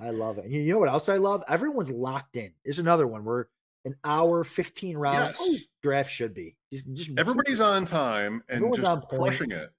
I 0.00 0.10
love 0.10 0.38
it. 0.38 0.44
And 0.46 0.54
you 0.54 0.72
know 0.72 0.78
what 0.78 0.88
else 0.88 1.08
I 1.10 1.16
love? 1.18 1.44
Everyone's 1.48 1.90
locked 1.90 2.36
in. 2.36 2.52
There's 2.64 2.78
another 2.78 3.06
one 3.06 3.24
where 3.24 3.48
an 3.86 3.94
hour, 4.04 4.44
15 4.44 4.96
rounds. 4.96 5.36
Yes. 5.40 5.60
Draft 5.82 6.10
should 6.10 6.34
be. 6.34 6.56
Just, 6.72 6.92
just 6.92 7.10
Everybody's 7.16 7.60
on 7.60 7.84
time 7.84 8.42
and 8.48 8.56
Everyone's 8.56 8.78
just 8.78 8.90
on 8.90 9.00
point. 9.00 9.22
crushing 9.22 9.52
it. 9.52 9.70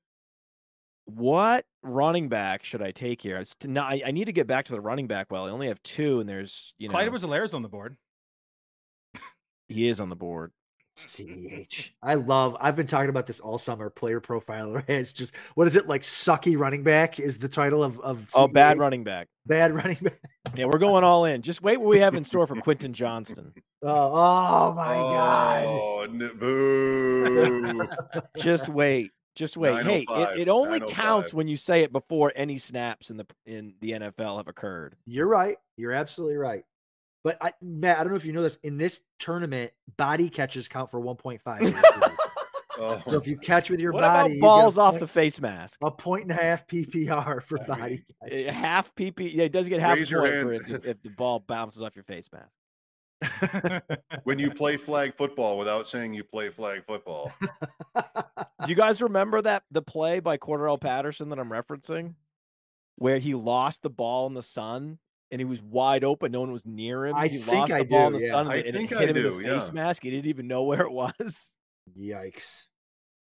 What 1.05 1.65
running 1.83 2.27
back 2.29 2.63
should 2.63 2.81
I 2.81 2.91
take 2.91 3.21
here? 3.21 3.37
It's 3.37 3.55
to, 3.57 3.67
no, 3.67 3.81
I, 3.81 4.01
I 4.07 4.11
need 4.11 4.25
to 4.25 4.33
get 4.33 4.47
back 4.47 4.65
to 4.65 4.71
the 4.73 4.81
running 4.81 5.07
back. 5.07 5.31
Well, 5.31 5.45
I 5.45 5.49
only 5.49 5.67
have 5.67 5.81
two, 5.83 6.19
and 6.19 6.27
there's 6.27 6.73
you 6.77 6.87
know 6.87 6.91
Clyde 6.91 7.09
was 7.11 7.23
Alaire's 7.23 7.53
on 7.53 7.61
the 7.61 7.69
board. 7.69 7.95
he 9.67 9.87
is 9.87 9.99
on 9.99 10.09
the 10.09 10.15
board. 10.15 10.51
CEH. 11.05 11.89
I 12.01 12.15
love. 12.15 12.57
I've 12.59 12.75
been 12.75 12.87
talking 12.87 13.09
about 13.09 13.27
this 13.27 13.39
all 13.39 13.57
summer. 13.57 13.89
Player 13.89 14.19
profiler. 14.19 14.83
It's 14.97 15.13
just 15.13 15.35
what 15.55 15.67
is 15.67 15.75
it 15.75 15.87
like? 15.87 16.01
Sucky 16.01 16.57
running 16.57 16.83
back 16.83 17.19
is 17.19 17.37
the 17.37 17.49
title 17.49 17.83
of 17.83 17.99
of. 17.99 18.27
Oh, 18.33 18.47
bad 18.47 18.79
running 18.79 19.03
back. 19.03 19.27
Bad 19.45 19.73
running 19.73 19.97
back. 20.01 20.19
Yeah, 20.55 20.65
we're 20.65 20.79
going 20.79 21.03
all 21.03 21.25
in. 21.25 21.41
Just 21.41 21.61
wait 21.61 21.77
what 21.77 21.87
we 21.87 21.99
have 21.99 22.15
in 22.15 22.23
store 22.23 22.47
for 22.47 22.55
Quentin 22.55 22.93
Johnston. 22.93 23.53
Oh, 23.83 23.89
oh 23.91 24.73
my 24.73 24.95
god. 24.95 25.65
Oh, 25.67 26.07
n- 26.09 26.31
boo. 26.39 27.87
Just 28.37 28.67
wait. 28.67 29.11
Just 29.35 29.55
wait. 29.55 29.85
Hey, 29.85 30.03
it, 30.09 30.39
it 30.39 30.47
oh 30.47 30.65
only 30.65 30.79
counts 30.79 31.31
oh 31.31 31.37
when 31.37 31.47
you 31.47 31.55
say 31.57 31.83
it 31.83 31.91
before 31.91 32.33
any 32.35 32.57
snaps 32.57 33.11
in 33.11 33.17
the 33.17 33.27
in 33.45 33.75
the 33.79 33.91
NFL 33.91 34.37
have 34.37 34.47
occurred. 34.47 34.95
You're 35.05 35.27
right. 35.27 35.57
You're 35.75 35.91
absolutely 35.91 36.37
right. 36.37 36.63
But 37.28 37.38
I, 37.41 37.51
Matt, 37.61 37.99
I 37.99 38.03
don't 38.03 38.13
know 38.13 38.15
if 38.15 38.23
you 38.23 38.32
know 38.32 38.41
this. 38.41 38.57
In 38.63 38.78
this 38.78 39.01
tournament, 39.19 39.73
body 39.97 40.30
catches 40.30 40.69
count 40.69 40.89
for 40.89 41.01
1.5. 41.01 42.13
Oh, 42.80 43.01
so 43.03 43.15
if 43.15 43.28
you 43.28 43.38
catch 43.38 43.71
with 43.71 43.80
your 43.80 43.91
What 43.91 44.01
body, 44.01 44.19
about 44.19 44.30
you 44.30 44.36
get 44.36 44.41
balls 44.43 44.78
off 44.78 44.91
point- 44.93 44.99
the 44.99 45.07
face 45.07 45.41
mask? 45.41 45.80
a 45.82 45.89
point 45.89 46.23
and 46.30 46.32
a 46.32 46.36
half 46.36 46.67
PPR 46.67 47.41
for 47.41 47.59
I 47.63 47.65
body. 47.65 48.05
Uh, 48.21 48.51
Half 48.51 48.93
PP. 48.93 49.34
Yeah, 49.34 49.45
it 49.45 49.51
does 49.51 49.67
get 49.67 49.80
half 49.82 49.97
Raise 49.97 50.11
point 50.11 50.32
for 50.32 50.53
if, 50.53 50.69
if, 50.69 50.86
if 50.86 51.01
the 51.01 51.09
ball 51.09 51.39
bounces 51.39 51.82
off 51.82 51.95
your 51.95 52.03
face 52.03 52.30
mask. 52.32 53.82
when 54.25 54.38
you 54.38 54.51
play 54.51 54.78
flag 54.78 55.15
football 55.15 55.57
without 55.57 55.88
saying 55.88 56.13
you 56.13 56.23
play 56.23 56.49
flag 56.49 56.86
football. 56.86 57.34
Do 57.95 58.67
you 58.67 58.75
guys 58.75 59.01
remember 59.01 59.41
that 59.41 59.63
the 59.71 59.82
play 59.82 60.19
by 60.19 60.38
Cordarrelle 60.38 60.80
Patterson 60.80 61.30
that 61.30 61.39
I'm 61.39 61.49
referencing, 61.49 62.13
where 62.95 63.17
he 63.17 63.34
lost 63.34 63.82
the 63.82 63.89
ball 63.89 64.28
in 64.28 64.36
the 64.36 64.43
sun 64.43 64.99
and 65.32 65.41
he 65.41 65.45
was 65.45 65.61
wide 65.61 66.03
open, 66.03 66.32
no 66.32 66.39
one 66.41 66.51
was 66.51 66.65
near 66.65 67.05
him. 67.05 67.15
I 67.15 67.28
he 67.28 67.38
think 67.38 67.57
lost 67.57 67.73
I 67.73 67.80
the 67.80 67.86
ball 67.86 68.09
do, 68.09 68.15
in 68.15 68.21
the 68.21 68.25
yeah. 68.25 68.32
sun 68.32 68.47
I 68.47 68.57
and 68.57 68.65
it 68.67 68.73
think 68.73 68.89
hit 68.89 68.97
I 68.97 69.03
him 69.03 69.09
in 69.09 69.15
do, 69.15 69.23
the 69.23 69.43
face 69.43 69.67
yeah. 69.67 69.73
mask. 69.73 70.03
He 70.03 70.09
didn't 70.09 70.28
even 70.28 70.47
know 70.47 70.63
where 70.63 70.82
it 70.82 70.91
was. 70.91 71.55
Yikes. 71.97 72.65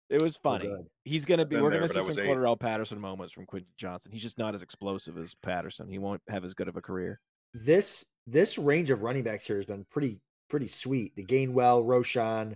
It 0.09 0.21
was 0.21 0.37
funny. 0.37 0.65
good. 0.65 0.87
He's 1.05 1.25
gonna 1.25 1.45
be. 1.45 1.57
We're 1.57 1.69
there, 1.69 1.79
gonna 1.81 1.89
see 1.89 2.13
some 2.13 2.19
eight. 2.23 2.29
Cordarrelle 2.29 2.59
Patterson 2.59 2.99
moments 2.99 3.31
from 3.31 3.45
Quentin 3.45 3.69
Johnston. 3.77 4.11
He's 4.11 4.23
just 4.23 4.39
not 4.39 4.55
as 4.55 4.63
explosive 4.63 5.17
as 5.17 5.35
Patterson. 5.35 5.87
He 5.87 5.99
won't 5.99 6.21
have 6.29 6.43
as 6.43 6.53
good 6.55 6.67
of 6.67 6.75
a 6.77 6.81
career. 6.81 7.19
This 7.53 8.05
this 8.25 8.57
range 8.57 8.89
of 8.89 9.03
running 9.03 9.23
backs 9.23 9.45
here 9.45 9.57
has 9.57 9.65
been 9.65 9.85
pretty 9.91 10.19
pretty 10.49 10.67
sweet. 10.67 11.15
The 11.15 11.23
Gainwell, 11.23 11.85
Roschon, 11.85 12.55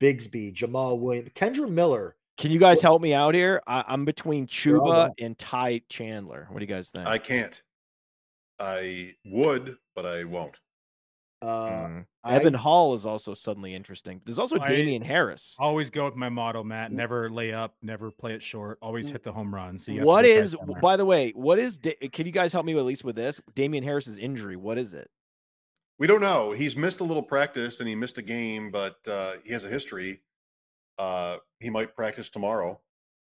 Bigsby, 0.00 0.54
Jamaal 0.54 0.98
Williams, 0.98 1.30
Kendre 1.34 1.68
Miller. 1.68 2.14
Can 2.38 2.50
you 2.50 2.58
guys 2.58 2.80
help 2.80 3.02
me 3.02 3.14
out 3.14 3.34
here? 3.34 3.60
I, 3.66 3.84
I'm 3.86 4.04
between 4.04 4.46
Chuba 4.46 5.10
and 5.18 5.36
Ty 5.38 5.82
Chandler. 5.88 6.46
What 6.50 6.60
do 6.60 6.64
you 6.64 6.72
guys 6.72 6.90
think? 6.90 7.06
I 7.06 7.18
can't. 7.18 7.60
I 8.62 9.14
would, 9.24 9.76
but 9.94 10.06
I 10.06 10.24
won't. 10.24 10.56
Uh, 11.40 11.46
Mm. 11.46 12.06
I- 12.22 12.36
Evan 12.36 12.54
Hull 12.54 12.94
is 12.94 13.04
also 13.04 13.34
suddenly 13.34 13.74
interesting. 13.74 14.20
There's 14.24 14.38
also 14.38 14.60
I- 14.60 14.66
Damien 14.68 15.02
Harris. 15.02 15.56
Always 15.58 15.90
go 15.90 16.04
with 16.04 16.14
my 16.14 16.28
motto, 16.28 16.62
Matt. 16.62 16.92
Never 16.92 17.28
lay 17.28 17.52
up, 17.52 17.74
never 17.82 18.12
play 18.12 18.34
it 18.34 18.42
short. 18.44 18.78
Always 18.80 19.08
hit 19.08 19.24
the 19.24 19.32
home 19.32 19.52
run. 19.52 19.76
So 19.78 19.90
you 19.90 19.98
have 19.98 20.04
to 20.04 20.06
What 20.06 20.22
protect 20.22 20.44
is? 20.44 20.54
on 20.54 20.66
there. 20.68 20.80
By 20.80 20.96
the 20.96 21.04
way, 21.04 21.32
what 21.32 21.58
is? 21.58 21.78
Can 22.12 22.26
you 22.26 22.32
guys 22.32 22.52
help 22.52 22.64
me 22.64 22.76
at 22.78 22.84
least 22.84 23.02
with 23.02 23.16
this? 23.16 23.40
Damien 23.56 23.82
Harris's 23.82 24.18
injury. 24.18 24.54
What 24.54 24.78
is 24.78 24.94
it? 24.94 25.10
We 25.98 26.06
don't 26.06 26.20
know. 26.20 26.52
He's 26.52 26.76
missed 26.76 27.00
a 27.00 27.04
little 27.04 27.22
practice 27.24 27.80
and 27.80 27.88
he 27.88 27.96
missed 27.96 28.18
a 28.18 28.22
game, 28.22 28.70
but 28.70 28.96
uh, 29.08 29.34
he 29.44 29.52
has 29.52 29.64
a 29.64 29.68
history. 29.68 30.20
Uh, 30.98 31.38
he 31.58 31.70
might 31.70 31.96
practice 31.96 32.30
tomorrow. 32.30 32.80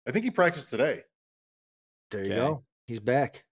I 0.08 0.12
think 0.12 0.26
he 0.26 0.32
practiced 0.32 0.70
today. 0.70 1.04
there 2.12 2.26
you 2.26 2.32
Okay. 2.34 2.36
go. 2.36 2.64
He's 2.88 3.00
back. 3.00 3.46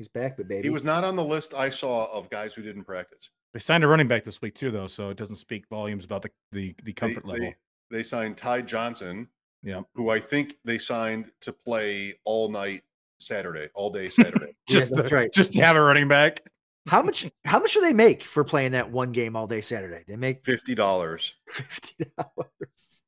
He's 0.00 0.08
back, 0.08 0.38
but 0.38 0.48
baby. 0.48 0.62
He 0.62 0.70
was 0.70 0.82
not 0.82 1.04
on 1.04 1.14
the 1.14 1.22
list 1.22 1.52
I 1.52 1.68
saw 1.68 2.06
of 2.10 2.30
guys 2.30 2.54
who 2.54 2.62
didn't 2.62 2.84
practice. 2.84 3.28
They 3.52 3.60
signed 3.60 3.84
a 3.84 3.86
running 3.86 4.08
back 4.08 4.24
this 4.24 4.40
week 4.40 4.54
too, 4.54 4.70
though, 4.70 4.86
so 4.86 5.10
it 5.10 5.18
doesn't 5.18 5.36
speak 5.36 5.68
volumes 5.68 6.06
about 6.06 6.22
the 6.22 6.30
the, 6.52 6.68
the 6.78 6.84
They, 6.86 6.92
comfort 6.94 7.26
level. 7.26 7.44
they, 7.44 7.54
they 7.98 8.02
signed 8.02 8.38
Ty 8.38 8.62
Johnson, 8.62 9.28
Yeah, 9.62 9.82
who 9.94 10.08
I 10.08 10.18
think 10.18 10.54
they 10.64 10.78
signed 10.78 11.30
to 11.42 11.52
play 11.52 12.14
all 12.24 12.48
night 12.48 12.80
Saturday, 13.20 13.68
all 13.74 13.90
day 13.90 14.08
Saturday. 14.08 14.56
Just 14.70 14.94
that's 14.96 15.10
to- 15.10 15.14
right. 15.14 15.30
just 15.34 15.52
to 15.52 15.60
have 15.62 15.76
a 15.76 15.82
running 15.82 16.08
back. 16.08 16.48
How 16.88 17.02
much 17.02 17.30
how 17.44 17.58
much 17.60 17.74
do 17.74 17.82
they 17.82 17.92
make 17.92 18.22
for 18.22 18.42
playing 18.42 18.72
that 18.72 18.90
one 18.90 19.12
game 19.12 19.36
all 19.36 19.46
day 19.46 19.60
Saturday? 19.60 20.02
They 20.08 20.16
make 20.16 20.42
Fifty 20.46 20.74
dollars 20.74 21.34
fifty 21.46 22.06
dollars. 22.16 23.02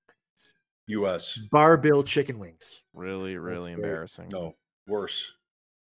US. 0.89 1.39
Bar 1.51 1.79
bill 1.79 2.03
chicken 2.03 2.39
wings. 2.39 2.83
Really, 2.93 3.39
really 3.39 3.73
great. 3.75 3.83
embarrassing. 3.83 4.29
No, 4.31 4.57
worse. 4.87 5.33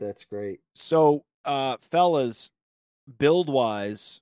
That's 0.00 0.24
great. 0.24 0.60
So, 0.74 1.24
uh, 1.44 1.76
fellas, 1.80 2.50
build 3.18 3.48
wise, 3.48 4.20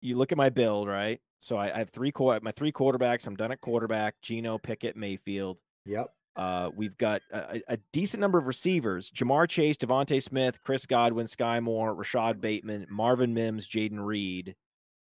you 0.00 0.16
look 0.16 0.32
at 0.32 0.38
my 0.38 0.50
build, 0.50 0.88
right? 0.88 1.20
So 1.40 1.56
I, 1.56 1.74
I 1.74 1.78
have 1.78 1.90
three 1.90 2.10
quar- 2.12 2.40
my 2.42 2.52
three 2.52 2.72
quarterbacks. 2.72 3.26
I'm 3.26 3.36
done 3.36 3.52
at 3.52 3.60
quarterback. 3.60 4.16
Geno, 4.22 4.58
Pickett, 4.58 4.96
Mayfield. 4.96 5.58
Yep. 5.86 6.12
Uh, 6.36 6.70
we've 6.74 6.96
got 6.98 7.22
a, 7.32 7.56
a- 7.56 7.62
a 7.74 7.76
decent 7.92 8.20
number 8.20 8.38
of 8.38 8.46
receivers: 8.46 9.10
Ja'Marr 9.10 9.48
Chase, 9.48 9.76
DeVonta 9.76 10.22
Smith, 10.22 10.60
Chris 10.62 10.84
Godwin, 10.86 11.26
Skyy 11.26 11.62
Moore, 11.62 11.94
Rashod 11.94 12.40
Bateman, 12.40 12.86
Marvin 12.90 13.34
Mims, 13.34 13.68
Jayden 13.68 14.04
Reed. 14.04 14.56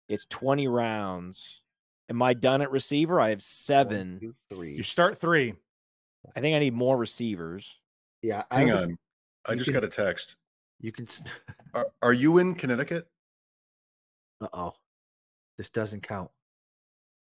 It's 0.09 0.25
20 0.25 0.67
rounds. 0.67 1.61
Am 2.09 2.21
I 2.21 2.33
done 2.35 2.61
at 2.61 2.69
receiver? 2.69 3.19
I 3.19 3.29
have 3.29 3.41
seven. 3.41 4.19
two, 4.19 4.35
three. 4.51 4.75
You 4.75 4.83
start 4.83 5.17
three. 5.19 5.55
I 6.35 6.41
think 6.41 6.55
I 6.55 6.59
need 6.59 6.73
more 6.75 6.95
receivers. 6.97 7.79
Yeah. 8.21 8.43
I 8.51 8.59
Hang 8.59 8.67
would- 8.67 8.75
on. 8.83 8.97
I 9.47 9.51
you 9.53 9.57
just 9.57 9.65
can- 9.71 9.73
got 9.75 9.83
a 9.83 9.87
text. 9.89 10.35
You 10.81 10.91
can. 10.91 11.07
s- 11.07 11.21
Are, 11.73 11.87
are 12.01 12.13
you 12.13 12.37
in 12.37 12.55
Connecticut? 12.55 13.07
Uh 14.41 14.47
oh. 14.53 14.73
This 15.57 15.69
doesn't 15.69 16.01
count. 16.03 16.29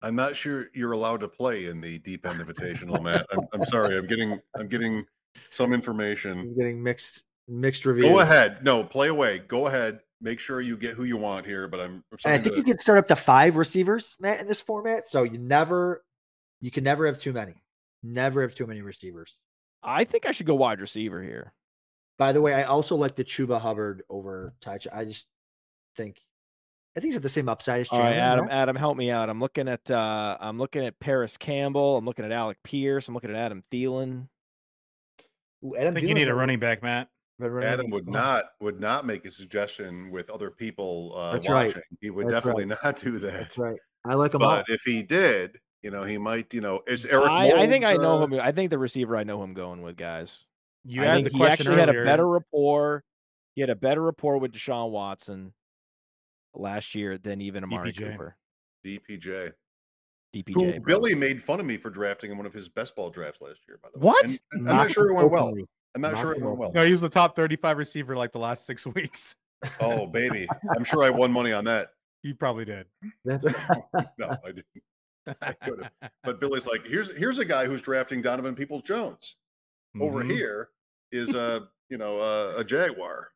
I'm 0.01 0.15
not 0.15 0.35
sure 0.35 0.67
you're 0.73 0.91
allowed 0.93 1.21
to 1.21 1.27
play 1.29 1.67
in 1.67 1.79
the 1.81 1.97
Deep 1.99 2.25
End 2.25 2.39
Invitational, 2.41 3.01
Matt. 3.01 3.25
I'm, 3.31 3.39
I'm 3.53 3.65
sorry. 3.67 3.97
I'm 3.97 4.07
getting 4.07 4.39
I'm 4.57 4.67
getting 4.67 5.05
some 5.49 5.73
information. 5.73 6.39
I'm 6.39 6.55
getting 6.57 6.81
mixed 6.83 7.25
mixed 7.47 7.85
reviews. 7.85 8.09
Go 8.09 8.19
ahead. 8.19 8.63
No, 8.63 8.83
play 8.83 9.07
away. 9.09 9.39
Go 9.39 9.67
ahead. 9.67 9.99
Make 10.21 10.39
sure 10.39 10.61
you 10.61 10.77
get 10.77 10.93
who 10.95 11.03
you 11.03 11.17
want 11.17 11.45
here. 11.45 11.67
But 11.67 11.81
I'm. 11.81 11.85
I'm 11.85 11.91
And 11.93 12.03
I 12.13 12.17
sorry 12.21 12.37
think 12.39 12.53
to- 12.55 12.57
you 12.59 12.63
can 12.63 12.79
start 12.79 12.99
up 12.99 13.07
to 13.09 13.15
five 13.15 13.55
receivers, 13.57 14.15
Matt, 14.19 14.39
in 14.39 14.47
this 14.47 14.61
format. 14.61 15.07
So 15.07 15.23
you 15.23 15.37
never, 15.37 16.03
you 16.61 16.71
can 16.71 16.83
never 16.85 17.05
have 17.07 17.19
too 17.19 17.33
many. 17.33 17.55
Never 18.03 18.41
have 18.41 18.55
too 18.55 18.67
many 18.67 18.81
receivers. 18.81 19.37
I 19.81 20.03
think 20.05 20.25
I 20.25 20.31
should 20.31 20.45
go 20.45 20.55
wide 20.55 20.79
receiver 20.79 21.21
here. 21.21 21.53
By 22.17 22.31
the 22.31 22.41
way, 22.41 22.53
I 22.53 22.63
also 22.63 22.95
like 22.95 23.15
the 23.15 23.23
Chuba 23.23 23.59
Hubbard 23.59 24.03
over 24.09 24.53
Touch. 24.61 24.87
I 24.93 25.05
just 25.05 25.27
think, 25.95 26.19
I 26.95 26.99
think 26.99 27.09
he's 27.09 27.15
at 27.15 27.23
the 27.23 27.29
same 27.29 27.49
upside 27.49 27.81
as 27.81 27.89
All 27.89 27.99
right, 27.99 28.15
Adam. 28.15 28.45
right? 28.45 28.53
Adam, 28.53 28.75
help 28.75 28.97
me 28.97 29.09
out. 29.09 29.29
I'm 29.29 29.39
looking 29.39 29.67
at 29.67 29.89
uh 29.89 30.37
I'm 30.39 30.57
looking 30.59 30.85
at 30.85 30.99
Parris 30.99 31.37
Campbell. 31.37 31.97
I'm 31.97 32.05
looking 32.05 32.23
at 32.25 32.31
Alec 32.31 32.57
Pierce. 32.63 33.07
I'm 33.07 33.13
looking 33.15 33.31
at 33.31 33.35
Adam 33.35 33.63
Thielen. 33.71 34.27
Ooh, 35.65 35.75
I 35.75 35.79
Adam 35.81 35.95
think 35.95 36.07
you 36.07 36.13
need 36.13 36.27
a 36.27 36.35
running 36.35 36.59
back, 36.59 36.83
Matt. 36.83 37.07
been 37.39 37.49
running 37.51 37.69
Adam 37.69 37.85
in- 37.87 37.91
would 37.91 38.07
not 38.07 38.45
would 38.61 38.79
not 38.79 39.05
make 39.07 39.25
a 39.25 39.31
suggestion 39.31 40.11
with 40.11 40.29
other 40.29 40.51
people 40.51 41.13
uh, 41.15 41.33
That's 41.33 41.49
right. 41.49 41.65
watching. 41.67 41.81
He 42.01 42.09
would 42.11 42.25
That's 42.27 42.35
definitely 42.45 42.65
right. 42.65 42.77
not 42.83 42.95
do 43.01 43.17
that. 43.19 43.33
That's 43.33 43.57
right. 43.57 43.79
I 44.05 44.13
like 44.13 44.33
him 44.35 44.41
all. 44.43 44.49
But 44.49 44.65
if 44.67 44.81
he 44.81 45.01
did, 45.01 45.57
you 45.81 45.89
know, 45.89 46.03
he 46.03 46.17
might. 46.19 46.53
You 46.53 46.61
know, 46.61 46.81
is 46.85 47.05
Eric? 47.07 47.25
I, 47.27 47.63
I 47.63 47.67
think 47.67 47.85
I 47.85 47.93
know 47.93 48.21
uh, 48.23 48.27
who. 48.27 48.37
I'm- 48.37 48.53
think 48.53 48.69
the 48.69 48.77
receiver. 48.77 49.17
I 49.17 49.23
know 49.23 49.41
him 49.41 49.53
going 49.55 49.81
with, 49.81 49.97
guys. 49.97 50.43
You 50.85 51.01
I 51.01 51.05
had 51.05 51.13
think 51.15 51.27
the 51.27 51.33
he 51.33 51.37
question 51.39 51.67
actually 51.67 51.79
had 51.79 51.89
a 51.89 52.03
better 52.03 52.27
rapport. 52.27 53.03
He 53.55 53.61
had 53.61 53.69
a 53.69 53.75
better 53.75 54.01
rapport 54.01 54.37
with 54.37 54.51
Deshaun 54.53 54.89
Watson 54.91 55.53
last 56.53 56.95
year 56.95 57.17
than 57.17 57.41
even 57.41 57.63
Amari 57.63 57.91
DPJ. 57.93 58.11
Cooper. 58.11 58.35
DPJ. 58.85 59.51
DPJ. 60.35 60.53
Who 60.55 60.71
bro. 60.73 60.81
Billy 60.85 61.15
made 61.15 61.41
fun 61.41 61.59
of 61.59 61.65
me 61.65 61.77
for 61.77 61.89
drafting 61.89 62.31
in 62.31 62.37
one 62.37 62.45
of 62.45 62.53
his 62.53 62.67
best 62.67 62.95
ball 62.95 63.09
drafts 63.09 63.41
last 63.41 63.61
year. 63.67 63.79
By 63.81 63.89
the 63.93 63.99
way, 63.99 64.03
What? 64.05 64.25
And- 64.25 64.39
and 64.53 64.69
I'm 64.69 64.77
not 64.77 64.91
sure 64.91 65.09
it 65.09 65.13
went 65.13 65.29
well. 65.31 65.53
I'm 65.95 66.01
not 66.01 66.13
Knock 66.13 66.21
sure 66.21 66.31
it 66.33 66.41
went 66.41 66.57
well. 66.57 66.71
No, 66.73 66.83
he 66.83 66.91
was 66.91 67.01
the 67.01 67.09
top 67.09 67.35
35 67.35 67.77
receiver 67.77 68.15
like 68.15 68.31
the 68.31 68.39
last 68.39 68.65
six 68.65 68.85
weeks. 68.95 69.35
Oh 69.79 70.07
baby, 70.07 70.47
I'm 70.75 70.83
sure 70.83 71.03
I 71.03 71.09
won 71.09 71.31
money 71.31 71.53
on 71.53 71.63
that. 71.65 71.89
You 72.23 72.35
probably 72.35 72.65
did. 72.65 72.87
No, 73.25 73.39
I 74.43 74.51
didn't. 74.51 74.65
I 75.41 75.53
could 75.53 75.83
have. 76.01 76.11
But 76.23 76.39
Billy's 76.41 76.65
like, 76.67 76.85
here's 76.85 77.15
here's 77.17 77.39
a 77.39 77.45
guy 77.45 77.65
who's 77.65 77.81
drafting 77.81 78.21
Donovan 78.21 78.55
Peoples 78.55 78.81
Jones. 78.83 79.37
Over 79.99 80.23
Mhm. 80.23 80.31
here 80.31 80.69
is 81.11 81.29
a 81.35 81.67
you 81.89 81.97
know 81.97 82.19
a, 82.19 82.57
a 82.57 82.63
Jaguar. 82.63 83.29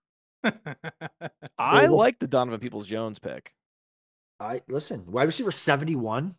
I 0.43 1.83
Well, 1.83 1.95
like 1.97 2.19
the 2.19 2.27
Donovan 2.27 2.59
Peoples 2.59 2.87
Jones 2.87 3.19
pick. 3.19 3.53
I 4.39 4.61
listen. 4.67 5.05
Wide 5.07 5.23
receiver 5.23 5.51
seventy 5.51 5.95
one. 5.95 6.35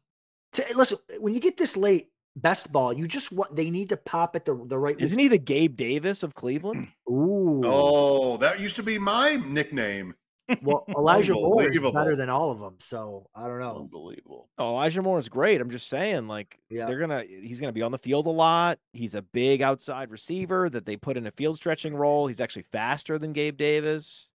Listen, 0.74 0.99
when 1.19 1.35
you 1.35 1.40
get 1.40 1.57
this 1.57 1.77
late, 1.77 2.09
best 2.36 2.73
ball, 2.73 2.93
you 2.93 3.07
just 3.07 3.32
want. 3.32 3.55
They 3.55 3.70
need 3.70 3.89
to 3.90 3.97
pop 3.97 4.35
at 4.36 4.45
the 4.45 4.55
the 4.66 4.78
right. 4.78 4.99
Isn't 4.99 5.19
he 5.19 5.28
the 5.28 5.39
Gabe 5.39 5.77
Davis 5.77 6.23
of 6.23 6.35
Cleveland? 6.35 6.89
Ooh. 7.11 7.62
Oh, 7.65 8.36
that 8.39 8.61
used 8.61 8.77
to 8.77 8.82
be 8.82 8.99
my 8.99 9.36
nickname. 9.47 10.15
Well, 10.62 10.85
Elijah 10.97 11.35
Moore 11.35 11.62
is 11.62 11.79
better 11.79 12.16
than 12.16 12.29
all 12.31 12.51
of 12.51 12.59
them. 12.61 12.77
So 12.79 13.29
I 13.35 13.47
don't 13.47 13.59
know. 13.61 13.79
Unbelievable. 13.81 14.49
Oh, 14.59 14.70
Elijah 14.70 15.03
Moore 15.03 15.19
is 15.19 15.29
great. 15.29 15.61
I'm 15.61 15.70
just 15.70 15.89
saying, 15.89 16.27
like, 16.29 16.59
Yeah. 16.70 16.87
they're 16.87 16.99
gonna 16.99 17.25
he's 17.25 17.61
gonna 17.61 17.73
be 17.73 17.83
on 17.83 17.93
the 17.93 17.99
field 17.99 18.27
a 18.27 18.31
lot. 18.31 18.79
He's 18.93 19.15
a 19.15 19.23
big 19.23 19.62
outside 19.62 20.11
receiver 20.11 20.69
that 20.70 20.87
they 20.87 20.97
put 20.97 21.16
in 21.16 21.27
a 21.27 21.31
field 21.31 21.57
stretching 21.57 21.95
role. 21.95 22.27
He's 22.27 22.41
actually 22.41 22.62
faster 22.62 23.19
than 23.19 23.33
Gabe 23.33 23.57
Davis. 23.57 24.29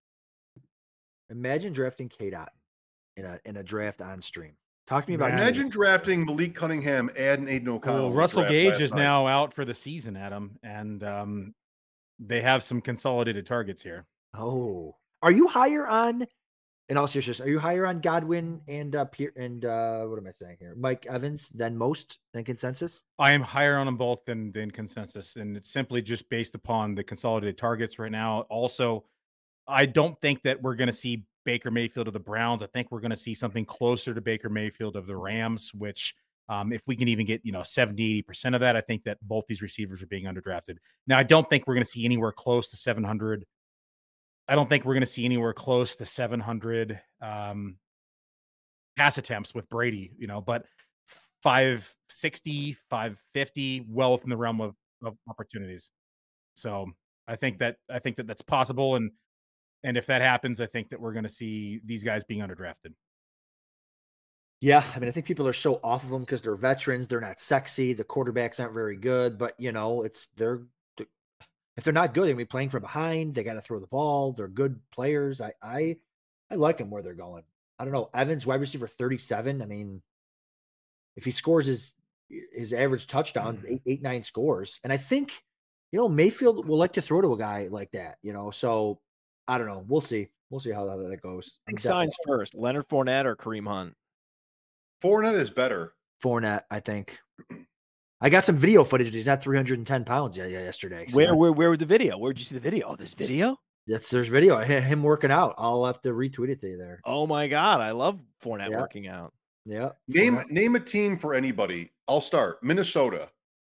Imagine 1.30 1.74
drafting 1.74 2.10
K 2.10 2.30
Dot 2.30 2.52
in 3.18 3.26
a 3.26 3.40
in 3.46 3.58
a 3.58 3.64
draft 3.64 4.02
on 4.02 4.22
stream. 4.22 4.54
Talk 4.86 5.06
to 5.06 5.10
me 5.12 5.16
about 5.16 5.30
Man. 5.30 5.40
Imagine 5.40 5.70
drafting 5.70 6.26
Malik 6.26 6.54
Cunningham 6.56 7.10
and 7.18 7.48
Aidan 7.48 7.70
O'Connell. 7.70 8.10
Well, 8.10 8.12
Russell 8.14 8.44
Gage 8.44 8.82
is 8.82 8.92
night. 8.94 9.02
now 9.02 9.28
out 9.28 9.54
for 9.54 9.64
the 9.64 9.74
season, 9.74 10.18
Adam, 10.18 10.60
and 10.62 11.02
um, 11.04 11.56
they 12.20 12.42
have 12.42 12.62
some 12.64 12.82
consolidated 12.82 13.46
targets 13.46 13.82
here. 13.82 14.06
Oh, 14.36 14.98
are 15.24 15.32
you 15.32 15.48
higher 15.48 15.88
on? 15.88 16.28
In 16.90 16.98
all 16.98 17.08
seriousness, 17.08 17.40
are 17.40 17.48
you 17.48 17.60
higher 17.60 17.88
on 17.88 18.02
Godwin 18.02 18.62
and 18.68 18.96
uh 18.96 19.06
Pier- 19.06 19.34
and 19.38 19.64
uh 19.64 20.04
what 20.04 20.20
am 20.20 20.28
I 20.28 20.32
saying 20.32 20.58
here? 20.60 20.76
Mike 20.78 21.06
Evans 21.10 21.50
than 21.56 21.78
most 21.78 22.20
than 22.34 22.44
consensus? 22.44 23.04
I 23.18 23.32
am 23.32 23.42
higher 23.42 23.78
on 23.78 23.86
them 23.86 23.96
both 23.96 24.26
than 24.26 24.52
than 24.52 24.70
consensus, 24.70 25.38
and 25.38 25.56
it's 25.56 25.72
simply 25.72 26.02
just 26.02 26.30
based 26.30 26.56
upon 26.56 26.94
the 26.94 27.04
consolidated 27.04 27.58
targets 27.58 27.98
right 27.98 28.12
now. 28.12 28.42
Also, 28.50 29.06
I 29.66 29.86
don't 29.86 30.20
think 30.20 30.42
that 30.44 30.62
we're 30.62 30.76
going 30.76 30.88
to 30.88 30.94
see 30.94 31.24
Baker 31.46 31.72
Mayfield 31.72 32.08
of 32.08 32.14
the 32.14 32.20
Browns. 32.20 32.62
I 32.62 32.68
think 32.68 32.92
we're 32.92 33.00
going 33.00 33.12
to 33.12 33.16
see 33.16 33.34
something 33.34 33.66
closer 33.66 34.14
to 34.14 34.20
Baker 34.20 34.50
Mayfield 34.50 34.98
of 34.98 35.08
the 35.08 35.16
Rams, 35.16 35.74
which 35.74 36.14
um, 36.50 36.74
if 36.74 36.86
we 36.86 36.96
can 36.96 37.08
even 37.08 37.26
get, 37.26 37.42
you 37.46 37.52
know, 37.52 37.64
70, 37.64 38.24
80% 38.24 38.56
of 38.56 38.62
that, 38.62 38.76
I 38.76 38.82
think 38.82 39.04
that 39.06 39.18
both 39.22 39.46
these 39.48 39.62
receivers 39.62 40.04
are 40.04 40.08
being 40.08 40.26
underdrafted. 40.26 40.78
Now, 41.08 41.18
I 41.18 41.24
don't 41.24 41.50
think 41.50 41.66
we're 41.66 41.76
going 41.76 41.86
to 41.86 41.90
see 41.90 42.04
anywhere 42.04 42.32
close 42.32 42.70
to 42.72 42.78
700. 42.78 43.46
I 44.48 44.56
don't 44.56 44.68
think 44.68 44.86
we're 44.86 44.94
going 44.94 45.02
to 45.02 45.08
see 45.08 45.26
anywhere 45.26 45.54
close 45.54 45.96
to 45.98 46.06
700 46.06 47.00
um, 47.22 47.78
pass 48.98 49.18
attempts 49.18 49.56
with 49.56 49.70
Brady, 49.70 50.12
you 50.18 50.28
know, 50.28 50.42
but 50.42 50.66
560, 51.44 52.74
550, 52.90 53.86
well 53.90 54.14
within 54.14 54.30
the 54.30 54.38
realm 54.38 54.62
of, 54.62 54.76
of 55.04 55.16
opportunities. 55.30 55.90
So 56.56 56.88
I 57.28 57.36
think 57.36 57.60
that 57.60 57.78
I 57.90 58.00
think 58.00 58.18
that 58.18 58.28
that's 58.28 58.42
possible, 58.42 58.96
and 58.96 59.12
and 59.84 59.98
if 59.98 60.06
that 60.08 60.22
happens, 60.22 60.62
I 60.62 60.66
think 60.66 60.90
that 60.90 61.00
we're 61.00 61.14
going 61.14 61.24
to 61.24 61.30
see 61.30 61.82
these 61.86 62.04
guys 62.04 62.24
being 62.24 62.42
underdrafted. 62.42 62.94
Yeah, 64.62 64.84
I 64.96 65.00
mean, 65.00 65.10
I 65.10 65.12
think 65.12 65.26
people 65.26 65.48
are 65.48 65.54
so 65.54 65.82
off 65.84 66.04
of 66.04 66.10
them 66.10 66.22
because 66.22 66.42
they're 66.42 66.56
veterans. 66.56 67.08
They're 67.08 67.20
not 67.20 67.40
sexy. 67.40 67.92
The 67.92 68.06
quarterbacks 68.06 68.62
aren't 68.62 68.74
very 68.74 68.96
good, 68.96 69.38
but 69.38 69.56
you 69.58 69.74
know, 69.74 70.04
it's 70.04 70.28
they're 70.38 70.62
if 71.78 71.84
they're 71.84 71.94
not 71.94 72.14
good, 72.14 72.24
they're 72.28 72.34
gonna 72.34 72.44
be 72.44 72.46
playing 72.46 72.70
from 72.70 72.82
behind. 72.82 73.36
They 73.36 73.44
got 73.44 73.54
to 73.54 73.62
throw 73.62 73.80
the 73.80 73.88
ball. 73.88 74.32
They're 74.34 74.48
good 74.48 74.80
players. 74.92 75.42
I 75.42 75.54
I 75.62 75.98
I 76.52 76.56
like 76.56 76.78
them 76.78 76.90
where 76.90 77.02
they're 77.02 77.14
going. 77.14 77.44
I 77.80 77.84
don't 77.84 77.94
know. 77.94 78.10
Evans, 78.14 78.46
wide 78.46 78.62
receiver, 78.62 78.88
thirty-seven. 78.88 79.62
I 79.62 79.66
mean, 79.66 80.02
if 81.16 81.26
he 81.26 81.32
scores 81.32 81.66
his 81.66 81.94
his 82.54 82.74
average 82.74 83.08
touchdown, 83.08 83.58
Mm-hmm. 83.58 83.74
eight, 83.74 83.82
eight 83.86 84.02
nine 84.02 84.24
scores, 84.24 84.80
and 84.84 84.94
I 84.94 84.98
think 84.98 85.44
you 85.92 86.00
know 86.00 86.08
Mayfield 86.10 86.68
will 86.68 86.78
like 86.78 86.94
to 86.94 87.02
throw 87.02 87.22
to 87.22 87.34
a 87.34 87.38
guy 87.38 87.68
like 87.72 87.92
that. 87.92 88.18
You 88.22 88.34
know, 88.34 88.52
so 88.52 89.00
I 89.48 89.58
don't 89.58 89.68
know. 89.68 89.84
We'll 89.88 90.02
see. 90.02 90.30
We'll 90.50 90.60
see 90.60 90.72
how 90.72 90.86
that, 90.86 91.10
that 91.10 91.22
goes. 91.22 91.58
I 91.68 91.72
think 91.72 91.80
I'm 91.80 91.84
signs 91.84 92.16
first. 92.28 92.54
Leonard 92.54 92.88
Fournette 92.88 93.26
or 93.26 93.36
Kareem 93.36 93.68
Hunt. 93.68 93.96
Fournette 95.04 95.34
is 95.36 95.50
better. 95.50 95.94
Fournette, 96.24 96.62
I 96.70 96.80
think. 96.80 97.20
I 98.24 98.30
got 98.30 98.46
some 98.46 98.56
video 98.56 98.86
footage. 98.86 99.14
He's 99.14 99.26
not 99.26 99.44
310 99.44 100.06
pounds 100.06 100.38
yet, 100.38 100.50
yesterday. 100.50 101.06
so 101.10 101.18
Where 101.18 101.36
where 101.36 101.52
where 101.52 101.70
was 101.70 101.80
the 101.80 101.86
video? 101.86 102.18
Where'd 102.18 102.40
you 102.40 102.46
see 102.46 102.56
the 102.56 102.62
video? 102.62 102.88
Oh, 102.88 102.96
this 102.96 103.14
video? 103.14 103.58
That's 103.86 104.10
there's 104.10 104.30
video. 104.30 104.58
of 104.60 104.66
Him 104.66 105.04
working 105.04 105.30
out. 105.30 105.56
I'll 105.58 105.84
have 105.84 106.02
to 106.04 106.10
retweet 106.10 106.48
it 106.50 106.62
to 106.62 106.70
you 106.70 106.78
there. 106.78 107.02
Oh 107.04 107.28
my 107.28 107.48
god, 107.48 107.82
I 107.82 107.92
love 107.92 108.22
Fournette 108.42 108.70
Yeah. 108.72 108.80
working 108.80 109.08
out. 109.08 109.34
Yeah. 109.66 109.90
Name 110.08 110.38
Fournette. 110.38 110.52
name 110.52 110.76
a 110.78 110.80
team 110.80 111.18
for 111.18 111.34
anybody. 111.34 111.92
I'll 112.08 112.22
start. 112.22 112.64
Minnesota. 112.64 113.30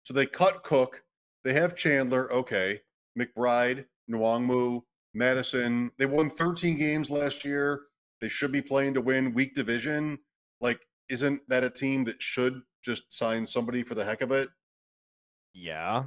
So 0.04 0.14
they 0.14 0.26
cut 0.26 0.62
Cook. 0.64 1.02
They 1.46 1.54
have 1.54 1.74
Chandler. 1.76 2.32
Okay. 2.34 2.82
McBride, 3.18 3.86
Nwangwu, 4.12 4.82
Madison. 5.14 5.90
They 5.98 6.06
won 6.06 6.30
13 6.30 6.78
games 6.78 7.10
last 7.10 7.46
year. 7.46 7.84
They 8.20 8.28
should 8.28 8.52
be 8.52 8.62
playing 8.62 8.96
to 8.96 9.02
win 9.02 9.34
weak 9.34 9.54
division. 9.56 10.20
Like, 10.60 10.82
isn't 11.10 11.42
that 11.48 11.64
a 11.64 11.70
team 11.70 12.04
that 12.06 12.22
should 12.22 12.62
just 12.84 13.12
sign 13.14 13.46
somebody 13.48 13.84
for 13.84 13.96
the 13.96 14.06
heck 14.06 14.22
of 14.22 14.32
it? 14.32 14.50
Yeah. 15.54 16.04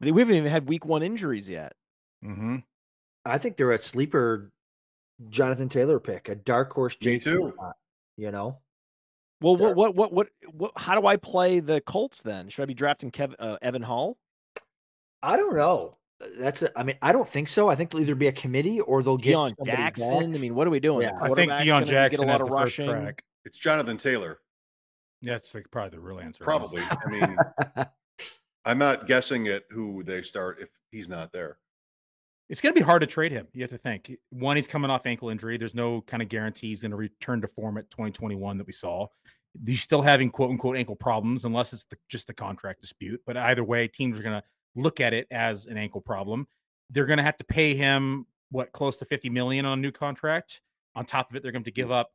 We 0.00 0.08
haven't 0.08 0.34
even 0.36 0.50
had 0.50 0.68
week 0.68 0.84
one 0.86 1.02
injuries 1.02 1.48
yet. 1.48 1.74
Mm-hmm. 2.24 2.56
I 3.26 3.38
think 3.38 3.56
they're 3.56 3.72
a 3.72 3.78
sleeper 3.78 4.50
Jonathan 5.28 5.68
Taylor 5.68 6.00
pick, 6.00 6.28
a 6.28 6.34
dark 6.34 6.72
horse. 6.72 6.96
Me 7.02 7.18
JT 7.18 7.22
too. 7.22 7.54
You 8.16 8.30
know, 8.30 8.58
Well, 9.42 9.56
what, 9.56 9.76
what 9.76 9.94
what 9.94 10.12
what 10.12 10.28
what 10.52 10.72
how 10.76 10.98
do 10.98 11.06
I 11.06 11.16
play 11.16 11.60
the 11.60 11.80
Colts 11.82 12.22
then? 12.22 12.48
Should 12.48 12.62
I 12.62 12.66
be 12.66 12.74
drafting 12.74 13.10
Kev, 13.10 13.34
uh, 13.38 13.56
Evan 13.62 13.82
Hull? 13.82 14.16
I 15.22 15.36
don't 15.36 15.54
know. 15.56 15.92
That's. 16.38 16.62
A, 16.62 16.78
I 16.78 16.82
mean, 16.82 16.96
I 17.02 17.12
don't 17.12 17.28
think 17.28 17.48
so. 17.48 17.68
I 17.70 17.74
think 17.76 17.90
they'll 17.90 18.00
either 18.00 18.14
be 18.14 18.26
a 18.28 18.32
committee 18.32 18.80
or 18.80 19.02
they'll 19.02 19.16
get 19.18 19.34
Deon 19.36 19.48
somebody 19.56 19.76
Jackson. 19.76 20.08
back. 20.10 20.22
I 20.22 20.38
mean, 20.38 20.54
what 20.54 20.66
are 20.66 20.70
we 20.70 20.80
doing? 20.80 21.02
Yeah. 21.02 21.14
I 21.16 21.28
think 21.32 21.50
quarterback's 21.50 21.62
Deon 21.62 21.86
Jackson 21.86 22.20
get 22.20 22.26
a 22.26 22.30
lot 22.30 22.32
has 22.32 22.42
of 22.42 22.48
the 22.48 22.56
first 22.56 22.78
rushing. 22.78 22.90
crack. 22.90 23.22
It's 23.44 23.58
Jonathan 23.58 23.96
Taylor. 23.96 24.38
That's 25.22 25.54
like 25.54 25.70
probably 25.70 25.98
the 25.98 26.00
real 26.00 26.20
answer. 26.20 26.44
Probably. 26.44 26.82
I 26.82 27.10
mean, 27.10 27.36
I'm 28.64 28.78
not 28.78 29.06
guessing 29.06 29.48
at 29.48 29.64
who 29.70 30.02
they 30.02 30.22
start 30.22 30.58
if 30.60 30.70
he's 30.90 31.08
not 31.08 31.32
there. 31.32 31.58
It's 32.48 32.60
going 32.60 32.74
to 32.74 32.80
be 32.80 32.84
hard 32.84 33.00
to 33.02 33.06
trade 33.06 33.30
him. 33.30 33.46
You 33.52 33.62
have 33.62 33.70
to 33.70 33.78
think. 33.78 34.10
One, 34.30 34.56
he's 34.56 34.66
coming 34.66 34.90
off 34.90 35.06
ankle 35.06 35.28
injury. 35.28 35.56
There's 35.56 35.74
no 35.74 36.00
kind 36.02 36.20
of 36.20 36.28
guarantee 36.28 36.68
he's 36.68 36.82
going 36.82 36.90
to 36.90 36.96
return 36.96 37.40
to 37.42 37.48
form 37.48 37.78
at 37.78 37.88
2021 37.90 38.58
that 38.58 38.66
we 38.66 38.72
saw. 38.72 39.06
He's 39.64 39.82
still 39.82 40.02
having 40.02 40.30
quote 40.30 40.50
unquote 40.50 40.76
ankle 40.76 40.96
problems, 40.96 41.44
unless 41.44 41.72
it's 41.72 41.84
the, 41.84 41.96
just 42.08 42.26
the 42.26 42.34
contract 42.34 42.80
dispute. 42.80 43.20
But 43.24 43.36
either 43.36 43.62
way, 43.62 43.86
teams 43.86 44.18
are 44.18 44.22
going 44.22 44.40
to 44.40 44.42
look 44.74 45.00
at 45.00 45.14
it 45.14 45.28
as 45.30 45.66
an 45.66 45.76
ankle 45.76 46.00
problem. 46.00 46.48
They're 46.90 47.06
going 47.06 47.18
to 47.18 47.22
have 47.22 47.38
to 47.38 47.44
pay 47.44 47.74
him 47.76 48.26
what 48.50 48.72
close 48.72 48.96
to 48.96 49.04
50 49.04 49.30
million 49.30 49.64
on 49.64 49.78
a 49.78 49.82
new 49.82 49.92
contract. 49.92 50.60
On 50.96 51.04
top 51.04 51.30
of 51.30 51.36
it, 51.36 51.42
they're 51.42 51.52
going 51.52 51.64
to 51.64 51.70
give 51.70 51.88
mm. 51.88 51.94
up. 51.94 52.10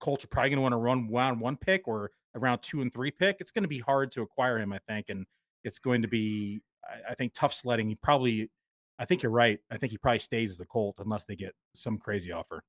Colts 0.00 0.24
are 0.24 0.28
probably 0.28 0.50
going 0.50 0.58
to 0.58 0.62
want 0.62 0.72
to 0.72 0.76
run 0.78 1.10
round 1.10 1.40
one 1.40 1.56
pick 1.56 1.86
or 1.88 2.10
around 2.34 2.60
two 2.62 2.82
and 2.82 2.92
three 2.92 3.10
pick. 3.10 3.36
It's 3.40 3.50
going 3.50 3.62
to 3.64 3.68
be 3.68 3.78
hard 3.80 4.12
to 4.12 4.22
acquire 4.22 4.58
him, 4.58 4.72
I 4.72 4.78
think, 4.88 5.06
and 5.08 5.24
it's 5.64 5.78
going 5.78 6.02
to 6.02 6.08
be, 6.08 6.60
I, 6.84 7.12
I 7.12 7.14
think, 7.14 7.32
tough 7.34 7.54
sledding. 7.54 7.88
He 7.88 7.94
probably 7.96 8.50
I 8.98 9.04
think 9.04 9.22
you're 9.22 9.32
right. 9.32 9.58
I 9.70 9.76
think 9.76 9.90
he 9.92 9.98
probably 9.98 10.18
stays 10.20 10.52
as 10.52 10.56
the 10.58 10.64
Colt 10.66 10.96
unless 10.98 11.24
they 11.26 11.36
get 11.36 11.52
some 11.74 11.98
crazy 11.98 12.32
offer. 12.32 12.62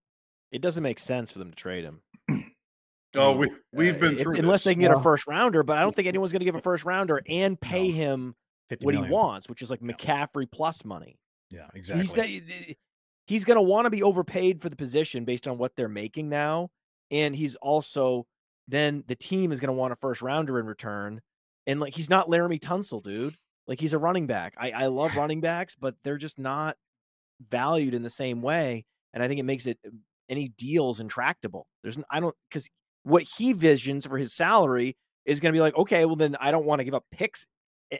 It 0.51 0.61
doesn't 0.61 0.83
make 0.83 0.99
sense 0.99 1.31
for 1.31 1.39
them 1.39 1.49
to 1.51 1.55
trade 1.55 1.83
him. 1.85 2.01
Oh, 3.15 3.31
we 3.35 3.49
we've 3.73 3.95
Uh, 3.95 3.99
been 3.99 4.13
if- 4.15 4.21
through 4.21 4.35
unless 4.35 4.63
they 4.63 4.73
can 4.73 4.81
get 4.81 4.91
Yeah. 4.91 4.97
a 4.99 5.01
first 5.01 5.25
rounder, 5.27 5.63
but 5.63 5.77
I 5.77 5.81
don't 5.81 5.95
think 5.95 6.07
anyone's 6.07 6.31
going 6.33 6.41
to 6.41 6.45
give 6.45 6.55
a 6.55 6.61
first 6.61 6.83
rounder 6.83 7.21
and 7.27 7.59
pay 7.59 7.87
No. 7.87 7.93
him 7.95 8.35
50 8.69 8.85
what 8.85 8.95
he 8.95 9.01
wants, 9.01 9.47
which 9.49 9.61
is 9.61 9.71
like 9.71 9.79
McCaffrey 9.79 10.45
plus 10.51 10.83
money. 10.83 11.17
Yeah, 11.49 11.67
exactly. 11.73 12.41
He's 12.41 12.75
he's 13.25 13.45
going 13.45 13.55
to 13.55 13.61
want 13.61 13.85
to 13.85 13.89
be 13.89 14.03
overpaid 14.03 14.61
for 14.61 14.69
the 14.69 14.75
position 14.75 15.23
based 15.23 15.47
on 15.47 15.57
what 15.57 15.75
they're 15.77 15.87
making 15.89 16.27
now, 16.29 16.69
and 17.11 17.35
he's 17.35 17.55
also 17.57 18.25
then 18.67 19.03
the 19.07 19.15
team 19.15 19.51
is 19.51 19.59
going 19.59 19.67
to 19.69 19.73
want 19.73 19.93
a 19.93 19.95
first 19.97 20.21
rounder 20.21 20.59
in 20.59 20.65
return, 20.65 21.21
and 21.65 21.79
like 21.79 21.93
he's 21.95 22.09
not 22.09 22.27
Laremy 22.27 22.59
Tunsil, 22.59 23.01
dude. 23.03 23.37
Like 23.67 23.79
he's 23.79 23.93
a 23.93 23.97
running 23.99 24.27
back. 24.27 24.53
I 24.57 24.71
I 24.71 24.85
love 24.87 25.15
running 25.15 25.41
backs, 25.41 25.75
but 25.79 25.95
they're 26.03 26.17
just 26.17 26.37
not 26.39 26.77
valued 27.49 27.93
in 27.93 28.03
the 28.03 28.09
same 28.09 28.41
way, 28.41 28.85
and 29.13 29.23
I 29.23 29.27
think 29.27 29.39
it 29.39 29.43
makes 29.43 29.65
it 29.67 29.77
uh, 29.85 29.91
any 30.29 30.49
deals 30.49 30.99
intractable. 30.99 31.67
There's 31.83 31.97
I 32.09 32.19
don't 32.19 32.35
because 32.49 32.69
what 33.03 33.23
he 33.37 33.53
visions 33.53 34.05
for 34.05 34.17
his 34.17 34.33
salary 34.33 34.97
is 35.25 35.39
going 35.39 35.53
to 35.53 35.57
be 35.57 35.61
like, 35.61 35.75
okay, 35.77 36.05
well 36.05 36.15
then 36.15 36.35
I 36.39 36.51
don't 36.51 36.65
want 36.65 36.79
to 36.79 36.83
give 36.85 36.93
up 36.93 37.05
picks 37.11 37.45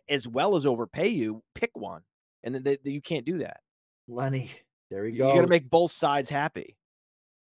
as 0.10 0.28
well 0.28 0.56
as 0.56 0.66
overpay 0.66 1.08
you. 1.08 1.44
Pick 1.56 1.72
one, 1.78 2.02
and 2.44 2.54
then 2.56 2.64
they, 2.64 2.78
they- 2.84 2.92
you 2.92 3.02
can't 3.02 3.26
do 3.26 3.38
that. 3.40 3.62
Lenny, 4.08 4.52
there 4.90 5.06
you 5.06 5.18
go. 5.18 5.28
You 5.30 5.36
got 5.36 5.42
to 5.42 5.48
make 5.50 5.70
both 5.70 5.92
sides 5.92 6.30
happy. 6.30 6.78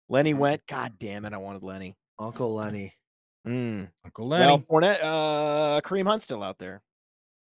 Lenny 0.08 0.34
went. 0.34 0.66
God 0.66 0.92
damn 0.98 1.24
it! 1.24 1.32
I 1.32 1.36
wanted 1.38 1.62
Lenny. 1.62 1.96
Uncle 2.18 2.54
Lenny. 2.54 2.94
Mm. 3.46 3.88
Uncle 4.04 4.28
Well, 4.28 4.40
Lenny. 4.40 4.64
Fournette, 4.70 5.00
uh, 5.02 5.80
Kareem 5.82 6.06
Hunt's 6.06 6.24
still 6.24 6.42
out 6.42 6.58
there. 6.58 6.82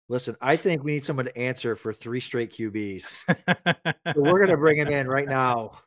Listen, 0.10 0.36
I 0.42 0.56
think 0.56 0.84
we 0.84 0.92
need 0.94 1.06
someone 1.06 1.26
to 1.26 1.38
answer 1.38 1.76
for 1.76 1.92
three 1.94 2.20
straight 2.20 2.54
QBs. 2.54 3.26
So 4.16 4.22
we're 4.22 4.40
gonna 4.46 4.58
bring 4.58 4.78
him 4.78 4.88
in 4.88 5.08
right 5.08 5.28
now. 5.28 5.80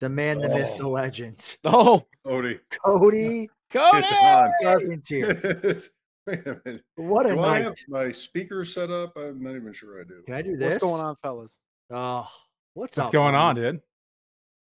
The 0.00 0.08
man, 0.08 0.38
the 0.38 0.48
myth, 0.48 0.76
the 0.78 0.84
Oh. 0.84 0.90
legend, 0.90 1.56
Oh, 1.64 2.06
Cody. 2.26 2.60
Cody 2.84 3.48
Cody! 3.70 3.98
It's 3.98 4.12
on. 4.12 4.50
Carpentier. 4.62 5.78
Wait 6.26 6.46
a 6.46 6.60
minute. 6.64 6.82
What 6.96 7.26
a 7.26 7.34
Do 7.34 7.40
I 7.40 7.58
night! 7.58 7.64
have 7.64 7.74
my 7.88 8.12
speaker 8.12 8.64
set 8.64 8.90
up? 8.90 9.16
I'm 9.16 9.42
not 9.42 9.54
even 9.56 9.72
sure 9.72 10.00
I 10.00 10.04
do. 10.04 10.22
Can 10.24 10.34
I 10.34 10.42
do 10.42 10.56
this? 10.56 10.72
What's 10.74 10.84
going 10.84 11.02
on, 11.02 11.16
fellas? 11.22 11.54
Oh, 11.90 12.28
what's, 12.74 12.96
What's 12.96 13.08
up, 13.08 13.12
going 13.12 13.34
on, 13.34 13.54
dude? 13.56 13.80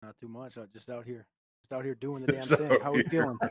Not 0.02 0.16
too 0.20 0.28
much. 0.28 0.58
I'm 0.58 0.68
just 0.74 0.90
out 0.90 1.06
here. 1.06 1.26
Just 1.70 1.78
out 1.78 1.84
here 1.86 1.96
doing 1.96 2.26
the 2.26 2.32
damn 2.32 2.44
thing. 2.44 2.80
How 2.82 2.92
we 2.92 3.04
here. 3.10 3.10
feeling? 3.10 3.38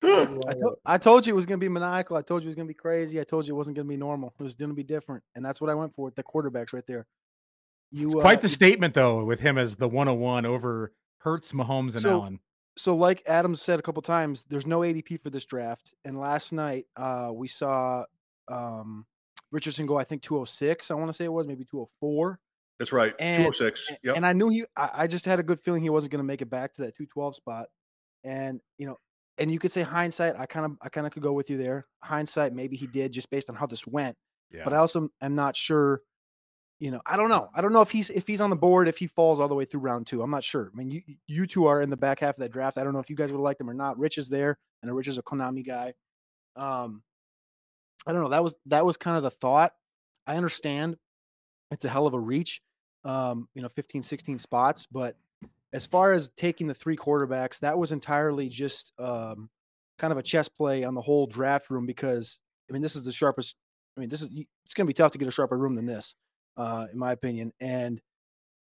I, 0.04 0.54
to- 0.54 0.76
I 0.86 0.98
told 0.98 1.26
you 1.26 1.32
it 1.32 1.36
was 1.36 1.46
gonna 1.46 1.58
be 1.58 1.68
maniacal. 1.68 2.16
I 2.16 2.22
told 2.22 2.42
you 2.42 2.46
it 2.46 2.50
was 2.50 2.56
gonna 2.56 2.68
be 2.68 2.74
crazy. 2.74 3.20
I 3.20 3.24
told 3.24 3.46
you 3.46 3.54
it 3.54 3.56
wasn't 3.56 3.76
gonna 3.76 3.88
be 3.88 3.96
normal. 3.96 4.32
It 4.38 4.42
was 4.42 4.54
gonna 4.54 4.74
be 4.74 4.84
different, 4.84 5.22
and 5.34 5.44
that's 5.44 5.60
what 5.60 5.70
I 5.70 5.74
went 5.74 5.94
for. 5.94 6.04
with 6.06 6.14
The 6.14 6.22
quarterbacks 6.22 6.72
right 6.72 6.86
there. 6.86 7.06
You 7.90 8.06
It's 8.06 8.16
uh, 8.16 8.20
quite 8.20 8.40
the 8.42 8.48
you- 8.48 8.54
statement, 8.54 8.94
though, 8.94 9.24
with 9.24 9.40
him 9.40 9.58
as 9.58 9.76
the 9.76 9.88
101 9.88 10.46
over 10.46 10.92
Hurts, 11.18 11.52
Mahomes, 11.52 11.92
and 11.94 12.02
So- 12.02 12.10
Allen. 12.20 12.38
so 12.76 12.94
like 12.94 13.22
Adams 13.26 13.60
said 13.60 13.78
a 13.80 13.82
couple 13.82 14.02
times, 14.02 14.44
there's 14.48 14.66
no 14.66 14.80
ADP 14.80 15.20
for 15.20 15.30
this 15.30 15.44
draft. 15.44 15.92
And 16.04 16.18
last 16.18 16.52
night, 16.52 16.86
uh, 16.96 17.32
we 17.34 17.48
saw 17.48 18.04
um, 18.46 19.04
Richardson 19.50 19.86
go. 19.86 19.98
I 19.98 20.04
think 20.04 20.22
206. 20.22 20.92
I 20.92 20.94
want 20.94 21.08
to 21.08 21.12
say 21.12 21.24
it 21.24 21.32
was 21.32 21.46
maybe 21.48 21.64
204. 21.64 22.38
That's 22.78 22.92
right. 22.92 23.14
And- 23.18 23.36
206. 23.36 23.90
A- 23.90 23.96
Yep. 24.04 24.16
And 24.16 24.26
I 24.26 24.32
knew 24.32 24.48
he. 24.48 24.64
I, 24.76 24.90
I 24.94 25.06
just 25.06 25.24
had 25.24 25.40
a 25.40 25.42
good 25.42 25.60
feeling 25.60 25.82
he 25.82 25.90
wasn't 25.90 26.12
going 26.12 26.20
to 26.20 26.26
make 26.26 26.42
it 26.42 26.50
back 26.50 26.74
to 26.74 26.82
that 26.82 26.94
212 26.96 27.36
spot. 27.36 27.66
And 28.24 28.60
you 28.78 28.86
know, 28.86 28.96
and 29.38 29.50
you 29.50 29.58
could 29.58 29.72
say 29.72 29.82
hindsight. 29.82 30.34
I 30.38 30.46
kind 30.46 30.66
of, 30.66 30.72
I 30.82 30.88
kind 30.88 31.06
of 31.06 31.12
could 31.12 31.22
go 31.22 31.32
with 31.32 31.50
you 31.50 31.56
there. 31.56 31.86
Hindsight, 32.02 32.52
maybe 32.52 32.76
he 32.76 32.86
did 32.86 33.12
just 33.12 33.30
based 33.30 33.48
on 33.50 33.56
how 33.56 33.66
this 33.66 33.86
went. 33.86 34.16
Yeah. 34.50 34.62
But 34.64 34.72
I 34.72 34.78
also 34.78 35.08
am 35.20 35.34
not 35.34 35.56
sure. 35.56 36.02
You 36.80 36.92
know, 36.92 37.00
I 37.04 37.16
don't 37.16 37.28
know. 37.28 37.48
I 37.54 37.60
don't 37.60 37.72
know 37.72 37.80
if 37.82 37.90
he's 37.90 38.08
if 38.10 38.26
he's 38.28 38.40
on 38.40 38.50
the 38.50 38.56
board 38.56 38.86
if 38.86 38.98
he 38.98 39.08
falls 39.08 39.40
all 39.40 39.48
the 39.48 39.54
way 39.54 39.64
through 39.64 39.80
round 39.80 40.06
two. 40.06 40.22
I'm 40.22 40.30
not 40.30 40.44
sure. 40.44 40.70
I 40.72 40.76
mean, 40.76 40.90
you 40.90 41.02
you 41.26 41.46
two 41.46 41.66
are 41.66 41.82
in 41.82 41.90
the 41.90 41.96
back 41.96 42.20
half 42.20 42.36
of 42.36 42.40
that 42.40 42.52
draft. 42.52 42.78
I 42.78 42.84
don't 42.84 42.92
know 42.92 43.00
if 43.00 43.10
you 43.10 43.16
guys 43.16 43.30
would 43.32 43.38
have 43.38 43.42
liked 43.42 43.60
him 43.60 43.68
or 43.68 43.74
not. 43.74 43.98
Rich 43.98 44.16
is 44.16 44.28
there, 44.28 44.58
and 44.82 44.94
Rich 44.94 45.08
is 45.08 45.18
a 45.18 45.22
Konami 45.22 45.66
guy. 45.66 45.94
Um, 46.54 47.02
I 48.06 48.12
don't 48.12 48.22
know. 48.22 48.28
That 48.28 48.44
was 48.44 48.54
that 48.66 48.86
was 48.86 48.96
kind 48.96 49.16
of 49.16 49.24
the 49.24 49.30
thought. 49.30 49.72
I 50.24 50.36
understand 50.36 50.96
it's 51.72 51.84
a 51.84 51.88
hell 51.88 52.06
of 52.06 52.14
a 52.14 52.18
reach. 52.20 52.62
Um, 53.04 53.48
you 53.54 53.62
know, 53.62 53.68
15, 53.68 54.02
16 54.02 54.38
spots, 54.38 54.86
but 54.86 55.16
as 55.72 55.86
far 55.86 56.12
as 56.12 56.30
taking 56.30 56.66
the 56.66 56.74
three 56.74 56.96
quarterbacks, 56.96 57.60
that 57.60 57.78
was 57.78 57.92
entirely 57.92 58.48
just 58.48 58.92
um, 58.98 59.48
kind 59.98 60.12
of 60.12 60.18
a 60.18 60.22
chess 60.22 60.48
play 60.48 60.84
on 60.84 60.94
the 60.94 61.00
whole 61.00 61.26
draft 61.26 61.70
room 61.70 61.86
because 61.86 62.40
I 62.68 62.72
mean, 62.72 62.82
this 62.82 62.96
is 62.96 63.04
the 63.04 63.12
sharpest. 63.12 63.56
I 63.96 64.00
mean, 64.00 64.08
this 64.08 64.22
is 64.22 64.28
it's 64.64 64.74
going 64.74 64.86
to 64.86 64.90
be 64.90 64.94
tough 64.94 65.12
to 65.12 65.18
get 65.18 65.28
a 65.28 65.32
sharper 65.32 65.58
room 65.58 65.74
than 65.74 65.86
this, 65.86 66.14
uh, 66.56 66.86
in 66.92 66.98
my 66.98 67.12
opinion. 67.12 67.52
And 67.60 68.00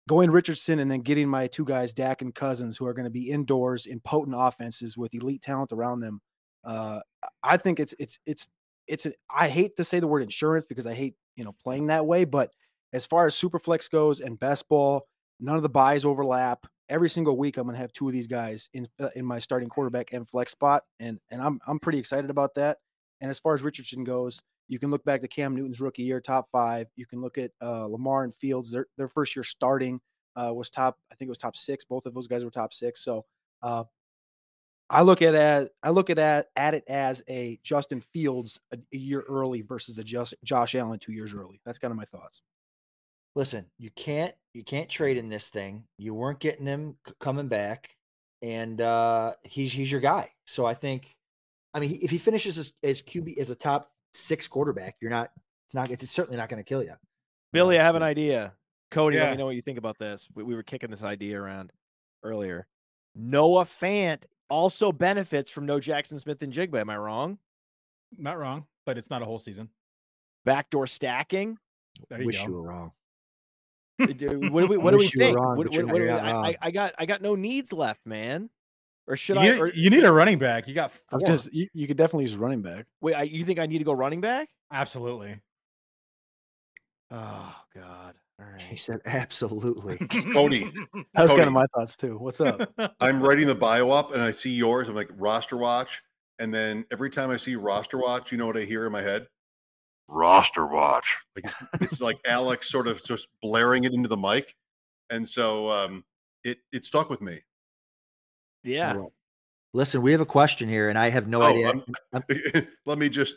going 0.08 0.32
Richardson 0.32 0.80
and 0.80 0.90
then 0.90 1.02
getting 1.02 1.28
my 1.28 1.48
two 1.48 1.66
guys, 1.66 1.94
Dak 1.94 2.22
and 2.22 2.34
Cousins, 2.34 2.78
who 2.78 2.86
are 2.86 2.94
going 2.94 3.06
to 3.06 3.12
be 3.12 3.32
indoors 3.32 3.86
in 3.86 4.00
potent 4.00 4.36
offenses 4.38 4.98
with 4.98 5.14
elite 5.14 5.42
talent 5.42 5.72
around 5.72 6.00
them. 6.00 6.22
Uh, 6.64 7.00
I 7.44 7.58
think 7.58 7.80
it's 7.80 7.94
it's 8.00 8.20
it's 8.26 8.50
it's. 8.88 9.06
A, 9.06 9.14
I 9.30 9.50
hate 9.50 9.76
to 9.78 9.84
say 9.84 10.00
the 10.00 10.08
word 10.08 10.24
insurance 10.24 10.66
because 10.66 10.88
I 10.88 10.94
hate 10.94 11.16
you 11.36 11.44
know 11.44 11.56
playing 11.64 11.88
that 11.88 12.06
way, 12.06 12.26
but 12.26 12.50
as 12.96 13.06
far 13.06 13.26
as 13.26 13.36
superflex 13.36 13.92
goes 13.92 14.22
and 14.22 14.40
best 14.40 14.70
ball, 14.70 15.06
none 15.42 15.58
of 15.58 15.64
the 15.64 15.70
buys 15.70 16.06
overlap. 16.06 16.66
Every 16.88 17.10
single 17.10 17.38
week, 17.38 17.58
I'm 17.58 17.66
going 17.66 17.76
to 17.76 17.82
have 17.82 17.92
two 17.92 18.08
of 18.08 18.14
these 18.14 18.28
guys 18.28 18.70
in 18.74 18.88
uh, 19.00 19.10
in 19.16 19.26
my 19.26 19.40
starting 19.40 19.68
quarterback 19.68 20.14
and 20.14 20.28
flex 20.30 20.54
spot, 20.54 20.84
and 21.00 21.20
and 21.30 21.42
I'm 21.42 21.60
I'm 21.68 21.80
pretty 21.80 22.00
excited 22.00 22.30
about 22.30 22.56
that. 22.56 22.78
And 23.20 23.30
as 23.30 23.38
far 23.38 23.54
as 23.54 23.64
Richardson 23.64 24.06
goes, 24.06 24.42
you 24.70 24.80
can 24.80 24.92
look 24.92 25.04
back 25.04 25.22
to 25.22 25.28
Cam 25.28 25.56
Newton's 25.56 25.82
rookie 25.82 26.04
year, 26.04 26.22
top 26.22 26.48
five. 26.52 26.88
You 26.96 27.06
can 27.06 27.22
look 27.22 27.38
at 27.38 27.52
uh, 27.62 27.86
Lamar 27.86 28.24
and 28.24 28.34
Fields. 28.36 28.72
Their 28.72 28.86
their 28.98 29.10
first 29.10 29.36
year 29.36 29.44
starting 29.44 30.00
uh, 30.38 30.54
was 30.54 30.70
top. 30.70 30.98
I 31.12 31.16
think 31.16 31.28
it 31.28 31.32
was 31.32 31.38
top 31.38 31.58
six. 31.58 31.84
Both 31.84 32.06
of 32.06 32.14
those 32.14 32.28
guys 32.28 32.46
were 32.46 32.52
top 32.52 32.72
six. 32.72 33.04
So 33.04 33.26
uh, 33.62 33.84
I 34.90 35.02
look 35.02 35.22
at 35.22 35.36
as 35.36 35.70
I 35.84 35.90
look 35.90 36.10
at 36.10 36.20
at, 36.20 36.48
at 36.56 36.76
it 36.76 36.84
as 36.88 37.24
a 37.28 37.60
Justin 37.62 38.00
Fields 38.00 38.60
a, 38.72 38.78
a 38.94 38.98
year 38.98 39.24
early 39.28 39.64
versus 39.64 39.98
a 39.98 40.04
just, 40.04 40.34
Josh 40.44 40.76
Allen 40.76 41.00
two 41.00 41.14
years 41.14 41.34
early. 41.34 41.60
That's 41.66 41.80
kind 41.80 41.92
of 41.92 41.98
my 41.98 42.06
thoughts. 42.06 42.42
Listen, 43.36 43.66
you 43.78 43.90
can't 43.96 44.34
you 44.54 44.64
can't 44.64 44.90
trade 44.90 45.18
in 45.18 45.28
this 45.28 45.50
thing. 45.50 45.84
You 45.98 46.14
weren't 46.14 46.40
getting 46.40 46.66
him 46.66 46.96
c- 47.06 47.14
coming 47.20 47.50
back, 47.50 47.90
and 48.42 48.80
uh, 48.80 49.34
he's 49.44 49.74
he's 49.74 49.92
your 49.92 50.02
guy. 50.02 50.32
So 50.48 50.66
I 50.66 50.74
think, 50.74 51.14
I 51.74 51.80
mean, 51.80 52.00
if 52.02 52.10
he 52.10 52.18
finishes 52.18 52.58
as, 52.58 52.72
as 52.82 53.02
QB 53.02 53.38
as 53.38 53.50
a 53.50 53.56
top 53.56 53.92
six 54.14 54.48
quarterback, 54.48 54.96
you're 55.02 55.12
not. 55.12 55.32
It's 55.68 55.76
not. 55.76 55.92
It's 55.92 56.10
certainly 56.10 56.38
not 56.38 56.48
going 56.48 56.64
to 56.64 56.68
kill 56.68 56.84
you. 56.84 56.94
Billy, 57.52 57.78
I 57.78 57.84
have 57.84 57.96
an 57.96 58.04
idea. 58.04 58.54
Cody, 58.92 59.18
let 59.18 59.32
me 59.32 59.38
know 59.38 59.46
what 59.46 59.56
you 59.56 59.62
think 59.62 59.78
about 59.78 59.98
this. 59.98 60.28
We, 60.34 60.44
we 60.44 60.56
were 60.56 60.64
kicking 60.64 60.90
this 60.90 61.04
idea 61.04 61.42
around 61.42 61.72
earlier. 62.24 62.68
Noah 63.16 63.66
Fant 63.66 64.26
also 64.50 64.92
benefits 64.92 65.50
from 65.50 65.66
no 65.66 65.80
Jaxon 65.80 66.20
Smith-Njigba. 66.20 66.80
Am 66.80 66.90
I 66.90 66.98
wrong? 66.98 67.40
Not 68.18 68.38
wrong, 68.38 68.66
but 68.86 68.98
it's 68.98 69.10
not 69.10 69.22
a 69.22 69.26
whole 69.26 69.40
season. 69.40 69.70
Backdoor 70.46 70.88
stacking. 70.88 71.58
There 72.10 72.20
you 72.20 72.26
Wish 72.28 72.40
go. 72.40 72.48
you 72.48 72.54
were 72.54 72.62
wrong. 72.62 72.92
Uh, 74.02 74.06
do- 74.08 74.50
What 74.52 74.62
do 74.62 74.68
we, 74.68 74.78
what 74.78 74.92
do 74.92 74.98
we 74.98 75.06
Wish 75.06 75.14
you 75.16 75.20
were 75.20 75.26
think? 75.26 75.38
wrong, 75.38 75.58
What- 75.58 75.70
what- 75.72 75.86
what 75.86 75.94
we- 75.96 76.10
I. 76.10 76.50
I- 76.50 76.58
I 76.62 76.72
got 76.72 76.94
I 76.98 77.06
got 77.06 77.22
no 77.22 77.36
needs 77.36 77.72
left, 77.74 78.06
man. 78.06 78.50
Or 79.08 79.16
should 79.16 79.36
You 79.38 79.42
I? 79.42 79.50
need, 79.52 79.60
Or, 79.60 79.68
you 79.68 79.90
need 79.92 80.04
a 80.04 80.12
running 80.12 80.40
back. 80.40 80.68
You 80.68 80.74
got 80.74 80.92
four. 80.92 81.20
Because 81.20 81.48
you, 81.54 81.68
you 81.74 81.86
could 81.88 81.96
definitely 81.96 82.24
use 82.24 82.34
a 82.34 82.40
running 82.40 82.62
back. 82.64 82.86
wait, 83.02 83.14
I, 83.14 83.22
you 83.24 83.46
think 83.46 83.60
I 83.60 83.68
need 83.68 83.78
to 83.78 83.84
go 83.84 83.94
running 83.94 84.20
back? 84.20 84.50
Absolutely. 84.72 85.40
Oh 87.12 87.56
God! 87.76 88.16
All 88.40 88.46
He 88.68 88.76
said 88.76 89.00
absolutely. 89.06 89.98
Cody, 90.34 90.72
That 91.14 91.22
was 91.24 91.32
kind 91.32 91.44
of 91.44 91.54
my 91.54 91.68
thoughts 91.76 91.96
too. 91.96 92.18
What's 92.18 92.42
up? 92.42 92.74
I'm 93.00 93.22
writing 93.22 93.46
the 93.48 93.56
bio 93.56 93.92
up 93.92 94.12
and 94.14 94.22
I 94.22 94.32
see 94.32 94.54
yours. 94.56 94.88
I'm 94.90 94.96
like 94.96 95.10
roster 95.16 95.56
watch, 95.56 96.02
and 96.40 96.52
then 96.54 96.84
every 96.92 97.10
time 97.12 97.30
I 97.30 97.38
see 97.38 97.56
roster 97.56 97.98
watch, 98.00 98.32
you 98.32 98.38
know 98.40 98.48
what 98.48 98.58
I 98.58 98.62
hear 98.62 98.86
in 98.88 98.92
my 98.92 99.02
head? 99.04 99.28
Roster 100.08 100.66
watch. 100.68 101.18
Like 101.36 101.46
it's, 101.74 101.84
it's 101.94 102.02
like 102.02 102.18
Alex 102.28 102.70
sort 102.70 102.88
of 102.88 103.04
just 103.04 103.28
blaring 103.42 103.84
it 103.86 103.94
into 103.94 104.08
the 104.08 104.18
mic, 104.18 104.56
and 105.10 105.28
so 105.28 105.70
um, 105.72 106.04
it 106.44 106.60
it 106.72 106.86
stuck 106.86 107.10
with 107.10 107.22
me. 107.22 107.42
Yeah. 108.64 108.98
Listen, 109.74 110.02
we 110.02 110.12
have 110.14 110.22
a 110.22 110.26
question 110.26 110.70
here, 110.70 110.90
and 110.90 110.98
I 110.98 111.10
have 111.10 111.28
no 111.28 111.42
Oh, 111.42 111.46
idea. 111.48 111.68
I'm- 111.68 111.84
I'm, 112.14 112.24
Let 112.86 112.98
me 112.98 113.10
just 113.10 113.36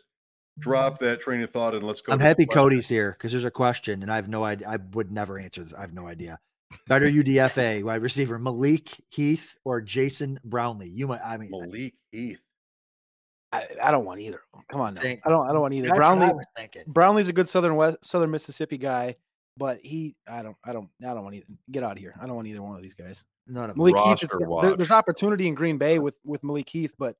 drop 0.58 0.98
that 1.00 1.20
train 1.20 1.40
of 1.42 1.50
thought 1.50 1.74
and 1.74 1.84
let's 1.84 2.00
go. 2.00 2.12
I'm 2.12 2.20
happy. 2.20 2.46
Cody's 2.46 2.88
here 2.88 3.10
because 3.12 3.32
there's 3.32 3.44
a 3.44 3.50
question, 3.50 4.02
and 4.02 4.12
I 4.12 4.16
have 4.16 4.28
no 4.28 4.44
idea. 4.44 4.68
I 4.68 4.76
would 4.92 5.10
never 5.10 5.38
answer 5.38 5.64
this. 5.64 5.74
I 5.74 5.80
have 5.80 5.92
no 5.92 6.06
idea. 6.06 6.38
Better 6.86 7.06
UDFA 7.06 7.82
wide 7.82 8.02
receiver 8.02 8.38
Malik 8.38 8.90
Heath 9.08 9.56
or 9.64 9.80
Jason 9.80 10.38
Brownlee? 10.44 10.90
You 10.90 11.08
might. 11.08 11.22
I 11.22 11.38
mean, 11.38 11.50
Malik 11.50 11.94
Heath. 12.12 12.42
I, 13.52 13.66
I 13.82 13.90
don't 13.90 14.04
want 14.04 14.20
either. 14.20 14.42
Come 14.70 14.80
on, 14.80 14.94
now. 14.94 15.02
I 15.02 15.18
don't. 15.26 15.48
I 15.48 15.52
don't 15.52 15.60
want 15.62 15.74
either. 15.74 15.88
that's 15.88 15.98
what 15.98 16.06
I 16.06 16.16
Brownlee. 16.16 16.34
was 16.34 16.46
thinking. 16.56 16.82
Brownlee's 16.86 17.28
a 17.28 17.32
good 17.32 17.48
Southern 17.48 17.76
West, 17.76 17.98
Southern 18.02 18.30
Mississippi 18.30 18.76
guy, 18.76 19.16
but 19.56 19.80
he. 19.82 20.16
I 20.26 20.42
don't. 20.42 20.56
I 20.64 20.72
don't. 20.72 20.88
I 21.02 21.14
don't 21.14 21.22
want 21.24 21.36
either. 21.36 21.46
Get 21.70 21.82
out 21.82 21.92
of 21.92 21.98
here. 21.98 22.14
I 22.20 22.26
don't 22.26 22.36
want 22.36 22.46
either 22.48 22.62
one 22.62 22.76
of 22.76 22.82
these 22.82 22.94
guys. 22.94 23.24
None 23.46 23.70
of 23.70 23.76
them. 23.76 23.78
Malik 23.78 23.96
Heath 24.04 24.22
is, 24.24 24.30
there- 24.60 24.76
there's 24.76 24.90
opportunity 24.92 25.48
in 25.48 25.54
Green 25.54 25.78
Bay 25.78 25.98
with 25.98 26.18
with 26.24 26.44
Malik 26.44 26.68
Heath, 26.68 26.92
but 26.98 27.16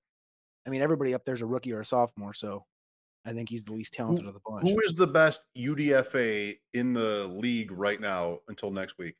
I 0.66 0.70
mean 0.70 0.82
everybody 0.82 1.14
up 1.14 1.24
there's 1.24 1.40
a 1.40 1.46
rookie 1.46 1.72
or 1.72 1.80
a 1.80 1.84
sophomore, 1.84 2.34
so 2.34 2.66
I 3.24 3.32
think 3.32 3.48
he's 3.48 3.64
the 3.64 3.72
least 3.72 3.94
talented 3.94 4.26
of 4.26 4.34
the 4.34 4.40
bunch. 4.46 4.68
Who 4.68 4.78
is 4.80 4.94
the 4.94 5.06
best 5.06 5.40
UDFA 5.56 6.59
in 6.74 6.92
the 6.92 7.26
league 7.28 7.72
right 7.72 7.98
now 8.00 8.40
until 8.48 8.70
next 8.70 8.98
week? 8.98 9.16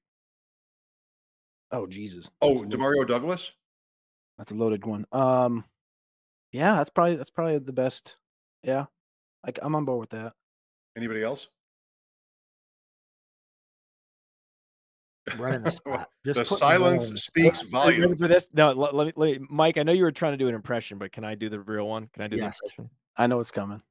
oh 1.73 1.87
Jesus! 1.87 2.31
Oh, 2.43 2.61
That's 2.61 2.75
a 2.75 2.79
Demario 2.79 3.07
Douglas. 3.07 3.53
That's 4.37 4.51
a 4.51 4.55
loaded 4.55 4.85
one. 4.85 5.07
Um, 5.13 5.65
yeah, 6.53 6.77
that's 6.77 6.91
probably 6.91 7.17
that's 7.17 7.31
probably 7.31 7.59
the 7.59 7.73
best. 7.73 8.17
Yeah, 8.63 8.87
like 9.47 9.59
I'm 9.63 9.75
on 9.75 9.85
board 9.85 10.01
with 10.01 10.11
that. 10.11 10.33
Anybody 10.97 11.23
else? 11.23 11.49
The 15.37 15.71
spot. 15.71 16.09
The 16.25 16.45
silence 16.45 17.23
speaks 17.23 17.61
volumes. 17.63 18.19
for 18.19 18.29
this? 18.29 18.49
No, 18.55 18.73
let, 18.73 18.95
let 18.95 19.07
me, 19.09 19.13
let 19.17 19.41
me- 19.41 19.47
Mike. 19.51 19.77
I 19.79 19.83
know 19.83 19.93
you 19.93 20.05
were 20.05 20.13
trying 20.13 20.33
to 20.33 20.39
do 20.39 20.49
an 20.49 20.55
impression, 20.55 20.99
but 20.99 21.13
can 21.13 21.25
I 21.25 21.35
do 21.35 21.49
the 21.49 21.61
real 21.61 21.87
one? 21.87 22.09
Can 22.13 22.23
I 22.23 22.29
do 22.29 22.37
Yes. 22.37 22.59
the 22.61 22.67
impression? 22.69 22.91
I 23.17 23.27
know 23.27 23.39
it's 23.41 23.51
coming. 23.51 23.83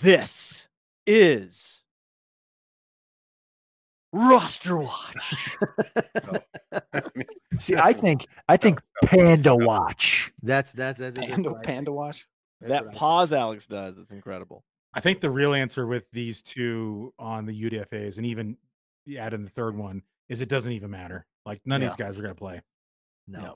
This 0.00 0.68
is 1.06 1.79
roster 4.12 4.78
watch. 4.78 5.56
See, 7.58 7.76
I 7.76 7.92
think 7.92 8.26
I 8.48 8.56
think 8.56 8.80
Panda 9.04 9.54
Watch. 9.54 10.32
That's 10.42 10.72
that's 10.72 10.98
that's 10.98 11.14
that's 11.14 11.26
Panda, 11.26 11.50
what 11.50 11.58
I 11.58 11.62
think. 11.62 11.66
Panda 11.66 11.92
watch. 11.92 12.26
That's 12.60 12.70
that 12.70 12.82
what 12.82 12.88
I 12.88 12.90
think. 12.92 12.98
pause 12.98 13.32
Alex 13.32 13.66
does, 13.66 13.98
it's 13.98 14.12
incredible. 14.12 14.64
I 14.92 15.00
think 15.00 15.20
the 15.20 15.30
real 15.30 15.54
answer 15.54 15.86
with 15.86 16.04
these 16.12 16.42
two 16.42 17.14
on 17.18 17.46
the 17.46 17.70
UDFAs, 17.70 18.16
and 18.16 18.26
even 18.26 18.56
you 19.06 19.18
add 19.18 19.34
in 19.34 19.44
the 19.44 19.50
third 19.50 19.76
one, 19.76 20.02
is 20.28 20.40
it 20.40 20.48
doesn't 20.48 20.72
even 20.72 20.90
matter. 20.90 21.26
Like 21.46 21.60
none 21.64 21.82
of 21.82 21.88
these 21.88 21.96
guys 21.96 22.18
are 22.18 22.22
going 22.22 22.34
to 22.34 22.38
play. 22.38 22.60
No. 23.28 23.40
Yep. 23.40 23.54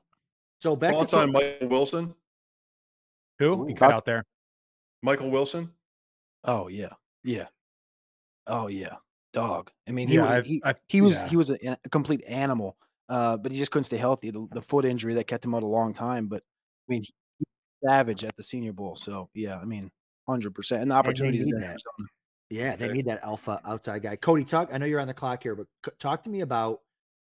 So 0.60 0.76
back 0.76 0.93
Thoughts 0.93 1.10
to 1.10 1.18
on 1.18 1.32
Michael 1.32 1.68
Wilson? 1.68 2.14
Who? 3.39 3.66
You 3.68 3.72
Ooh. 3.72 3.74
cut 3.74 3.93
out 3.93 4.05
there. 4.05 4.24
Michael 5.02 5.31
Wilson. 5.31 5.70
Oh 6.44 6.68
yeah, 6.68 6.93
yeah. 7.24 7.47
Oh 8.47 8.68
yeah, 8.68 8.97
dog. 9.35 9.70
I 9.86 9.93
mean, 9.93 10.09
he 10.09 10.15
Yeah, 10.15 10.23
was 10.23 10.31
I've- 10.31 10.48
he, 10.48 10.62
I've- 10.65 10.78
he 10.89 11.01
was 11.02 11.20
yeah. 11.20 11.28
he 11.28 11.36
was 11.36 11.51
a, 11.51 11.59
a 11.85 11.89
complete 11.90 12.23
animal, 12.27 12.77
uh, 13.11 13.36
but 13.36 13.52
he 13.52 13.59
just 13.59 13.70
couldn't 13.70 13.85
stay 13.85 13.98
healthy. 13.98 14.31
The, 14.31 14.47
the 14.52 14.62
foot 14.62 14.86
injury 14.86 15.12
that 15.15 15.24
kept 15.27 15.44
him 15.44 15.55
out 15.55 15.62
a 15.62 15.66
long 15.66 15.93
time. 15.93 16.27
But 16.28 16.43
I 16.89 16.93
mean, 16.93 17.02
he, 17.02 17.12
he 17.39 17.44
was 17.44 17.90
savage 17.93 18.24
at 18.24 18.35
the 18.36 18.43
Senior 18.43 18.73
Bowl. 18.73 18.97
So 18.97 19.28
yeah, 19.35 19.59
I 19.59 19.66
mean, 19.66 19.90
hundred 20.27 20.55
percent. 20.55 20.81
And 20.81 20.90
the 20.90 20.94
opportunities 20.94 21.47
there. 21.51 21.61
that. 21.61 21.78
Yeah, 22.51 22.77
they 22.77 22.89
need 22.89 23.06
that 23.06 23.23
alpha 23.24 23.61
outside 23.65 24.02
guy. 24.02 24.16
Cody, 24.16 24.44
talk. 24.44 24.70
I 24.73 24.78
know 24.78 24.86
you're 24.86 25.01
on 25.01 25.09
the 25.09 25.15
clock 25.15 25.43
here, 25.43 25.55
but 25.56 25.66
c- 25.85 25.93
talk 25.98 26.24
to 26.24 26.31
me 26.31 26.40
about. 26.40 26.81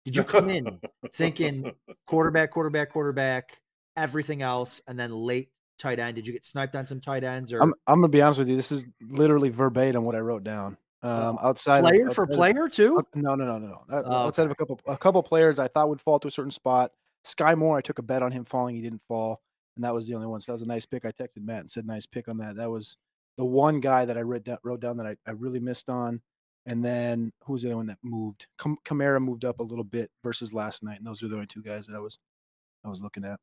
Did 0.06 0.16
you 0.18 0.24
come 0.24 0.50
in 0.52 0.80
thinking 1.14 1.72
quarterback, 2.06 2.52
quarterback, 2.52 2.92
quarterback, 2.92 3.60
everything 3.98 4.44
else, 4.44 4.80
and 4.88 5.00
then 5.00 5.12
late 5.12 5.50
tight 5.80 6.00
end? 6.00 6.16
Did 6.16 6.28
you 6.28 6.34
get 6.34 6.46
sniped 6.46 6.76
on 6.76 6.86
some 6.86 7.02
tight 7.02 7.24
ends 7.24 7.52
or 7.52 7.60
I'm 7.64 7.74
I'm 7.88 8.02
gonna 8.02 8.10
be 8.10 8.22
honest 8.22 8.38
with 8.38 8.50
you. 8.50 8.56
This 8.56 8.72
is 8.72 8.86
literally 9.02 9.50
verbatim 9.50 10.04
what 10.04 10.14
I 10.16 10.20
wrote 10.20 10.44
down. 10.44 10.78
Um, 11.06 11.38
outside 11.42 11.80
of- 11.84 11.90
player 11.90 12.12
for 12.12 12.24
outside 12.24 12.32
of- 12.34 12.38
player 12.38 12.70
too? 12.70 12.98
Uh, 13.00 13.04
No, 13.16 13.36
no, 13.36 13.46
no, 13.46 13.58
no, 13.60 13.68
no. 13.68 13.96
Uh, 13.98 14.04
Oh, 14.06 14.12
outside 14.28 14.46
of 14.46 14.52
a 14.52 14.56
couple, 14.56 14.80
a 14.88 14.98
couple 14.98 15.22
players 15.24 15.60
I 15.60 15.68
thought 15.68 15.90
would 15.90 16.02
fall 16.02 16.20
to 16.20 16.28
a 16.28 16.32
certain 16.32 16.52
spot. 16.52 16.92
Skyy 17.26 17.58
Moore, 17.58 17.78
I 17.78 17.82
took 17.82 18.00
a 18.00 18.04
bet 18.04 18.22
on 18.24 18.32
him 18.32 18.46
falling. 18.46 18.76
He 18.76 18.82
didn't 18.82 19.02
fall, 19.08 19.42
and 19.76 19.84
that 19.84 19.94
was 19.94 20.08
the 20.08 20.16
only 20.16 20.28
one. 20.28 20.42
So 20.42 20.52
that 20.52 20.54
was 20.54 20.62
a 20.62 20.68
nice 20.68 20.86
pick. 20.86 21.06
I 21.06 21.12
texted 21.12 21.44
Matt 21.44 21.62
and 21.62 21.70
said, 21.72 21.86
"Nice 21.86 22.06
pick 22.06 22.28
on 22.28 22.38
that." 22.38 22.56
That 22.56 22.70
was 22.70 22.98
the 23.38 23.46
one 23.46 23.80
guy 23.80 24.06
that 24.06 24.18
I 24.18 24.22
wrote 24.22 24.44
down, 24.44 24.58
wrote 24.64 24.80
down 24.80 24.98
that 24.98 25.06
I, 25.08 25.16
I 25.28 25.32
really 25.32 25.60
missed 25.60 25.90
on. 25.90 26.22
And 26.68 26.84
then 26.84 27.32
who's 27.44 27.62
the 27.62 27.68
other 27.70 27.78
one 27.78 27.88
that 27.88 28.00
moved? 28.04 28.48
Cam- 28.58 28.78
Kamara 28.86 29.22
moved 29.22 29.46
up 29.46 29.60
a 29.60 29.64
little 29.64 29.84
bit 29.84 30.10
versus 30.24 30.54
last 30.54 30.84
night, 30.84 30.98
and 30.98 31.06
those 31.06 31.22
are 31.22 31.28
the 31.28 31.36
only 31.36 31.46
two 31.48 31.62
guys 31.62 31.86
that 31.88 31.96
I 31.96 32.00
was 32.00 32.18
I 32.84 32.90
was 32.90 33.02
looking 33.02 33.24
at. 33.26 33.40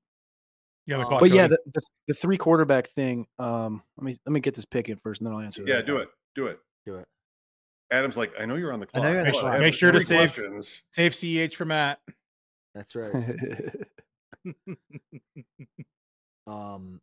Yeah, 0.87 0.97
the 0.97 1.03
Um, 1.03 1.09
clock, 1.09 1.21
But 1.21 1.31
yeah, 1.31 1.47
the, 1.47 1.59
the, 1.73 1.81
the 2.09 2.15
three 2.15 2.37
quarterback 2.39 2.89
thing. 2.89 3.27
Um, 3.39 3.83
let 3.97 4.05
me 4.05 4.19
let 4.27 4.33
me 4.33 4.41
get 4.41 4.55
this 4.57 4.65
pick 4.65 4.89
in 4.89 4.97
first, 4.99 5.21
and 5.21 5.27
then 5.29 5.35
I'll 5.35 5.41
answer. 5.41 5.63
Yeah, 5.67 5.77
that. 5.77 5.87
do 5.87 5.99
it. 5.99 6.09
Do 6.35 6.47
it. 6.47 6.59
Do 6.87 6.97
it. 6.97 7.07
Adam's 7.93 8.16
like, 8.16 8.32
I 8.40 8.47
know 8.47 8.56
you're 8.56 8.73
on 8.73 8.81
the 8.81 8.86
I 8.94 8.98
clock. 8.98 9.02
know 9.05 9.10
you're 9.10 9.20
on 9.20 9.27
the 9.27 9.32
but 9.32 9.40
clock. 9.40 9.52
have 9.52 9.60
Make 9.62 9.74
sure 9.74 9.93
to 9.93 10.01
save- 10.01 10.32
questions. 10.35 10.82
Save 10.90 11.14
CH 11.51 11.55
for 11.55 11.64
Matt. 11.64 12.01
That's 12.74 12.94
right. 12.97 13.12
um, 16.47 17.01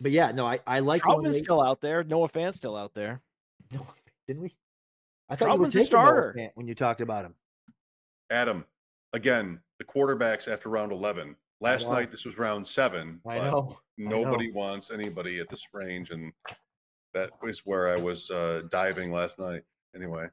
but 0.00 0.10
yeah, 0.10 0.32
no, 0.32 0.46
I 0.46 0.58
I 0.66 0.80
like 0.80 1.02
the 1.02 1.08
one 1.08 1.24
Troutman's 1.24 1.38
still 1.38 1.62
out 1.62 1.80
there. 1.80 2.02
Noah 2.02 2.28
Fant's 2.28 2.56
still 2.56 2.76
out 2.76 2.94
there. 2.94 3.20
No, 3.72 3.86
didn't 4.26 4.42
we? 4.42 4.54
I 5.30 5.36
thought 5.36 5.54
you 5.54 5.60
were 5.60 5.66
a 5.66 5.70
starter. 5.70 6.50
When 6.56 6.68
you 6.68 6.74
talked 6.74 7.00
about 7.00 7.24
him. 7.24 7.34
Adam, 8.30 8.66
again, 9.14 9.60
the 9.78 9.84
quarterbacks 9.86 10.46
after 10.46 10.68
round 10.68 10.92
11. 10.92 11.34
Last 11.62 11.88
night, 11.88 12.10
this 12.10 12.26
was 12.26 12.36
round 12.36 12.66
seven. 12.66 13.20
I 13.26 13.38
but 13.38 13.50
know. 13.50 13.78
I 13.98 14.02
know. 14.02 14.24
Nobody 14.24 14.52
wants 14.52 14.90
anybody 14.90 15.40
at 15.40 15.48
this 15.48 15.66
range. 15.72 16.10
And 16.10 16.32
that 17.14 17.30
was 17.40 17.60
where 17.60 17.88
I 17.88 17.96
was 17.96 18.30
uh, 18.30 18.62
diving 18.70 19.10
last 19.10 19.38
night. 19.38 19.62
Anyway, 19.94 20.26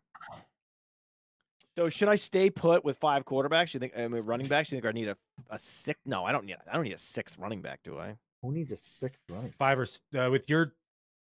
So 1.75 1.89
should 1.89 2.07
I 2.07 2.15
stay 2.15 2.49
put 2.49 2.83
with 2.85 2.97
five 2.97 3.25
quarterbacks? 3.25 3.73
You 3.73 3.79
think 3.79 3.93
I 3.97 4.07
mean 4.07 4.23
running 4.23 4.47
backs? 4.47 4.71
You 4.71 4.77
think 4.77 4.85
I 4.85 4.91
need 4.91 5.09
a 5.09 5.17
a 5.49 5.59
six? 5.59 5.99
No, 6.05 6.25
I 6.25 6.31
don't 6.31 6.45
need. 6.45 6.57
I 6.69 6.73
don't 6.73 6.83
need 6.83 6.93
a 6.93 6.97
sixth 6.97 7.37
running 7.37 7.61
back, 7.61 7.81
do 7.83 7.97
I? 7.99 8.15
Who 8.41 8.51
needs 8.51 8.71
a 8.71 8.77
sixth 8.77 9.19
running? 9.29 9.51
Five 9.51 9.79
or 9.79 9.87
uh, 10.17 10.29
with 10.29 10.49
your 10.49 10.73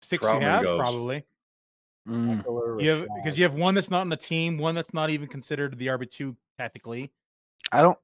six 0.02 0.22
Troutman 0.22 0.40
you 0.40 0.46
have 0.46 0.62
goes. 0.62 0.80
probably. 0.80 1.24
Mm. 2.08 2.82
You 2.82 2.90
have 2.90 3.06
because 3.16 3.38
you 3.38 3.44
have 3.44 3.54
one 3.54 3.74
that's 3.74 3.90
not 3.90 4.00
on 4.02 4.08
the 4.08 4.16
team, 4.16 4.58
one 4.58 4.74
that's 4.74 4.92
not 4.92 5.10
even 5.10 5.28
considered 5.28 5.78
the 5.78 5.86
RB 5.86 6.10
two 6.10 6.36
technically. 6.58 7.10
I 7.72 7.82
don't. 7.82 7.98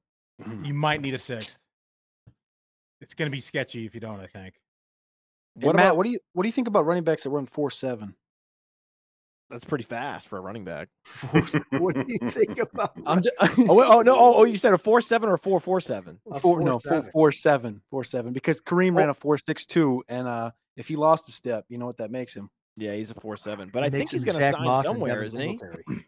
You 0.63 0.73
might 0.73 1.01
need 1.01 1.13
a 1.13 1.19
sixth. 1.19 1.59
It's 2.99 3.13
going 3.13 3.29
to 3.29 3.35
be 3.35 3.41
sketchy 3.41 3.85
if 3.85 3.93
you 3.93 4.01
don't. 4.01 4.19
I 4.19 4.27
think. 4.27 4.55
What 5.55 5.75
Matt? 5.75 5.95
What 5.95 6.03
do 6.03 6.09
you 6.09 6.19
what 6.33 6.43
do 6.43 6.47
you 6.47 6.53
think 6.53 6.67
about 6.67 6.85
running 6.85 7.03
backs 7.03 7.23
that 7.23 7.29
run 7.29 7.45
four 7.45 7.69
seven? 7.69 8.15
That's 9.51 9.65
pretty 9.65 9.83
fast 9.83 10.29
for 10.29 10.37
a 10.37 10.41
running 10.41 10.63
back. 10.63 10.87
what 11.71 11.93
do 11.93 12.05
you 12.07 12.29
think 12.29 12.57
about? 12.73 12.93
I'm 13.05 13.21
just, 13.21 13.35
oh, 13.59 13.83
oh 13.83 14.01
no! 14.01 14.15
Oh, 14.15 14.33
oh, 14.37 14.43
you 14.45 14.55
said 14.55 14.73
a 14.73 14.77
four 14.77 15.01
seven 15.01 15.29
or 15.29 15.33
a 15.33 15.37
four 15.37 15.59
four 15.59 15.81
seven? 15.81 16.19
four, 16.39 16.61
no 16.61 16.79
four, 16.79 17.03
four 17.11 17.31
seven 17.31 17.81
four 17.89 18.03
seven 18.03 18.31
because 18.31 18.61
Kareem 18.61 18.95
ran 18.95 19.09
a 19.09 19.13
four 19.13 19.37
six 19.37 19.65
two 19.65 20.03
and 20.07 20.27
uh 20.27 20.51
if 20.77 20.87
he 20.87 20.95
lost 20.95 21.27
a 21.27 21.31
step, 21.31 21.65
you 21.67 21.77
know 21.77 21.85
what 21.85 21.97
that 21.97 22.11
makes 22.11 22.33
him. 22.33 22.49
Yeah, 22.77 22.95
he's 22.95 23.11
a 23.11 23.15
four 23.15 23.35
seven, 23.35 23.69
but 23.71 23.83
I 23.83 23.89
think 23.89 24.09
he's 24.09 24.23
going 24.23 24.37
to 24.37 24.51
sign 24.51 24.63
Moss 24.63 24.85
somewhere, 24.85 25.21
Devin 25.23 25.25
isn't 25.25 25.89
he? 25.89 26.05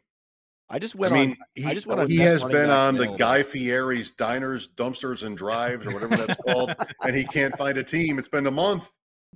I 0.70 0.80
just 0.80 0.96
I 1.04 1.10
mean, 1.10 1.32
on. 1.32 1.38
he, 1.54 1.66
I 1.66 1.74
just 1.74 1.86
went 1.86 2.00
on. 2.00 2.10
he 2.10 2.18
best 2.18 2.44
has 2.44 2.52
been 2.52 2.70
on 2.70 2.96
the. 2.96 3.08
Guy 3.08 3.44
Fieri's 3.44 4.12
diners, 4.12 4.70
dumpsters, 4.70 5.24
and 5.24 5.38
drives, 5.38 5.86
or 5.86 5.92
whatever 5.92 6.16
that's 6.16 6.42
called, 6.42 6.74
and 7.04 7.16
he 7.16 7.26
can't 7.26 7.56
find 7.58 7.78
a 7.78 7.84
team. 7.84 8.18
It's 8.18 8.30
been 8.30 8.48
a 8.48 8.52
month. 8.52 8.90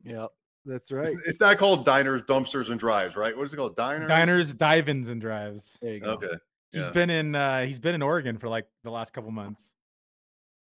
Yeah, 0.03 0.27
that's 0.67 0.91
It's, 0.91 1.11
it's 1.25 1.39
not 1.39 1.57
called 1.57 1.85
diners, 1.85 2.21
dumpsters, 2.23 2.69
and 2.69 2.79
drives, 2.79 3.15
right? 3.15 3.35
What 3.35 3.45
is 3.45 3.53
it 3.53 3.57
called? 3.57 3.75
Diners. 3.75 4.07
Diners, 4.07 4.53
dive-ins, 4.53 5.09
and 5.09 5.19
drives. 5.21 5.77
There 5.81 5.93
you 5.93 5.99
go. 6.01 6.11
Okay. 6.11 6.27
He's 6.71 6.85
Yeah. 6.85 6.91
been 6.91 7.09
in. 7.09 7.33
uh 7.35 7.65
He's 7.65 7.79
been 7.79 7.95
in 7.95 8.01
Oregon 8.01 8.37
for 8.37 8.49
like 8.49 8.67
the 8.83 8.91
last 8.91 9.13
couple 9.13 9.31
months. 9.31 9.73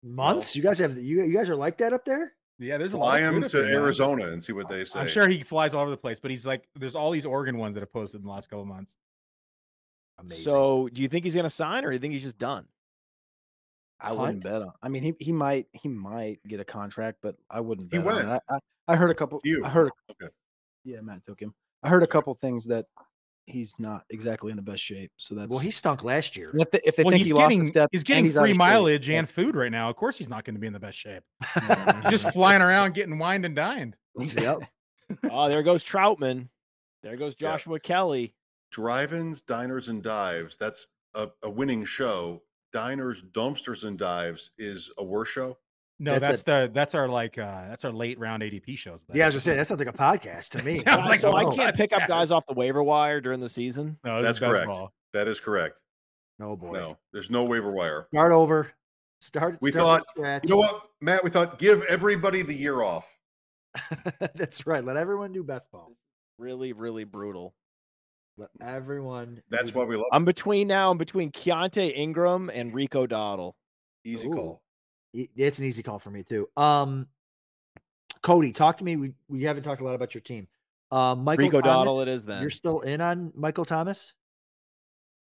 Months? 0.03 0.55
You 0.55 0.63
guys 0.63 0.79
have 0.79 0.97
you 0.97 1.23
you 1.23 1.33
guys 1.37 1.49
are 1.49 1.55
like 1.55 1.77
that 1.79 1.91
up 1.93 2.05
there? 2.05 2.33
Yeah, 2.59 2.77
there's 2.77 2.93
a 2.93 2.97
Fly 2.97 3.19
lot. 3.21 3.29
of 3.29 3.35
him 3.35 3.43
to 3.43 3.61
there. 3.61 3.81
Arizona 3.81 4.27
and 4.29 4.43
see 4.43 4.53
what 4.53 4.67
they 4.67 4.83
say. 4.85 4.99
I'm 4.99 5.07
sure 5.07 5.27
he 5.27 5.43
flies 5.43 5.75
all 5.75 5.81
over 5.81 5.91
the 5.91 5.97
place, 5.97 6.19
but 6.19 6.31
he's 6.31 6.47
like, 6.47 6.67
there's 6.75 6.95
all 6.95 7.11
these 7.11 7.25
Oregon 7.25 7.57
ones 7.57 7.75
that 7.75 7.81
have 7.81 7.91
posted 7.93 8.21
in 8.21 8.25
the 8.25 8.31
last 8.31 8.49
couple 8.49 8.65
months. 8.65 8.95
Amazing. 10.19 10.43
So, 10.43 10.89
do 10.91 11.03
you 11.03 11.07
think 11.07 11.23
he's 11.25 11.35
going 11.35 11.43
to 11.43 11.49
sign, 11.51 11.85
or 11.85 11.89
do 11.89 11.93
you 11.93 11.99
think 11.99 12.13
he's 12.13 12.23
just 12.23 12.39
done? 12.39 12.65
I 13.99 14.13
wouldn't 14.13 14.43
bet 14.43 14.61
on. 14.61 14.71
I 14.81 14.89
mean, 14.89 15.03
he 15.03 15.15
he 15.19 15.31
might 15.31 15.67
he 15.71 15.89
might 15.89 16.39
get 16.47 16.59
a 16.59 16.65
contract, 16.65 17.17
but 17.21 17.35
I 17.49 17.59
wouldn't. 17.59 17.93
He 17.93 17.99
bet 17.99 18.07
on 18.07 18.13
it. 18.13 18.27
went. 18.27 18.43
I, 18.49 18.55
I, 18.55 18.59
I 18.89 18.95
heard 18.95 19.09
a 19.09 19.15
couple. 19.15 19.41
You. 19.43 19.65
I 19.65 19.69
heard. 19.69 19.91
Oh, 20.09 20.13
okay. 20.21 20.31
Yeah, 20.83 21.01
Matt 21.01 21.25
took 21.25 21.39
him. 21.39 21.53
I 21.83 21.89
heard 21.89 22.03
a 22.03 22.07
couple 22.07 22.33
things 22.35 22.65
that 22.65 22.85
he's 23.47 23.73
not 23.79 24.03
exactly 24.09 24.51
in 24.51 24.57
the 24.57 24.63
best 24.63 24.83
shape. 24.83 25.11
So 25.17 25.33
that's 25.33 25.49
Well, 25.49 25.59
he 25.59 25.71
stunk 25.71 26.03
last 26.03 26.37
year. 26.37 26.51
If 26.53 26.69
they, 26.71 26.79
if 26.85 26.95
they 26.95 27.03
well, 27.03 27.11
think 27.11 27.19
he's 27.19 27.27
he 27.27 27.33
lost 27.33 27.45
a 27.45 27.49
getting 27.49 27.67
step, 27.67 27.89
he's 27.91 28.03
getting 28.03 28.27
out 28.27 28.33
free 28.33 28.53
mileage 28.53 29.09
yeah. 29.09 29.19
and 29.19 29.29
food 29.29 29.55
right 29.55 29.71
now. 29.71 29.89
Of 29.89 29.95
course, 29.95 30.17
he's 30.17 30.29
not 30.29 30.43
going 30.43 30.55
to 30.55 30.59
be 30.59 30.67
in 30.67 30.73
the 30.73 30.79
best 30.79 30.97
shape. 30.97 31.23
just 32.09 32.31
flying 32.31 32.61
around 32.61 32.93
getting 32.93 33.17
wined 33.17 33.45
and 33.45 33.55
dined. 33.55 33.95
Yep. 34.17 34.59
oh, 35.31 35.49
there 35.49 35.63
goes 35.63 35.83
Troutman. 35.83 36.49
There 37.03 37.15
goes 37.15 37.35
Joshua 37.35 37.79
Kelley. 37.79 38.33
Drive-ins, 38.71 39.41
diners, 39.41 39.87
and 39.87 40.03
dives. 40.03 40.57
That's 40.57 40.85
a, 41.15 41.29
a 41.43 41.49
winning 41.49 41.85
show. 41.85 42.41
Diners, 42.77 43.23
dumpsters, 43.31 43.85
and 43.85 43.97
dives 43.97 44.51
is 44.59 44.91
a 44.99 45.03
worse 45.03 45.29
show. 45.29 45.57
No, 45.99 46.19
That's 46.19 46.43
that's, 46.43 46.43
the 46.43 46.71
that's 46.71 46.93
our 46.93 47.07
like 47.07 47.39
uh 47.39 47.69
that's 47.69 47.83
our 47.83 47.91
late 47.91 48.19
round 48.19 48.43
ADP 48.43 48.77
shows. 48.77 48.99
Yeah, 49.13 49.23
I 49.23 49.27
was 49.29 49.33
gonna 49.33 49.41
say 49.41 49.55
that 49.55 49.67
sounds 49.67 49.79
like 49.79 49.87
a 49.87 49.97
podcast 49.97 50.49
to 50.49 50.63
me. 50.63 50.77
Sounds 50.77 51.07
like 51.07 51.19
so 51.19 51.35
I 51.35 51.55
can't 51.55 51.75
pick 51.75 51.91
up 51.91 52.07
guys 52.07 52.31
off 52.31 52.45
the 52.45 52.53
waiver 52.53 52.83
wire 52.83 53.19
during 53.19 53.39
the 53.39 53.49
season. 53.49 53.97
No, 54.03 54.21
That's 54.21 54.37
correct. 54.39 54.69
ball. 54.69 54.93
That 55.13 55.27
is 55.27 55.39
correct. 55.39 55.81
Oh 56.39 56.55
boy. 56.55 56.73
No, 56.73 56.97
there's 57.13 57.31
no 57.31 57.45
waiver 57.45 57.71
wire. 57.71 58.05
Start 58.13 58.31
over. 58.31 58.71
Start. 59.21 59.57
We 59.59 59.71
start 59.71 60.03
thought, 60.15 60.43
you 60.43 60.51
know 60.51 60.57
what, 60.57 60.83
Matt? 61.01 61.23
We 61.23 61.31
thought 61.31 61.57
give 61.57 61.81
everybody 61.83 62.43
the 62.43 62.53
year 62.53 62.83
off. 62.83 63.17
That's 64.35 64.67
right. 64.67 64.85
Let 64.85 64.97
everyone 64.97 65.31
do 65.31 65.43
best 65.43 65.71
ball. 65.71 65.95
Really, 66.37 66.73
really 66.73 67.05
brutal. 67.05 67.55
Let 68.37 68.49
everyone. 68.61 69.41
That's 69.49 69.71
do 69.71 69.79
why 69.79 69.85
we 69.85 69.95
love 69.95 70.05
I'm 70.11 70.25
between 70.25 70.67
now. 70.67 70.91
I'm 70.91 70.97
between 70.97 71.31
Keaontay 71.31 71.95
Ingram 71.95 72.49
and 72.53 72.73
Rico 72.73 73.07
Dowdle. 73.07 73.53
easy 74.05 74.27
Ooh. 74.27 74.31
call. 74.31 74.61
It's 75.13 75.57
an 75.57 75.65
easy 75.65 75.81
call 75.81 75.97
for 75.99 76.11
me 76.11 76.23
too. 76.23 76.47
Um, 76.55 77.07
Cody, 78.21 78.51
talk 78.51 78.77
to 78.77 78.83
me. 78.83 78.95
We 78.95 79.13
we 79.27 79.43
haven't 79.43 79.63
talked 79.63 79.81
a 79.81 79.83
lot 79.83 79.95
about 79.95 80.13
your 80.13 80.21
team. 80.21 80.47
Um, 80.91 81.23
Michael 81.23 81.45
Rico 81.45 81.61
Thomas, 81.61 81.91
Dowdle 81.91 82.01
it 82.03 82.07
is 82.07 82.25
then. 82.25 82.41
You're 82.41 82.49
still 82.49 82.81
in 82.81 83.01
on 83.01 83.31
Michael 83.35 83.65
Thomas. 83.65 84.13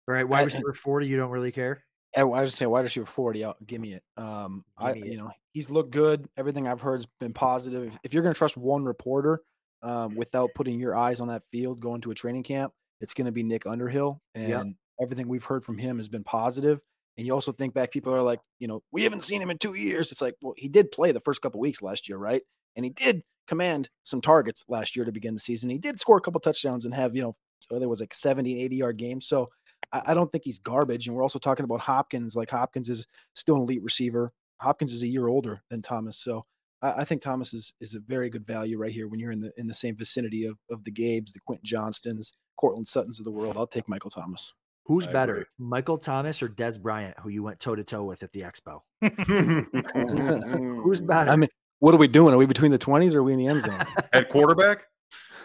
All 0.08 0.14
right, 0.14 0.28
wide 0.28 0.40
I- 0.40 0.44
receiver 0.44 0.72
forty. 0.72 1.06
You 1.08 1.16
don't 1.16 1.30
really 1.30 1.52
care. 1.52 1.84
I 2.16 2.24
was 2.24 2.54
saying 2.54 2.70
wide 2.70 2.82
receiver 2.82 3.06
forty. 3.06 3.44
Out, 3.44 3.56
give 3.66 3.80
me 3.80 3.94
it. 3.94 4.02
Um, 4.16 4.64
I 4.76 4.92
Give 4.92 5.02
me 5.02 5.08
it. 5.08 5.12
you 5.12 5.18
know 5.18 5.30
he's 5.52 5.70
looked 5.70 5.90
good. 5.90 6.28
Everything 6.36 6.68
I've 6.68 6.80
heard 6.80 6.96
has 6.96 7.06
been 7.18 7.32
positive. 7.32 7.84
If, 7.88 7.98
if 8.04 8.14
you're 8.14 8.22
going 8.22 8.34
to 8.34 8.38
trust 8.38 8.56
one 8.56 8.84
reporter, 8.84 9.40
um, 9.82 10.14
without 10.14 10.50
putting 10.54 10.78
your 10.78 10.94
eyes 10.94 11.20
on 11.20 11.28
that 11.28 11.42
field, 11.50 11.80
going 11.80 12.00
to 12.02 12.10
a 12.10 12.14
training 12.14 12.42
camp, 12.42 12.72
it's 13.02 13.12
going 13.14 13.26
to 13.26 13.32
be 13.32 13.42
Nick 13.42 13.66
Underhill. 13.66 14.20
And 14.34 14.48
Yep. 14.48 14.66
everything 15.00 15.28
we've 15.28 15.44
heard 15.44 15.64
from 15.64 15.76
him 15.76 15.98
has 15.98 16.08
been 16.08 16.24
positive. 16.24 16.80
And 17.18 17.26
you 17.26 17.34
also 17.34 17.52
think 17.52 17.74
back, 17.74 17.90
people 17.90 18.14
are 18.14 18.22
like, 18.22 18.40
you 18.58 18.66
know, 18.68 18.82
we 18.90 19.02
haven't 19.02 19.22
seen 19.24 19.42
him 19.42 19.50
in 19.50 19.58
two 19.58 19.74
years. 19.74 20.10
It's 20.12 20.22
like, 20.22 20.34
well, 20.40 20.54
he 20.56 20.68
did 20.68 20.90
play 20.90 21.12
the 21.12 21.20
first 21.20 21.42
couple 21.42 21.60
weeks 21.60 21.82
last 21.82 22.08
year, 22.08 22.16
right? 22.16 22.40
And 22.74 22.86
he 22.86 22.90
did 22.90 23.22
command 23.46 23.90
some 24.02 24.22
targets 24.22 24.64
last 24.68 24.96
year 24.96 25.04
to 25.04 25.12
begin 25.12 25.34
the 25.34 25.40
season. 25.40 25.68
He 25.68 25.76
did 25.78 26.00
score 26.00 26.16
a 26.16 26.20
couple 26.22 26.40
touchdowns 26.40 26.86
and 26.86 26.94
have, 26.94 27.14
you 27.14 27.20
know, 27.20 27.36
so 27.58 27.78
there 27.78 27.88
was 27.88 28.00
like 28.00 28.14
70 28.14 28.52
and 28.52 28.60
80 28.62 28.76
yard 28.76 28.96
games. 28.96 29.26
So 29.26 29.48
I, 29.92 30.02
I 30.06 30.14
don't 30.14 30.32
think 30.32 30.44
he's 30.44 30.58
garbage. 30.58 31.06
And 31.06 31.14
we're 31.14 31.22
also 31.22 31.38
talking 31.38 31.64
about 31.64 31.80
Hopkins. 31.80 32.34
Like 32.34 32.50
Hopkins 32.50 32.88
is 32.88 33.06
still 33.34 33.56
an 33.56 33.62
elite 33.62 33.82
receiver. 33.82 34.32
Hopkins 34.60 34.92
is 34.92 35.02
a 35.02 35.08
year 35.08 35.28
older 35.28 35.60
than 35.68 35.82
Thomas. 35.82 36.16
So 36.16 36.46
I, 36.80 37.02
I 37.02 37.04
think 37.04 37.20
Thomas 37.20 37.52
is 37.52 37.74
is 37.80 37.94
a 37.94 38.00
very 38.00 38.30
good 38.30 38.46
value 38.46 38.78
right 38.78 38.92
here 38.92 39.08
when 39.08 39.20
you're 39.20 39.32
in 39.32 39.40
the 39.40 39.52
in 39.58 39.66
the 39.66 39.74
same 39.74 39.96
vicinity 39.96 40.44
of 40.46 40.56
of 40.70 40.82
the 40.84 40.92
Gabes, 40.92 41.32
the 41.32 41.40
Quentin 41.40 41.66
Johnstons, 41.66 42.32
Courtland 42.56 42.86
Suttons 42.88 43.18
of 43.18 43.24
the 43.24 43.30
world. 43.30 43.56
I'll 43.56 43.66
take 43.66 43.88
Michael 43.88 44.10
Thomas. 44.10 44.52
Who's 44.86 45.06
I 45.06 45.12
better, 45.12 45.32
agree. 45.34 45.44
Michael 45.58 45.98
Thomas 45.98 46.42
or 46.42 46.48
Dez 46.48 46.80
Bryant, 46.80 47.14
who 47.20 47.28
you 47.30 47.42
went 47.42 47.60
toe 47.60 47.74
to 47.76 47.84
toe 47.84 48.04
with 48.04 48.22
at 48.22 48.32
the 48.32 48.40
expo? 48.40 48.80
Who's 50.82 50.82
Who's 50.82 51.00
better? 51.00 51.30
I 51.30 51.36
mean, 51.36 51.48
what 51.78 51.94
are 51.94 51.98
we 51.98 52.08
doing? 52.08 52.34
Are 52.34 52.38
we 52.38 52.46
between 52.46 52.70
the 52.72 52.78
20s 52.78 53.14
or 53.14 53.20
are 53.20 53.22
we 53.22 53.32
in 53.32 53.38
the 53.38 53.46
end 53.46 53.60
zone? 53.62 53.84
at 54.12 54.28
quarterback? 54.28 54.84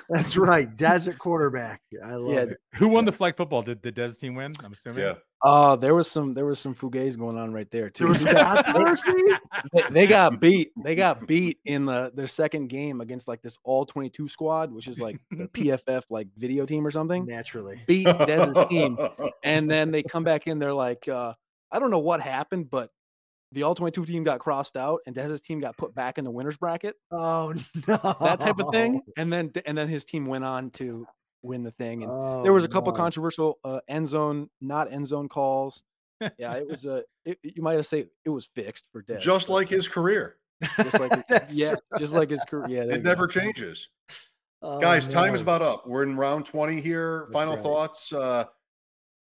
That's 0.09 0.37
right, 0.37 0.73
Dez 0.77 1.07
at 1.07 1.19
quarterback. 1.19 1.81
I 2.03 2.15
love 2.15 2.33
Yeah, 2.33 2.39
it. 2.41 2.57
Who 2.75 2.87
won 2.87 3.05
the 3.05 3.11
flag 3.11 3.35
football? 3.35 3.61
Did 3.61 3.81
the 3.83 3.91
Dez 3.91 4.19
team 4.19 4.35
win? 4.35 4.53
I'm 4.63 4.71
assuming. 4.71 5.03
Yeah. 5.03 5.13
Uh, 5.43 5.75
there 5.75 5.93
was 5.93 6.09
some 6.09 6.33
there 6.33 6.45
was 6.45 6.57
some 6.59 6.73
fugazi 6.73 7.17
going 7.17 7.37
on 7.37 7.53
right 7.53 7.69
there 7.69 7.89
too. 7.89 8.13
They 8.13 8.33
got- 8.33 8.65
they, 9.73 9.81
they 9.91 10.07
got 10.07 10.39
beat. 10.39 10.71
They 10.83 10.95
got 10.95 11.27
beat 11.27 11.59
in 11.65 11.85
the 11.85 12.11
their 12.15 12.27
second 12.27 12.67
game 12.67 13.01
against 13.01 13.27
like 13.27 13.41
this 13.41 13.57
all 13.63 13.85
22 13.85 14.27
squad, 14.27 14.71
which 14.71 14.87
is 14.87 14.99
like 14.99 15.19
the 15.31 15.47
PFF 15.53 16.03
like 16.09 16.27
video 16.37 16.65
team 16.65 16.85
or 16.85 16.91
something. 16.91 17.25
Naturally. 17.25 17.81
Beat 17.87 18.05
Dez's 18.25 18.57
team. 18.67 18.97
And 19.43 19.69
then 19.69 19.91
they 19.91 20.03
come 20.03 20.23
back 20.23 20.47
in, 20.47 20.59
they're 20.59 20.73
like, 20.73 21.07
uh, 21.07 21.33
I 21.71 21.79
don't 21.79 21.89
know 21.91 21.99
what 21.99 22.19
happened, 22.21 22.69
but 22.69 22.89
the 23.53 23.63
all 23.63 23.75
22 23.75 24.05
team 24.05 24.23
got 24.23 24.39
crossed 24.39 24.75
out 24.75 24.99
and 25.05 25.15
Dez's 25.15 25.39
team 25.39 25.61
got 25.61 25.77
put 25.77 25.95
back 25.95 26.17
in 26.17 26.25
the 26.25 26.31
winners 26.31 26.57
bracket. 26.57 26.95
Oh 27.11 27.53
no. 27.87 28.15
That 28.19 28.39
type 28.41 28.59
of 28.59 28.73
thing. 28.73 29.01
And 29.15 29.31
then 29.31 29.51
and 29.65 29.77
then 29.77 29.87
his 29.87 30.03
team 30.03 30.25
went 30.25 30.43
on 30.43 30.69
to 30.71 31.05
win 31.47 31.63
the 31.63 31.71
thing. 31.71 32.03
And 32.03 32.45
there 32.45 32.53
was 32.53 32.63
a 32.65 32.67
couple 32.67 32.91
no. 32.93 32.97
controversial 32.97 33.59
uh, 33.63 33.79
end 33.87 34.07
zone, 34.07 34.49
not 34.61 34.91
end 34.91 35.07
zone 35.07 35.29
calls. 35.29 35.83
Yeah, 36.37 36.53
it 36.53 36.67
was 36.67 36.85
a. 36.85 37.03
It, 37.25 37.37
you 37.43 37.61
might 37.61 37.73
have 37.75 37.85
say 37.85 38.05
it 38.25 38.29
was 38.29 38.47
fixed 38.55 38.85
for 38.91 39.03
Dez. 39.03 39.19
Just 39.19 39.49
like 39.49 39.69
his 39.69 39.87
career. 39.87 40.37
just 40.77 40.99
like 40.99 41.27
That's 41.29 41.55
yeah, 41.57 41.75
just 41.99 42.13
like 42.15 42.29
his 42.29 42.43
career. 42.45 42.67
Yeah, 42.69 42.83
It 42.91 42.97
you 42.97 43.01
go. 43.03 43.09
never 43.09 43.27
changes. 43.27 43.87
Oh, 44.63 44.79
Guys, 44.79 45.07
time 45.07 45.35
is 45.35 45.41
about 45.41 45.61
up. 45.61 45.85
We're 45.85 46.01
in 46.03 46.15
round 46.17 46.45
20 46.45 46.81
here. 46.81 47.19
That's 47.25 47.33
Final 47.33 47.53
right. 47.55 47.63
thoughts. 47.63 48.11
Uh, 48.11 48.45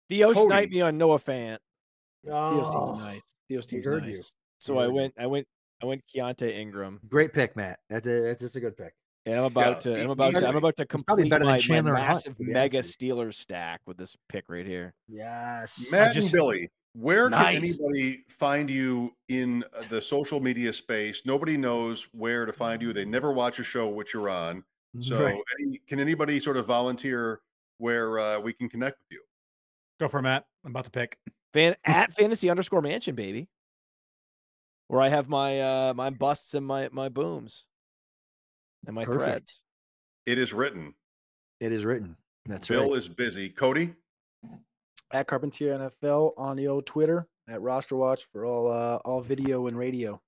Theo 0.10 0.34
Cody. 0.34 0.46
sniped 0.48 0.72
me 0.72 0.80
on 0.82 0.98
Noah 0.98 1.20
Fant, 1.20 1.58
Theo's 2.26 2.32
Oh, 2.32 2.86
team's 2.96 3.00
nice. 3.04 3.22
Theo's 3.50 3.66
he 3.66 3.76
team's 3.78 3.86
heard 3.86 4.06
you. 4.06 4.14
nice. 4.14 4.32
so 4.60 4.76
Yeah, 4.76 4.80
I 4.80 4.84
yeah. 4.86 4.92
went. 4.94 5.14
I 5.20 5.26
went. 5.28 5.48
I 5.82 5.86
went 5.86 6.04
Keaontay 6.14 6.58
Ingram, 6.58 7.00
Great 7.10 7.32
pick, 7.34 7.56
Matt. 7.56 7.80
That's 7.90 8.06
a, 8.08 8.22
that's 8.22 8.42
just 8.42 8.56
a 8.58 8.60
good 8.60 8.76
pick. 8.78 8.94
And 9.30 9.40
I'm 9.40 9.46
about 9.46 9.86
Yeah, 9.86 9.96
to. 9.96 10.04
I'm 10.04 10.10
about 10.12 10.34
to. 10.36 10.48
I'm 10.48 10.56
about 10.56 10.76
to 10.78 10.86
complete 10.86 11.30
my, 11.30 11.38
than 11.38 11.48
my 11.48 11.58
Chandler 11.58 11.96
Hunt, 11.96 12.08
massive 12.08 12.36
mega 12.40 12.78
honest 12.78 13.00
Steelers 13.00 13.36
stack 13.36 13.82
with 13.86 13.98
this 13.98 14.16
pick 14.28 14.46
right 14.50 14.66
here. 14.66 14.94
Yes. 15.08 15.90
Matt 15.92 16.14
just- 16.14 16.28
and 16.28 16.32
Billy, 16.34 16.70
where 16.94 17.30
Nice. 17.30 17.56
can 17.56 17.64
anybody 17.64 18.24
find 18.30 18.70
you 18.70 19.16
in 19.28 19.64
uh, 19.78 19.84
the 19.90 20.02
social 20.02 20.40
media 20.40 20.74
space? 20.74 21.22
Nobody 21.26 21.58
knows 21.58 22.08
where 22.14 22.46
to 22.46 22.54
find 22.54 22.82
you. 22.82 22.94
They 22.94 23.06
never 23.06 23.32
watch 23.32 23.60
a 23.60 23.64
show 23.64 23.88
which 23.88 24.14
you're 24.14 24.30
on. 24.30 24.64
So, 25.00 25.24
Right. 25.24 25.38
any, 25.62 25.80
can 25.88 26.00
anybody 26.00 26.40
sort 26.40 26.58
of 26.58 26.66
volunteer 26.66 27.42
where 27.78 28.18
uh, 28.18 28.40
we 28.40 28.54
can 28.54 28.68
connect 28.70 28.98
with 29.00 29.12
you? 29.12 29.22
Go 30.00 30.08
for 30.08 30.20
it, 30.20 30.24
Matt. 30.24 30.46
I'm 30.66 30.72
about 30.72 30.86
to 30.86 30.90
pick. 30.92 31.18
Fan 31.54 31.76
at 31.86 32.14
fantasy 32.14 32.50
underscore 32.50 32.82
mansion, 32.82 33.16
baby. 33.16 33.50
Where 34.88 35.02
I 35.02 35.10
have 35.10 35.30
my 35.30 35.62
uh 35.62 35.94
my 35.94 36.10
busts 36.10 36.56
and 36.56 36.66
my 36.66 36.90
my 36.92 37.10
booms. 37.10 37.66
And 38.86 38.96
my 38.96 39.06
Perfect. 39.06 39.24
threads. 39.24 39.64
It 40.26 40.38
is 40.38 40.54
written. 40.54 40.94
It 41.60 41.72
is 41.72 41.86
written. 41.86 42.16
That's 42.46 42.68
Bill 42.68 42.82
right. 42.82 42.88
Bill 42.88 42.96
is 42.96 43.08
busy. 43.10 43.50
Cody, 43.50 43.94
At 45.12 45.28
Carpentier 45.28 45.78
NFL 45.78 46.34
on 46.38 46.56
the 46.56 46.68
old 46.68 46.86
Twitter. 46.86 47.28
At 47.50 47.62
Roster 47.62 47.96
Watch 47.96 48.28
for 48.32 48.46
all 48.46 48.72
uh, 48.72 48.98
all 49.06 49.22
video 49.22 49.68
and 49.68 49.78
radio. 49.78 50.22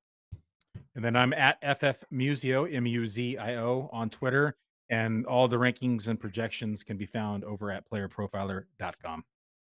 And 0.95 1.06
then 1.06 1.15
I'm 1.15 1.34
at 1.34 1.57
FF 1.61 2.03
Muzio 2.11 2.73
M 2.73 2.86
U 2.86 3.07
Z 3.07 3.38
I 3.38 3.56
O, 3.57 3.90
on 3.94 4.10
Twitter. 4.10 4.56
And 4.90 5.26
all 5.26 5.48
the 5.48 5.57
rankings 5.57 6.07
and 6.07 6.19
projections 6.19 6.84
can 6.84 6.98
be 6.98 7.06
found 7.06 7.45
over 7.45 7.72
at 7.72 7.90
playerprofiler.com. 7.90 9.23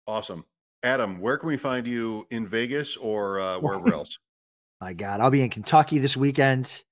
Awesome. 0.07 0.43
Adam, 0.83 1.19
where 1.19 1.37
can 1.37 1.47
we 1.47 1.55
find 1.57 1.87
you 1.87 2.27
in 2.31 2.45
Vegas 2.45 2.97
or 2.97 3.39
uh, 3.39 3.59
wherever 3.59 3.93
else? 3.93 4.19
My 4.81 4.93
God, 4.93 5.21
I'll 5.21 5.29
be 5.31 5.41
in 5.41 5.49
Kentucky 5.49 5.99
this 5.99 6.17
weekend 6.17 6.83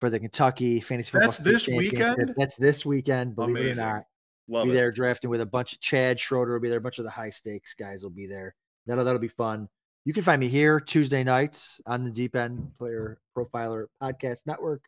for 0.00 0.10
the 0.10 0.18
Kentucky 0.18 0.80
Fantasy 0.80 1.10
Football. 1.10 1.28
That's 1.28 1.38
this 1.38 1.68
weekend? 1.68 2.34
That's 2.36 2.56
this 2.56 2.84
weekend. 2.86 3.36
Believe 3.36 3.56
it 3.56 3.60
or 3.60 3.62
Amazing. 3.64 3.84
not, 3.84 4.04
Love 4.48 4.64
be 4.64 4.70
it. 4.70 4.74
there 4.74 4.90
drafting 4.90 5.30
with 5.30 5.40
a 5.40 5.46
bunch 5.46 5.74
of 5.74 5.80
Chad 5.80 6.18
Schroeder 6.18 6.52
will 6.54 6.60
be 6.60 6.68
there. 6.68 6.78
A 6.78 6.80
bunch 6.80 6.98
of 6.98 7.04
the 7.04 7.10
high 7.10 7.30
stakes 7.30 7.74
guys 7.74 8.02
will 8.02 8.10
be 8.10 8.26
there. 8.26 8.54
That'll 8.86 9.04
that'll 9.04 9.20
be 9.20 9.28
fun. 9.28 9.68
You 10.06 10.14
can 10.14 10.22
find 10.22 10.40
me 10.40 10.48
here 10.48 10.80
Tuesday 10.80 11.22
nights 11.22 11.80
on 11.86 12.04
the 12.04 12.10
Deep 12.10 12.34
End 12.34 12.70
Player 12.78 13.18
Profiler 13.36 13.86
Podcast 14.02 14.40
Network. 14.46 14.82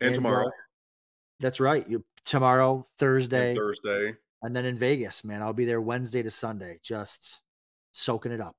And 0.00 0.14
tomorrow. 0.14 0.46
uh, 0.46 0.50
that's 1.40 1.58
right. 1.58 1.86
You 1.88 2.04
tomorrow, 2.24 2.86
Thursday, 2.98 3.48
And 3.50 3.58
Thursday. 3.58 4.14
and 4.42 4.54
then 4.54 4.64
in 4.64 4.78
Vegas, 4.78 5.24
man. 5.24 5.42
I'll 5.42 5.52
be 5.52 5.64
there 5.64 5.80
Wednesday 5.80 6.22
to 6.22 6.30
Sunday, 6.30 6.78
just 6.82 7.40
soaking 7.92 8.30
it 8.32 8.40
up. 8.40 8.54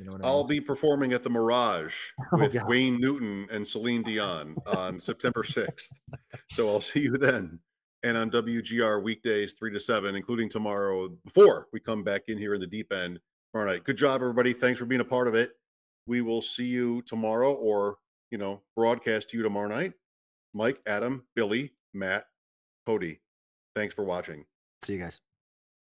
You 0.00 0.06
know 0.06 0.16
I 0.22 0.26
I'll 0.26 0.38
mean? 0.44 0.48
be 0.48 0.60
performing 0.62 1.12
at 1.12 1.22
the 1.22 1.28
Mirage 1.28 1.94
Oh, 2.32 2.38
with 2.38 2.54
God. 2.54 2.66
Wayne 2.68 2.98
Newton 2.98 3.46
and 3.52 3.66
Celine 3.66 4.02
Dion 4.02 4.56
on 4.66 4.98
September 4.98 5.42
6th. 5.42 5.90
So 6.50 6.68
I'll 6.68 6.80
see 6.80 7.00
you 7.00 7.18
then. 7.18 7.58
And 8.02 8.16
on 8.16 8.30
WGR 8.30 9.02
weekdays, 9.02 9.52
three 9.52 9.70
to 9.72 9.78
seven, 9.78 10.14
including 10.16 10.48
tomorrow, 10.48 11.08
before 11.22 11.68
we 11.74 11.80
come 11.80 12.02
back 12.02 12.22
in 12.28 12.38
here 12.38 12.54
in 12.54 12.60
the 12.62 12.66
deep 12.66 12.94
end 12.94 13.20
tomorrow 13.52 13.70
night. 13.70 13.84
Good 13.84 13.98
job, 13.98 14.22
everybody. 14.22 14.54
Thanks 14.54 14.78
for 14.78 14.86
being 14.86 15.02
a 15.02 15.04
part 15.04 15.28
of 15.28 15.34
it. 15.34 15.52
We 16.06 16.22
will 16.22 16.40
see 16.40 16.64
you 16.66 17.02
tomorrow 17.02 17.52
or, 17.52 17.98
you 18.30 18.38
know, 18.38 18.62
broadcast 18.74 19.28
to 19.30 19.36
you 19.36 19.42
tomorrow 19.42 19.68
night. 19.68 19.92
Mike, 20.54 20.80
Adam, 20.86 21.24
Billy, 21.36 21.74
Matt, 21.92 22.24
Cody, 22.86 23.20
thanks 23.76 23.92
for 23.94 24.04
watching. 24.04 24.46
See 24.82 24.94
you 24.94 24.98
guys. 24.98 25.20